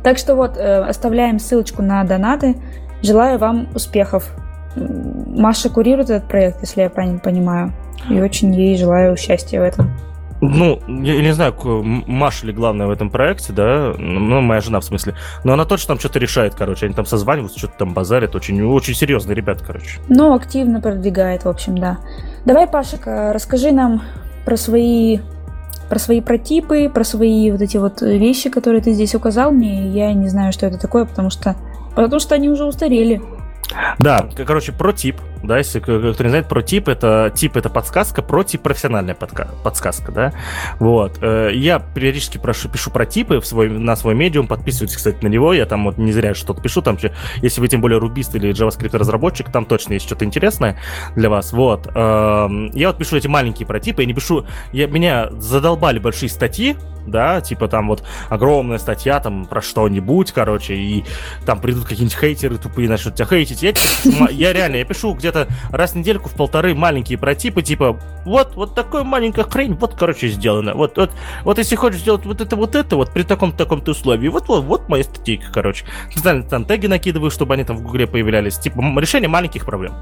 Так 0.03 0.17
что 0.17 0.35
вот, 0.35 0.57
э, 0.57 0.81
оставляем 0.81 1.39
ссылочку 1.39 1.83
на 1.83 2.03
донаты. 2.03 2.55
Желаю 3.03 3.37
вам 3.37 3.69
успехов. 3.75 4.31
Маша 4.75 5.69
курирует 5.69 6.09
этот 6.09 6.27
проект, 6.29 6.61
если 6.61 6.81
я 6.81 6.89
правильно 6.89 7.19
понимаю. 7.19 7.73
И 8.09 8.19
очень 8.19 8.53
ей 8.53 8.77
желаю 8.77 9.17
счастья 9.17 9.59
в 9.59 9.63
этом. 9.63 9.91
Ну, 10.41 10.79
я, 10.87 11.21
не 11.21 11.33
знаю, 11.33 11.53
Маша 12.07 12.47
ли 12.47 12.53
главная 12.53 12.87
в 12.87 12.91
этом 12.91 13.09
проекте, 13.09 13.51
да, 13.51 13.93
ну, 13.97 14.39
моя 14.39 14.61
жена 14.61 14.79
в 14.79 14.85
смысле, 14.85 15.15
но 15.43 15.51
она 15.51 15.65
точно 15.65 15.89
там 15.89 15.99
что-то 15.99 16.17
решает, 16.17 16.55
короче, 16.55 16.85
они 16.85 16.95
там 16.95 17.05
созваниваются, 17.05 17.59
что-то 17.59 17.79
там 17.79 17.93
базарят, 17.93 18.35
очень, 18.35 18.61
очень 18.63 18.95
серьезные 18.95 19.35
ребята, 19.35 19.65
короче. 19.65 19.99
Ну, 20.07 20.33
активно 20.33 20.79
продвигает, 20.79 21.43
в 21.43 21.49
общем, 21.49 21.77
да. 21.77 21.97
Давай, 22.45 22.67
Пашик, 22.67 23.01
расскажи 23.05 23.71
нам 23.71 24.01
про 24.45 24.55
свои 24.55 25.19
про 25.89 25.97
свои 25.97 26.21
протипы, 26.21 26.87
про 26.87 27.03
свои 27.03 27.51
вот 27.51 27.61
эти 27.61 27.77
вот 27.77 28.01
вещи, 28.01 28.49
которые 28.49 28.81
ты 28.81 28.93
здесь 28.93 29.15
указал 29.15 29.51
мне. 29.51 29.89
Я 29.89 30.13
не 30.13 30.29
знаю, 30.29 30.53
что 30.53 30.67
это 30.67 30.79
такое, 30.79 31.05
потому 31.05 31.31
что 31.31 31.55
потому 31.95 32.19
что 32.19 32.35
они 32.35 32.47
уже 32.47 32.63
устарели. 32.63 33.21
Да, 33.99 34.29
короче, 34.35 34.71
про 34.71 34.91
тип, 34.91 35.21
да, 35.43 35.57
если 35.57 35.79
кто 35.79 35.97
не 35.97 36.29
знает, 36.29 36.47
про 36.47 36.61
тип 36.61 36.87
это 36.89 37.31
тип 37.33 37.57
это 37.57 37.69
подсказка, 37.69 38.21
про 38.21 38.43
тип 38.43 38.61
профессиональная 38.61 39.15
подка, 39.15 39.49
подсказка, 39.63 40.11
да. 40.11 40.33
Вот. 40.79 41.19
Э, 41.21 41.51
я 41.53 41.79
периодически 41.79 42.37
прошу, 42.37 42.69
пишу 42.69 42.91
про 42.91 43.05
типы 43.05 43.39
в 43.39 43.45
свой, 43.45 43.69
на 43.69 43.95
свой 43.95 44.15
медиум, 44.15 44.47
подписывайтесь, 44.47 44.97
кстати, 44.97 45.23
на 45.23 45.27
него, 45.27 45.53
я 45.53 45.65
там 45.65 45.85
вот 45.85 45.97
не 45.97 46.11
зря 46.11 46.33
что-то 46.33 46.61
пишу, 46.61 46.81
там, 46.81 46.97
если 47.41 47.61
вы 47.61 47.67
тем 47.67 47.81
более 47.81 47.99
рубист 47.99 48.35
или 48.35 48.51
JavaScript 48.51 48.97
разработчик, 48.97 49.51
там 49.51 49.65
точно 49.65 49.93
есть 49.93 50.05
что-то 50.05 50.25
интересное 50.25 50.77
для 51.15 51.29
вас, 51.29 51.53
вот. 51.53 51.87
Эм, 51.95 52.71
я 52.73 52.89
вот 52.89 52.97
пишу 52.97 53.17
эти 53.17 53.27
маленькие 53.27 53.65
про 53.65 53.79
типы, 53.79 54.01
я 54.01 54.07
не 54.07 54.13
пишу, 54.13 54.45
я, 54.71 54.87
меня 54.87 55.29
задолбали 55.31 55.99
большие 55.99 56.29
статьи, 56.29 56.75
да, 57.09 57.41
типа 57.41 57.67
там 57.67 57.87
вот 57.87 58.03
огромная 58.29 58.77
статья 58.77 59.19
там 59.19 59.45
про 59.45 59.61
что-нибудь, 59.61 60.31
короче, 60.31 60.75
и 60.75 61.05
там 61.45 61.59
придут 61.59 61.85
какие-нибудь 61.85 62.17
хейтеры 62.17 62.57
тупые, 62.57 62.89
начнут 62.89 63.15
тебя 63.15 63.25
хейтить. 63.25 63.63
Я, 63.63 63.73
я 64.29 64.53
реально, 64.53 64.77
я 64.77 64.85
пишу 64.85 65.13
где-то 65.29 65.47
раз 65.71 65.91
в 65.91 65.95
недельку 65.95 66.29
в 66.29 66.33
полторы 66.33 66.75
маленькие 66.75 67.17
протипы, 67.17 67.61
типа, 67.61 67.99
вот, 68.25 68.55
вот 68.55 68.75
такая 68.75 69.03
маленькая 69.03 69.43
хрень, 69.43 69.75
вот, 69.75 69.95
короче, 69.95 70.27
сделано. 70.27 70.73
Вот, 70.73 70.97
вот, 70.97 71.11
вот 71.43 71.57
если 71.57 71.75
хочешь 71.75 72.01
сделать 72.01 72.25
вот 72.25 72.41
это, 72.41 72.55
вот 72.55 72.75
это, 72.75 72.95
вот 72.95 73.11
при 73.11 73.23
таком-то 73.23 73.57
таком-то 73.57 73.91
условии, 73.91 74.27
вот, 74.27 74.47
вот, 74.47 74.63
вот 74.63 74.89
моя 74.89 75.03
статейка, 75.03 75.51
короче. 75.51 75.85
Специально 76.11 76.43
там 76.43 76.65
теги 76.65 76.87
накидываю, 76.87 77.31
чтобы 77.31 77.53
они 77.53 77.63
там 77.63 77.77
в 77.77 77.81
гугле 77.81 78.07
появлялись. 78.07 78.57
Типа, 78.57 78.79
решение 78.99 79.29
маленьких 79.29 79.65
проблем. 79.65 79.93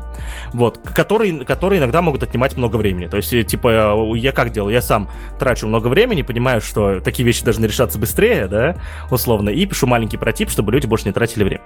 Вот, 0.54 0.80
которые, 0.80 1.45
которые 1.45 1.80
иногда 1.80 2.02
могут 2.02 2.24
отнимать 2.24 2.56
много 2.58 2.78
времени. 2.78 3.08
То 3.08 3.18
есть, 3.18 3.34
э, 3.34 3.44
типа, 3.44 4.14
я 4.16 4.32
как 4.32 4.52
делал? 4.52 4.70
Я 4.70 4.82
сам 4.82 5.10
трачу 5.40 5.68
много 5.68 5.88
времени, 5.88 6.22
понимаю, 6.22 6.62
что 6.62 6.99
такие 6.99 7.26
вещи 7.26 7.44
должны 7.44 7.66
решаться 7.66 7.99
быстрее, 7.99 8.48
да, 8.48 8.78
условно, 9.12 9.49
и 9.49 9.66
пишу 9.66 9.88
маленький 9.88 10.18
протип, 10.18 10.49
чтобы 10.49 10.72
люди 10.72 10.86
больше 10.86 11.06
не 11.06 11.12
тратили 11.12 11.44
время. 11.44 11.62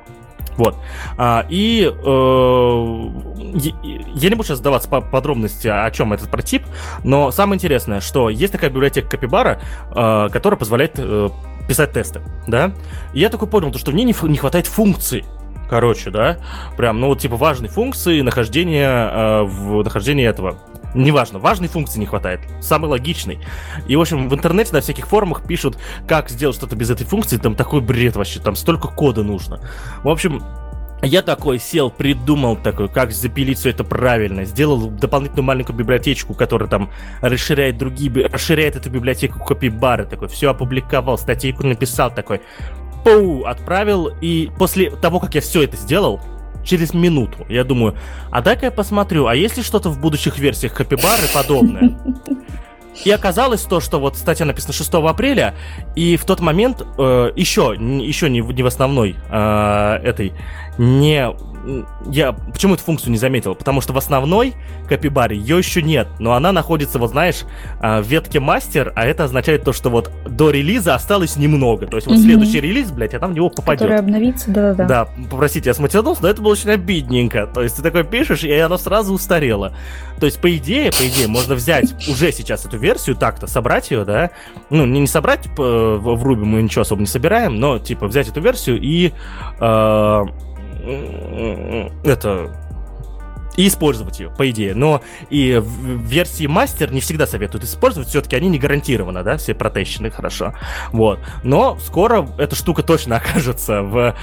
Вот. 0.57 0.76
А, 1.18 1.45
и 1.49 1.84
э, 1.84 1.91
я 4.15 4.30
не 4.30 4.35
буду 4.35 4.47
сейчас 4.47 4.59
сдаваться 4.59 4.89
по 4.89 5.01
подробности, 5.01 5.68
о 5.68 5.89
чем 5.91 6.13
этот 6.13 6.30
протип, 6.30 6.63
но 7.03 7.31
самое 7.31 7.57
интересное, 7.57 8.01
что 8.01 8.30
есть 8.30 8.51
такая 8.51 8.69
библиотека 8.69 9.09
Капибара, 9.09 9.61
э, 9.95 10.30
которая 10.31 10.57
позволяет 10.57 10.93
э, 10.97 11.30
писать 11.68 11.93
тесты, 11.93 12.22
да. 12.47 12.73
И 13.13 13.19
я 13.19 13.30
такой 13.30 13.47
понял, 13.47 13.73
что 13.73 13.91
мне 13.91 14.03
не, 14.03 14.15
не 14.23 14.38
хватает 14.38 14.68
функций 14.68 15.26
короче, 15.69 16.09
да, 16.09 16.38
прям, 16.76 16.99
ну 16.99 17.07
вот 17.07 17.19
типа 17.19 17.38
важной 17.38 17.69
функции 17.69 18.19
нахождения 18.19 18.89
э, 18.89 19.43
в 19.43 19.81
нахождении 19.84 20.27
этого 20.27 20.57
неважно, 20.93 21.39
важной 21.39 21.68
функции 21.68 21.99
не 21.99 22.05
хватает, 22.05 22.41
самый 22.61 22.88
логичный. 22.88 23.39
И, 23.88 23.95
в 23.95 24.01
общем, 24.01 24.30
в 24.30 24.34
интернете 24.34 24.73
на 24.73 24.81
всяких 24.81 25.07
форумах 25.07 25.43
пишут, 25.43 25.77
как 26.07 26.30
сделать 26.30 26.55
что-то 26.55 26.76
без 26.76 26.89
этой 26.89 27.05
функции, 27.05 27.38
там 27.38 27.55
такой 27.55 27.81
бред 27.81 28.15
вообще, 28.15 28.39
там 28.39 28.55
столько 28.55 28.88
кода 28.88 29.23
нужно. 29.23 29.59
В 30.03 30.09
общем, 30.09 30.43
я 31.01 31.22
такой 31.23 31.59
сел, 31.59 31.89
придумал 31.89 32.55
такой, 32.55 32.88
как 32.88 33.11
запилить 33.11 33.57
все 33.57 33.72
это 33.72 33.84
правильно, 33.84 34.45
сделал 34.45 34.89
дополнительную 34.89 35.45
маленькую 35.45 35.76
библиотечку, 35.76 36.34
которая 36.34 36.69
там 36.69 36.91
расширяет 37.22 37.77
другие, 37.77 38.27
расширяет 38.27 38.76
эту 38.76 38.89
библиотеку 38.89 39.43
копибары, 39.43 40.05
такой, 40.05 40.27
все 40.27 40.51
опубликовал, 40.51 41.18
статейку 41.18 41.65
написал 41.65 42.13
такой, 42.13 42.41
пау, 43.03 43.45
отправил, 43.45 44.11
и 44.22 44.51
после 44.59 44.91
того, 44.91 45.19
как 45.19 45.34
я 45.34 45.41
все 45.41 45.63
это 45.63 45.76
сделал, 45.76 46.22
через 46.64 46.94
минуту, 46.94 47.46
я 47.50 47.64
думаю, 47.64 47.96
а 48.30 48.42
дай-ка 48.42 48.66
я 48.66 48.72
посмотрю, 48.72 49.28
а 49.28 49.36
есть 49.36 49.58
ли 49.58 49.64
что-то 49.64 49.90
в 49.90 50.00
будущих 50.00 50.38
версиях 50.38 50.74
Капибары 50.74 51.24
подобное? 51.34 51.98
И 53.06 53.10
оказалось 53.10 53.62
то, 53.62 53.80
что 53.80 54.00
вот 54.00 54.18
статья 54.18 54.46
написана 54.46 54.74
6 54.74 54.94
апреля, 54.94 55.56
и 55.96 56.18
в 56.18 56.26
тот 56.26 56.40
момент 56.40 56.86
э, 56.98 57.32
еще, 57.36 57.76
еще 57.80 58.30
не, 58.30 58.42
не 58.42 58.64
в 58.64 58.66
основной 58.66 59.16
э, 59.30 60.00
этой, 60.04 60.34
не 60.78 61.30
я 62.08 62.34
почему 62.34 62.76
эту 62.76 62.84
функцию 62.84 63.12
не 63.12 63.18
заметил? 63.18 63.56
Потому 63.56 63.82
что 63.82 63.94
в 63.94 63.98
основной 63.98 64.54
капибаре 64.88 65.38
ее 65.38 65.58
еще 65.58 65.82
нет, 65.82 66.08
но 66.20 66.34
она 66.34 66.52
находится, 66.52 67.00
вот 67.00 67.12
знаешь, 67.12 67.44
а, 67.80 68.02
в 68.02 68.08
ветке 68.08 68.40
мастер, 68.40 68.92
а 68.96 69.06
это 69.06 69.26
означает 69.26 69.64
то, 69.64 69.74
что 69.74 69.90
вот 69.90 70.12
до 70.26 70.50
релиза 70.50 70.96
осталось 70.96 71.36
немного. 71.36 71.88
То 71.88 71.98
есть 71.98 72.08
вот 72.08 72.18
угу. 72.18 72.24
следующий 72.24 72.60
релиз, 72.60 72.92
блядь, 72.92 73.14
а 73.14 73.20
там 73.20 73.32
в 73.32 73.36
него 73.36 73.50
попадет. 73.50 73.82
Который 73.82 74.00
обновится, 74.00 74.52
да-да-да. 74.52 74.86
Да, 74.86 75.10
попросите, 75.30 75.70
я 75.70 75.74
смутился, 75.74 76.22
но 76.22 76.30
это 76.30 76.42
было 76.42 76.52
очень 76.54 76.70
обидненько. 76.70 77.48
То 77.48 77.62
есть 77.62 77.78
ты 77.78 77.82
такой 77.82 78.04
пишешь, 78.04 78.44
и 78.44 78.52
оно 78.52 78.78
сразу 78.78 79.14
устарело. 79.14 79.74
То 80.20 80.26
есть, 80.26 80.40
по 80.40 80.56
идее, 80.56 80.92
по 80.92 81.08
идее, 81.08 81.28
можно 81.28 81.56
взять 81.56 81.94
уже 82.08 82.32
сейчас 82.32 82.66
эту 82.66 82.78
версию, 82.78 83.16
так-то 83.16 83.48
собрать 83.48 83.92
ее, 83.92 84.06
да, 84.06 84.32
ну, 84.70 84.86
не, 84.86 85.00
не 85.00 85.08
собрать 85.08 85.42
типа, 85.42 85.98
в 85.98 86.28
Ruby 86.28 86.46
мы 86.46 86.62
ничего 86.62 86.82
особо 86.82 87.02
не 87.02 87.08
собираем, 87.08 87.60
но, 87.60 87.80
типа, 87.80 88.08
взять 88.08 88.28
эту 88.28 88.42
версию 88.42 88.80
и 88.82 89.12
э, 89.60 90.26
это 92.03 92.52
и 93.56 93.68
использовать 93.68 94.20
ее, 94.20 94.30
по 94.30 94.49
идее. 94.49 94.74
Но 94.76 95.02
и 95.30 95.58
в 95.58 96.03
версии 96.03 96.48
мастер 96.48 96.91
не 96.91 97.02
всегда 97.02 97.28
советуют 97.28 97.64
использовать, 97.64 98.10
все-таки 98.10 98.36
они 98.36 98.49
не 98.49 98.60
гарантированы, 98.60 99.24
да, 99.24 99.38
все 99.38 99.53
протещены 99.53 100.10
хорошо. 100.10 100.53
Вот. 100.91 101.20
Но 101.44 101.78
скоро 101.80 102.28
эта 102.38 102.56
штука 102.56 102.84
точно 102.84 103.18
окажется 103.22 103.82
в, 103.84 103.98
а, 103.98 104.16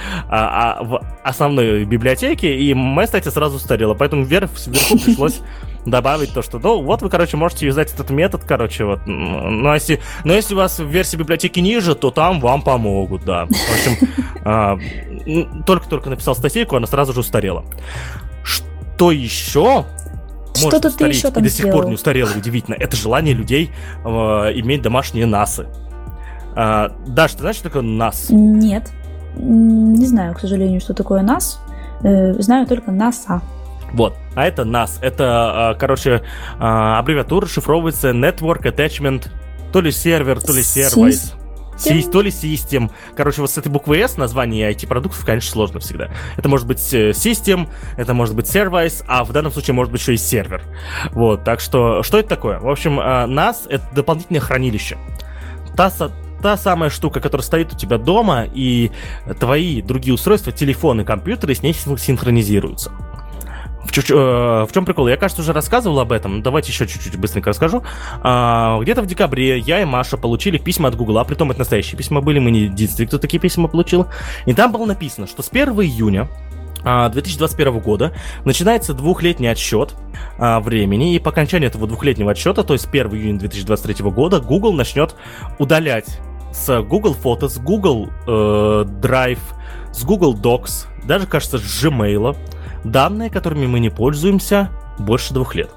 а, 0.79 0.83
в 0.83 1.01
основной 1.23 1.85
библиотеке, 1.85 2.57
и 2.57 2.73
моя 2.73 3.07
статья 3.07 3.31
сразу 3.31 3.57
устарела, 3.57 3.93
поэтому 3.93 4.23
вверх, 4.23 4.49
вверху 4.65 4.97
пришлось 4.97 5.41
добавить 5.89 6.33
то, 6.33 6.41
что, 6.41 6.59
ну, 6.59 6.81
вот 6.81 7.01
вы, 7.01 7.09
короче, 7.09 7.37
можете 7.37 7.65
юзать 7.65 7.93
этот 7.93 8.09
метод, 8.09 8.43
короче, 8.45 8.85
вот. 8.85 9.01
Но 9.05 9.73
если, 9.73 9.99
но 10.23 10.33
если 10.33 10.53
у 10.53 10.57
вас 10.57 10.79
в 10.79 10.87
версии 10.87 11.17
библиотеки 11.17 11.59
ниже, 11.59 11.95
то 11.95 12.11
там 12.11 12.39
вам 12.39 12.61
помогут, 12.61 13.25
да. 13.25 13.45
В 13.45 13.49
общем, 13.49 14.07
а, 14.45 14.77
только-только 15.65 16.09
написал 16.09 16.35
статейку, 16.35 16.75
она 16.75 16.87
сразу 16.87 17.13
же 17.13 17.19
устарела. 17.21 17.65
Что 18.43 19.11
еще 19.11 19.85
что 20.53 20.65
может 20.65 20.85
устареть 20.85 21.15
еще 21.15 21.31
там 21.31 21.43
и 21.43 21.47
до 21.47 21.53
сих 21.53 21.71
пор 21.71 21.85
не 21.85 21.93
устарело, 21.93 22.29
удивительно, 22.35 22.75
это 22.75 22.95
желание 22.95 23.33
людей 23.33 23.71
э, 24.03 24.09
иметь 24.09 24.81
домашние 24.81 25.25
НАСы. 25.25 25.67
Э, 26.55 26.89
Даш, 27.07 27.33
ты 27.33 27.39
знаешь, 27.39 27.55
что 27.57 27.65
такое 27.65 27.83
НАС? 27.83 28.27
Нет. 28.29 28.89
Не 29.35 30.05
знаю, 30.05 30.33
к 30.33 30.39
сожалению, 30.39 30.81
что 30.81 30.93
такое 30.93 31.21
НАС. 31.21 31.59
Э, 32.03 32.33
знаю 32.41 32.67
только 32.67 32.91
НАСА. 32.91 33.41
Вот, 33.93 34.15
а 34.35 34.45
это 34.45 34.63
NAS. 34.63 34.99
Это, 35.01 35.73
э, 35.75 35.79
короче, 35.79 36.11
э, 36.11 36.21
аббревиатура 36.59 37.47
шифровывается 37.47 38.11
Network 38.11 38.63
Attachment, 38.63 39.29
то 39.71 39.81
ли 39.81 39.91
сервер, 39.91 40.41
то 40.41 40.53
ли 40.53 40.63
сервис. 40.63 41.33
Си, 41.77 42.05
то 42.11 42.21
ли 42.21 42.29
систем. 42.29 42.91
Короче, 43.15 43.39
вот 43.39 43.51
с 43.51 43.57
этой 43.57 43.69
буквы 43.69 43.99
S 43.99 44.17
название 44.17 44.69
IT-продуктов, 44.69 45.23
конечно, 45.25 45.49
сложно 45.49 45.79
всегда. 45.79 46.09
Это 46.35 46.49
может 46.49 46.67
быть 46.67 46.79
систем, 46.79 47.69
э, 47.95 48.01
это 48.01 48.13
может 48.13 48.35
быть 48.35 48.47
сервис, 48.47 49.01
а 49.07 49.23
в 49.23 49.31
данном 49.31 49.53
случае 49.53 49.75
может 49.75 49.91
быть 49.91 50.01
еще 50.01 50.13
и 50.13 50.17
сервер. 50.17 50.61
Вот, 51.11 51.45
так 51.45 51.61
что, 51.61 52.03
что 52.03 52.19
это 52.19 52.27
такое? 52.27 52.59
В 52.59 52.67
общем, 52.67 52.99
NAS— 52.99 53.59
это 53.69 53.85
дополнительное 53.95 54.41
хранилище. 54.41 54.97
Та, 55.77 55.89
та 56.41 56.57
самая 56.57 56.89
штука, 56.89 57.21
которая 57.21 57.45
стоит 57.45 57.71
у 57.71 57.77
тебя 57.77 57.97
дома, 57.97 58.45
и 58.53 58.91
твои 59.39 59.81
другие 59.81 60.13
устройства, 60.13 60.51
телефоны, 60.51 61.05
компьютеры 61.05 61.55
с 61.55 61.63
ней 61.63 61.73
синхронизируются. 61.73 62.91
В, 63.83 63.91
чуть, 63.91 64.11
э, 64.11 64.13
в 64.13 64.69
чем 64.73 64.85
прикол? 64.85 65.07
Я, 65.07 65.17
кажется, 65.17 65.41
уже 65.41 65.53
рассказывал 65.53 65.99
об 65.99 66.11
этом. 66.11 66.41
Давайте 66.43 66.71
еще 66.71 66.85
чуть-чуть 66.85 67.15
быстренько 67.17 67.49
расскажу. 67.49 67.83
А, 68.21 68.79
где-то 68.81 69.01
в 69.01 69.05
декабре 69.05 69.57
я 69.57 69.81
и 69.81 69.85
Маша 69.85 70.17
получили 70.17 70.57
письма 70.57 70.89
от 70.89 70.95
Гугла, 70.95 71.23
притом 71.23 71.51
это 71.51 71.59
настоящие 71.59 71.97
письма 71.97 72.21
были, 72.21 72.39
мы 72.39 72.51
не 72.51 72.61
единственные, 72.63 73.07
кто 73.07 73.17
такие 73.17 73.39
письма 73.39 73.67
получил. 73.67 74.07
И 74.45 74.53
там 74.53 74.71
было 74.71 74.85
написано, 74.85 75.27
что 75.27 75.41
с 75.41 75.49
1 75.49 75.69
июня 75.81 76.27
2021 76.83 77.67
а, 77.67 77.79
года 77.79 78.13
начинается 78.45 78.93
двухлетний 78.93 79.49
отсчет 79.49 79.95
а, 80.37 80.59
времени, 80.59 81.15
и 81.15 81.19
по 81.19 81.31
окончании 81.31 81.67
этого 81.67 81.87
двухлетнего 81.87 82.31
отсчета, 82.31 82.63
то 82.63 82.73
есть 82.73 82.87
1 82.87 83.07
июня 83.11 83.39
2023 83.39 84.05
года, 84.09 84.39
Google 84.39 84.73
начнет 84.73 85.15
удалять 85.57 86.19
с 86.51 86.81
Google 86.81 87.15
Photos, 87.21 87.61
Google 87.61 88.09
э, 88.27 88.31
Drive, 89.01 89.39
с 89.91 90.03
Google 90.03 90.35
Docs, 90.35 90.87
даже, 91.03 91.27
кажется, 91.27 91.57
с 91.57 91.83
Gmail, 91.83 92.35
данные, 92.83 93.29
которыми 93.29 93.67
мы 93.67 93.79
не 93.79 93.89
пользуемся 93.89 94.69
больше 94.97 95.33
двух 95.33 95.55
лет. 95.55 95.69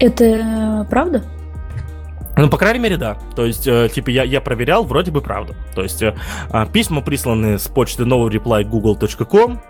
Это 0.00 0.24
э, 0.24 0.84
правда? 0.90 1.22
Ну, 2.36 2.48
по 2.48 2.56
крайней 2.56 2.80
мере, 2.80 2.96
да. 2.96 3.16
То 3.36 3.44
есть, 3.44 3.66
э, 3.66 3.88
типа, 3.92 4.10
я, 4.10 4.24
я 4.24 4.40
проверял, 4.40 4.84
вроде 4.84 5.10
бы 5.10 5.20
правда. 5.20 5.54
То 5.74 5.82
есть, 5.82 6.02
э, 6.02 6.14
а, 6.50 6.66
письма 6.66 7.00
присланы 7.00 7.58
с 7.58 7.68
почты 7.68 8.02
novreply.google.com, 8.02 9.60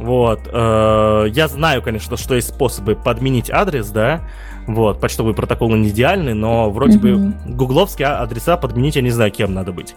вот. 0.00 0.40
Э, 0.52 1.26
я 1.28 1.48
знаю, 1.48 1.82
конечно, 1.82 2.16
что 2.16 2.34
есть 2.34 2.48
способы 2.48 2.94
подменить 2.94 3.50
адрес, 3.50 3.90
да. 3.90 4.22
Вот, 4.68 5.00
почтовые 5.00 5.34
протоколы 5.34 5.78
не 5.78 5.88
идеальны, 5.88 6.34
но 6.34 6.70
вроде 6.70 6.98
mm-hmm. 6.98 7.44
бы 7.46 7.54
гугловские 7.54 8.08
адреса 8.08 8.58
подменить, 8.58 8.96
я 8.96 9.02
не 9.02 9.08
знаю, 9.08 9.30
кем 9.30 9.54
надо 9.54 9.72
быть. 9.72 9.94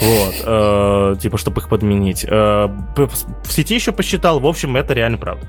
Вот. 0.00 0.34
Э, 0.44 1.16
типа, 1.20 1.36
чтобы 1.38 1.60
их 1.60 1.68
подменить. 1.68 2.24
Э, 2.24 2.68
в 2.96 3.52
сети 3.52 3.74
еще 3.74 3.90
посчитал, 3.90 4.38
в 4.38 4.46
общем, 4.46 4.76
это 4.76 4.94
реально 4.94 5.18
правда. 5.18 5.44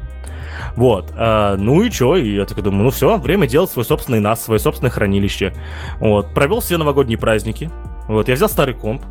Вот. 0.76 1.14
Э, 1.16 1.56
ну 1.56 1.84
и 1.84 1.92
что? 1.92 2.16
И 2.18 2.34
я 2.34 2.46
так 2.46 2.60
думаю, 2.64 2.86
ну 2.86 2.90
все, 2.90 3.18
время 3.18 3.46
делать 3.46 3.70
свой 3.70 3.86
собственный 3.86 4.22
нас, 4.22 4.44
свое 4.44 4.60
собственное 4.60 4.90
хранилище. 4.90 5.54
Вот. 6.00 6.34
Провел 6.34 6.60
все 6.60 6.78
новогодние 6.78 7.20
праздники. 7.20 7.70
Вот. 8.08 8.28
Я 8.28 8.34
взял 8.34 8.50
старый 8.50 8.74
комп, 8.74 9.04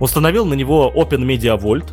установил 0.00 0.44
на 0.44 0.52
него 0.52 0.92
Open 0.94 1.24
Media 1.24 1.58
Vault, 1.58 1.86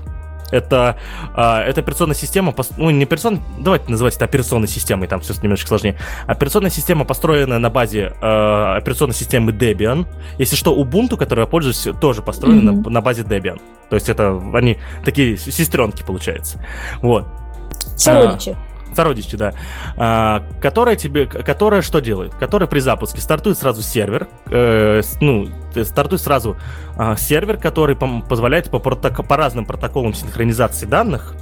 это, 0.54 0.98
а, 1.34 1.64
это 1.64 1.82
операционная 1.82 2.16
система, 2.16 2.54
ну 2.78 2.90
не 2.92 3.04
операционная, 3.04 3.42
давайте 3.60 3.90
называть 3.90 4.16
это 4.16 4.26
операционной 4.26 4.68
системой, 4.68 5.08
там 5.08 5.20
все 5.22 5.34
немножко 5.42 5.68
сложнее. 5.68 5.98
Операционная 6.28 6.70
система, 6.70 7.06
построенная 7.06 7.60
на 7.60 7.70
базе 7.70 8.14
э, 8.22 8.76
операционной 8.78 9.16
системы 9.16 9.52
Debian. 9.52 10.06
Если 10.38 10.56
что, 10.56 10.80
Ubuntu, 10.80 11.18
которой 11.18 11.42
я 11.42 11.48
пользуюсь, 11.48 11.88
тоже 12.00 12.22
построена 12.22 12.70
mm-hmm. 12.70 12.84
на, 12.84 12.90
на 12.90 13.02
базе 13.02 13.24
Debian. 13.24 13.60
То 13.90 13.96
есть 13.96 14.10
это 14.10 14.42
они 14.54 14.78
такие 15.04 15.38
сестренки, 15.38 16.04
получается. 16.04 16.64
Вот. 17.02 17.28
Сородичи. 17.98 18.50
А, 18.50 18.73
сородичи, 18.96 19.38
да, 19.38 19.54
а, 19.98 20.44
которая 20.62 20.96
тебе, 20.96 21.26
которая 21.26 21.82
что 21.82 22.00
делает? 22.00 22.34
Которая 22.36 22.68
при 22.68 22.80
запуске 22.80 23.22
стартует 23.22 23.58
сразу 23.58 23.82
сервер, 23.82 24.28
э, 24.50 25.02
ну, 25.22 25.48
стартует 25.84 26.22
сразу 26.22 26.58
э, 26.98 27.16
сервер, 27.18 27.58
который 27.58 27.96
позволяет 27.96 28.70
по, 28.70 28.78
проток- 28.78 29.26
по 29.26 29.38
разным 29.38 29.66
протоколам 29.66 30.14
синхронизации 30.14 30.86
данных 30.86 31.36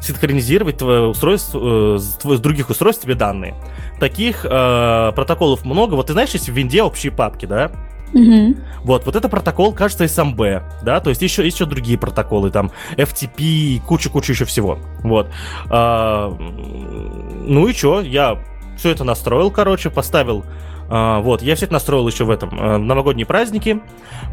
синхронизировать 0.00 0.78
твое 0.78 1.02
устройство, 1.02 1.96
э, 1.96 1.98
с 1.98 2.40
других 2.40 2.70
устройств 2.70 3.02
тебе 3.04 3.14
данные. 3.14 3.54
Таких 3.98 4.44
э, 4.44 5.12
протоколов 5.14 5.64
много. 5.64 5.94
Вот 5.94 6.08
ты 6.08 6.12
знаешь, 6.12 6.30
есть 6.30 6.48
в 6.48 6.52
винде 6.52 6.82
общие 6.82 7.10
папки, 7.10 7.46
да? 7.46 7.72
Угу. 8.12 8.56
Вот, 8.84 9.06
вот 9.06 9.16
это 9.16 9.28
протокол, 9.28 9.72
кажется, 9.72 10.04
SMB, 10.04 10.62
да, 10.82 11.00
то 11.00 11.10
есть 11.10 11.22
еще, 11.22 11.44
еще 11.44 11.64
другие 11.64 11.98
протоколы, 11.98 12.50
там, 12.50 12.70
FTP, 12.96 13.80
куча-куча 13.86 14.32
еще 14.32 14.44
всего, 14.44 14.78
вот. 15.02 15.28
А, 15.70 16.30
ну 16.30 17.66
и 17.66 17.72
что, 17.72 18.02
я 18.02 18.38
все 18.76 18.90
это 18.90 19.04
настроил, 19.04 19.50
короче, 19.50 19.90
поставил 19.90 20.44
а, 20.88 21.20
вот, 21.20 21.42
я 21.42 21.54
все 21.56 21.64
это 21.64 21.74
настроил 21.74 22.06
еще 22.06 22.24
в 22.24 22.30
этом, 22.30 22.50
э, 22.60 22.76
новогодние 22.76 23.24
праздники, 23.24 23.80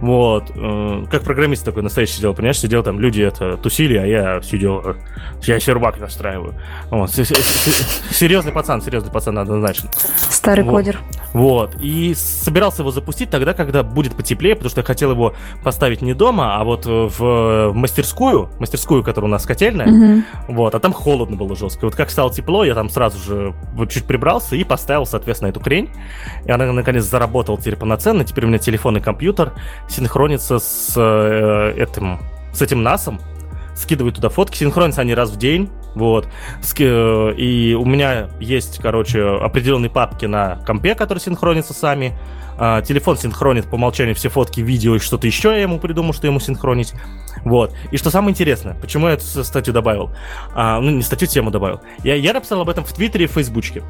вот, 0.02 0.52
э, 0.53 1.06
как 1.10 1.23
программист 1.23 1.64
такой 1.64 1.81
настоящий 1.81 2.15
сидел, 2.15 2.34
понимаешь, 2.34 2.60
сидел 2.60 2.84
там, 2.84 2.99
люди 2.99 3.22
это 3.22 3.56
тусили, 3.56 3.98
а 3.98 4.06
я 4.06 4.41
сидел, 4.41 4.81
э, 4.84 4.95
я 5.43 5.60
сервак 5.60 5.99
настраиваю, 5.99 6.56
вот, 6.89 7.10
серьезный 7.11 8.52
пацан, 8.52 8.81
серьезный 8.81 9.11
пацан 9.11 9.38
однозначно. 9.38 9.89
Старый 10.30 10.65
вот. 10.65 10.72
кодер. 10.72 10.99
Вот, 11.33 11.75
и 11.79 12.13
собирался 12.13 12.81
его 12.81 12.91
запустить 12.91 13.29
тогда, 13.29 13.53
когда 13.53 13.83
будет 13.83 14.15
потеплее, 14.15 14.55
потому 14.55 14.69
что 14.69 14.81
я 14.81 14.85
хотел 14.85 15.11
его 15.11 15.33
поставить 15.63 16.01
не 16.01 16.13
дома, 16.13 16.57
а 16.57 16.63
вот 16.63 16.85
в 16.85 17.71
мастерскую, 17.73 18.49
мастерскую, 18.59 19.03
которая 19.03 19.29
у 19.29 19.31
нас 19.31 19.45
котельная, 19.45 19.87
угу. 19.87 20.23
вот, 20.49 20.75
а 20.75 20.79
там 20.79 20.93
холодно 20.93 21.37
было 21.37 21.55
жестко. 21.55 21.85
Вот 21.85 21.95
как 21.95 22.09
стало 22.09 22.31
тепло, 22.33 22.63
я 22.65 22.75
там 22.75 22.89
сразу 22.89 23.17
же 23.19 23.53
вот 23.73 23.89
чуть 23.89 24.05
прибрался 24.05 24.55
и 24.55 24.63
поставил, 24.63 25.05
соответственно, 25.05 25.49
эту 25.49 25.59
хрень. 25.59 25.89
И 26.45 26.51
она 26.51 26.71
наконец 26.71 27.05
заработала 27.05 27.57
теперь 27.57 27.75
полноценно. 27.75 28.23
Теперь 28.23 28.45
у 28.45 28.47
меня 28.47 28.57
телефон 28.59 28.97
и 28.97 28.99
компьютер 28.99 29.53
синхронится 29.89 30.59
с 30.59 30.93
э, 30.95 31.73
этим, 31.77 32.19
с 32.53 32.61
этим 32.61 32.83
насом. 32.83 33.19
Скидываю 33.81 34.13
туда 34.13 34.29
фотки. 34.29 34.57
Синхронятся 34.57 35.01
они 35.01 35.15
раз 35.15 35.31
в 35.31 35.37
день. 35.37 35.69
Вот. 35.95 36.27
И 36.77 37.77
у 37.79 37.85
меня 37.85 38.29
есть, 38.39 38.79
короче, 38.79 39.23
определенные 39.23 39.89
папки 39.89 40.25
на 40.25 40.57
компе, 40.67 40.95
которые 40.95 41.21
синхронятся 41.21 41.73
сами. 41.73 42.17
А, 42.57 42.81
телефон 42.83 43.17
синхронит 43.17 43.65
по 43.65 43.75
умолчанию 43.75 44.13
все 44.13 44.29
фотки, 44.29 44.59
видео 44.59 44.95
и 44.95 44.99
что-то 44.99 45.25
еще 45.25 45.49
я 45.49 45.61
ему 45.61 45.79
придумал, 45.79 46.13
что 46.13 46.27
ему 46.27 46.39
синхронить. 46.39 46.93
Вот. 47.43 47.73
И 47.89 47.97
что 47.97 48.11
самое 48.11 48.31
интересное, 48.31 48.75
почему 48.75 49.07
я 49.07 49.13
эту 49.13 49.43
статью 49.43 49.73
добавил? 49.73 50.11
А, 50.53 50.79
ну, 50.79 50.91
не 50.91 51.01
статью, 51.01 51.27
тему 51.27 51.49
добавил. 51.49 51.81
Я, 52.03 52.15
я 52.15 52.33
написал 52.33 52.61
об 52.61 52.69
этом 52.69 52.83
в 52.83 52.93
Твиттере 52.93 53.25
и 53.25 53.27
в 53.27 53.31
Фейсбучке. 53.31 53.83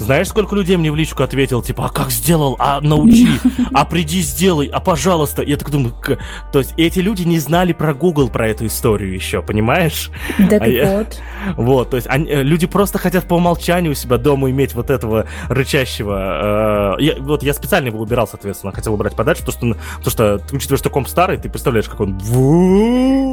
Знаешь, 0.00 0.28
сколько 0.28 0.56
людей 0.56 0.76
мне 0.76 0.90
в 0.90 0.96
личку 0.96 1.22
ответил, 1.22 1.62
типа, 1.62 1.86
а 1.86 1.88
как 1.90 2.10
сделал, 2.10 2.56
а 2.58 2.80
научи, 2.80 3.28
а 3.74 3.84
приди 3.84 4.22
сделай, 4.22 4.66
а 4.66 4.80
пожалуйста. 4.80 5.42
Я 5.42 5.56
так 5.56 5.70
думаю, 5.70 5.94
к... 5.94 6.18
то 6.52 6.58
есть 6.58 6.72
эти 6.76 7.00
люди 7.00 7.22
не 7.22 7.38
знали 7.38 7.72
про 7.72 7.92
Google, 7.92 8.28
про 8.28 8.48
эту 8.48 8.66
историю 8.66 9.12
еще, 9.14 9.42
понимаешь? 9.42 10.10
Да 10.38 10.58
а 10.60 10.66
я... 10.66 10.98
вот. 10.98 11.20
Вот, 11.70 11.90
то 11.90 11.96
есть 11.96 12.08
они, 12.08 12.26
э, 12.30 12.42
люди 12.42 12.66
просто 12.66 12.98
хотят 12.98 13.24
по 13.26 13.34
умолчанию 13.34 13.92
у 13.92 13.94
себя 13.94 14.18
дома 14.18 14.50
иметь 14.50 14.74
вот 14.74 14.90
этого 14.90 15.26
рычащего. 15.48 16.96
Э, 16.98 17.02
я, 17.02 17.16
вот 17.18 17.42
я 17.42 17.54
специально 17.54 17.88
его 17.88 18.00
убирал, 18.00 18.26
соответственно, 18.26 18.72
хотел 18.72 18.94
убрать 18.94 19.14
подальше, 19.14 19.44
потому 19.44 19.74
что, 19.74 19.80
потому 19.98 20.10
что 20.10 20.56
учитывая, 20.56 20.78
что 20.78 20.90
комп 20.90 21.08
старый, 21.08 21.36
ты 21.36 21.48
представляешь, 21.48 21.88
как 21.88 22.00
он... 22.00 22.18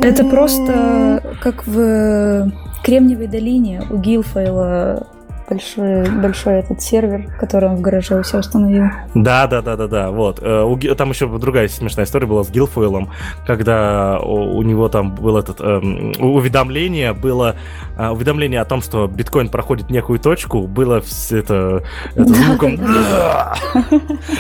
Это 0.04 0.24
просто 0.30 1.38
как 1.42 1.66
в 1.66 2.52
Кремниевой 2.84 3.28
долине 3.28 3.84
у 3.90 3.98
Гилфейла 3.98 5.08
большой, 5.48 6.10
большой 6.10 6.60
этот 6.60 6.82
сервер, 6.82 7.32
который 7.40 7.70
он 7.70 7.78
в 7.78 7.82
гараже 7.82 8.20
у 8.20 8.24
себя 8.24 8.40
установил. 8.40 8.86
Да, 9.16 9.48
да, 9.48 9.62
да, 9.62 9.76
да, 9.76 9.88
да. 9.88 10.12
Вот. 10.12 10.40
Э, 10.42 10.96
там 10.98 11.10
еще 11.10 11.28
другая 11.38 11.68
смешная 11.68 12.06
история 12.06 12.28
была 12.28 12.44
с 12.44 12.50
Гилфойлом, 12.50 13.12
когда 13.46 14.20
у 14.20 14.62
него 14.62 14.90
там 14.90 15.16
было 15.16 15.40
этот 15.40 15.62
эм, 15.62 16.14
уведомление, 16.20 17.14
было 17.14 17.56
э, 17.98 18.10
уведомление 18.10 18.62
о 18.62 18.66
том, 18.66 18.82
что 18.82 19.08
биткоин 19.08 19.50
проходит 19.50 19.90
некую 19.90 20.20
точку, 20.20 20.68
было 20.68 21.00
все 21.02 21.40
это, 21.40 21.84
это 22.16 22.34
звуком. 22.34 22.78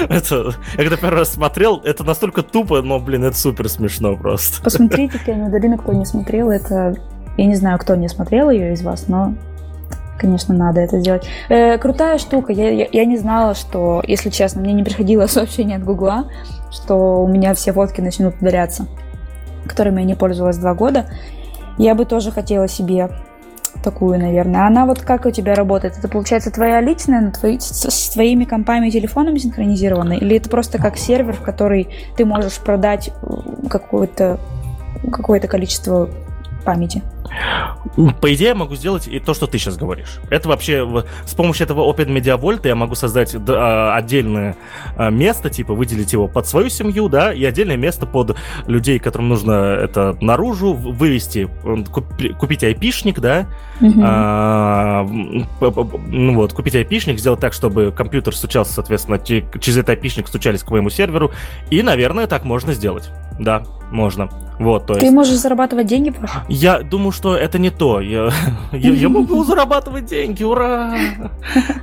Это, 0.09 0.53
я 0.77 0.83
когда 0.83 0.97
первый 0.97 1.19
раз 1.19 1.33
смотрел, 1.33 1.81
это 1.83 2.03
настолько 2.03 2.41
тупо, 2.41 2.81
но, 2.81 2.99
блин, 2.99 3.23
это 3.23 3.37
супер 3.37 3.69
смешно 3.69 4.15
просто. 4.15 4.63
Посмотрите 4.63 5.17
Кремниевую 5.19 5.51
долину, 5.51 5.77
кто 5.77 5.93
не 5.93 6.05
смотрел, 6.05 6.49
это 6.49 6.95
я 7.37 7.45
не 7.45 7.55
знаю, 7.55 7.77
кто 7.79 7.95
не 7.95 8.07
смотрел 8.07 8.49
ее 8.49 8.73
из 8.73 8.81
вас, 8.81 9.07
но 9.07 9.33
Конечно, 10.17 10.53
надо 10.53 10.81
это 10.81 10.99
сделать. 10.99 11.27
Э, 11.49 11.77
крутая 11.77 12.17
штука. 12.17 12.51
Я, 12.51 12.69
я, 12.69 12.87
я 12.91 13.05
не 13.05 13.17
знала, 13.17 13.53
что, 13.53 14.01
если 14.07 14.29
честно, 14.29 14.61
мне 14.61 14.73
не 14.73 14.83
приходило 14.83 15.25
сообщение 15.27 15.77
от 15.77 15.83
Гугла, 15.83 16.29
что 16.71 17.23
у 17.23 17.27
меня 17.27 17.53
все 17.53 17.73
фотки 17.73 18.01
начнут 18.01 18.35
удаляться, 18.41 18.87
которыми 19.67 20.01
я 20.01 20.07
не 20.07 20.15
пользовалась 20.15 20.57
два 20.57 20.73
года. 20.73 21.05
Я 21.77 21.93
бы 21.93 22.05
тоже 22.05 22.31
хотела 22.31 22.67
себе 22.67 23.09
такую, 23.83 24.19
наверное. 24.19 24.65
Она 24.65 24.85
вот 24.85 25.01
как 25.01 25.25
у 25.25 25.31
тебя 25.31 25.53
работает? 25.53 25.97
Это 25.97 26.07
получается 26.07 26.51
твоя 26.51 26.81
личная, 26.81 27.21
на 27.21 27.31
твои, 27.31 27.59
с, 27.59 27.89
с 27.89 28.09
твоими 28.09 28.45
компами 28.45 28.87
и 28.87 28.91
телефонами 28.91 29.37
синхронизирована? 29.37 30.13
Или 30.13 30.37
это 30.37 30.49
просто 30.49 30.79
как 30.79 30.97
сервер, 30.97 31.33
в 31.33 31.41
который 31.41 31.89
ты 32.17 32.25
можешь 32.25 32.57
продать 32.57 33.09
э, 33.09 33.67
какое-то 33.69 34.39
какое-то 35.11 35.47
количество 35.47 36.09
памяти? 36.65 37.03
По 38.21 38.33
идее, 38.33 38.49
я 38.49 38.55
могу 38.55 38.75
сделать 38.75 39.07
и 39.07 39.19
то, 39.19 39.33
что 39.33 39.47
ты 39.47 39.57
сейчас 39.57 39.77
говоришь. 39.77 40.19
Это 40.29 40.49
вообще 40.49 41.05
с 41.25 41.33
помощью 41.33 41.65
этого 41.65 41.91
Open 41.91 42.07
Media 42.07 42.39
Vault 42.39 42.67
я 42.67 42.75
могу 42.75 42.95
создать 42.95 43.35
да, 43.43 43.95
отдельное 43.95 44.55
а, 44.95 45.09
место, 45.09 45.49
типа 45.49 45.73
выделить 45.73 46.13
его 46.13 46.27
под 46.27 46.47
свою 46.47 46.69
семью, 46.69 47.09
да, 47.09 47.33
и 47.33 47.43
отдельное 47.43 47.77
место 47.77 48.05
под 48.05 48.37
людей, 48.67 48.99
которым 48.99 49.29
нужно 49.29 49.51
это 49.51 50.17
наружу 50.21 50.73
вывести, 50.73 51.49
купить 52.39 52.63
айпишник, 52.63 53.19
да, 53.19 53.47
угу. 53.81 54.01
а, 54.03 55.03
ну 55.03 56.35
вот, 56.35 56.53
купить 56.53 56.75
айпишник, 56.75 57.19
сделать 57.19 57.39
так, 57.39 57.53
чтобы 57.53 57.91
компьютер 57.91 58.35
стучался, 58.35 58.73
соответственно, 58.73 59.19
через 59.19 59.77
этот 59.77 59.89
айпишник 59.89 60.27
стучались 60.27 60.63
к 60.63 60.69
моему 60.69 60.89
серверу, 60.89 61.31
и, 61.69 61.81
наверное, 61.81 62.27
так 62.27 62.43
можно 62.43 62.73
сделать. 62.73 63.09
Да, 63.39 63.63
можно. 63.91 64.29
Вот, 64.59 64.87
то 64.87 64.93
есть... 64.93 65.05
Ты 65.05 65.11
можешь 65.11 65.35
зарабатывать 65.35 65.85
деньги, 65.85 66.09
Паша? 66.09 66.43
Я 66.49 66.81
думаю, 66.81 67.11
что 67.11 67.35
это 67.35 67.59
не 67.59 67.69
то. 67.69 68.01
Я, 68.01 68.31
я, 68.71 68.91
я 68.91 69.09
могу 69.09 69.43
зарабатывать 69.45 70.05
деньги, 70.05 70.43
ура! 70.43 70.95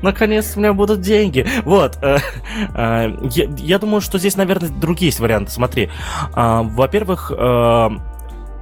Наконец 0.02 0.54
у 0.56 0.60
меня 0.60 0.72
будут 0.72 1.00
деньги. 1.00 1.46
Вот. 1.64 1.98
Э, 2.02 2.18
э, 2.74 3.16
я, 3.30 3.44
я 3.58 3.78
думаю, 3.78 4.00
что 4.00 4.18
здесь, 4.18 4.36
наверное, 4.36 4.70
другие 4.70 5.08
есть 5.08 5.20
варианты. 5.20 5.52
Смотри. 5.52 5.88
Э, 6.34 6.62
во-первых, 6.62 7.32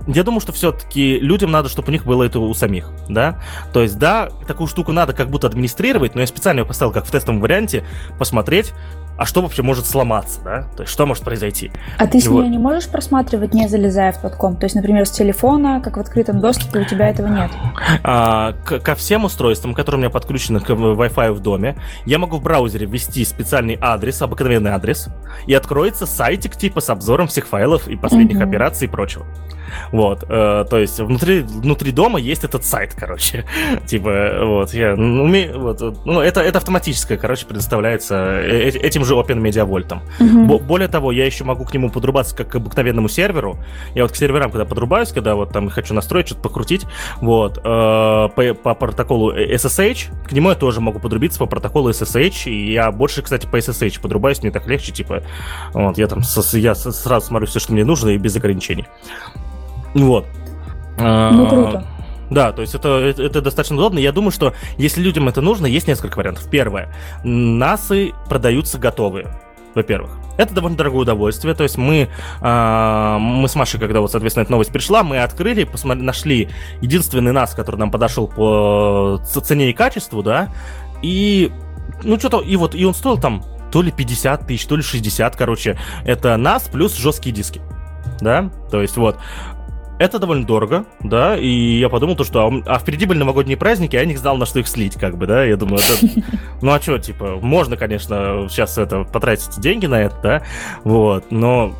я 0.08 0.24
думаю, 0.24 0.40
что 0.40 0.52
все-таки 0.52 1.18
людям 1.20 1.50
надо, 1.50 1.68
чтобы 1.68 1.88
у 1.88 1.92
них 1.92 2.04
было 2.04 2.24
это 2.24 2.40
у 2.40 2.52
самих, 2.54 2.90
да? 3.08 3.40
То 3.72 3.82
есть, 3.82 3.98
да, 3.98 4.30
такую 4.48 4.66
штуку 4.66 4.92
надо 4.92 5.12
как 5.12 5.30
будто 5.30 5.46
администрировать, 5.46 6.14
но 6.14 6.20
я 6.20 6.26
специально 6.26 6.60
ее 6.60 6.66
поставил 6.66 6.92
как 6.92 7.06
в 7.06 7.10
тестовом 7.10 7.40
варианте, 7.40 7.84
посмотреть, 8.18 8.72
а 9.16 9.26
что 9.26 9.42
вообще 9.42 9.62
может 9.62 9.86
сломаться, 9.86 10.40
да? 10.42 10.62
То 10.76 10.82
есть 10.82 10.92
что 10.92 11.06
может 11.06 11.24
произойти? 11.24 11.70
А 11.98 12.06
ты 12.06 12.20
с 12.20 12.26
нее 12.26 12.48
не 12.48 12.58
можешь 12.58 12.88
просматривать, 12.88 13.54
не 13.54 13.68
залезая 13.68 14.12
в 14.12 14.18
тот 14.18 14.36
комп? 14.36 14.60
То 14.60 14.64
есть, 14.64 14.74
например, 14.74 15.06
с 15.06 15.10
телефона, 15.10 15.80
как 15.82 15.96
в 15.96 16.00
открытом 16.00 16.40
доступе, 16.40 16.80
у 16.80 16.84
тебя 16.84 17.08
этого 17.08 17.28
нет? 17.28 17.50
А, 18.02 18.52
к- 18.64 18.80
ко 18.80 18.94
всем 18.94 19.24
устройствам, 19.24 19.74
которые 19.74 19.98
у 19.98 20.02
меня 20.02 20.10
подключены 20.10 20.60
к 20.60 20.70
Wi-Fi 20.70 21.32
в 21.32 21.40
доме, 21.40 21.76
я 22.06 22.18
могу 22.18 22.38
в 22.38 22.42
браузере 22.42 22.86
ввести 22.86 23.24
специальный 23.24 23.78
адрес, 23.80 24.22
обыкновенный 24.22 24.70
адрес, 24.70 25.08
и 25.46 25.54
откроется 25.54 26.06
сайтик 26.06 26.56
типа 26.56 26.80
с 26.80 26.90
обзором 26.90 27.26
всех 27.28 27.46
файлов 27.46 27.88
и 27.88 27.96
последних 27.96 28.38
mm-hmm. 28.38 28.48
операций 28.48 28.88
и 28.88 28.90
прочего. 28.90 29.26
Вот, 29.90 30.24
э, 30.28 30.64
то 30.68 30.78
есть 30.78 30.98
внутри, 30.98 31.40
внутри 31.40 31.92
дома 31.92 32.18
есть 32.18 32.44
этот 32.44 32.64
сайт, 32.64 32.94
короче. 32.94 33.44
типа, 33.86 34.44
вот, 34.44 34.74
я 34.74 34.96
ну, 34.96 35.24
умею, 35.24 35.60
вот, 35.60 35.80
ну, 36.04 36.20
это, 36.20 36.40
это 36.40 36.58
автоматическое, 36.58 37.18
короче, 37.18 37.46
предоставляется 37.46 38.16
э, 38.16 38.70
э, 38.70 38.88
этим 39.02 39.04
же 39.04 39.14
Open 39.14 39.42
Media 39.42 39.66
Vault. 39.66 40.00
Угу. 40.20 40.58
Более 40.60 40.88
того, 40.88 41.12
я 41.12 41.26
еще 41.26 41.44
могу 41.44 41.64
к 41.64 41.74
нему 41.74 41.90
подрубаться 41.90 42.36
как 42.36 42.48
к 42.48 42.54
обыкновенному 42.56 43.08
серверу. 43.08 43.58
Я 43.94 44.02
вот 44.02 44.12
к 44.12 44.16
серверам, 44.16 44.50
когда 44.50 44.64
подрубаюсь, 44.64 45.12
когда 45.12 45.34
вот 45.34 45.52
там 45.52 45.68
хочу 45.68 45.94
настроить, 45.94 46.26
что-то 46.26 46.42
покрутить, 46.42 46.86
вот, 47.20 47.58
э, 47.58 47.60
по, 47.62 48.54
по 48.54 48.74
протоколу 48.74 49.34
SSH, 49.34 50.26
к 50.28 50.32
нему 50.32 50.50
я 50.50 50.54
тоже 50.54 50.80
могу 50.80 50.98
подрубиться 50.98 51.38
по 51.38 51.46
протоколу 51.46 51.90
SSH, 51.90 52.50
и 52.50 52.72
я 52.72 52.90
больше, 52.92 53.22
кстати, 53.22 53.46
по 53.46 53.56
SSH 53.56 54.00
подрубаюсь, 54.00 54.42
мне 54.42 54.50
так 54.50 54.66
легче, 54.66 54.92
типа, 54.92 55.22
вот, 55.72 55.98
я 55.98 56.06
там, 56.06 56.22
со, 56.22 56.58
я 56.58 56.74
сразу 56.74 57.26
смотрю 57.26 57.46
все, 57.46 57.58
что 57.58 57.72
мне 57.72 57.84
нужно, 57.84 58.10
и 58.10 58.18
без 58.18 58.36
ограничений. 58.36 58.86
Вот. 59.94 60.26
Ну, 60.98 61.48
круто. 61.48 61.86
Да, 62.32 62.52
то 62.52 62.62
есть 62.62 62.74
это, 62.74 62.88
это, 62.88 63.42
достаточно 63.42 63.76
удобно. 63.76 63.98
Я 63.98 64.10
думаю, 64.10 64.32
что 64.32 64.54
если 64.78 65.02
людям 65.02 65.28
это 65.28 65.42
нужно, 65.42 65.66
есть 65.66 65.86
несколько 65.86 66.16
вариантов. 66.16 66.48
Первое. 66.50 66.94
НАСы 67.24 68.12
продаются 68.28 68.78
готовые 68.78 69.30
во-первых. 69.74 70.10
Это 70.36 70.54
довольно 70.54 70.76
дорогое 70.76 71.02
удовольствие. 71.02 71.54
То 71.54 71.62
есть 71.62 71.78
мы, 71.78 72.08
э, 72.42 73.16
мы 73.18 73.48
с 73.48 73.54
Машей, 73.54 73.80
когда 73.80 74.00
вот, 74.00 74.10
соответственно, 74.10 74.42
эта 74.42 74.52
новость 74.52 74.70
пришла, 74.70 75.02
мы 75.02 75.18
открыли, 75.22 75.64
посмотри, 75.64 76.02
нашли 76.02 76.50
единственный 76.82 77.32
нас, 77.32 77.54
который 77.54 77.76
нам 77.76 77.90
подошел 77.90 78.28
по 78.28 79.18
цене 79.24 79.70
и 79.70 79.72
качеству, 79.72 80.22
да, 80.22 80.52
и 81.00 81.50
ну 82.02 82.18
что-то, 82.18 82.40
и 82.40 82.56
вот, 82.56 82.74
и 82.74 82.84
он 82.84 82.94
стоил 82.94 83.18
там 83.18 83.42
то 83.70 83.80
ли 83.80 83.90
50 83.90 84.46
тысяч, 84.46 84.66
то 84.66 84.76
ли 84.76 84.82
60, 84.82 85.36
короче. 85.36 85.78
Это 86.04 86.36
нас 86.36 86.64
плюс 86.64 86.94
жесткие 86.94 87.34
диски. 87.34 87.62
Да, 88.20 88.50
то 88.70 88.80
есть 88.80 88.96
вот 88.96 89.16
это 90.02 90.18
довольно 90.18 90.46
дорого, 90.46 90.84
да, 91.00 91.36
и 91.36 91.78
я 91.78 91.88
подумал 91.88 92.16
то, 92.16 92.24
что 92.24 92.46
а, 92.46 92.74
а 92.74 92.78
впереди 92.78 93.06
были 93.06 93.18
новогодние 93.18 93.56
праздники, 93.56 93.96
я 93.96 94.04
не 94.04 94.16
знал, 94.16 94.36
на 94.36 94.46
что 94.46 94.58
их 94.58 94.68
слить, 94.68 94.94
как 94.94 95.16
бы, 95.16 95.26
да, 95.26 95.44
я 95.44 95.56
думаю, 95.56 95.78
это, 95.78 96.22
ну 96.62 96.72
а 96.72 96.80
что, 96.80 96.98
типа, 96.98 97.38
можно, 97.40 97.76
конечно, 97.76 98.46
сейчас 98.50 98.78
это 98.78 99.04
потратить 99.04 99.60
деньги 99.60 99.86
на 99.86 100.02
это, 100.02 100.16
да, 100.22 100.42
вот, 100.84 101.30
но 101.30 101.74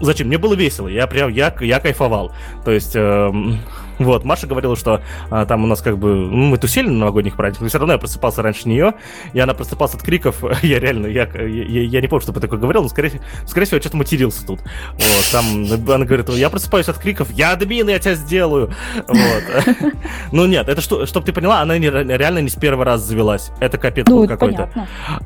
зачем? 0.00 0.28
Мне 0.28 0.38
было 0.38 0.54
весело, 0.54 0.88
я 0.88 1.06
прям, 1.06 1.30
я, 1.30 1.54
я 1.60 1.80
кайфовал, 1.80 2.32
то 2.64 2.70
есть, 2.70 2.94
эм, 2.94 3.60
вот, 4.00 4.24
Маша 4.24 4.46
говорила, 4.46 4.76
что 4.76 5.02
а, 5.30 5.44
там 5.44 5.64
у 5.64 5.66
нас 5.66 5.82
как 5.82 5.98
бы, 5.98 6.14
ну, 6.14 6.46
мы 6.46 6.58
тусили 6.58 6.88
на 6.88 7.00
новогодних 7.00 7.36
праздниках, 7.36 7.62
но 7.62 7.68
все 7.68 7.78
равно 7.78 7.92
я 7.92 7.98
просыпался 7.98 8.42
раньше 8.42 8.68
нее, 8.68 8.94
и 9.34 9.38
она 9.38 9.54
просыпалась 9.54 9.94
от 9.94 10.02
криков, 10.02 10.42
я 10.62 10.80
реально, 10.80 11.06
я, 11.06 11.24
я, 11.24 11.82
я 11.82 12.00
не 12.00 12.08
помню, 12.08 12.22
что 12.22 12.32
я 12.32 12.40
такое 12.40 12.58
говорил, 12.58 12.82
но 12.82 12.88
скорее, 12.88 13.20
скорее 13.46 13.66
всего, 13.66 13.76
я 13.76 13.80
что-то 13.82 13.98
матерился 13.98 14.46
тут. 14.46 14.60
Вот, 14.94 15.28
там 15.30 15.44
она 15.94 16.04
говорит, 16.06 16.28
я 16.30 16.48
просыпаюсь 16.48 16.88
от 16.88 16.98
криков, 16.98 17.30
я 17.30 17.52
админ, 17.52 17.88
я 17.88 17.98
тебя 17.98 18.14
сделаю. 18.14 18.72
Вот. 19.06 19.44
Ну 20.32 20.46
нет, 20.46 20.68
это 20.68 20.80
что, 20.80 21.06
чтобы 21.06 21.26
ты 21.26 21.32
поняла, 21.32 21.60
она 21.60 21.76
не, 21.76 21.90
реально 21.90 22.38
не 22.38 22.48
с 22.48 22.54
первого 22.54 22.84
раза 22.84 23.04
завелась. 23.04 23.50
Это 23.60 23.78
капец 23.78 24.06
ну, 24.08 24.26
какой-то. 24.26 24.70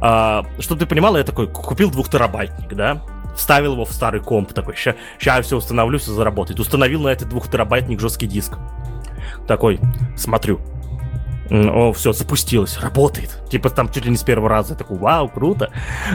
А, 0.01 0.45
чтобы 0.59 0.81
ты 0.81 0.87
понимала, 0.87 1.19
я 1.19 1.25
такой 1.25 1.47
купил 1.47 1.91
двухтерабайтник, 1.91 2.73
да, 2.75 3.03
вставил 3.37 3.73
его 3.73 3.85
в 3.85 3.93
старый 3.93 4.21
комп, 4.21 4.53
такой, 4.53 4.77
сейчас 4.77 4.97
я 5.21 5.43
все 5.43 5.57
установлю, 5.57 5.99
все 5.99 6.13
заработает. 6.13 6.61
Установил 6.61 7.03
на 7.03 7.09
этот 7.09 7.29
двухтерабайтник 7.29 8.01
жесткий 8.01 8.27
диск. 8.27 8.59
Такой, 9.47 9.81
смотрю, 10.17 10.61
о, 11.51 11.93
все, 11.93 12.13
запустилось, 12.13 12.79
работает. 12.81 13.43
Типа 13.51 13.71
там 13.71 13.91
чуть 13.91 14.05
ли 14.05 14.11
не 14.11 14.17
с 14.17 14.23
первого 14.23 14.49
раза. 14.49 14.73
Я 14.73 14.79
такой, 14.79 14.99
вау, 14.99 15.29
круто. 15.29 15.71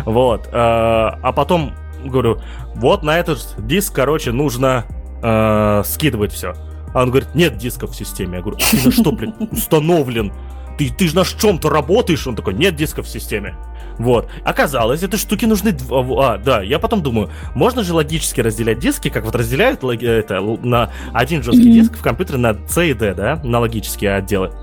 Вот. 0.06 0.48
Э, 0.48 0.52
а 0.52 1.32
потом 1.36 1.74
говорю, 2.04 2.42
вот 2.76 3.04
на 3.04 3.20
этот 3.20 3.56
диск, 3.60 3.94
короче, 3.94 4.32
нужно 4.32 4.86
э, 5.22 5.84
скидывать 5.86 6.34
все. 6.34 6.54
А 6.94 7.04
он 7.04 7.10
говорит, 7.10 7.36
нет 7.36 7.58
дисков 7.58 7.92
в 7.92 7.96
системе. 7.96 8.38
Я 8.38 8.42
говорю, 8.42 8.58
а 8.58 8.72
ты 8.72 8.84
на 8.84 8.92
что, 8.92 9.12
блин, 9.12 9.36
установлен? 9.52 10.34
Ты, 10.80 10.90
ты 10.90 11.10
же 11.10 11.16
на 11.18 11.26
чем-то 11.26 11.70
работаешь? 11.70 12.26
Он 12.26 12.38
такой, 12.38 12.54
нет 12.54 12.74
дисков 12.78 13.06
в 13.06 13.10
системе. 13.10 13.58
Вот. 13.98 14.30
Оказалось, 14.46 15.04
этой 15.04 15.18
штуки 15.20 15.44
нужны... 15.44 15.76
А, 15.92 16.38
да, 16.38 16.62
я 16.62 16.80
потом 16.80 17.04
думаю, 17.04 17.30
можно 17.54 17.84
же 17.84 17.94
логически 17.94 18.40
разделять 18.40 18.80
диски, 18.80 19.10
как 19.10 19.26
вот 19.26 19.36
разделяют 19.36 19.84
это, 19.84 20.40
на 20.40 20.90
один 21.14 21.44
жесткий 21.44 21.70
диск 21.70 21.98
в 21.98 22.02
компьютере 22.02 22.40
на 22.40 22.56
C 22.66 22.92
и 22.92 22.94
D, 22.94 23.14
да, 23.14 23.42
на 23.44 23.60
логические 23.60 24.16
отделы. 24.16 24.54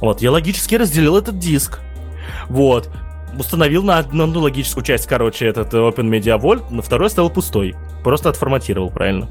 Вот, 0.00 0.22
я 0.22 0.32
логически 0.32 0.76
разделил 0.76 1.14
этот 1.18 1.38
диск. 1.38 1.80
Вот. 2.48 2.88
Установил 3.38 3.82
на 3.82 3.98
одну 3.98 4.40
логическую 4.40 4.82
часть, 4.82 5.06
короче, 5.06 5.44
этот 5.44 5.74
Open 5.74 6.08
Media 6.08 6.40
Vault, 6.40 6.72
на 6.72 6.80
второй 6.80 7.10
стал 7.10 7.28
пустой. 7.28 7.74
Просто 8.02 8.30
отформатировал, 8.30 8.88
правильно. 8.88 9.28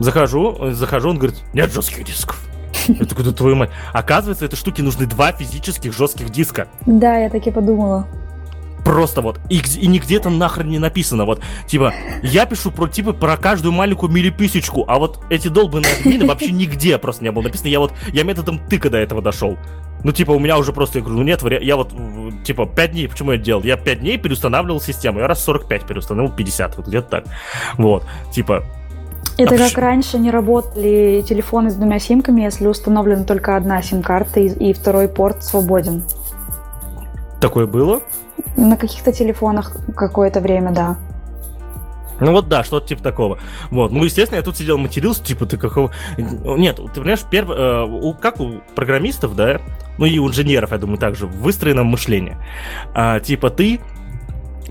Захожу, 0.00 0.72
захожу, 0.72 1.10
он 1.10 1.18
говорит, 1.18 1.38
нет 1.52 1.72
жестких 1.72 2.04
дисков. 2.04 2.47
Я 2.88 3.06
такой, 3.06 3.24
да 3.24 3.32
твою 3.32 3.56
мать. 3.56 3.70
Оказывается, 3.92 4.44
этой 4.44 4.56
штуке 4.56 4.82
нужны 4.82 5.06
два 5.06 5.32
физических 5.32 5.96
жестких 5.96 6.30
диска. 6.30 6.68
Да, 6.86 7.16
я 7.16 7.30
так 7.30 7.46
и 7.46 7.50
подумала 7.50 8.06
просто 8.88 9.20
вот, 9.20 9.38
и, 9.50 9.60
и 9.76 9.86
нигде 9.86 10.16
это 10.16 10.30
нахрен 10.30 10.70
не 10.70 10.78
написано, 10.78 11.26
вот, 11.26 11.42
типа, 11.66 11.92
я 12.22 12.46
пишу 12.46 12.70
про, 12.70 12.86
типа, 12.88 13.12
про 13.12 13.36
каждую 13.36 13.72
маленькую 13.72 14.10
милиписечку, 14.10 14.86
а 14.88 14.98
вот 14.98 15.20
эти 15.28 15.48
долбанные 15.48 15.92
админы 15.92 16.26
вообще 16.28 16.52
нигде 16.52 16.96
просто 16.96 17.22
не 17.22 17.30
было 17.30 17.42
написано, 17.42 17.68
я 17.68 17.80
вот, 17.80 17.92
я 18.14 18.22
методом 18.22 18.58
тыка 18.58 18.88
до 18.88 18.96
этого 18.96 19.20
дошел. 19.20 19.58
Ну, 20.04 20.12
типа, 20.12 20.30
у 20.30 20.38
меня 20.38 20.56
уже 20.56 20.72
просто, 20.72 21.00
я 21.00 21.04
говорю, 21.04 21.20
ну 21.20 21.26
нет, 21.26 21.42
я 21.60 21.76
вот, 21.76 21.92
типа, 22.44 22.64
5 22.64 22.92
дней, 22.92 23.08
почему 23.08 23.32
я 23.32 23.38
делал? 23.38 23.62
Я 23.62 23.76
5 23.76 24.00
дней 24.00 24.16
переустанавливал 24.16 24.80
систему, 24.80 25.18
я 25.18 25.26
раз 25.26 25.44
45 25.44 25.84
переустановил, 25.84 26.32
50, 26.32 26.76
вот 26.78 26.86
где-то 26.86 27.08
так. 27.08 27.24
Вот, 27.76 28.06
типа, 28.32 28.64
это 29.38 29.54
а 29.54 29.58
как 29.58 29.66
почему? 29.68 29.82
раньше 29.82 30.18
не 30.18 30.30
работали 30.30 31.22
телефоны 31.26 31.70
с 31.70 31.74
двумя 31.74 31.98
симками, 31.98 32.42
если 32.42 32.66
установлена 32.66 33.24
только 33.24 33.56
одна 33.56 33.80
сим-карта 33.82 34.40
и, 34.40 34.70
и 34.70 34.72
второй 34.72 35.08
порт 35.08 35.44
свободен. 35.44 36.02
Такое 37.40 37.66
было? 37.66 38.00
На 38.56 38.76
каких-то 38.76 39.12
телефонах 39.12 39.76
какое-то 39.94 40.40
время, 40.40 40.72
да. 40.72 40.96
Ну 42.20 42.32
вот 42.32 42.48
да, 42.48 42.64
что-то 42.64 42.88
типа 42.88 43.02
такого. 43.02 43.38
Вот. 43.70 43.92
Ну, 43.92 44.02
естественно, 44.02 44.38
я 44.38 44.42
тут 44.42 44.56
сидел, 44.56 44.76
матерился, 44.76 45.22
типа, 45.22 45.46
ты 45.46 45.56
какого... 45.56 45.92
Нет, 46.16 46.76
ты 46.76 47.00
понимаешь, 47.00 47.22
перв... 47.22 47.50
э, 47.50 47.84
у, 47.84 48.12
как 48.14 48.40
у 48.40 48.54
программистов, 48.74 49.36
да, 49.36 49.60
ну 49.98 50.06
и 50.06 50.18
у 50.18 50.28
инженеров, 50.28 50.72
я 50.72 50.78
думаю, 50.78 50.98
также 50.98 51.26
выстроено 51.26 51.84
мышление. 51.84 52.38
А, 52.92 53.20
типа, 53.20 53.50
ты 53.50 53.80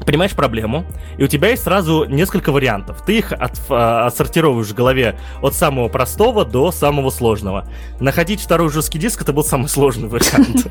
понимаешь 0.06 0.34
проблему, 0.34 0.86
и 1.18 1.24
у 1.24 1.28
тебя 1.28 1.50
есть 1.50 1.64
сразу 1.64 2.06
несколько 2.06 2.52
вариантов. 2.52 3.04
Ты 3.06 3.20
их 3.20 3.32
от, 3.32 3.60
а, 3.70 4.08
отсортировываешь 4.08 4.68
в 4.68 4.74
голове 4.74 5.18
от 5.42 5.54
самого 5.54 5.90
простого 5.90 6.46
до 6.46 6.72
самого 6.72 7.10
сложного. 7.10 7.66
Находить 8.00 8.42
второй 8.42 8.70
жесткий 8.70 9.00
диск 9.00 9.22
это 9.22 9.34
был 9.34 9.44
самый 9.44 9.68
сложный 9.68 10.08
вариант. 10.10 10.68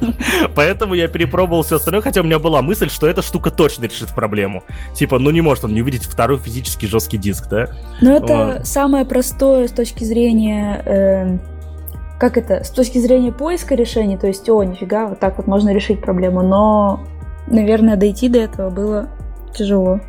Поэтому 0.54 0.94
я 0.94 1.08
перепробовал 1.08 1.62
все 1.62 1.76
остальное, 1.76 2.02
хотя 2.02 2.20
у 2.20 2.24
меня 2.24 2.38
была 2.38 2.62
мысль, 2.62 2.90
что 2.90 3.06
эта 3.06 3.22
штука 3.22 3.50
точно 3.50 3.84
решит 3.84 4.10
проблему. 4.10 4.62
Типа, 4.94 5.18
ну 5.18 5.30
не 5.30 5.40
может 5.40 5.64
он 5.64 5.74
не 5.74 5.82
увидеть 5.82 6.04
второй 6.04 6.38
физический 6.38 6.86
жесткий 6.86 7.18
диск, 7.18 7.48
да? 7.48 7.68
Ну 8.00 8.14
это 8.14 8.62
самое 8.64 9.04
простое 9.04 9.68
с 9.68 9.72
точки 9.72 10.04
зрения 10.04 10.82
эм, 10.84 11.40
как 12.18 12.38
это, 12.38 12.64
с 12.64 12.70
точки 12.70 12.98
зрения 12.98 13.32
поиска 13.32 13.74
решений, 13.74 14.16
то 14.16 14.26
есть, 14.26 14.48
о, 14.48 14.62
нифига, 14.62 15.06
вот 15.06 15.20
так 15.20 15.36
вот 15.36 15.46
можно 15.46 15.74
решить 15.74 16.00
проблему, 16.00 16.42
но, 16.42 17.00
наверное, 17.46 17.96
дойти 17.96 18.28
до 18.28 18.38
этого 18.38 18.70
было 18.70 19.08
тяжело. 19.56 20.00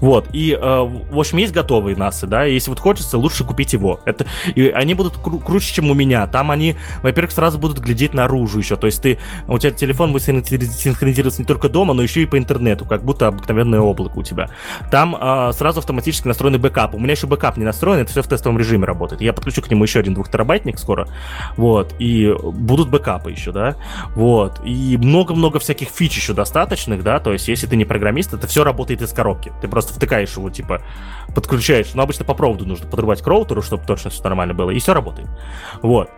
Вот, 0.00 0.28
и, 0.32 0.52
э, 0.52 0.58
в 0.60 1.18
общем, 1.18 1.38
есть 1.38 1.52
готовые 1.52 1.96
NAS 1.96 2.14
ы, 2.14 2.26
да, 2.26 2.46
и 2.46 2.54
если 2.54 2.70
вот 2.70 2.78
хочется, 2.78 3.18
лучше 3.18 3.44
купить 3.44 3.72
его. 3.72 4.00
Это, 4.04 4.26
и 4.54 4.68
они 4.68 4.94
будут 4.94 5.14
кру- 5.16 5.42
круче, 5.42 5.74
чем 5.74 5.90
у 5.90 5.94
меня. 5.94 6.26
Там 6.26 6.50
они, 6.50 6.76
во-первых, 7.02 7.32
сразу 7.32 7.58
будут 7.58 7.78
глядеть 7.78 8.14
наружу 8.14 8.58
еще. 8.58 8.76
То 8.76 8.86
есть 8.86 9.02
ты, 9.02 9.18
у 9.46 9.58
тебя 9.58 9.72
телефон 9.72 10.12
будет 10.12 10.22
синхронизироваться 10.24 11.40
не 11.40 11.46
только 11.46 11.68
дома, 11.68 11.94
но 11.94 12.02
еще 12.02 12.22
и 12.22 12.26
по 12.26 12.38
интернету, 12.38 12.84
как 12.84 13.02
будто 13.02 13.26
обыкновенное 13.26 13.80
облако 13.80 14.18
у 14.18 14.22
тебя. 14.22 14.50
Там 14.90 15.16
э, 15.20 15.52
сразу 15.52 15.80
автоматически 15.80 16.28
настроенный 16.28 16.58
бэкап. 16.58 16.94
У 16.94 16.98
меня 16.98 17.12
еще 17.12 17.26
бэкап 17.26 17.56
не 17.56 17.64
настроен, 17.64 18.00
это 18.00 18.10
все 18.10 18.22
в 18.22 18.28
тестовом 18.28 18.58
режиме 18.58 18.84
работает. 18.84 19.20
Я 19.20 19.32
подключу 19.32 19.62
к 19.62 19.70
нему 19.70 19.84
еще 19.84 20.00
один 20.00 20.14
двухтерабайтник 20.14 20.78
скоро. 20.78 21.08
Вот, 21.56 21.94
и 21.98 22.34
будут 22.42 22.88
бэкапы 22.88 23.30
еще, 23.30 23.52
да. 23.52 23.76
Вот, 24.14 24.60
и 24.64 24.96
много-много 24.96 25.58
всяких 25.58 25.88
фич 25.88 26.16
еще 26.16 26.34
достаточных, 26.34 27.02
да, 27.02 27.18
то 27.18 27.32
есть 27.32 27.48
если 27.48 27.66
ты 27.66 27.76
не 27.76 27.84
программист, 27.84 28.34
это 28.34 28.46
все 28.46 28.64
работает 28.64 29.02
из 29.02 29.12
коробки. 29.12 29.52
Ты 29.60 29.68
просто 29.68 29.87
просто 29.88 29.94
втыкаешь 29.94 30.36
его, 30.36 30.50
типа, 30.50 30.82
подключаешь. 31.34 31.94
Но 31.94 32.02
обычно 32.02 32.24
по 32.24 32.34
проводу 32.34 32.66
нужно 32.66 32.86
подрубать 32.88 33.22
к 33.22 33.26
роутеру, 33.26 33.62
чтобы 33.62 33.84
точно 33.86 34.10
все 34.10 34.22
нормально 34.22 34.54
было, 34.54 34.70
и 34.70 34.78
все 34.78 34.94
работает. 34.94 35.28
Вот. 35.82 36.10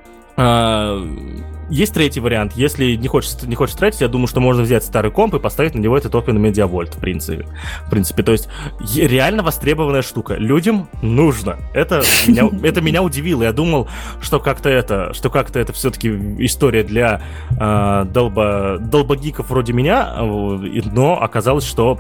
А, 1.71 1.73
есть 1.73 1.95
третий 1.95 2.21
вариант. 2.21 2.53
Если 2.57 2.97
не 2.97 3.09
хочешь, 3.09 3.31
не 3.43 3.55
хочешь 3.55 3.77
тратить, 3.77 4.01
я 4.01 4.09
думаю, 4.09 4.27
что 4.27 4.41
можно 4.41 4.63
взять 4.63 4.85
старый 4.85 5.11
комп 5.11 5.35
и 5.35 5.39
поставить 5.39 5.75
на 5.75 5.81
него 5.81 5.97
этот 5.97 6.15
Open 6.15 6.37
Media 6.41 6.71
Vault, 6.71 6.97
в 6.97 7.01
принципе. 7.01 7.47
В 7.87 7.91
принципе, 7.91 8.23
то 8.23 8.33
есть 8.33 8.49
реально 8.97 9.43
востребованная 9.43 10.03
штука. 10.03 10.35
Людям 10.35 10.89
нужно. 11.03 11.59
Это 11.75 12.03
меня, 12.27 12.49
это 12.63 12.81
меня 12.81 13.03
удивило. 13.03 13.43
Я 13.43 13.53
думал, 13.53 13.89
что 14.21 14.41
как-то 14.41 14.69
это, 14.69 15.13
что 15.15 15.31
как-то 15.31 15.59
это 15.59 15.73
все-таки 15.73 16.09
история 16.39 16.83
для 16.83 17.23
э, 17.59 18.05
долбо, 18.11 18.79
долбогиков 18.81 19.51
вроде 19.51 19.73
меня, 19.73 20.17
но 20.21 21.21
оказалось, 21.21 21.65
что 21.65 21.99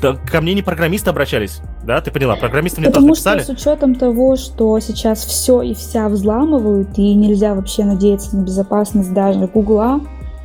да, 0.00 0.14
ко 0.14 0.40
мне 0.40 0.54
не 0.54 0.62
программисты 0.62 1.10
обращались, 1.10 1.60
да, 1.84 2.00
ты 2.00 2.10
поняла? 2.10 2.36
Программисты 2.36 2.80
мне 2.80 2.90
Потому 2.90 3.08
тоже 3.08 3.20
написали. 3.20 3.38
Потому 3.40 3.56
что 3.56 3.62
с 3.62 3.66
учетом 3.66 3.94
того, 3.94 4.36
что 4.36 4.78
сейчас 4.80 5.24
все 5.24 5.62
и 5.62 5.74
вся 5.74 6.08
взламывают, 6.08 6.98
и 6.98 7.14
нельзя 7.14 7.54
вообще 7.54 7.84
надеяться 7.84 8.36
на 8.36 8.42
безопасность 8.42 9.11
даже 9.12 9.46
Гугла, 9.46 10.00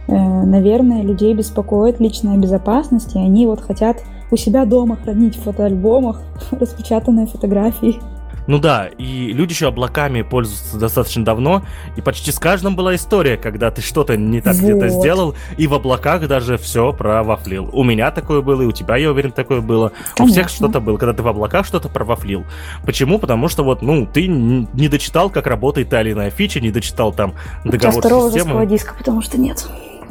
э, 0.08 0.14
наверное, 0.14 1.02
людей 1.02 1.34
беспокоит 1.34 2.00
личная 2.00 2.38
безопасность, 2.38 3.16
и 3.16 3.20
они 3.20 3.46
вот 3.46 3.62
хотят 3.62 3.98
у 4.32 4.38
себя 4.38 4.66
дома 4.66 4.98
хранить 4.98 5.38
в 5.38 5.44
фотоальбомах 5.44 6.22
распечатанные 6.52 7.28
фотографии. 7.28 8.00
Ну 8.48 8.60
да, 8.60 8.88
и 8.98 9.34
люди 9.34 9.52
еще 9.52 9.68
облаками 9.68 10.22
пользуются 10.22 10.78
достаточно 10.78 11.24
давно, 11.24 11.64
и 11.96 12.02
почти 12.02 12.32
с 12.32 12.40
каждым 12.40 12.76
была 12.76 12.96
история, 12.96 13.38
когда 13.38 13.72
ты 13.72 13.82
что-то 13.82 14.18
не 14.18 14.42
так 14.42 14.56
вот. 14.56 14.64
где-то 14.64 14.90
сделал, 14.90 15.36
и 15.58 15.68
в 15.68 15.74
облаках 15.74 16.28
даже 16.28 16.58
все 16.58 16.94
провафлил. 16.94 17.70
У 17.74 17.84
меня 17.84 18.12
такое 18.12 18.42
было, 18.42 18.62
и 18.62 18.66
у 18.66 18.72
тебя, 18.72 18.96
я 18.98 19.12
уверен, 19.12 19.32
такое 19.32 19.62
было. 19.62 19.92
Конечно. 20.16 20.24
У 20.24 20.28
всех 20.28 20.50
что-то 20.50 20.80
было, 20.80 20.98
когда 20.98 21.14
ты 21.14 21.24
в 21.24 21.28
облаках 21.28 21.66
что-то 21.66 21.90
провафлил. 21.90 22.46
Почему? 22.86 23.20
Потому 23.20 23.50
что 23.50 23.64
вот, 23.64 23.82
ну, 23.82 24.06
ты 24.06 24.28
не 24.28 24.88
дочитал, 24.88 25.30
как 25.30 25.48
работает 25.48 25.90
та 25.90 26.02
или 26.02 26.14
иная 26.14 26.30
фича, 26.30 26.60
не 26.60 26.72
дочитал 26.72 27.12
там 27.12 27.36
договор 27.64 28.00
второго 28.00 28.32
системы. 28.32 28.66
диска, 28.66 28.94
потому 28.98 29.22
что 29.22 29.38
нет. 29.40 29.68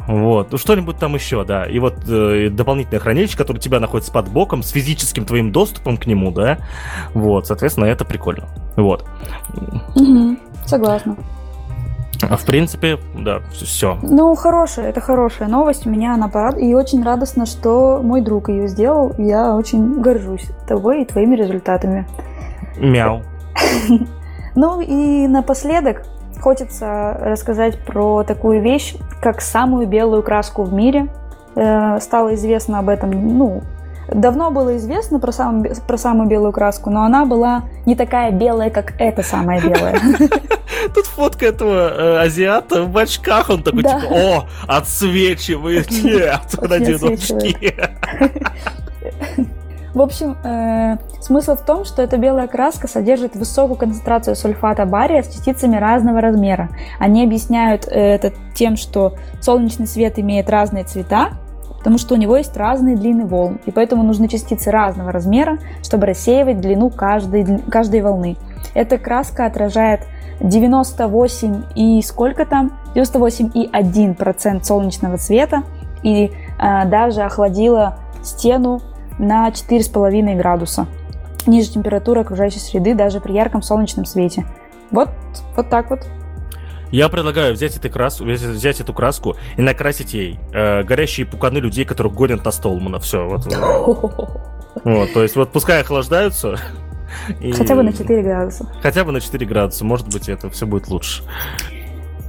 Вот, 0.07 0.51
ну 0.51 0.57
что-нибудь 0.57 0.97
там 0.97 1.15
еще, 1.15 1.43
да. 1.43 1.65
И 1.65 1.79
вот 1.79 1.95
э, 2.07 2.49
дополнительное 2.49 2.99
хранилище, 2.99 3.37
которое 3.37 3.59
у 3.59 3.61
тебя 3.61 3.79
находится 3.79 4.11
под 4.11 4.29
боком, 4.29 4.63
с 4.63 4.69
физическим 4.69 5.25
твоим 5.25 5.51
доступом 5.51 5.97
к 5.97 6.05
нему, 6.05 6.31
да. 6.31 6.59
Вот, 7.13 7.47
соответственно, 7.47 7.85
это 7.85 8.05
прикольно. 8.05 8.47
Вот. 8.77 9.05
Угу, 9.95 10.37
согласна. 10.65 11.17
А 12.21 12.35
в 12.35 12.45
принципе, 12.45 12.97
да, 13.15 13.41
все. 13.51 13.97
Ну, 14.01 14.33
хорошая, 14.35 14.89
это 14.89 15.01
хорошая 15.01 15.49
новость. 15.49 15.85
У 15.85 15.89
меня 15.89 16.15
она 16.15 16.29
порад... 16.29 16.57
И 16.57 16.73
очень 16.73 17.03
радостно, 17.03 17.45
что 17.45 18.01
мой 18.01 18.21
друг 18.21 18.49
ее 18.49 18.67
сделал. 18.67 19.13
Я 19.17 19.55
очень 19.55 20.01
горжусь 20.01 20.47
тобой 20.67 21.03
и 21.03 21.05
твоими 21.05 21.35
результатами. 21.35 22.07
Мяу. 22.77 23.21
Ну 24.59 24.81
и 24.81 25.27
напоследок 25.27 26.01
Хочется 26.41 27.17
рассказать 27.19 27.79
про 27.79 28.23
такую 28.23 28.61
вещь, 28.61 28.95
как 29.21 29.41
самую 29.41 29.87
белую 29.87 30.23
краску 30.23 30.63
в 30.63 30.73
мире. 30.73 31.07
Э, 31.55 31.99
стало 31.99 32.35
известно 32.35 32.79
об 32.79 32.89
этом, 32.89 33.11
ну, 33.11 33.63
давно 34.13 34.51
было 34.51 34.77
известно 34.77 35.19
про, 35.19 35.31
сам, 35.31 35.63
про 35.87 35.97
самую 35.97 36.29
белую 36.29 36.51
краску, 36.51 36.89
но 36.89 37.03
она 37.03 37.25
была 37.25 37.63
не 37.85 37.95
такая 37.95 38.31
белая, 38.31 38.69
как 38.69 38.93
эта 38.99 39.23
самая 39.23 39.61
белая. 39.61 39.99
Тут 40.93 41.05
фотка 41.07 41.47
этого 41.47 41.89
э, 41.89 42.17
азиата 42.19 42.83
в 42.83 42.97
очках, 42.97 43.49
он 43.49 43.63
такой, 43.63 43.83
да. 43.83 43.99
типа, 43.99 44.13
о, 44.13 44.47
отсвечивает, 44.67 45.91
нет, 46.03 46.41
надену 46.61 47.13
очки. 47.13 47.75
В 49.97 50.01
общем, 50.03 50.37
э, 50.43 50.97
смысл 51.21 51.55
в 51.55 51.65
том, 51.65 51.83
что 51.83 52.03
эта 52.03 52.17
белая 52.17 52.45
краска 52.45 52.87
содержит 52.87 53.35
высокую 53.35 53.79
концентрацию 53.79 54.35
сульфата 54.35 54.85
бария 54.85 55.23
с 55.23 55.27
частицами 55.33 55.75
разного 55.75 56.21
размера. 56.21 56.69
Они 56.99 57.23
объясняют 57.23 57.87
э, 57.87 57.99
это 57.99 58.31
тем, 58.53 58.75
что 58.77 59.15
солнечный 59.41 59.87
свет 59.87 60.19
имеет 60.19 60.51
разные 60.51 60.83
цвета, 60.83 61.29
потому 61.79 61.97
что 61.97 62.13
у 62.13 62.17
него 62.19 62.37
есть 62.37 62.55
разные 62.55 62.95
длины 62.95 63.25
волн, 63.25 63.59
и 63.65 63.71
поэтому 63.71 64.03
нужны 64.03 64.27
частицы 64.27 64.69
разного 64.69 65.11
размера, 65.11 65.57
чтобы 65.81 66.05
рассеивать 66.05 66.61
длину 66.61 66.91
каждой, 66.91 67.59
каждой 67.61 68.01
волны. 68.01 68.37
Эта 68.75 68.99
краска 68.99 69.47
отражает 69.47 70.01
98 70.41 71.63
и 71.73 72.03
сколько 72.03 72.45
там? 72.45 72.77
98,1% 72.93 74.63
солнечного 74.63 75.17
света 75.17 75.63
и 76.03 76.29
э, 76.59 76.85
даже 76.85 77.23
охладила 77.23 77.97
стену 78.21 78.79
на 79.17 79.49
4,5 79.49 80.35
градуса. 80.35 80.87
Ниже 81.45 81.71
температуры 81.71 82.21
окружающей 82.21 82.59
среды 82.59 82.93
даже 82.93 83.19
при 83.21 83.33
ярком 83.33 83.61
солнечном 83.61 84.05
свете. 84.05 84.45
Вот, 84.91 85.09
вот 85.55 85.69
так 85.69 85.89
вот. 85.89 86.07
Я 86.91 87.09
предлагаю 87.09 87.53
взять 87.53 87.75
эту 87.75 87.89
краску, 87.89 88.23
взять 88.23 88.79
эту 88.79 88.93
краску 88.93 89.35
и 89.57 89.61
накрасить 89.61 90.13
ей 90.13 90.39
э, 90.53 90.83
горящие 90.83 91.25
пуканы 91.25 91.57
людей, 91.57 91.83
которых 91.83 92.13
гонят 92.13 92.45
на 92.45 92.51
Столмана. 92.51 92.99
Все, 92.99 93.27
вот. 93.27 93.45
вот. 94.83 95.13
То 95.13 95.23
есть 95.23 95.35
вот 95.35 95.51
пускай 95.51 95.81
охлаждаются. 95.81 96.57
И... 97.41 97.51
Хотя 97.51 97.75
бы 97.75 97.83
на 97.83 97.91
4 97.91 98.21
градуса. 98.21 98.69
Хотя 98.81 99.03
бы 99.03 99.11
на 99.11 99.21
4 99.21 99.45
градуса, 99.45 99.85
может 99.85 100.07
быть, 100.07 100.29
это 100.29 100.49
все 100.49 100.65
будет 100.65 100.87
лучше. 100.87 101.23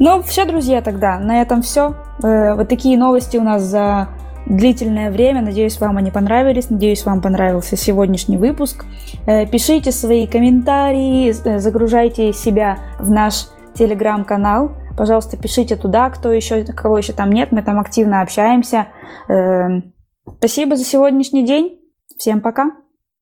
Ну, 0.00 0.22
все, 0.22 0.44
друзья, 0.44 0.80
тогда. 0.80 1.18
На 1.18 1.42
этом 1.42 1.62
все. 1.62 1.94
Э, 2.22 2.54
вот 2.54 2.68
такие 2.68 2.96
новости 2.98 3.36
у 3.36 3.42
нас 3.42 3.62
за 3.62 4.08
длительное 4.48 5.10
время. 5.10 5.42
Надеюсь, 5.42 5.80
вам 5.80 5.96
они 5.96 6.10
понравились. 6.10 6.70
Надеюсь, 6.70 7.04
вам 7.04 7.20
понравился 7.20 7.76
сегодняшний 7.76 8.36
выпуск. 8.36 8.84
Э, 9.26 9.46
пишите 9.46 9.92
свои 9.92 10.26
комментарии, 10.26 11.34
э, 11.44 11.58
загружайте 11.58 12.32
себя 12.32 12.78
в 12.98 13.10
наш 13.10 13.46
телеграм-канал. 13.74 14.72
Пожалуйста, 14.96 15.36
пишите 15.36 15.76
туда, 15.76 16.10
кто 16.10 16.32
еще, 16.32 16.64
кого 16.64 16.98
еще 16.98 17.12
там 17.12 17.30
нет. 17.30 17.52
Мы 17.52 17.62
там 17.62 17.78
активно 17.78 18.22
общаемся. 18.22 18.88
Спасибо 20.38 20.74
за 20.74 20.84
сегодняшний 20.84 21.46
день. 21.46 21.78
Всем 22.18 22.40
пока. 22.40 22.72